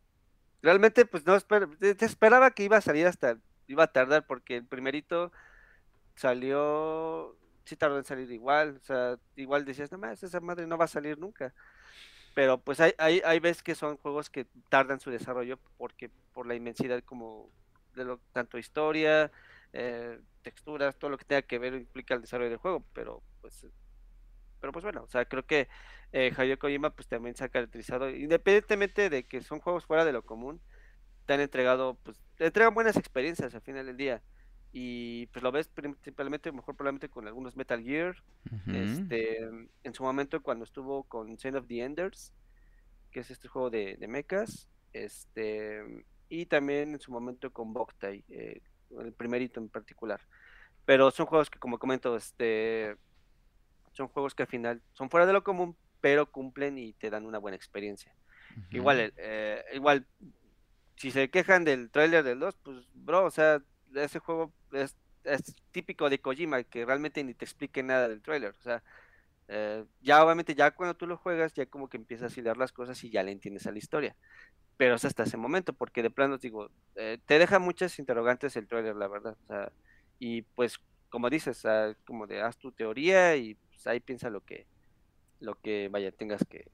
realmente, 0.62 1.04
pues 1.06 1.26
no 1.26 1.34
esper 1.34 1.68
te 1.76 2.04
esperaba 2.04 2.50
que 2.52 2.64
iba 2.64 2.76
a 2.76 2.80
salir 2.80 3.06
hasta, 3.06 3.38
iba 3.66 3.84
a 3.84 3.92
tardar 3.92 4.26
porque 4.26 4.56
el 4.56 4.66
primerito 4.66 5.32
salió 6.14 7.36
sí 7.64 7.76
tardó 7.76 7.98
en 7.98 8.04
salir 8.04 8.30
igual, 8.30 8.78
o 8.82 8.84
sea, 8.84 9.18
igual 9.36 9.64
decías, 9.64 9.90
no 9.92 9.98
más, 9.98 10.22
esa 10.22 10.40
madre 10.40 10.66
no 10.66 10.78
va 10.78 10.86
a 10.86 10.88
salir 10.88 11.18
nunca. 11.18 11.54
Pero 12.34 12.58
pues 12.58 12.80
hay, 12.80 12.94
hay, 12.98 13.20
hay 13.24 13.40
veces 13.40 13.62
que 13.62 13.74
son 13.74 13.98
juegos 13.98 14.30
que 14.30 14.46
tardan 14.68 15.00
su 15.00 15.10
desarrollo 15.10 15.58
porque 15.76 16.10
por 16.32 16.46
la 16.46 16.54
inmensidad 16.54 17.02
como 17.04 17.50
de 17.94 18.04
lo, 18.04 18.18
tanto 18.32 18.58
historia, 18.58 19.30
eh, 19.72 20.18
texturas, 20.42 20.98
todo 20.98 21.10
lo 21.10 21.18
que 21.18 21.24
tenga 21.24 21.42
que 21.42 21.58
ver 21.58 21.74
implica 21.74 22.14
el 22.14 22.20
desarrollo 22.20 22.50
del 22.50 22.58
juego, 22.58 22.84
pero 22.92 23.22
pues 23.40 23.66
pero 24.62 24.72
pues 24.72 24.84
bueno, 24.84 25.02
o 25.02 25.08
sea, 25.08 25.24
creo 25.24 25.44
que 25.44 25.68
eh, 26.12 26.32
Hideo 26.38 26.56
Kojima 26.56 26.90
pues 26.90 27.08
también 27.08 27.34
se 27.34 27.42
ha 27.42 27.48
caracterizado, 27.48 28.08
independientemente 28.08 29.10
de 29.10 29.24
que 29.24 29.42
son 29.42 29.58
juegos 29.58 29.84
fuera 29.84 30.04
de 30.04 30.12
lo 30.12 30.22
común, 30.22 30.60
te 31.26 31.34
han 31.34 31.40
entregado, 31.40 31.98
pues, 32.04 32.20
te 32.36 32.46
entregan 32.46 32.72
buenas 32.72 32.96
experiencias 32.96 33.54
al 33.54 33.60
final 33.62 33.86
del 33.86 33.96
día. 33.96 34.22
Y 34.72 35.26
pues 35.26 35.42
lo 35.42 35.52
ves 35.52 35.68
principalmente, 35.68 36.50
mejor 36.52 36.76
probablemente 36.76 37.10
con 37.10 37.26
algunos 37.26 37.56
Metal 37.56 37.82
Gear, 37.82 38.22
este, 38.68 39.42
en 39.82 39.94
su 39.94 40.02
momento 40.02 40.42
cuando 40.42 40.64
estuvo 40.64 41.02
con 41.02 41.36
Send 41.38 41.56
of 41.56 41.66
the 41.66 41.82
Enders, 41.82 42.32
que 43.10 43.20
es 43.20 43.30
este 43.30 43.48
juego 43.48 43.68
de, 43.68 43.96
de 43.96 44.08
mechas, 44.08 44.68
este, 44.94 46.04
y 46.30 46.46
también 46.46 46.92
en 46.94 47.00
su 47.00 47.12
momento 47.12 47.52
con 47.52 47.74
Boktai, 47.74 48.24
eh, 48.30 48.62
el 49.00 49.12
primerito 49.12 49.60
en 49.60 49.68
particular. 49.68 50.20
Pero 50.84 51.10
son 51.10 51.26
juegos 51.26 51.50
que, 51.50 51.58
como 51.58 51.78
comento, 51.78 52.16
este, 52.16 52.96
son 53.92 54.08
juegos 54.08 54.34
que 54.34 54.42
al 54.42 54.48
final 54.48 54.82
son 54.92 55.10
fuera 55.10 55.26
de 55.26 55.32
lo 55.32 55.44
común, 55.44 55.76
pero 56.00 56.30
cumplen 56.30 56.78
y 56.78 56.92
te 56.94 57.10
dan 57.10 57.24
una 57.24 57.38
buena 57.38 57.56
experiencia. 57.56 58.14
Igual, 58.70 59.12
eh, 59.16 59.64
igual, 59.72 60.06
si 60.96 61.10
se 61.10 61.30
quejan 61.30 61.64
del 61.64 61.90
trailer 61.90 62.22
del 62.22 62.38
2, 62.38 62.56
pues, 62.62 62.86
bro, 62.92 63.24
o 63.24 63.30
sea, 63.30 63.62
ese 63.94 64.18
juego 64.18 64.52
es, 64.72 64.96
típico 65.70 66.10
de 66.10 66.20
Kojima, 66.20 66.62
que 66.64 66.84
realmente 66.84 67.22
ni 67.22 67.32
te 67.32 67.44
explique 67.44 67.82
nada 67.82 68.08
del 68.08 68.22
trailer. 68.22 68.54
O 68.58 68.62
sea, 68.62 68.82
eh, 69.54 69.84
ya 70.00 70.24
obviamente 70.24 70.54
ya 70.54 70.70
cuando 70.70 70.94
tú 70.94 71.06
lo 71.06 71.18
juegas, 71.18 71.52
ya 71.52 71.66
como 71.66 71.88
que 71.88 71.98
empiezas 71.98 72.34
a 72.34 72.40
hilar 72.40 72.56
las 72.56 72.72
cosas 72.72 73.04
y 73.04 73.10
ya 73.10 73.22
le 73.22 73.32
entiendes 73.32 73.66
a 73.66 73.72
la 73.72 73.78
historia. 73.78 74.16
Pero 74.78 74.94
es 74.94 75.04
hasta 75.04 75.24
ese 75.24 75.36
momento, 75.36 75.74
porque 75.74 76.02
de 76.02 76.10
plano 76.10 76.38
digo, 76.38 76.70
eh, 76.96 77.18
te 77.26 77.38
deja 77.38 77.58
muchas 77.58 77.98
interrogantes 77.98 78.56
el 78.56 78.66
trailer, 78.66 78.96
la 78.96 79.08
verdad. 79.08 79.36
Y 80.18 80.42
pues, 80.42 80.80
como 81.10 81.28
dices, 81.28 81.62
como 82.06 82.26
de 82.26 82.40
haz 82.40 82.56
tu 82.56 82.72
teoría 82.72 83.36
y 83.36 83.54
pues, 83.54 83.86
ahí 83.86 84.00
piensa 84.00 84.30
lo 84.30 84.40
que, 84.40 84.66
lo 85.40 85.56
que 85.56 85.88
vaya, 85.90 86.12
tengas 86.12 86.44
que 86.48 86.70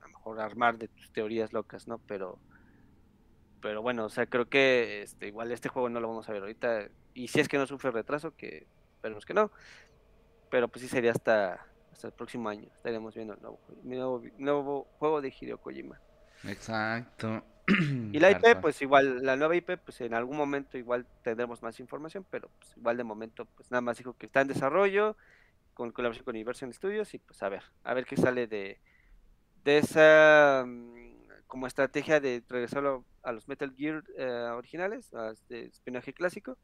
a 0.00 0.06
lo 0.06 0.12
mejor 0.12 0.40
armar 0.40 0.78
de 0.78 0.88
tus 0.88 1.12
teorías 1.12 1.52
locas, 1.52 1.86
¿no? 1.86 1.98
Pero 1.98 2.40
pero 3.60 3.80
bueno, 3.80 4.06
o 4.06 4.08
sea, 4.10 4.26
creo 4.26 4.48
que 4.48 5.02
este, 5.02 5.28
igual 5.28 5.52
este 5.52 5.68
juego 5.68 5.88
no 5.88 6.00
lo 6.00 6.08
vamos 6.08 6.28
a 6.28 6.32
ver 6.32 6.42
ahorita. 6.42 6.88
Y 7.14 7.28
si 7.28 7.40
es 7.40 7.48
que 7.48 7.58
no 7.58 7.66
sufre 7.66 7.92
retraso, 7.92 8.34
que 8.36 8.66
esperemos 8.96 9.24
que 9.24 9.34
no. 9.34 9.52
Pero 10.50 10.68
pues 10.68 10.82
sí 10.82 10.88
sería 10.88 11.12
hasta, 11.12 11.64
hasta 11.92 12.08
el 12.08 12.12
próximo 12.12 12.48
año. 12.48 12.68
Estaremos 12.74 13.14
viendo 13.14 13.34
el 13.34 13.40
nuevo, 13.84 14.22
nuevo, 14.38 14.88
juego 14.98 15.20
de 15.20 15.32
Hideo 15.38 15.58
Kojima. 15.58 16.00
Exacto. 16.44 17.44
Y 17.68 18.18
la 18.18 18.30
IP, 18.32 18.60
pues 18.60 18.82
igual, 18.82 19.24
la 19.24 19.36
nueva 19.36 19.54
IP, 19.54 19.78
pues 19.84 20.00
en 20.00 20.14
algún 20.14 20.36
momento 20.36 20.76
igual 20.76 21.06
tendremos 21.22 21.62
más 21.62 21.78
información, 21.78 22.26
pero 22.28 22.48
pues 22.58 22.76
igual 22.76 22.96
de 22.96 23.04
momento, 23.04 23.44
pues 23.44 23.70
nada 23.70 23.80
más 23.80 23.98
dijo 23.98 24.16
que 24.16 24.26
está 24.26 24.40
en 24.40 24.48
desarrollo, 24.48 25.16
con 25.74 25.92
colaboración 25.92 26.24
con 26.24 26.34
Universal 26.34 26.74
Studios, 26.74 27.14
y 27.14 27.18
pues 27.18 27.42
a 27.42 27.48
ver, 27.48 27.62
a 27.84 27.94
ver 27.94 28.04
qué 28.04 28.16
sale 28.16 28.48
de, 28.48 28.80
de 29.64 29.78
esa 29.78 30.64
mm, 30.66 31.12
como 31.46 31.66
estrategia 31.66 32.18
de 32.18 32.42
regresarlo 32.48 33.04
a 33.22 33.30
los 33.32 33.46
Metal 33.46 33.72
Gear 33.76 34.02
eh, 34.18 34.50
originales, 34.54 35.14
a 35.14 35.30
este 35.30 35.66
espionaje 35.66 36.12
clásico. 36.12 36.58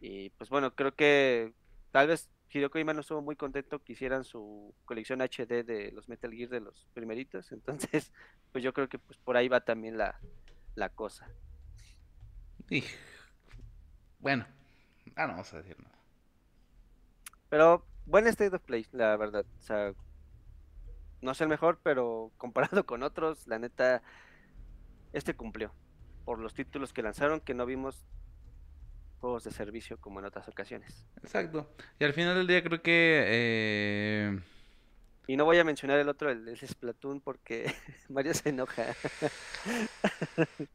Y 0.00 0.30
pues 0.30 0.50
bueno, 0.50 0.74
creo 0.74 0.94
que 0.94 1.52
tal 1.90 2.08
vez 2.08 2.28
Hideo 2.52 2.70
Kojima 2.70 2.92
no 2.92 3.00
estuvo 3.00 3.22
muy 3.22 3.34
contento 3.34 3.82
que 3.82 3.94
hicieran 3.94 4.24
su 4.24 4.74
colección 4.84 5.20
HD 5.22 5.64
de 5.64 5.90
los 5.92 6.08
Metal 6.08 6.32
Gear 6.32 6.50
de 6.50 6.60
los 6.60 6.86
primeritos, 6.92 7.50
entonces 7.52 8.12
pues 8.52 8.62
yo 8.62 8.72
creo 8.74 8.88
que 8.88 8.98
pues 8.98 9.18
por 9.18 9.36
ahí 9.36 9.48
va 9.48 9.60
también 9.60 9.96
la, 9.96 10.20
la 10.74 10.90
cosa. 10.90 11.28
Y, 12.68 12.84
bueno, 14.18 14.46
ah, 15.16 15.26
no 15.26 15.32
vamos 15.32 15.52
a 15.52 15.58
decir 15.58 15.78
nada. 15.78 15.98
Pero 17.48 17.84
buen 18.06 18.26
state 18.28 18.54
of 18.54 18.62
play, 18.62 18.86
la 18.92 19.16
verdad. 19.16 19.44
O 19.58 19.62
sea, 19.62 19.94
no 21.20 21.32
es 21.32 21.40
el 21.40 21.48
mejor, 21.48 21.80
pero 21.82 22.32
comparado 22.38 22.84
con 22.84 23.02
otros, 23.02 23.46
la 23.46 23.58
neta, 23.58 24.02
este 25.12 25.34
cumplió. 25.34 25.72
Por 26.24 26.38
los 26.38 26.54
títulos 26.54 26.92
que 26.92 27.02
lanzaron, 27.02 27.40
que 27.40 27.54
no 27.54 27.66
vimos 27.66 28.06
juegos 29.22 29.44
de 29.44 29.52
servicio 29.52 29.96
como 29.98 30.18
en 30.18 30.26
otras 30.26 30.48
ocasiones. 30.48 31.06
Exacto. 31.22 31.72
Y 32.00 32.04
al 32.04 32.12
final 32.12 32.34
del 32.34 32.48
día 32.48 32.62
creo 32.62 32.82
que... 32.82 33.24
Eh, 33.26 34.40
y 35.28 35.36
no 35.36 35.44
voy 35.44 35.58
a 35.58 35.64
mencionar 35.64 36.00
el 36.00 36.08
otro, 36.08 36.28
el, 36.28 36.48
el 36.48 36.58
Splatoon, 36.58 37.20
porque 37.20 37.72
Mario 38.08 38.34
se 38.34 38.48
enoja. 38.48 38.84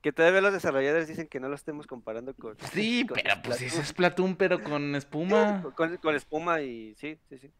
que 0.00 0.12
todavía 0.12 0.40
los 0.40 0.52
desarrolladores 0.52 1.08
dicen 1.08 1.26
que 1.26 1.40
no 1.40 1.48
lo 1.48 1.56
estemos 1.56 1.88
comparando 1.88 2.32
con. 2.34 2.56
Sí, 2.72 3.04
pero 3.12 3.34
pues 3.42 3.60
es 3.62 3.74
Splatoon, 3.88 4.36
pero 4.36 4.62
con 4.62 4.94
espuma. 4.94 5.62
con, 5.74 5.96
con, 5.96 6.14
espuma 6.14 6.62
y 6.62 6.94
sí, 6.94 7.18
sí, 7.28 7.38
sí. 7.38 7.50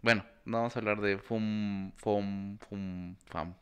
Bueno, 0.00 0.24
no 0.44 0.58
vamos 0.58 0.76
a 0.76 0.78
hablar 0.78 1.00
de 1.00 1.18
fum, 1.18 1.90
fum, 1.96 2.56
fum, 2.58 3.16
fam. 3.26 3.56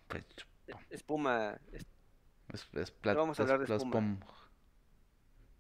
Espuma. 0.91 1.59
Es, 2.53 2.67
es, 2.75 2.93
vamos 3.03 3.39
a 3.39 3.43
hablar 3.43 3.67
de 3.67 3.77
espuma. 3.77 4.19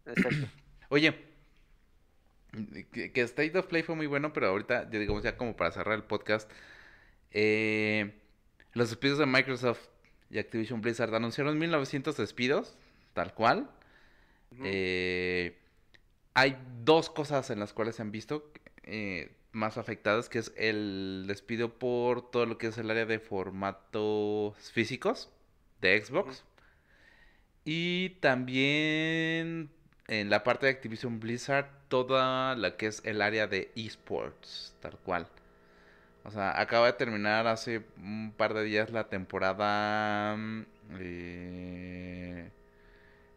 Exacto. 0.06 0.46
Oye, 0.88 1.14
que, 2.92 3.20
State 3.22 3.58
of 3.58 3.66
Play 3.66 3.82
fue 3.82 3.94
muy 3.94 4.06
bueno, 4.06 4.32
pero 4.32 4.48
ahorita, 4.48 4.86
digamos, 4.86 5.22
ya 5.22 5.36
como 5.36 5.56
para 5.56 5.70
cerrar 5.70 5.94
el 5.94 6.04
podcast, 6.04 6.50
eh, 7.30 8.14
los 8.72 8.88
despidos 8.90 9.18
de 9.18 9.26
Microsoft 9.26 9.86
y 10.30 10.38
Activision 10.38 10.80
Blizzard 10.80 11.14
anunciaron 11.14 11.58
1900 11.58 12.16
despidos, 12.16 12.76
tal 13.12 13.34
cual. 13.34 13.70
Eh, 14.64 15.58
hay 16.34 16.56
dos 16.84 17.10
cosas 17.10 17.50
en 17.50 17.60
las 17.60 17.72
cuales 17.72 17.96
se 17.96 18.02
han 18.02 18.10
visto. 18.10 18.50
Eh, 18.84 19.34
más 19.52 19.78
afectadas, 19.78 20.28
que 20.28 20.38
es 20.38 20.52
el 20.56 21.24
despido 21.26 21.78
por 21.78 22.30
todo 22.30 22.46
lo 22.46 22.58
que 22.58 22.68
es 22.68 22.78
el 22.78 22.90
área 22.90 23.06
de 23.06 23.18
formatos 23.18 24.70
físicos 24.70 25.30
de 25.80 26.02
Xbox. 26.04 26.44
Y 27.70 28.16
también 28.20 29.68
en 30.06 30.30
la 30.30 30.42
parte 30.42 30.64
de 30.64 30.72
Activision 30.72 31.20
Blizzard, 31.20 31.68
toda 31.88 32.56
la 32.56 32.78
que 32.78 32.86
es 32.86 33.02
el 33.04 33.20
área 33.20 33.46
de 33.46 33.70
esports, 33.76 34.74
tal 34.80 34.96
cual. 34.96 35.26
O 36.24 36.30
sea, 36.30 36.58
acaba 36.58 36.86
de 36.86 36.94
terminar 36.94 37.46
hace 37.46 37.82
un 37.98 38.32
par 38.34 38.54
de 38.54 38.64
días 38.64 38.90
la 38.90 39.10
temporada. 39.10 40.34
Mm, 40.34 40.64
eh, 40.98 42.50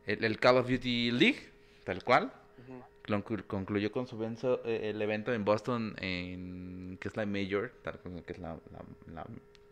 el, 0.05 0.39
Call 0.39 0.59
of 0.59 0.69
Duty 0.69 1.11
League, 1.11 1.49
tal 1.83 2.01
cual. 2.01 2.31
concluyó 3.47 3.91
con 3.91 4.07
su 4.07 4.15
evento, 4.15 4.61
eh, 4.63 4.91
el 4.91 5.01
evento 5.01 5.33
en 5.33 5.43
Boston, 5.43 5.93
en, 5.99 6.97
que 7.01 7.09
es 7.09 7.17
la 7.17 7.25
Major, 7.25 7.73
que 8.25 8.31
es 8.31 8.39
la, 8.39 8.55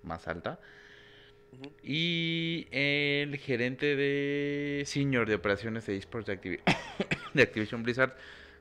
más 0.04 0.28
alta. 0.28 0.60
Y 1.84 2.68
el 2.72 3.36
gerente 3.38 3.96
de 3.96 4.84
senior 4.86 5.28
de 5.28 5.36
operaciones 5.36 5.86
de 5.86 5.98
esports 5.98 6.28
de, 6.28 6.60
de 7.34 7.42
Activision 7.42 7.84
Blizzard 7.84 8.16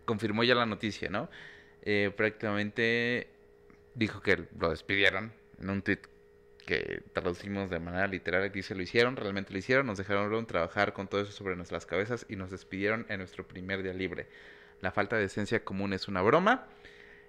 confirmó 0.05 0.43
ya 0.45 0.55
la 0.55 0.67
noticia, 0.67 1.09
¿no? 1.11 1.29
Eh, 1.83 2.11
prácticamente 2.17 3.29
dijo 3.95 4.21
que 4.21 4.45
lo 4.59 4.71
despidieron 4.71 5.33
en 5.61 5.71
un 5.71 5.83
tweet 5.83 6.01
que 6.67 7.03
traducimos 7.15 7.71
de 7.71 7.79
manera 7.79 8.07
literal, 8.07 8.53
dice, 8.53 8.75
lo 8.75 8.83
hicieron, 8.83 9.17
realmente 9.17 9.53
lo 9.53 9.59
hicieron, 9.59 9.87
nos 9.87 9.97
dejaron 9.97 10.47
trabajar 10.47 10.93
con 10.93 11.09
todo 11.09 11.23
eso 11.23 11.33
sobre 11.33 11.57
nuestras 11.57 11.87
cabezas 11.87 12.27
y 12.29 12.37
nos 12.37 12.51
despidieron 12.51 13.07
en 13.09 13.19
nuestro 13.21 13.49
primer 13.49 13.83
día 13.83 13.95
libre. 13.95 14.27
La 14.83 14.93
falta 14.93 15.17
de 15.17 15.25
esencia 15.25 15.65
común 15.65 15.95
es 15.95 16.09
una 16.09 16.21
broma. 16.21 16.67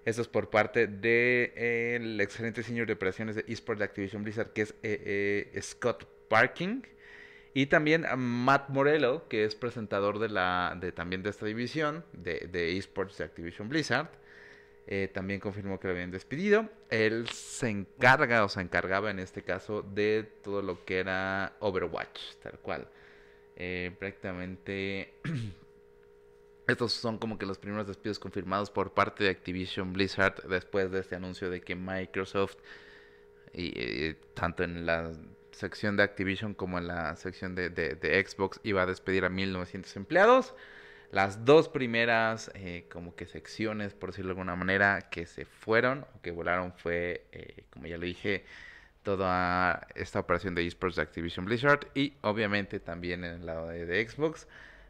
Eso 0.05 0.21
es 0.21 0.27
por 0.27 0.49
parte 0.49 0.87
del 0.87 2.17
de, 2.17 2.23
excelente 2.23 2.63
señor 2.63 2.87
de 2.87 2.93
operaciones 2.93 3.35
de 3.35 3.45
eSports 3.47 3.79
de 3.79 3.85
Activision 3.85 4.23
Blizzard, 4.23 4.53
que 4.53 4.61
es 4.61 4.71
eh, 4.83 5.51
eh, 5.53 5.61
Scott 5.61 6.07
Parking. 6.29 6.81
Y 7.53 7.65
también 7.65 8.05
Matt 8.17 8.69
Morello, 8.69 9.27
que 9.27 9.43
es 9.43 9.55
presentador 9.55 10.19
de 10.19 10.29
la, 10.29 10.77
de, 10.79 10.91
también 10.91 11.23
de 11.23 11.31
esta 11.31 11.45
división 11.45 12.05
de, 12.13 12.47
de 12.51 12.77
eSports 12.77 13.17
de 13.17 13.23
Activision 13.25 13.69
Blizzard. 13.69 14.09
Eh, 14.91 15.07
también 15.07 15.39
confirmó 15.39 15.79
que 15.79 15.87
lo 15.87 15.93
habían 15.93 16.09
despedido. 16.09 16.67
Él 16.89 17.29
se 17.29 17.69
encarga 17.69 18.43
o 18.43 18.49
se 18.49 18.59
encargaba 18.59 19.11
en 19.11 19.19
este 19.19 19.43
caso 19.43 19.83
de 19.83 20.23
todo 20.43 20.63
lo 20.63 20.83
que 20.83 20.97
era 20.97 21.53
Overwatch, 21.59 22.19
tal 22.41 22.57
cual. 22.57 22.87
Eh, 23.55 23.91
prácticamente 23.99 25.13
estos 26.69 26.93
son 26.93 27.17
como 27.17 27.37
que 27.37 27.45
los 27.45 27.57
primeros 27.57 27.87
despidos 27.87 28.19
confirmados 28.19 28.71
por 28.71 28.93
parte 28.93 29.23
de 29.23 29.29
Activision 29.29 29.93
Blizzard 29.93 30.43
después 30.47 30.91
de 30.91 30.99
este 30.99 31.15
anuncio 31.15 31.49
de 31.49 31.61
que 31.61 31.75
Microsoft, 31.75 32.57
y, 33.53 34.13
tanto 34.33 34.63
en 34.63 34.85
la 34.85 35.11
sección 35.51 35.97
de 35.97 36.03
Activision 36.03 36.53
como 36.53 36.77
en 36.77 36.87
la 36.87 37.15
sección 37.15 37.55
de, 37.55 38.25
Xbox, 38.25 38.59
iba 38.63 38.83
a 38.83 38.85
despedir 38.85 39.25
a 39.25 39.29
1900 39.29 39.95
empleados. 39.97 40.55
Las 41.11 41.43
dos 41.43 41.69
primeras 41.69 42.51
eh, 42.53 42.85
como 42.91 43.15
que 43.15 43.25
secciones, 43.25 43.93
por 43.93 44.11
decirlo 44.11 44.29
de 44.29 44.33
alguna 44.33 44.55
manera, 44.55 45.09
que 45.09 45.25
se 45.25 45.45
fueron 45.45 46.05
o 46.15 46.21
que 46.21 46.31
volaron 46.31 46.71
fue, 46.73 47.25
eh, 47.31 47.63
como 47.71 47.87
ya 47.87 47.97
le 47.97 48.05
dije, 48.05 48.45
toda 49.03 49.87
esta 49.95 50.19
operación 50.19 50.55
de 50.55 50.65
esports 50.67 50.97
de 50.97 51.01
Activision 51.01 51.45
Blizzard 51.45 51.87
y 51.95 52.13
obviamente 52.21 52.79
también 52.79 53.23
en 53.23 53.41
el 53.41 53.45
lado 53.45 53.67
de, 53.67 54.07
Xbox, 54.07 54.47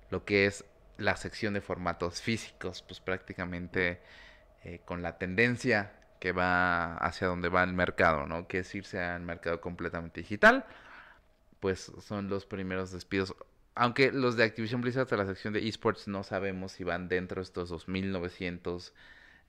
lo 0.10 0.26
que 0.26 0.46
es 0.46 0.66
la 1.00 1.16
sección 1.16 1.54
de 1.54 1.62
formatos 1.62 2.22
físicos, 2.22 2.82
pues 2.84 3.00
prácticamente 3.00 4.02
eh, 4.64 4.82
con 4.86 5.02
la 5.02 5.18
tendencia 5.18 5.94
que 6.20 6.32
va 6.32 6.96
hacia 6.98 7.28
donde 7.28 7.50
va 7.50 7.64
el 7.64 7.74
mercado, 7.74 8.26
¿no? 8.26 8.48
Que 8.48 8.60
es 8.60 8.76
irse 8.76 9.00
al 9.00 9.22
mercado 9.22 9.62
completamente 9.62 10.22
digital, 10.22 10.66
pues 11.60 11.92
son 12.02 12.30
los 12.30 12.46
primeros 12.46 12.92
despidos 12.92 13.36
aunque 13.80 14.12
los 14.12 14.36
de 14.36 14.44
Activision 14.44 14.82
Blizzard 14.82 15.08
de 15.08 15.16
la 15.16 15.26
sección 15.26 15.54
de 15.54 15.66
esports 15.66 16.08
no 16.10 16.24
sabemos 16.24 16.74
si 16.74 16.84
van 16.84 17.08
dentro 17.08 17.38
de 17.38 17.44
estos 17.44 17.72
2.900 17.72 18.92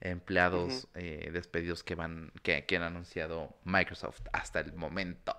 empleados 0.01 0.87
eh, 0.95 1.31
despedidos 1.33 1.83
que 1.83 1.97
van 1.97 2.31
que, 2.43 2.65
han 2.77 2.83
anunciado 2.83 3.57
Microsoft 3.65 4.23
hasta 4.33 4.61
el 4.61 4.73
momento. 4.73 5.35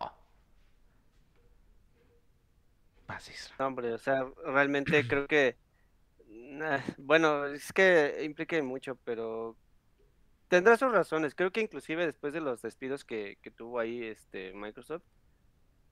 hombre, 3.60 3.94
o 3.94 3.98
sea, 3.98 4.26
realmente 4.46 5.08
creo 5.08 5.26
que 5.26 5.56
bueno, 6.98 7.46
es 7.46 7.72
que 7.74 8.22
implica 8.24 8.62
mucho, 8.64 8.98
pero 9.04 9.56
tendrá 10.48 10.78
sus 10.78 10.92
razones. 10.92 11.36
Creo 11.36 11.52
que 11.52 11.62
inclusive 11.62 12.06
después 12.06 12.34
de 12.34 12.42
los 12.42 12.62
despidos 12.62 13.06
que, 13.06 13.38
que 13.42 13.52
tuvo 13.52 13.80
ahí 13.80 14.04
este 14.04 14.54
Microsoft, 14.54 15.04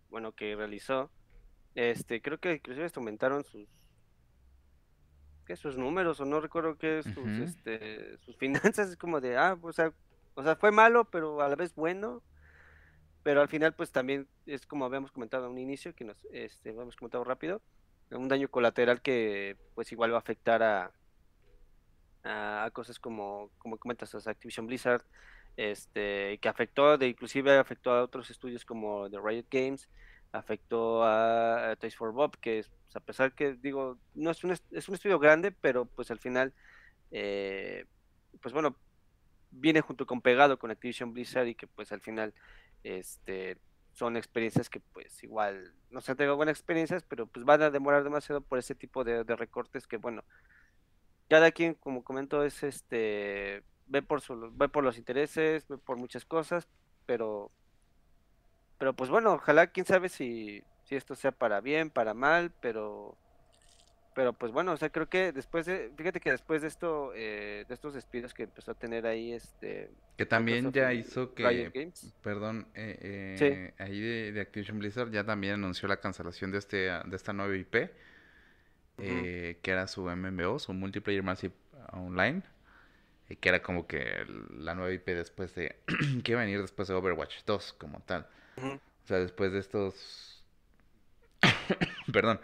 bueno, 0.09 0.33
que 0.33 0.55
realizó, 0.55 1.11
este, 1.75 2.21
creo 2.21 2.39
que 2.39 2.53
inclusive 2.55 2.91
aumentaron 2.95 3.43
sus 3.43 3.69
¿qué? 5.45 5.55
sus 5.55 5.77
números 5.77 6.19
o 6.19 6.25
no 6.25 6.41
recuerdo 6.41 6.77
qué 6.77 7.03
sus 7.03 7.27
este 7.39 8.17
sus 8.17 8.37
finanzas 8.37 8.89
es 8.89 8.97
como 8.97 9.21
de 9.21 9.37
ah, 9.37 9.57
o 9.61 9.71
sea, 9.71 9.93
o 10.35 10.43
sea, 10.43 10.55
fue 10.55 10.71
malo, 10.71 11.05
pero 11.05 11.41
a 11.41 11.49
la 11.49 11.55
vez 11.55 11.75
bueno. 11.75 12.21
Pero 13.21 13.41
al 13.41 13.49
final 13.49 13.73
pues 13.73 13.91
también 13.91 14.27
es 14.45 14.65
como 14.65 14.85
habíamos 14.85 15.11
comentado 15.11 15.45
a 15.45 15.49
un 15.49 15.57
inicio 15.57 15.93
que 15.93 16.05
nos 16.05 16.25
este 16.31 16.69
habíamos 16.69 16.95
comentado 16.95 17.23
rápido, 17.23 17.61
un 18.11 18.27
daño 18.27 18.49
colateral 18.49 19.01
que 19.01 19.57
pues 19.75 19.91
igual 19.91 20.11
va 20.11 20.17
a 20.17 20.19
afectar 20.19 20.63
a 20.63 20.91
a, 22.23 22.69
cosas 22.73 22.99
como 22.99 23.51
como 23.57 23.77
comentas 23.77 24.13
a 24.15 24.31
Activision 24.31 24.67
Blizzard 24.67 25.03
este 25.57 26.37
que 26.39 26.49
afectó 26.49 26.97
de 26.97 27.07
inclusive 27.07 27.57
afectó 27.57 27.91
a 27.91 28.03
otros 28.03 28.29
estudios 28.29 28.65
como 28.65 29.09
The 29.09 29.19
Riot 29.23 29.45
Games 29.51 29.89
afectó 30.31 31.03
a, 31.03 31.75
Toys 31.79 31.95
for 31.95 32.11
Bob, 32.11 32.37
que 32.37 32.59
es, 32.59 32.69
pues, 32.69 32.95
a 32.95 32.99
pesar 32.99 33.33
que 33.33 33.53
digo, 33.53 33.97
no 34.13 34.31
es 34.31 34.43
un, 34.43 34.51
es 34.51 34.89
un 34.89 34.95
estudio 34.95 35.19
grande, 35.19 35.51
pero 35.51 35.85
pues 35.85 36.11
al 36.11 36.19
final, 36.19 36.53
eh, 37.11 37.85
pues 38.41 38.53
bueno, 38.53 38.75
viene 39.51 39.81
junto 39.81 40.05
con 40.05 40.21
pegado 40.21 40.59
con 40.59 40.71
Activision 40.71 41.13
Blizzard 41.13 41.47
y 41.47 41.55
que 41.55 41.67
pues 41.67 41.91
al 41.91 42.01
final, 42.01 42.33
este, 42.83 43.57
son 43.99 44.15
experiencias 44.15 44.69
que 44.69 44.79
pues 44.79 45.21
igual 45.23 45.73
no 45.91 45.99
se 45.99 46.11
han 46.11 46.17
tenido 46.17 46.37
buenas 46.37 46.57
experiencias, 46.57 47.03
pero 47.03 47.27
pues 47.27 47.45
van 47.45 47.61
a 47.61 47.69
demorar 47.69 48.05
demasiado 48.05 48.39
por 48.39 48.57
ese 48.57 48.73
tipo 48.73 49.03
de, 49.03 49.25
de 49.25 49.35
recortes 49.35 49.87
que 49.87 49.97
bueno, 49.97 50.23
cada 51.27 51.51
quien, 51.51 51.73
como 51.73 52.03
comento, 52.05 52.43
es 52.45 52.63
este, 52.63 53.61
ve 53.87 54.01
por, 54.01 54.21
su, 54.21 54.51
ve 54.53 54.69
por 54.69 54.85
los 54.85 54.97
intereses, 54.97 55.67
ve 55.67 55.77
por 55.77 55.97
muchas 55.97 56.23
cosas, 56.23 56.69
pero 57.05 57.51
pero 58.77 58.93
pues 58.93 59.09
bueno, 59.09 59.33
ojalá, 59.33 59.67
quién 59.67 59.85
sabe 59.85 60.07
si, 60.07 60.63
si 60.85 60.95
esto 60.95 61.13
sea 61.13 61.33
para 61.33 61.59
bien, 61.59 61.89
para 61.89 62.13
mal, 62.13 62.53
pero 62.61 63.17
pero 64.19 64.33
pues 64.33 64.51
bueno, 64.51 64.73
o 64.73 64.77
sea, 64.77 64.89
creo 64.89 65.07
que 65.07 65.31
después 65.31 65.65
de, 65.65 65.93
fíjate 65.95 66.19
que 66.19 66.31
después 66.31 66.61
de 66.61 66.67
esto, 66.67 67.13
eh, 67.15 67.63
de 67.65 67.73
estos 67.73 67.93
despidos 67.93 68.33
que 68.33 68.43
empezó 68.43 68.71
a 68.71 68.73
tener 68.73 69.07
ahí, 69.07 69.31
este... 69.31 69.91
Que 70.17 70.25
también 70.25 70.73
ya 70.73 70.91
hizo 70.91 71.33
que, 71.33 71.89
perdón, 72.21 72.67
eh, 72.75 72.97
eh, 73.39 73.73
ahí 73.77 74.01
de, 74.01 74.41
Activision 74.41 74.77
Blizzard 74.77 75.09
ya 75.11 75.23
también 75.23 75.53
anunció 75.53 75.87
la 75.87 76.01
cancelación 76.01 76.51
de 76.51 76.57
este 76.57 76.77
de 76.77 77.15
esta 77.15 77.31
nueva 77.31 77.55
IP, 77.55 77.91
que 78.97 79.57
era 79.63 79.87
su 79.87 80.01
MMO, 80.01 80.59
su 80.59 80.73
Multiplayer 80.73 81.23
Massive 81.23 81.53
Online, 81.93 82.41
que 83.39 83.47
era 83.47 83.61
como 83.61 83.87
que 83.87 84.25
la 84.57 84.75
nueva 84.75 84.91
IP 84.91 85.05
después 85.11 85.55
de, 85.55 85.77
que 86.25 86.33
iba 86.33 86.41
a 86.41 86.43
venir 86.43 86.59
después 86.59 86.89
de 86.89 86.93
Overwatch 86.93 87.45
2 87.45 87.71
como 87.77 88.01
tal. 88.01 88.27
O 88.57 89.07
sea, 89.07 89.19
después 89.19 89.53
de 89.53 89.59
estos... 89.59 90.43
Perdón. 92.11 92.41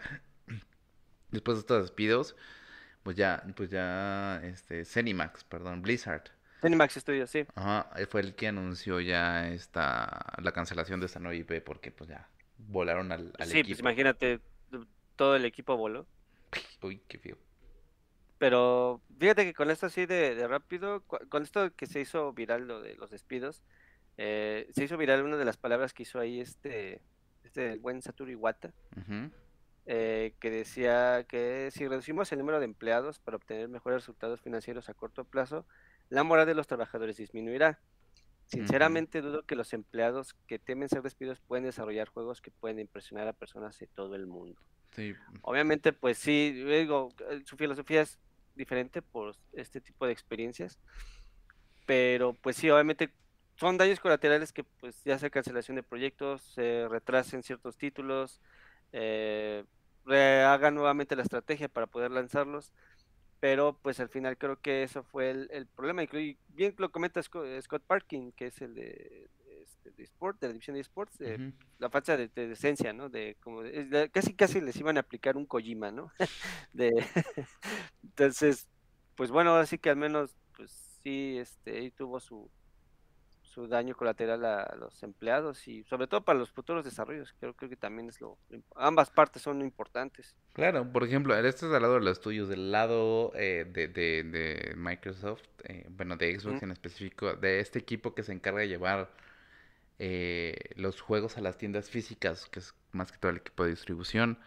Después 1.36 1.58
de 1.58 1.60
estos 1.60 1.82
despidos, 1.82 2.34
pues 3.02 3.14
ya, 3.14 3.44
pues 3.54 3.70
ya, 3.70 4.40
este, 4.42 4.86
Cenimax, 4.86 5.44
perdón, 5.44 5.82
Blizzard. 5.82 6.30
Cenimax 6.62 6.94
Studios, 6.94 7.28
sí. 7.28 7.44
Ajá, 7.54 7.90
fue 8.08 8.22
el 8.22 8.34
que 8.34 8.48
anunció 8.48 9.00
ya 9.00 9.48
esta, 9.48 10.32
la 10.42 10.52
cancelación 10.52 10.98
de 11.00 11.06
esta 11.06 11.20
nueva 11.20 11.34
IP 11.34 11.62
porque 11.62 11.92
pues 11.92 12.08
ya 12.08 12.26
volaron 12.56 13.12
al, 13.12 13.34
al 13.38 13.48
sí, 13.48 13.62
pues 13.62 13.80
imagínate, 13.80 14.40
todo 15.14 15.36
el 15.36 15.44
equipo 15.44 15.76
voló. 15.76 16.06
Uy, 16.82 17.02
qué 17.06 17.18
feo. 17.18 17.36
Pero 18.38 19.02
fíjate 19.18 19.44
que 19.44 19.52
con 19.52 19.70
esto 19.70 19.86
así 19.86 20.06
de, 20.06 20.34
de 20.34 20.48
rápido, 20.48 21.02
con 21.02 21.42
esto 21.42 21.74
que 21.76 21.86
se 21.86 22.00
hizo 22.00 22.32
viral 22.32 22.66
lo 22.66 22.80
de 22.80 22.94
los 22.94 23.10
despidos, 23.10 23.62
eh, 24.16 24.68
se 24.72 24.84
hizo 24.84 24.96
viral 24.96 25.22
una 25.22 25.36
de 25.36 25.44
las 25.44 25.58
palabras 25.58 25.92
que 25.92 26.04
hizo 26.04 26.18
ahí 26.18 26.40
este, 26.40 27.02
este 27.44 27.76
buen 27.76 28.00
Satoru 28.00 28.30
Iwata, 28.30 28.72
eh, 29.86 30.34
que 30.40 30.50
decía 30.50 31.24
que 31.28 31.70
si 31.72 31.86
reducimos 31.86 32.32
el 32.32 32.40
número 32.40 32.58
de 32.58 32.64
empleados 32.64 33.20
para 33.20 33.36
obtener 33.36 33.68
mejores 33.68 34.02
resultados 34.02 34.40
financieros 34.40 34.88
a 34.88 34.94
corto 34.94 35.24
plazo, 35.24 35.64
la 36.08 36.24
moral 36.24 36.46
de 36.46 36.54
los 36.54 36.66
trabajadores 36.66 37.16
disminuirá. 37.16 37.78
Sinceramente 38.46 39.22
dudo 39.22 39.44
que 39.44 39.56
los 39.56 39.72
empleados 39.72 40.34
que 40.46 40.58
temen 40.58 40.88
ser 40.88 41.02
despidos 41.02 41.40
pueden 41.40 41.64
desarrollar 41.64 42.08
juegos 42.08 42.40
que 42.40 42.50
pueden 42.50 42.78
impresionar 42.78 43.26
a 43.26 43.32
personas 43.32 43.78
de 43.78 43.86
todo 43.88 44.14
el 44.14 44.26
mundo. 44.26 44.60
Obviamente, 45.42 45.92
pues 45.92 46.18
sí, 46.18 46.52
digo, 46.52 47.10
eh, 47.30 47.42
su 47.44 47.56
filosofía 47.56 48.02
es 48.02 48.18
diferente 48.54 49.02
por 49.02 49.36
este 49.52 49.80
tipo 49.80 50.06
de 50.06 50.12
experiencias, 50.12 50.78
pero 51.86 52.34
pues 52.34 52.56
sí, 52.56 52.70
obviamente 52.70 53.12
son 53.56 53.78
daños 53.78 54.00
colaterales 54.00 54.52
que 54.52 54.64
pues 54.64 55.02
ya 55.04 55.18
sea 55.18 55.30
cancelación 55.30 55.76
de 55.76 55.82
proyectos, 55.82 56.42
se 56.42 56.86
retrasen 56.88 57.42
ciertos 57.42 57.76
títulos, 57.76 58.40
eh, 58.98 59.64
rehagan 60.04 60.74
nuevamente 60.74 61.16
la 61.16 61.22
estrategia 61.22 61.68
para 61.68 61.86
poder 61.86 62.10
lanzarlos, 62.10 62.72
pero 63.40 63.78
pues 63.82 64.00
al 64.00 64.08
final 64.08 64.38
creo 64.38 64.58
que 64.60 64.82
eso 64.82 65.02
fue 65.02 65.30
el, 65.30 65.66
problema, 65.66 66.02
y 66.02 66.38
bien 66.48 66.74
lo 66.78 66.90
comenta 66.90 67.22
Scott, 67.22 67.82
Parkin, 67.86 68.32
que 68.32 68.46
es 68.46 68.60
el 68.62 68.74
de, 68.74 69.28
este, 69.62 69.90
de 69.90 70.02
Sport, 70.04 70.40
de 70.40 70.46
la 70.46 70.52
división 70.54 70.74
de 70.74 70.80
Sports, 70.80 71.18
la 71.78 71.90
falta 71.90 72.16
de, 72.16 72.28
decencia, 72.28 72.92
¿no? 72.92 73.10
De 73.10 73.36
como 73.40 73.62
casi 74.12 74.34
casi 74.34 74.60
les 74.60 74.76
iban 74.76 74.96
a 74.96 75.00
aplicar 75.00 75.36
un 75.36 75.44
Kojima, 75.44 75.90
¿no? 75.90 76.10
de 76.72 76.90
entonces 78.02 78.68
pues 79.16 79.30
bueno, 79.30 79.56
así 79.56 79.78
que 79.78 79.90
al 79.90 79.96
menos, 79.96 80.36
pues 80.56 80.70
sí, 81.02 81.38
este, 81.38 81.78
ahí 81.78 81.90
tuvo 81.90 82.20
su, 82.20 82.50
su 83.56 83.66
daño 83.66 83.96
colateral 83.96 84.44
a 84.44 84.76
los 84.78 85.02
empleados 85.02 85.66
y 85.66 85.82
sobre 85.84 86.06
todo 86.06 86.22
para 86.22 86.38
los 86.38 86.50
futuros 86.50 86.84
desarrollos. 86.84 87.34
Creo, 87.40 87.54
creo 87.54 87.70
que 87.70 87.76
también 87.76 88.10
es 88.10 88.20
lo, 88.20 88.36
ambas 88.74 89.08
partes 89.08 89.40
son 89.40 89.62
importantes. 89.62 90.36
Claro, 90.52 90.92
por 90.92 91.04
ejemplo, 91.04 91.34
esto 91.34 91.64
es 91.64 91.72
del 91.72 91.80
lado 91.80 91.94
de 91.94 92.02
los 92.02 92.20
tuyos, 92.20 92.50
del 92.50 92.70
lado 92.70 93.32
eh, 93.34 93.66
de, 93.66 93.88
de, 93.88 94.24
de, 94.24 94.74
Microsoft, 94.76 95.42
eh, 95.64 95.86
bueno, 95.88 96.16
de 96.16 96.38
Xbox 96.38 96.62
en 96.62 96.70
específico, 96.70 97.34
de 97.34 97.60
este 97.60 97.78
equipo 97.78 98.14
que 98.14 98.22
se 98.22 98.34
encarga 98.34 98.60
de 98.60 98.68
llevar 98.68 99.10
eh, 99.98 100.54
los 100.74 101.00
juegos 101.00 101.38
a 101.38 101.40
las 101.40 101.56
tiendas 101.56 101.88
físicas, 101.88 102.50
que 102.50 102.58
es 102.58 102.74
más 102.92 103.10
que 103.10 103.16
todo 103.16 103.30
el 103.30 103.38
equipo 103.38 103.64
de 103.64 103.70
distribución. 103.70 104.38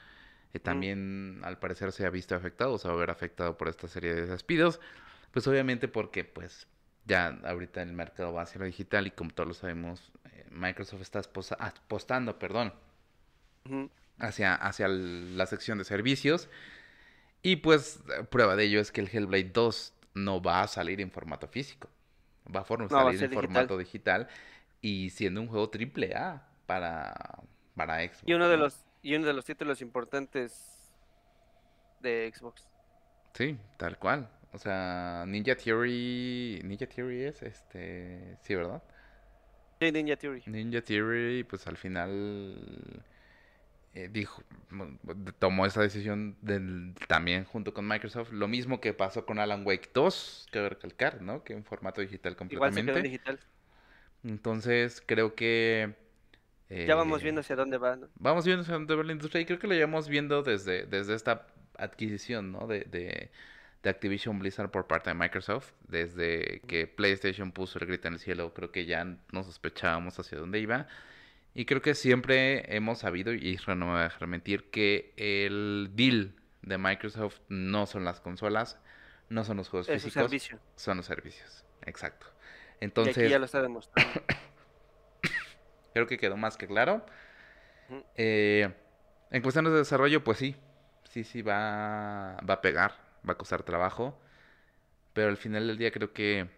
también 0.61 1.41
al 1.43 1.57
parecer 1.57 1.91
se 1.93 2.05
ha 2.05 2.11
visto 2.11 2.35
afectado, 2.35 2.73
o 2.73 2.77
se 2.77 2.87
va 2.87 2.93
a 2.93 2.97
ver 2.97 3.09
afectado 3.09 3.57
por 3.57 3.69
esta 3.69 3.87
serie 3.87 4.13
de 4.13 4.27
despidos, 4.27 4.79
pues 5.31 5.47
obviamente 5.47 5.87
porque 5.87 6.23
pues 6.23 6.67
ya 7.09 7.39
ahorita 7.43 7.81
el 7.81 7.91
mercado 7.91 8.31
va 8.31 8.43
hacia 8.43 8.59
lo 8.59 8.65
digital 8.65 9.07
y 9.07 9.11
como 9.11 9.31
todos 9.31 9.47
lo 9.47 9.53
sabemos, 9.53 10.11
eh, 10.31 10.45
Microsoft 10.51 11.01
está 11.01 11.21
apostando, 11.59 12.39
perdón, 12.39 12.73
hacia, 14.19 14.55
hacia 14.55 14.87
la 14.87 15.45
sección 15.47 15.79
de 15.79 15.83
servicios. 15.83 16.49
Y 17.41 17.57
pues 17.57 18.01
prueba 18.29 18.55
de 18.55 18.65
ello 18.65 18.79
es 18.79 18.91
que 18.91 19.01
el 19.01 19.09
Hellblade 19.11 19.51
2 19.51 19.93
no 20.13 20.41
va 20.41 20.61
a 20.61 20.67
salir 20.67 21.01
en 21.01 21.11
formato 21.11 21.47
físico, 21.47 21.89
va 22.53 22.61
a, 22.61 22.89
salir 22.89 23.23
en 23.23 23.33
formato 23.33 23.77
digital 23.77 24.27
y 24.81 25.09
siendo 25.09 25.41
un 25.41 25.47
juego 25.47 25.69
triple 25.69 26.15
A 26.15 26.47
para, 26.65 27.41
para 27.75 28.01
Xbox. 28.01 28.23
Y 28.25 28.33
uno 28.33 28.47
de 28.49 28.57
los 28.57 28.85
y 29.01 29.15
uno 29.15 29.25
de 29.25 29.33
los 29.33 29.45
títulos 29.45 29.81
importantes 29.81 30.93
de 32.01 32.31
Xbox. 32.35 32.67
Sí, 33.33 33.57
tal 33.77 33.97
cual. 33.97 34.29
O 34.51 34.57
sea, 34.57 35.25
Ninja 35.27 35.55
Theory. 35.55 36.61
Ninja 36.63 36.87
Theory 36.87 37.23
es 37.23 37.41
este. 37.43 38.37
Sí, 38.41 38.55
¿verdad? 38.55 38.81
Sí, 39.79 39.91
Ninja 39.91 40.15
Theory. 40.15 40.43
Ninja 40.47 40.81
Theory, 40.81 41.43
pues 41.43 41.67
al 41.67 41.77
final. 41.77 43.03
Eh, 43.93 44.09
dijo. 44.11 44.43
Tomó 45.39 45.65
esa 45.65 45.81
decisión 45.81 46.37
del, 46.41 46.95
también 47.07 47.43
junto 47.45 47.73
con 47.73 47.87
Microsoft. 47.87 48.31
Lo 48.31 48.47
mismo 48.47 48.81
que 48.81 48.93
pasó 48.93 49.25
con 49.25 49.39
Alan 49.39 49.65
Wake 49.65 49.91
2, 49.93 50.47
que 50.51 50.69
recalcar, 50.69 51.21
¿no? 51.21 51.43
Que 51.43 51.53
en 51.53 51.63
formato 51.63 52.01
digital 52.01 52.35
completamente. 52.35 52.91
Igual 52.91 53.03
se 53.03 53.09
digital. 53.09 53.39
Entonces, 54.23 55.03
creo 55.05 55.35
que. 55.35 55.95
ya 56.69 56.95
vamos 56.95 57.21
viendo 57.21 57.41
hacia 57.41 57.55
dónde 57.55 57.77
va, 57.77 57.95
¿no? 57.95 58.09
Vamos 58.15 58.45
viendo 58.45 58.63
hacia 58.63 58.73
dónde 58.73 58.95
va 58.95 59.03
la 59.03 59.11
industria 59.11 59.41
y 59.41 59.45
creo 59.45 59.59
que 59.59 59.67
lo 59.67 59.75
llevamos 59.75 60.09
viendo 60.09 60.41
desde, 60.41 60.85
desde 60.85 61.13
esta 61.13 61.47
adquisición, 61.77 62.51
¿no? 62.51 62.67
de, 62.67 62.81
de 62.81 63.31
de 63.83 63.89
Activision 63.89 64.39
Blizzard 64.39 64.71
por 64.71 64.87
parte 64.87 65.09
de 65.09 65.13
Microsoft. 65.13 65.71
Desde 65.87 66.61
que 66.67 66.87
PlayStation 66.87 67.51
puso 67.51 67.79
el 67.79 67.87
grito 67.87 68.07
en 68.07 68.15
el 68.15 68.19
cielo, 68.19 68.53
creo 68.53 68.71
que 68.71 68.85
ya 68.85 69.03
no 69.03 69.43
sospechábamos 69.43 70.19
hacia 70.19 70.37
dónde 70.37 70.59
iba. 70.59 70.87
Y 71.53 71.65
creo 71.65 71.81
que 71.81 71.95
siempre 71.95 72.75
hemos 72.75 72.99
sabido, 72.99 73.33
y 73.33 73.49
Israel 73.49 73.79
no 73.79 73.87
me 73.87 73.93
va 73.93 74.01
a 74.01 74.03
dejar 74.03 74.27
mentir, 74.27 74.69
que 74.69 75.13
el 75.17 75.91
deal 75.93 76.35
de 76.61 76.77
Microsoft 76.77 77.39
no 77.47 77.85
son 77.85 78.05
las 78.05 78.21
consolas, 78.21 78.79
no 79.29 79.43
son 79.43 79.57
los 79.57 79.69
juegos 79.69 79.87
físicos, 79.87 80.31
son 80.75 80.97
los 80.97 81.05
servicios. 81.05 81.65
Exacto. 81.85 82.27
Entonces, 82.79 83.17
y 83.17 83.21
aquí 83.21 83.29
ya 83.29 83.39
lo 83.39 83.45
está 83.45 83.61
demostrando. 83.61 84.21
creo 85.93 86.07
que 86.07 86.17
quedó 86.17 86.37
más 86.37 86.55
que 86.55 86.67
claro. 86.67 87.05
Eh, 88.15 88.71
en 89.31 89.41
cuestiones 89.41 89.71
de 89.71 89.79
desarrollo, 89.79 90.23
pues 90.23 90.37
sí, 90.37 90.55
sí, 91.09 91.23
sí 91.23 91.41
va, 91.41 92.37
va 92.47 92.55
a 92.55 92.61
pegar 92.61 93.08
va 93.27 93.33
a 93.33 93.37
costar 93.37 93.63
trabajo, 93.63 94.19
pero 95.13 95.29
al 95.29 95.37
final 95.37 95.67
del 95.67 95.77
día 95.77 95.91
creo 95.91 96.13
que 96.13 96.49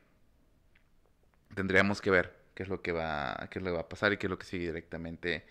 tendríamos 1.56 2.02
que 2.02 2.12
ver 2.12 2.36
qué 2.56 2.64
es 2.64 2.70
lo 2.70 2.82
que 2.82 2.92
va, 2.92 3.48
qué 3.50 3.60
es 3.60 3.66
lo 3.66 3.72
que 3.72 3.76
va 3.76 3.82
a 3.82 3.90
pasar 3.90 4.14
y 4.14 4.18
qué 4.18 4.28
es 4.28 4.32
lo 4.32 4.38
que 4.38 4.46
sigue 4.46 4.68
directamente 4.68 5.46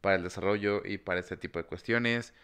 para 0.00 0.16
el 0.16 0.22
desarrollo 0.22 0.82
y 0.84 0.98
para 0.98 1.20
este 1.20 1.36
tipo 1.36 1.58
de 1.58 1.64
cuestiones 1.64 2.34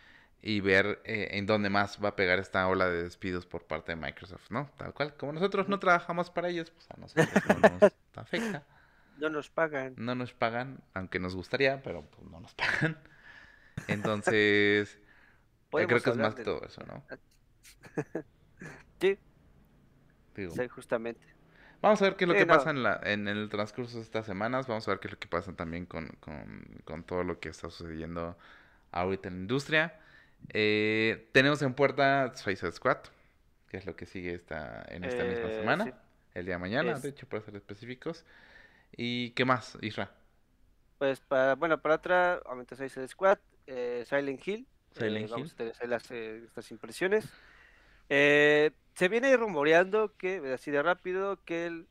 y 0.42 0.60
ver 0.60 1.02
eh, 1.04 1.28
en 1.32 1.46
dónde 1.46 1.68
más 1.68 2.02
va 2.02 2.10
a 2.10 2.16
pegar 2.16 2.38
esta 2.38 2.66
ola 2.66 2.88
de 2.88 3.02
despidos 3.02 3.46
por 3.46 3.64
parte 3.64 3.92
de 3.92 3.96
Microsoft, 3.96 4.50
¿no? 4.50 4.70
Tal 4.76 4.94
cual, 4.94 5.14
como 5.14 5.32
nosotros 5.32 5.68
no 5.68 5.78
trabajamos 5.78 6.30
para 6.30 6.48
ellos, 6.48 6.70
pues 6.70 6.90
a 6.90 6.96
nosotros 6.98 7.28
no 7.60 7.78
nos 7.78 7.92
afecta. 8.16 8.64
No 9.18 9.28
nos 9.28 9.50
pagan. 9.50 9.94
No 9.98 10.14
nos 10.14 10.32
pagan, 10.32 10.80
aunque 10.94 11.18
nos 11.18 11.36
gustaría, 11.36 11.82
pero 11.82 12.02
pues, 12.02 12.26
no 12.30 12.40
nos 12.40 12.54
pagan. 12.54 12.96
Entonces, 13.86 14.98
creo 15.70 15.88
que 15.88 16.10
es 16.10 16.16
más 16.16 16.34
que 16.34 16.42
todo 16.42 16.64
eso, 16.64 16.82
¿no? 16.86 17.04
sí. 19.00 19.18
Sí, 20.34 20.68
justamente. 20.68 21.20
Vamos 21.82 22.02
a 22.02 22.04
ver 22.04 22.16
qué 22.16 22.24
es 22.24 22.28
lo 22.28 22.34
que 22.34 22.46
pasa 22.46 22.70
en, 22.70 22.82
la, 22.82 23.00
en 23.02 23.26
el 23.26 23.48
transcurso 23.48 23.96
de 23.96 24.02
estas 24.02 24.26
semanas. 24.26 24.66
Vamos 24.66 24.86
a 24.86 24.90
ver 24.90 25.00
qué 25.00 25.08
es 25.08 25.12
lo 25.12 25.18
que 25.18 25.28
pasa 25.28 25.54
también 25.54 25.86
con, 25.86 26.16
todo 27.06 27.24
lo 27.24 27.40
que 27.40 27.48
está 27.48 27.70
sucediendo 27.70 28.36
ahorita 28.92 29.28
en 29.28 29.34
la 29.36 29.40
industria. 29.40 29.98
Eh, 30.52 31.28
tenemos 31.32 31.62
en 31.62 31.74
puerta 31.74 32.36
Suicide 32.36 32.72
Squad, 32.72 32.98
que 33.68 33.78
es 33.78 33.86
lo 33.86 33.96
que 33.96 34.04
sigue 34.04 34.34
esta, 34.34 34.84
en 34.88 35.04
esta 35.04 35.24
misma 35.24 35.48
eh, 35.48 35.54
semana. 35.54 35.94
El 36.34 36.44
día 36.44 36.54
de 36.56 36.60
mañana, 36.60 36.98
de 36.98 37.08
hecho, 37.08 37.26
para 37.26 37.42
ser 37.42 37.56
específicos. 37.56 38.24
¿Y 38.96 39.30
qué 39.30 39.44
más, 39.44 39.78
Isra? 39.80 40.10
Pues 40.98 41.20
para, 41.20 41.54
bueno, 41.54 41.80
para 41.80 41.94
otra, 41.94 42.42
aumenta 42.44 42.76
Suicide 42.76 43.08
Squad, 43.08 43.38
eh, 43.66 44.04
Silent 44.06 44.46
Hill. 44.46 44.66
Silent 44.92 45.28
Hill. 45.28 45.30
Vamos 45.30 45.56
a 45.80 45.86
las, 45.86 46.10
estas 46.10 46.70
impresiones. 46.70 47.26
Eh, 48.10 48.72
se 48.94 49.08
viene 49.08 49.34
rumoreando 49.36 50.14
que, 50.16 50.52
así 50.52 50.70
de 50.70 50.82
rápido, 50.82 51.42
que 51.44 51.66
él 51.66 51.86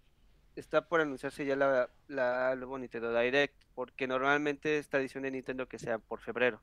está 0.56 0.88
por 0.88 1.02
anunciarse 1.02 1.46
ya 1.46 1.56
la, 1.56 1.90
la 2.08 2.56
nuevo 2.56 2.78
Nintendo 2.78 3.18
Direct, 3.18 3.56
porque 3.74 4.08
normalmente 4.08 4.78
esta 4.78 5.00
edición 5.00 5.24
de 5.24 5.32
Nintendo 5.32 5.68
que 5.68 5.80
sea 5.80 5.98
por 5.98 6.20
febrero. 6.20 6.62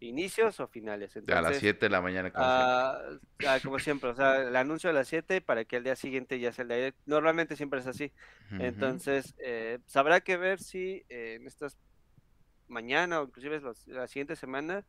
Inicios 0.00 0.60
o 0.60 0.68
finales. 0.68 1.16
a 1.16 1.40
las 1.42 1.58
7 1.58 1.86
de 1.86 1.90
la 1.90 2.00
mañana. 2.00 2.30
Como, 2.30 2.44
ah, 2.44 2.98
siempre. 3.04 3.48
Ah, 3.48 3.58
como 3.62 3.78
siempre, 3.78 4.10
o 4.10 4.14
sea, 4.14 4.42
el 4.42 4.56
anuncio 4.56 4.88
a 4.88 4.92
las 4.92 5.08
7 5.08 5.40
para 5.40 5.64
que 5.64 5.76
el 5.76 5.84
día 5.84 5.96
siguiente 5.96 6.38
ya 6.40 6.52
sea 6.52 6.62
el 6.62 6.68
Direct. 6.68 6.98
Normalmente 7.06 7.56
siempre 7.56 7.80
es 7.80 7.86
así. 7.86 8.12
Entonces, 8.50 9.34
eh, 9.38 9.78
pues, 9.82 9.96
habrá 9.96 10.20
que 10.20 10.36
ver 10.36 10.60
si 10.60 11.04
eh, 11.08 11.36
en 11.40 11.46
estas 11.46 11.78
mañana 12.68 13.20
o 13.20 13.24
inclusive 13.24 13.60
la 13.86 14.08
siguiente 14.08 14.34
semana 14.34 14.84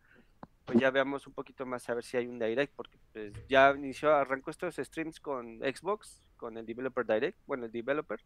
pues 0.65 0.79
ya 0.79 0.91
veamos 0.91 1.27
un 1.27 1.33
poquito 1.33 1.65
más 1.65 1.89
a 1.89 1.93
ver 1.93 2.03
si 2.03 2.17
hay 2.17 2.27
un 2.27 2.39
direct, 2.39 2.73
porque 2.75 2.97
pues 3.11 3.33
ya 3.47 3.73
inició, 3.75 4.13
arrancó 4.13 4.51
estos 4.51 4.75
streams 4.75 5.19
con 5.19 5.59
Xbox, 5.59 6.21
con 6.37 6.57
el 6.57 6.65
Developer 6.65 7.05
Direct, 7.05 7.37
bueno, 7.45 7.65
el 7.65 7.71
Developer, 7.71 8.19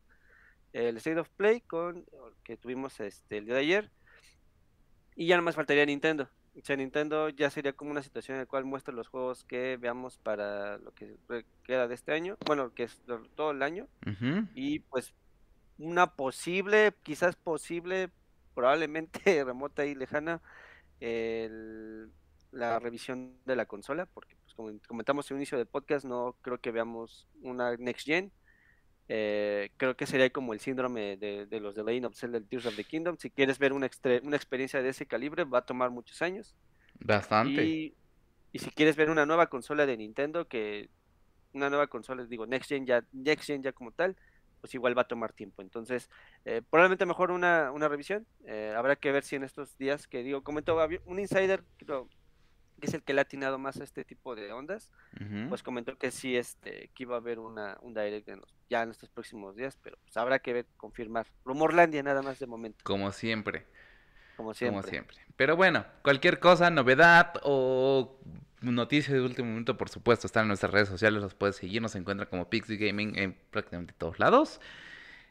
el 0.73 0.97
State 0.97 1.19
of 1.19 1.29
Play 1.29 1.61
con 1.61 2.05
que 2.43 2.57
tuvimos 2.57 2.99
este 2.99 3.37
el 3.37 3.45
día 3.45 3.55
de 3.55 3.61
ayer, 3.61 3.91
y 5.15 5.27
ya 5.27 5.37
no 5.37 5.43
más 5.43 5.55
faltaría 5.55 5.85
Nintendo. 5.85 6.29
O 6.55 6.65
sea, 6.65 6.75
Nintendo 6.75 7.29
ya 7.29 7.51
sería 7.51 7.73
como 7.73 7.91
una 7.91 8.01
situación 8.01 8.35
en 8.35 8.41
la 8.41 8.47
cual 8.47 8.65
muestra 8.65 8.93
los 8.93 9.07
juegos 9.07 9.43
que 9.43 9.77
veamos 9.77 10.17
para 10.17 10.79
lo 10.79 10.91
que 10.91 11.15
queda 11.63 11.87
de 11.87 11.93
este 11.93 12.13
año, 12.13 12.35
bueno, 12.47 12.73
que 12.73 12.83
es 12.83 12.99
todo 13.35 13.51
el 13.51 13.61
año, 13.61 13.87
y 14.55 14.79
pues 14.79 15.13
una 15.77 16.15
posible, 16.15 16.93
quizás 17.03 17.35
posible, 17.35 18.09
probablemente 18.55 19.19
remota 19.43 19.85
y 19.85 19.93
lejana, 19.93 20.41
el 20.99 22.11
la 22.51 22.79
revisión 22.79 23.37
de 23.45 23.55
la 23.55 23.65
consola, 23.65 24.05
porque 24.05 24.35
pues, 24.43 24.53
como 24.53 24.71
comentamos 24.87 25.29
en 25.29 25.37
el 25.37 25.41
inicio 25.41 25.57
del 25.57 25.67
podcast, 25.67 26.05
no 26.05 26.35
creo 26.41 26.59
que 26.59 26.71
veamos 26.71 27.27
una 27.41 27.75
Next 27.77 28.05
Gen. 28.05 28.31
Eh, 29.09 29.71
creo 29.77 29.95
que 29.95 30.05
sería 30.05 30.29
como 30.29 30.53
el 30.53 30.59
síndrome 30.59 31.15
de, 31.15 31.47
los 31.61 31.75
de 31.75 31.83
Legend 31.83 32.07
of 32.07 32.15
Zelda 32.15 32.41
Tears 32.41 32.65
of 32.65 32.75
the 32.75 32.83
Kingdom. 32.83 33.17
Si 33.17 33.29
quieres 33.29 33.57
ver 33.57 33.73
una, 33.73 33.89
una 34.23 34.35
experiencia 34.35 34.81
de 34.81 34.89
ese 34.89 35.05
calibre, 35.05 35.43
va 35.45 35.59
a 35.59 35.65
tomar 35.65 35.91
muchos 35.91 36.21
años. 36.21 36.55
Bastante. 36.99 37.63
Y, 37.63 37.95
si 38.53 38.71
quieres 38.71 38.95
ver 38.95 39.11
una 39.11 39.25
nueva 39.25 39.47
consola 39.47 39.85
de 39.85 39.97
Nintendo, 39.97 40.47
que 40.47 40.89
una 41.53 41.69
nueva 41.69 41.87
consola, 41.87 42.25
digo, 42.25 42.47
Next 42.47 42.69
Gen 42.69 42.87
ya, 42.87 43.05
Next 43.11 43.45
Gen 43.45 43.61
ya 43.61 43.71
como 43.71 43.91
tal, 43.91 44.17
pues 44.61 44.73
igual 44.73 44.97
va 44.97 45.03
a 45.03 45.07
tomar 45.07 45.31
tiempo. 45.31 45.61
Entonces, 45.61 46.09
eh, 46.43 46.63
probablemente 46.67 47.05
mejor 47.05 47.29
una, 47.29 47.71
una 47.71 47.87
revisión. 47.87 48.25
Eh, 48.45 48.73
habrá 48.75 48.95
que 48.95 49.11
ver 49.11 49.23
si 49.23 49.35
en 49.35 49.43
estos 49.43 49.77
días 49.77 50.07
que 50.07 50.23
digo, 50.23 50.43
comentó 50.43 50.75
un 51.05 51.19
insider, 51.19 51.63
creo, 51.77 52.09
que 52.79 52.87
es 52.87 52.93
el 52.93 53.03
que 53.03 53.13
le 53.13 53.21
ha 53.21 53.23
atinado 53.23 53.57
más 53.57 53.79
a 53.79 53.83
este 53.83 54.03
tipo 54.03 54.35
de 54.35 54.51
ondas, 54.51 54.89
pues 55.49 55.63
comentó 55.63 55.97
que 55.97 56.11
sí, 56.11 56.35
este, 56.35 56.89
que 56.93 57.03
iba 57.03 57.15
a 57.15 57.19
haber 57.19 57.39
una, 57.39 57.77
un 57.81 57.93
direct 57.93 58.29
ya 58.69 58.83
en 58.83 58.91
estos 58.91 59.09
próximos 59.09 59.55
días, 59.55 59.77
pero 59.81 59.97
pues 60.03 60.15
habrá 60.17 60.39
que 60.39 60.53
ver, 60.53 60.65
confirmar. 60.77 61.27
Rumorlandia 61.45 62.03
nada 62.03 62.21
más 62.21 62.39
de 62.39 62.47
momento. 62.47 62.79
Como 62.83 63.11
siempre. 63.11 63.65
Como 64.35 64.53
siempre. 64.53 64.81
Como 64.81 64.89
siempre. 64.89 65.17
Pero 65.35 65.55
bueno, 65.55 65.85
cualquier 66.03 66.39
cosa, 66.39 66.69
novedad 66.69 67.33
o 67.43 68.19
noticias 68.61 69.13
de 69.13 69.21
último 69.21 69.49
momento, 69.49 69.77
por 69.77 69.89
supuesto, 69.89 70.27
están 70.27 70.43
en 70.43 70.49
nuestras 70.49 70.71
redes 70.71 70.89
sociales, 70.89 71.21
los 71.21 71.33
puedes 71.33 71.55
seguir, 71.55 71.81
nos 71.81 71.95
encuentra 71.95 72.27
como 72.27 72.49
Pixie 72.49 72.77
Gaming 72.77 73.17
en 73.17 73.37
prácticamente 73.51 73.93
todos 73.97 74.19
lados. 74.19 74.59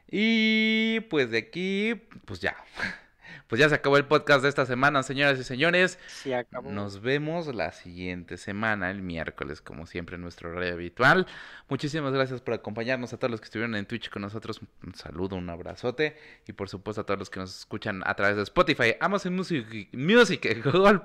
Y 0.09 1.01
pues 1.09 1.31
de 1.31 1.37
aquí, 1.37 1.95
pues 2.25 2.39
ya. 2.39 2.55
Pues 3.47 3.59
ya 3.59 3.69
se 3.69 3.75
acabó 3.75 3.97
el 3.97 4.05
podcast 4.05 4.43
de 4.43 4.49
esta 4.49 4.65
semana, 4.65 5.03
señoras 5.03 5.39
y 5.39 5.43
señores. 5.43 5.99
Se 6.07 6.35
acabó. 6.35 6.71
Nos 6.71 7.01
vemos 7.01 7.53
la 7.53 7.71
siguiente 7.71 8.37
semana, 8.37 8.91
el 8.91 9.01
miércoles, 9.01 9.61
como 9.61 9.85
siempre, 9.85 10.15
en 10.15 10.21
nuestro 10.21 10.49
horario 10.49 10.73
habitual. 10.73 11.27
Muchísimas 11.69 12.13
gracias 12.13 12.41
por 12.41 12.53
acompañarnos 12.53 13.13
a 13.13 13.17
todos 13.17 13.31
los 13.31 13.41
que 13.41 13.45
estuvieron 13.45 13.75
en 13.75 13.85
Twitch 13.85 14.09
con 14.09 14.21
nosotros. 14.21 14.61
Un 14.83 14.95
saludo, 14.95 15.35
un 15.35 15.49
abrazote. 15.49 16.17
Y 16.47 16.53
por 16.53 16.69
supuesto 16.69 17.01
a 17.01 17.05
todos 17.05 17.19
los 17.19 17.29
que 17.29 17.39
nos 17.39 17.59
escuchan 17.59 18.01
a 18.05 18.15
través 18.15 18.35
de 18.35 18.43
Spotify, 18.43 18.95
Amazon 18.99 19.35
Music, 19.35 19.89
Music 19.93 20.63
Google, 20.63 21.01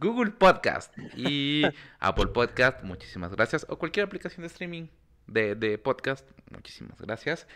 Google 0.00 0.30
Podcast 0.32 0.96
y 1.16 1.62
Apple 2.00 2.28
Podcast. 2.28 2.82
Muchísimas 2.82 3.32
gracias. 3.32 3.66
O 3.68 3.78
cualquier 3.78 4.06
aplicación 4.06 4.42
de 4.42 4.48
streaming 4.48 4.88
de, 5.26 5.54
de 5.54 5.78
podcast. 5.78 6.26
Muchísimas 6.50 7.00
gracias. 7.00 7.46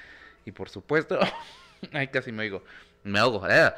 Y 0.44 0.52
por 0.52 0.68
supuesto, 0.68 1.18
ay, 1.92 2.08
casi 2.08 2.32
me 2.32 2.42
oigo. 2.42 2.62
Me 3.04 3.18
ahogo. 3.18 3.48
¿eh? 3.48 3.72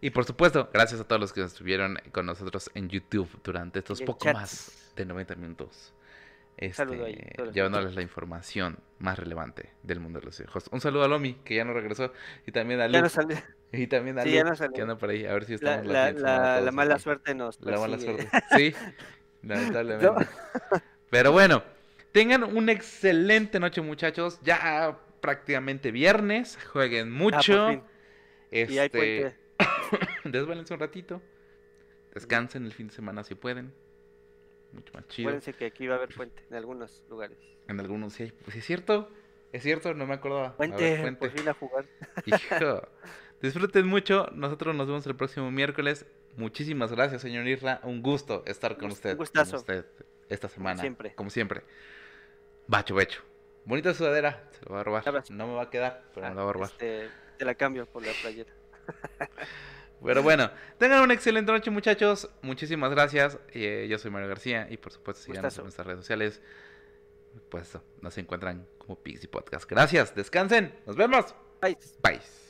Y 0.00 0.10
por 0.10 0.24
supuesto, 0.24 0.70
gracias 0.72 1.00
a 1.00 1.04
todos 1.04 1.20
los 1.20 1.32
que 1.32 1.42
estuvieron 1.42 1.98
con 2.12 2.26
nosotros 2.26 2.70
en 2.74 2.88
YouTube 2.88 3.28
durante 3.42 3.80
estos 3.80 4.00
poco 4.02 4.32
más 4.32 4.92
de 4.94 5.04
90 5.04 5.34
minutos. 5.34 5.92
Este, 6.56 6.84
llevándoles 7.52 7.94
la 7.94 8.02
información 8.02 8.78
más 8.98 9.16
relevante 9.16 9.70
del 9.84 10.00
mundo 10.00 10.18
de 10.18 10.26
los 10.26 10.40
hijos. 10.40 10.68
Un 10.72 10.80
saludo 10.80 11.04
a 11.04 11.08
Lomi, 11.08 11.34
que 11.44 11.54
ya 11.54 11.64
no 11.64 11.72
regresó, 11.72 12.12
y 12.46 12.52
también 12.52 12.80
a 12.80 12.88
Lu. 12.88 12.98
y 13.72 13.86
también 13.86 14.18
a 14.18 14.22
sí, 14.24 14.32
que 14.74 14.82
anda 14.82 14.98
por 14.98 15.10
ahí, 15.10 15.24
a 15.24 15.34
ver 15.34 15.44
si 15.44 15.54
estamos 15.54 15.86
La, 15.86 16.10
la, 16.10 16.60
la, 16.60 16.72
mala 16.72 16.98
suerte 16.98 17.32
nos 17.34 17.60
La 17.60 17.78
mala 17.78 17.96
suerte, 17.98 18.28
sí, 18.56 18.74
lamentablemente. 19.42 20.26
Pero 21.10 21.30
bueno, 21.30 21.62
tengan 22.10 22.42
una 22.42 22.72
excelente 22.72 23.60
noche, 23.60 23.80
muchachos. 23.80 24.40
Ya 24.42 24.98
prácticamente 25.20 25.92
viernes, 25.92 26.58
jueguen 26.72 27.08
ah, 27.08 27.18
mucho. 27.18 27.84
este... 28.50 28.72
Y 28.72 28.78
hay 28.78 28.88
puente. 28.88 29.47
Desválense 30.24 30.74
un 30.74 30.80
ratito. 30.80 31.22
Descansen 32.14 32.64
el 32.64 32.72
fin 32.72 32.88
de 32.88 32.94
semana 32.94 33.24
si 33.24 33.34
pueden. 33.34 33.72
Mucho 34.72 34.92
más 34.94 35.06
chido. 35.08 35.28
Acuérdense 35.28 35.52
que 35.54 35.66
aquí 35.66 35.86
va 35.86 35.94
a 35.94 35.98
haber 35.98 36.14
puente 36.14 36.44
en 36.48 36.56
algunos 36.56 37.02
lugares. 37.08 37.38
En 37.68 37.80
algunos 37.80 38.12
sí 38.12 38.32
Pues 38.44 38.56
es 38.56 38.64
cierto. 38.64 39.08
Es 39.52 39.62
cierto, 39.62 39.94
no 39.94 40.06
me 40.06 40.14
acordaba. 40.14 40.56
Puente, 40.56 40.98
puente. 41.00 41.18
por 41.18 41.30
fin 41.30 41.48
a 41.48 41.54
jugar. 41.54 41.86
Hijo. 42.26 42.82
Disfruten 43.40 43.86
mucho. 43.86 44.28
Nosotros 44.34 44.74
nos 44.74 44.86
vemos 44.86 45.06
el 45.06 45.16
próximo 45.16 45.50
miércoles. 45.50 46.06
Muchísimas 46.36 46.92
gracias, 46.92 47.22
señor 47.22 47.46
Irra. 47.46 47.80
Un 47.82 48.02
gusto 48.02 48.42
estar 48.46 48.76
con 48.76 48.90
usted. 48.90 49.12
Un 49.12 49.18
gustazo. 49.18 49.52
Con 49.52 49.60
usted 49.60 49.86
esta 50.28 50.48
semana. 50.48 50.76
Como 50.76 50.82
siempre. 50.82 51.14
Como 51.14 51.30
siempre. 51.30 51.62
Bacho, 52.66 52.94
bacho. 52.94 53.22
Bonita 53.64 53.94
sudadera. 53.94 54.48
Se 54.50 54.64
lo 54.66 54.74
va 54.74 54.80
a 54.80 54.84
robar. 54.84 55.30
No 55.30 55.46
me 55.46 55.54
va 55.54 55.62
a 55.62 55.70
quedar, 55.70 56.04
pero 56.14 56.28
me 56.28 56.34
la 56.34 56.42
va 56.42 56.50
a 56.50 56.52
robar. 56.52 56.70
Este, 56.70 57.08
te 57.38 57.44
la 57.44 57.54
cambio 57.54 57.86
por 57.86 58.04
la 58.04 58.12
playera. 58.20 58.52
Pero 60.04 60.22
bueno, 60.22 60.50
tengan 60.78 61.02
una 61.02 61.14
excelente 61.14 61.50
noche, 61.50 61.70
muchachos. 61.70 62.30
Muchísimas 62.42 62.90
gracias. 62.90 63.38
Eh, 63.52 63.86
yo 63.90 63.98
soy 63.98 64.10
Mario 64.10 64.28
García 64.28 64.68
y 64.70 64.76
por 64.76 64.92
supuesto 64.92 65.22
síganos 65.22 65.56
en 65.58 65.64
nuestras 65.64 65.86
redes 65.86 66.00
sociales. 66.00 66.40
Pues 67.50 67.76
nos 68.00 68.16
encuentran 68.18 68.66
como 68.78 68.96
Pixie 68.96 69.28
Podcast. 69.28 69.68
Gracias, 69.68 70.14
descansen. 70.14 70.74
Nos 70.86 70.96
vemos. 70.96 71.34
Bye. 71.60 71.76
Bye. 72.02 72.47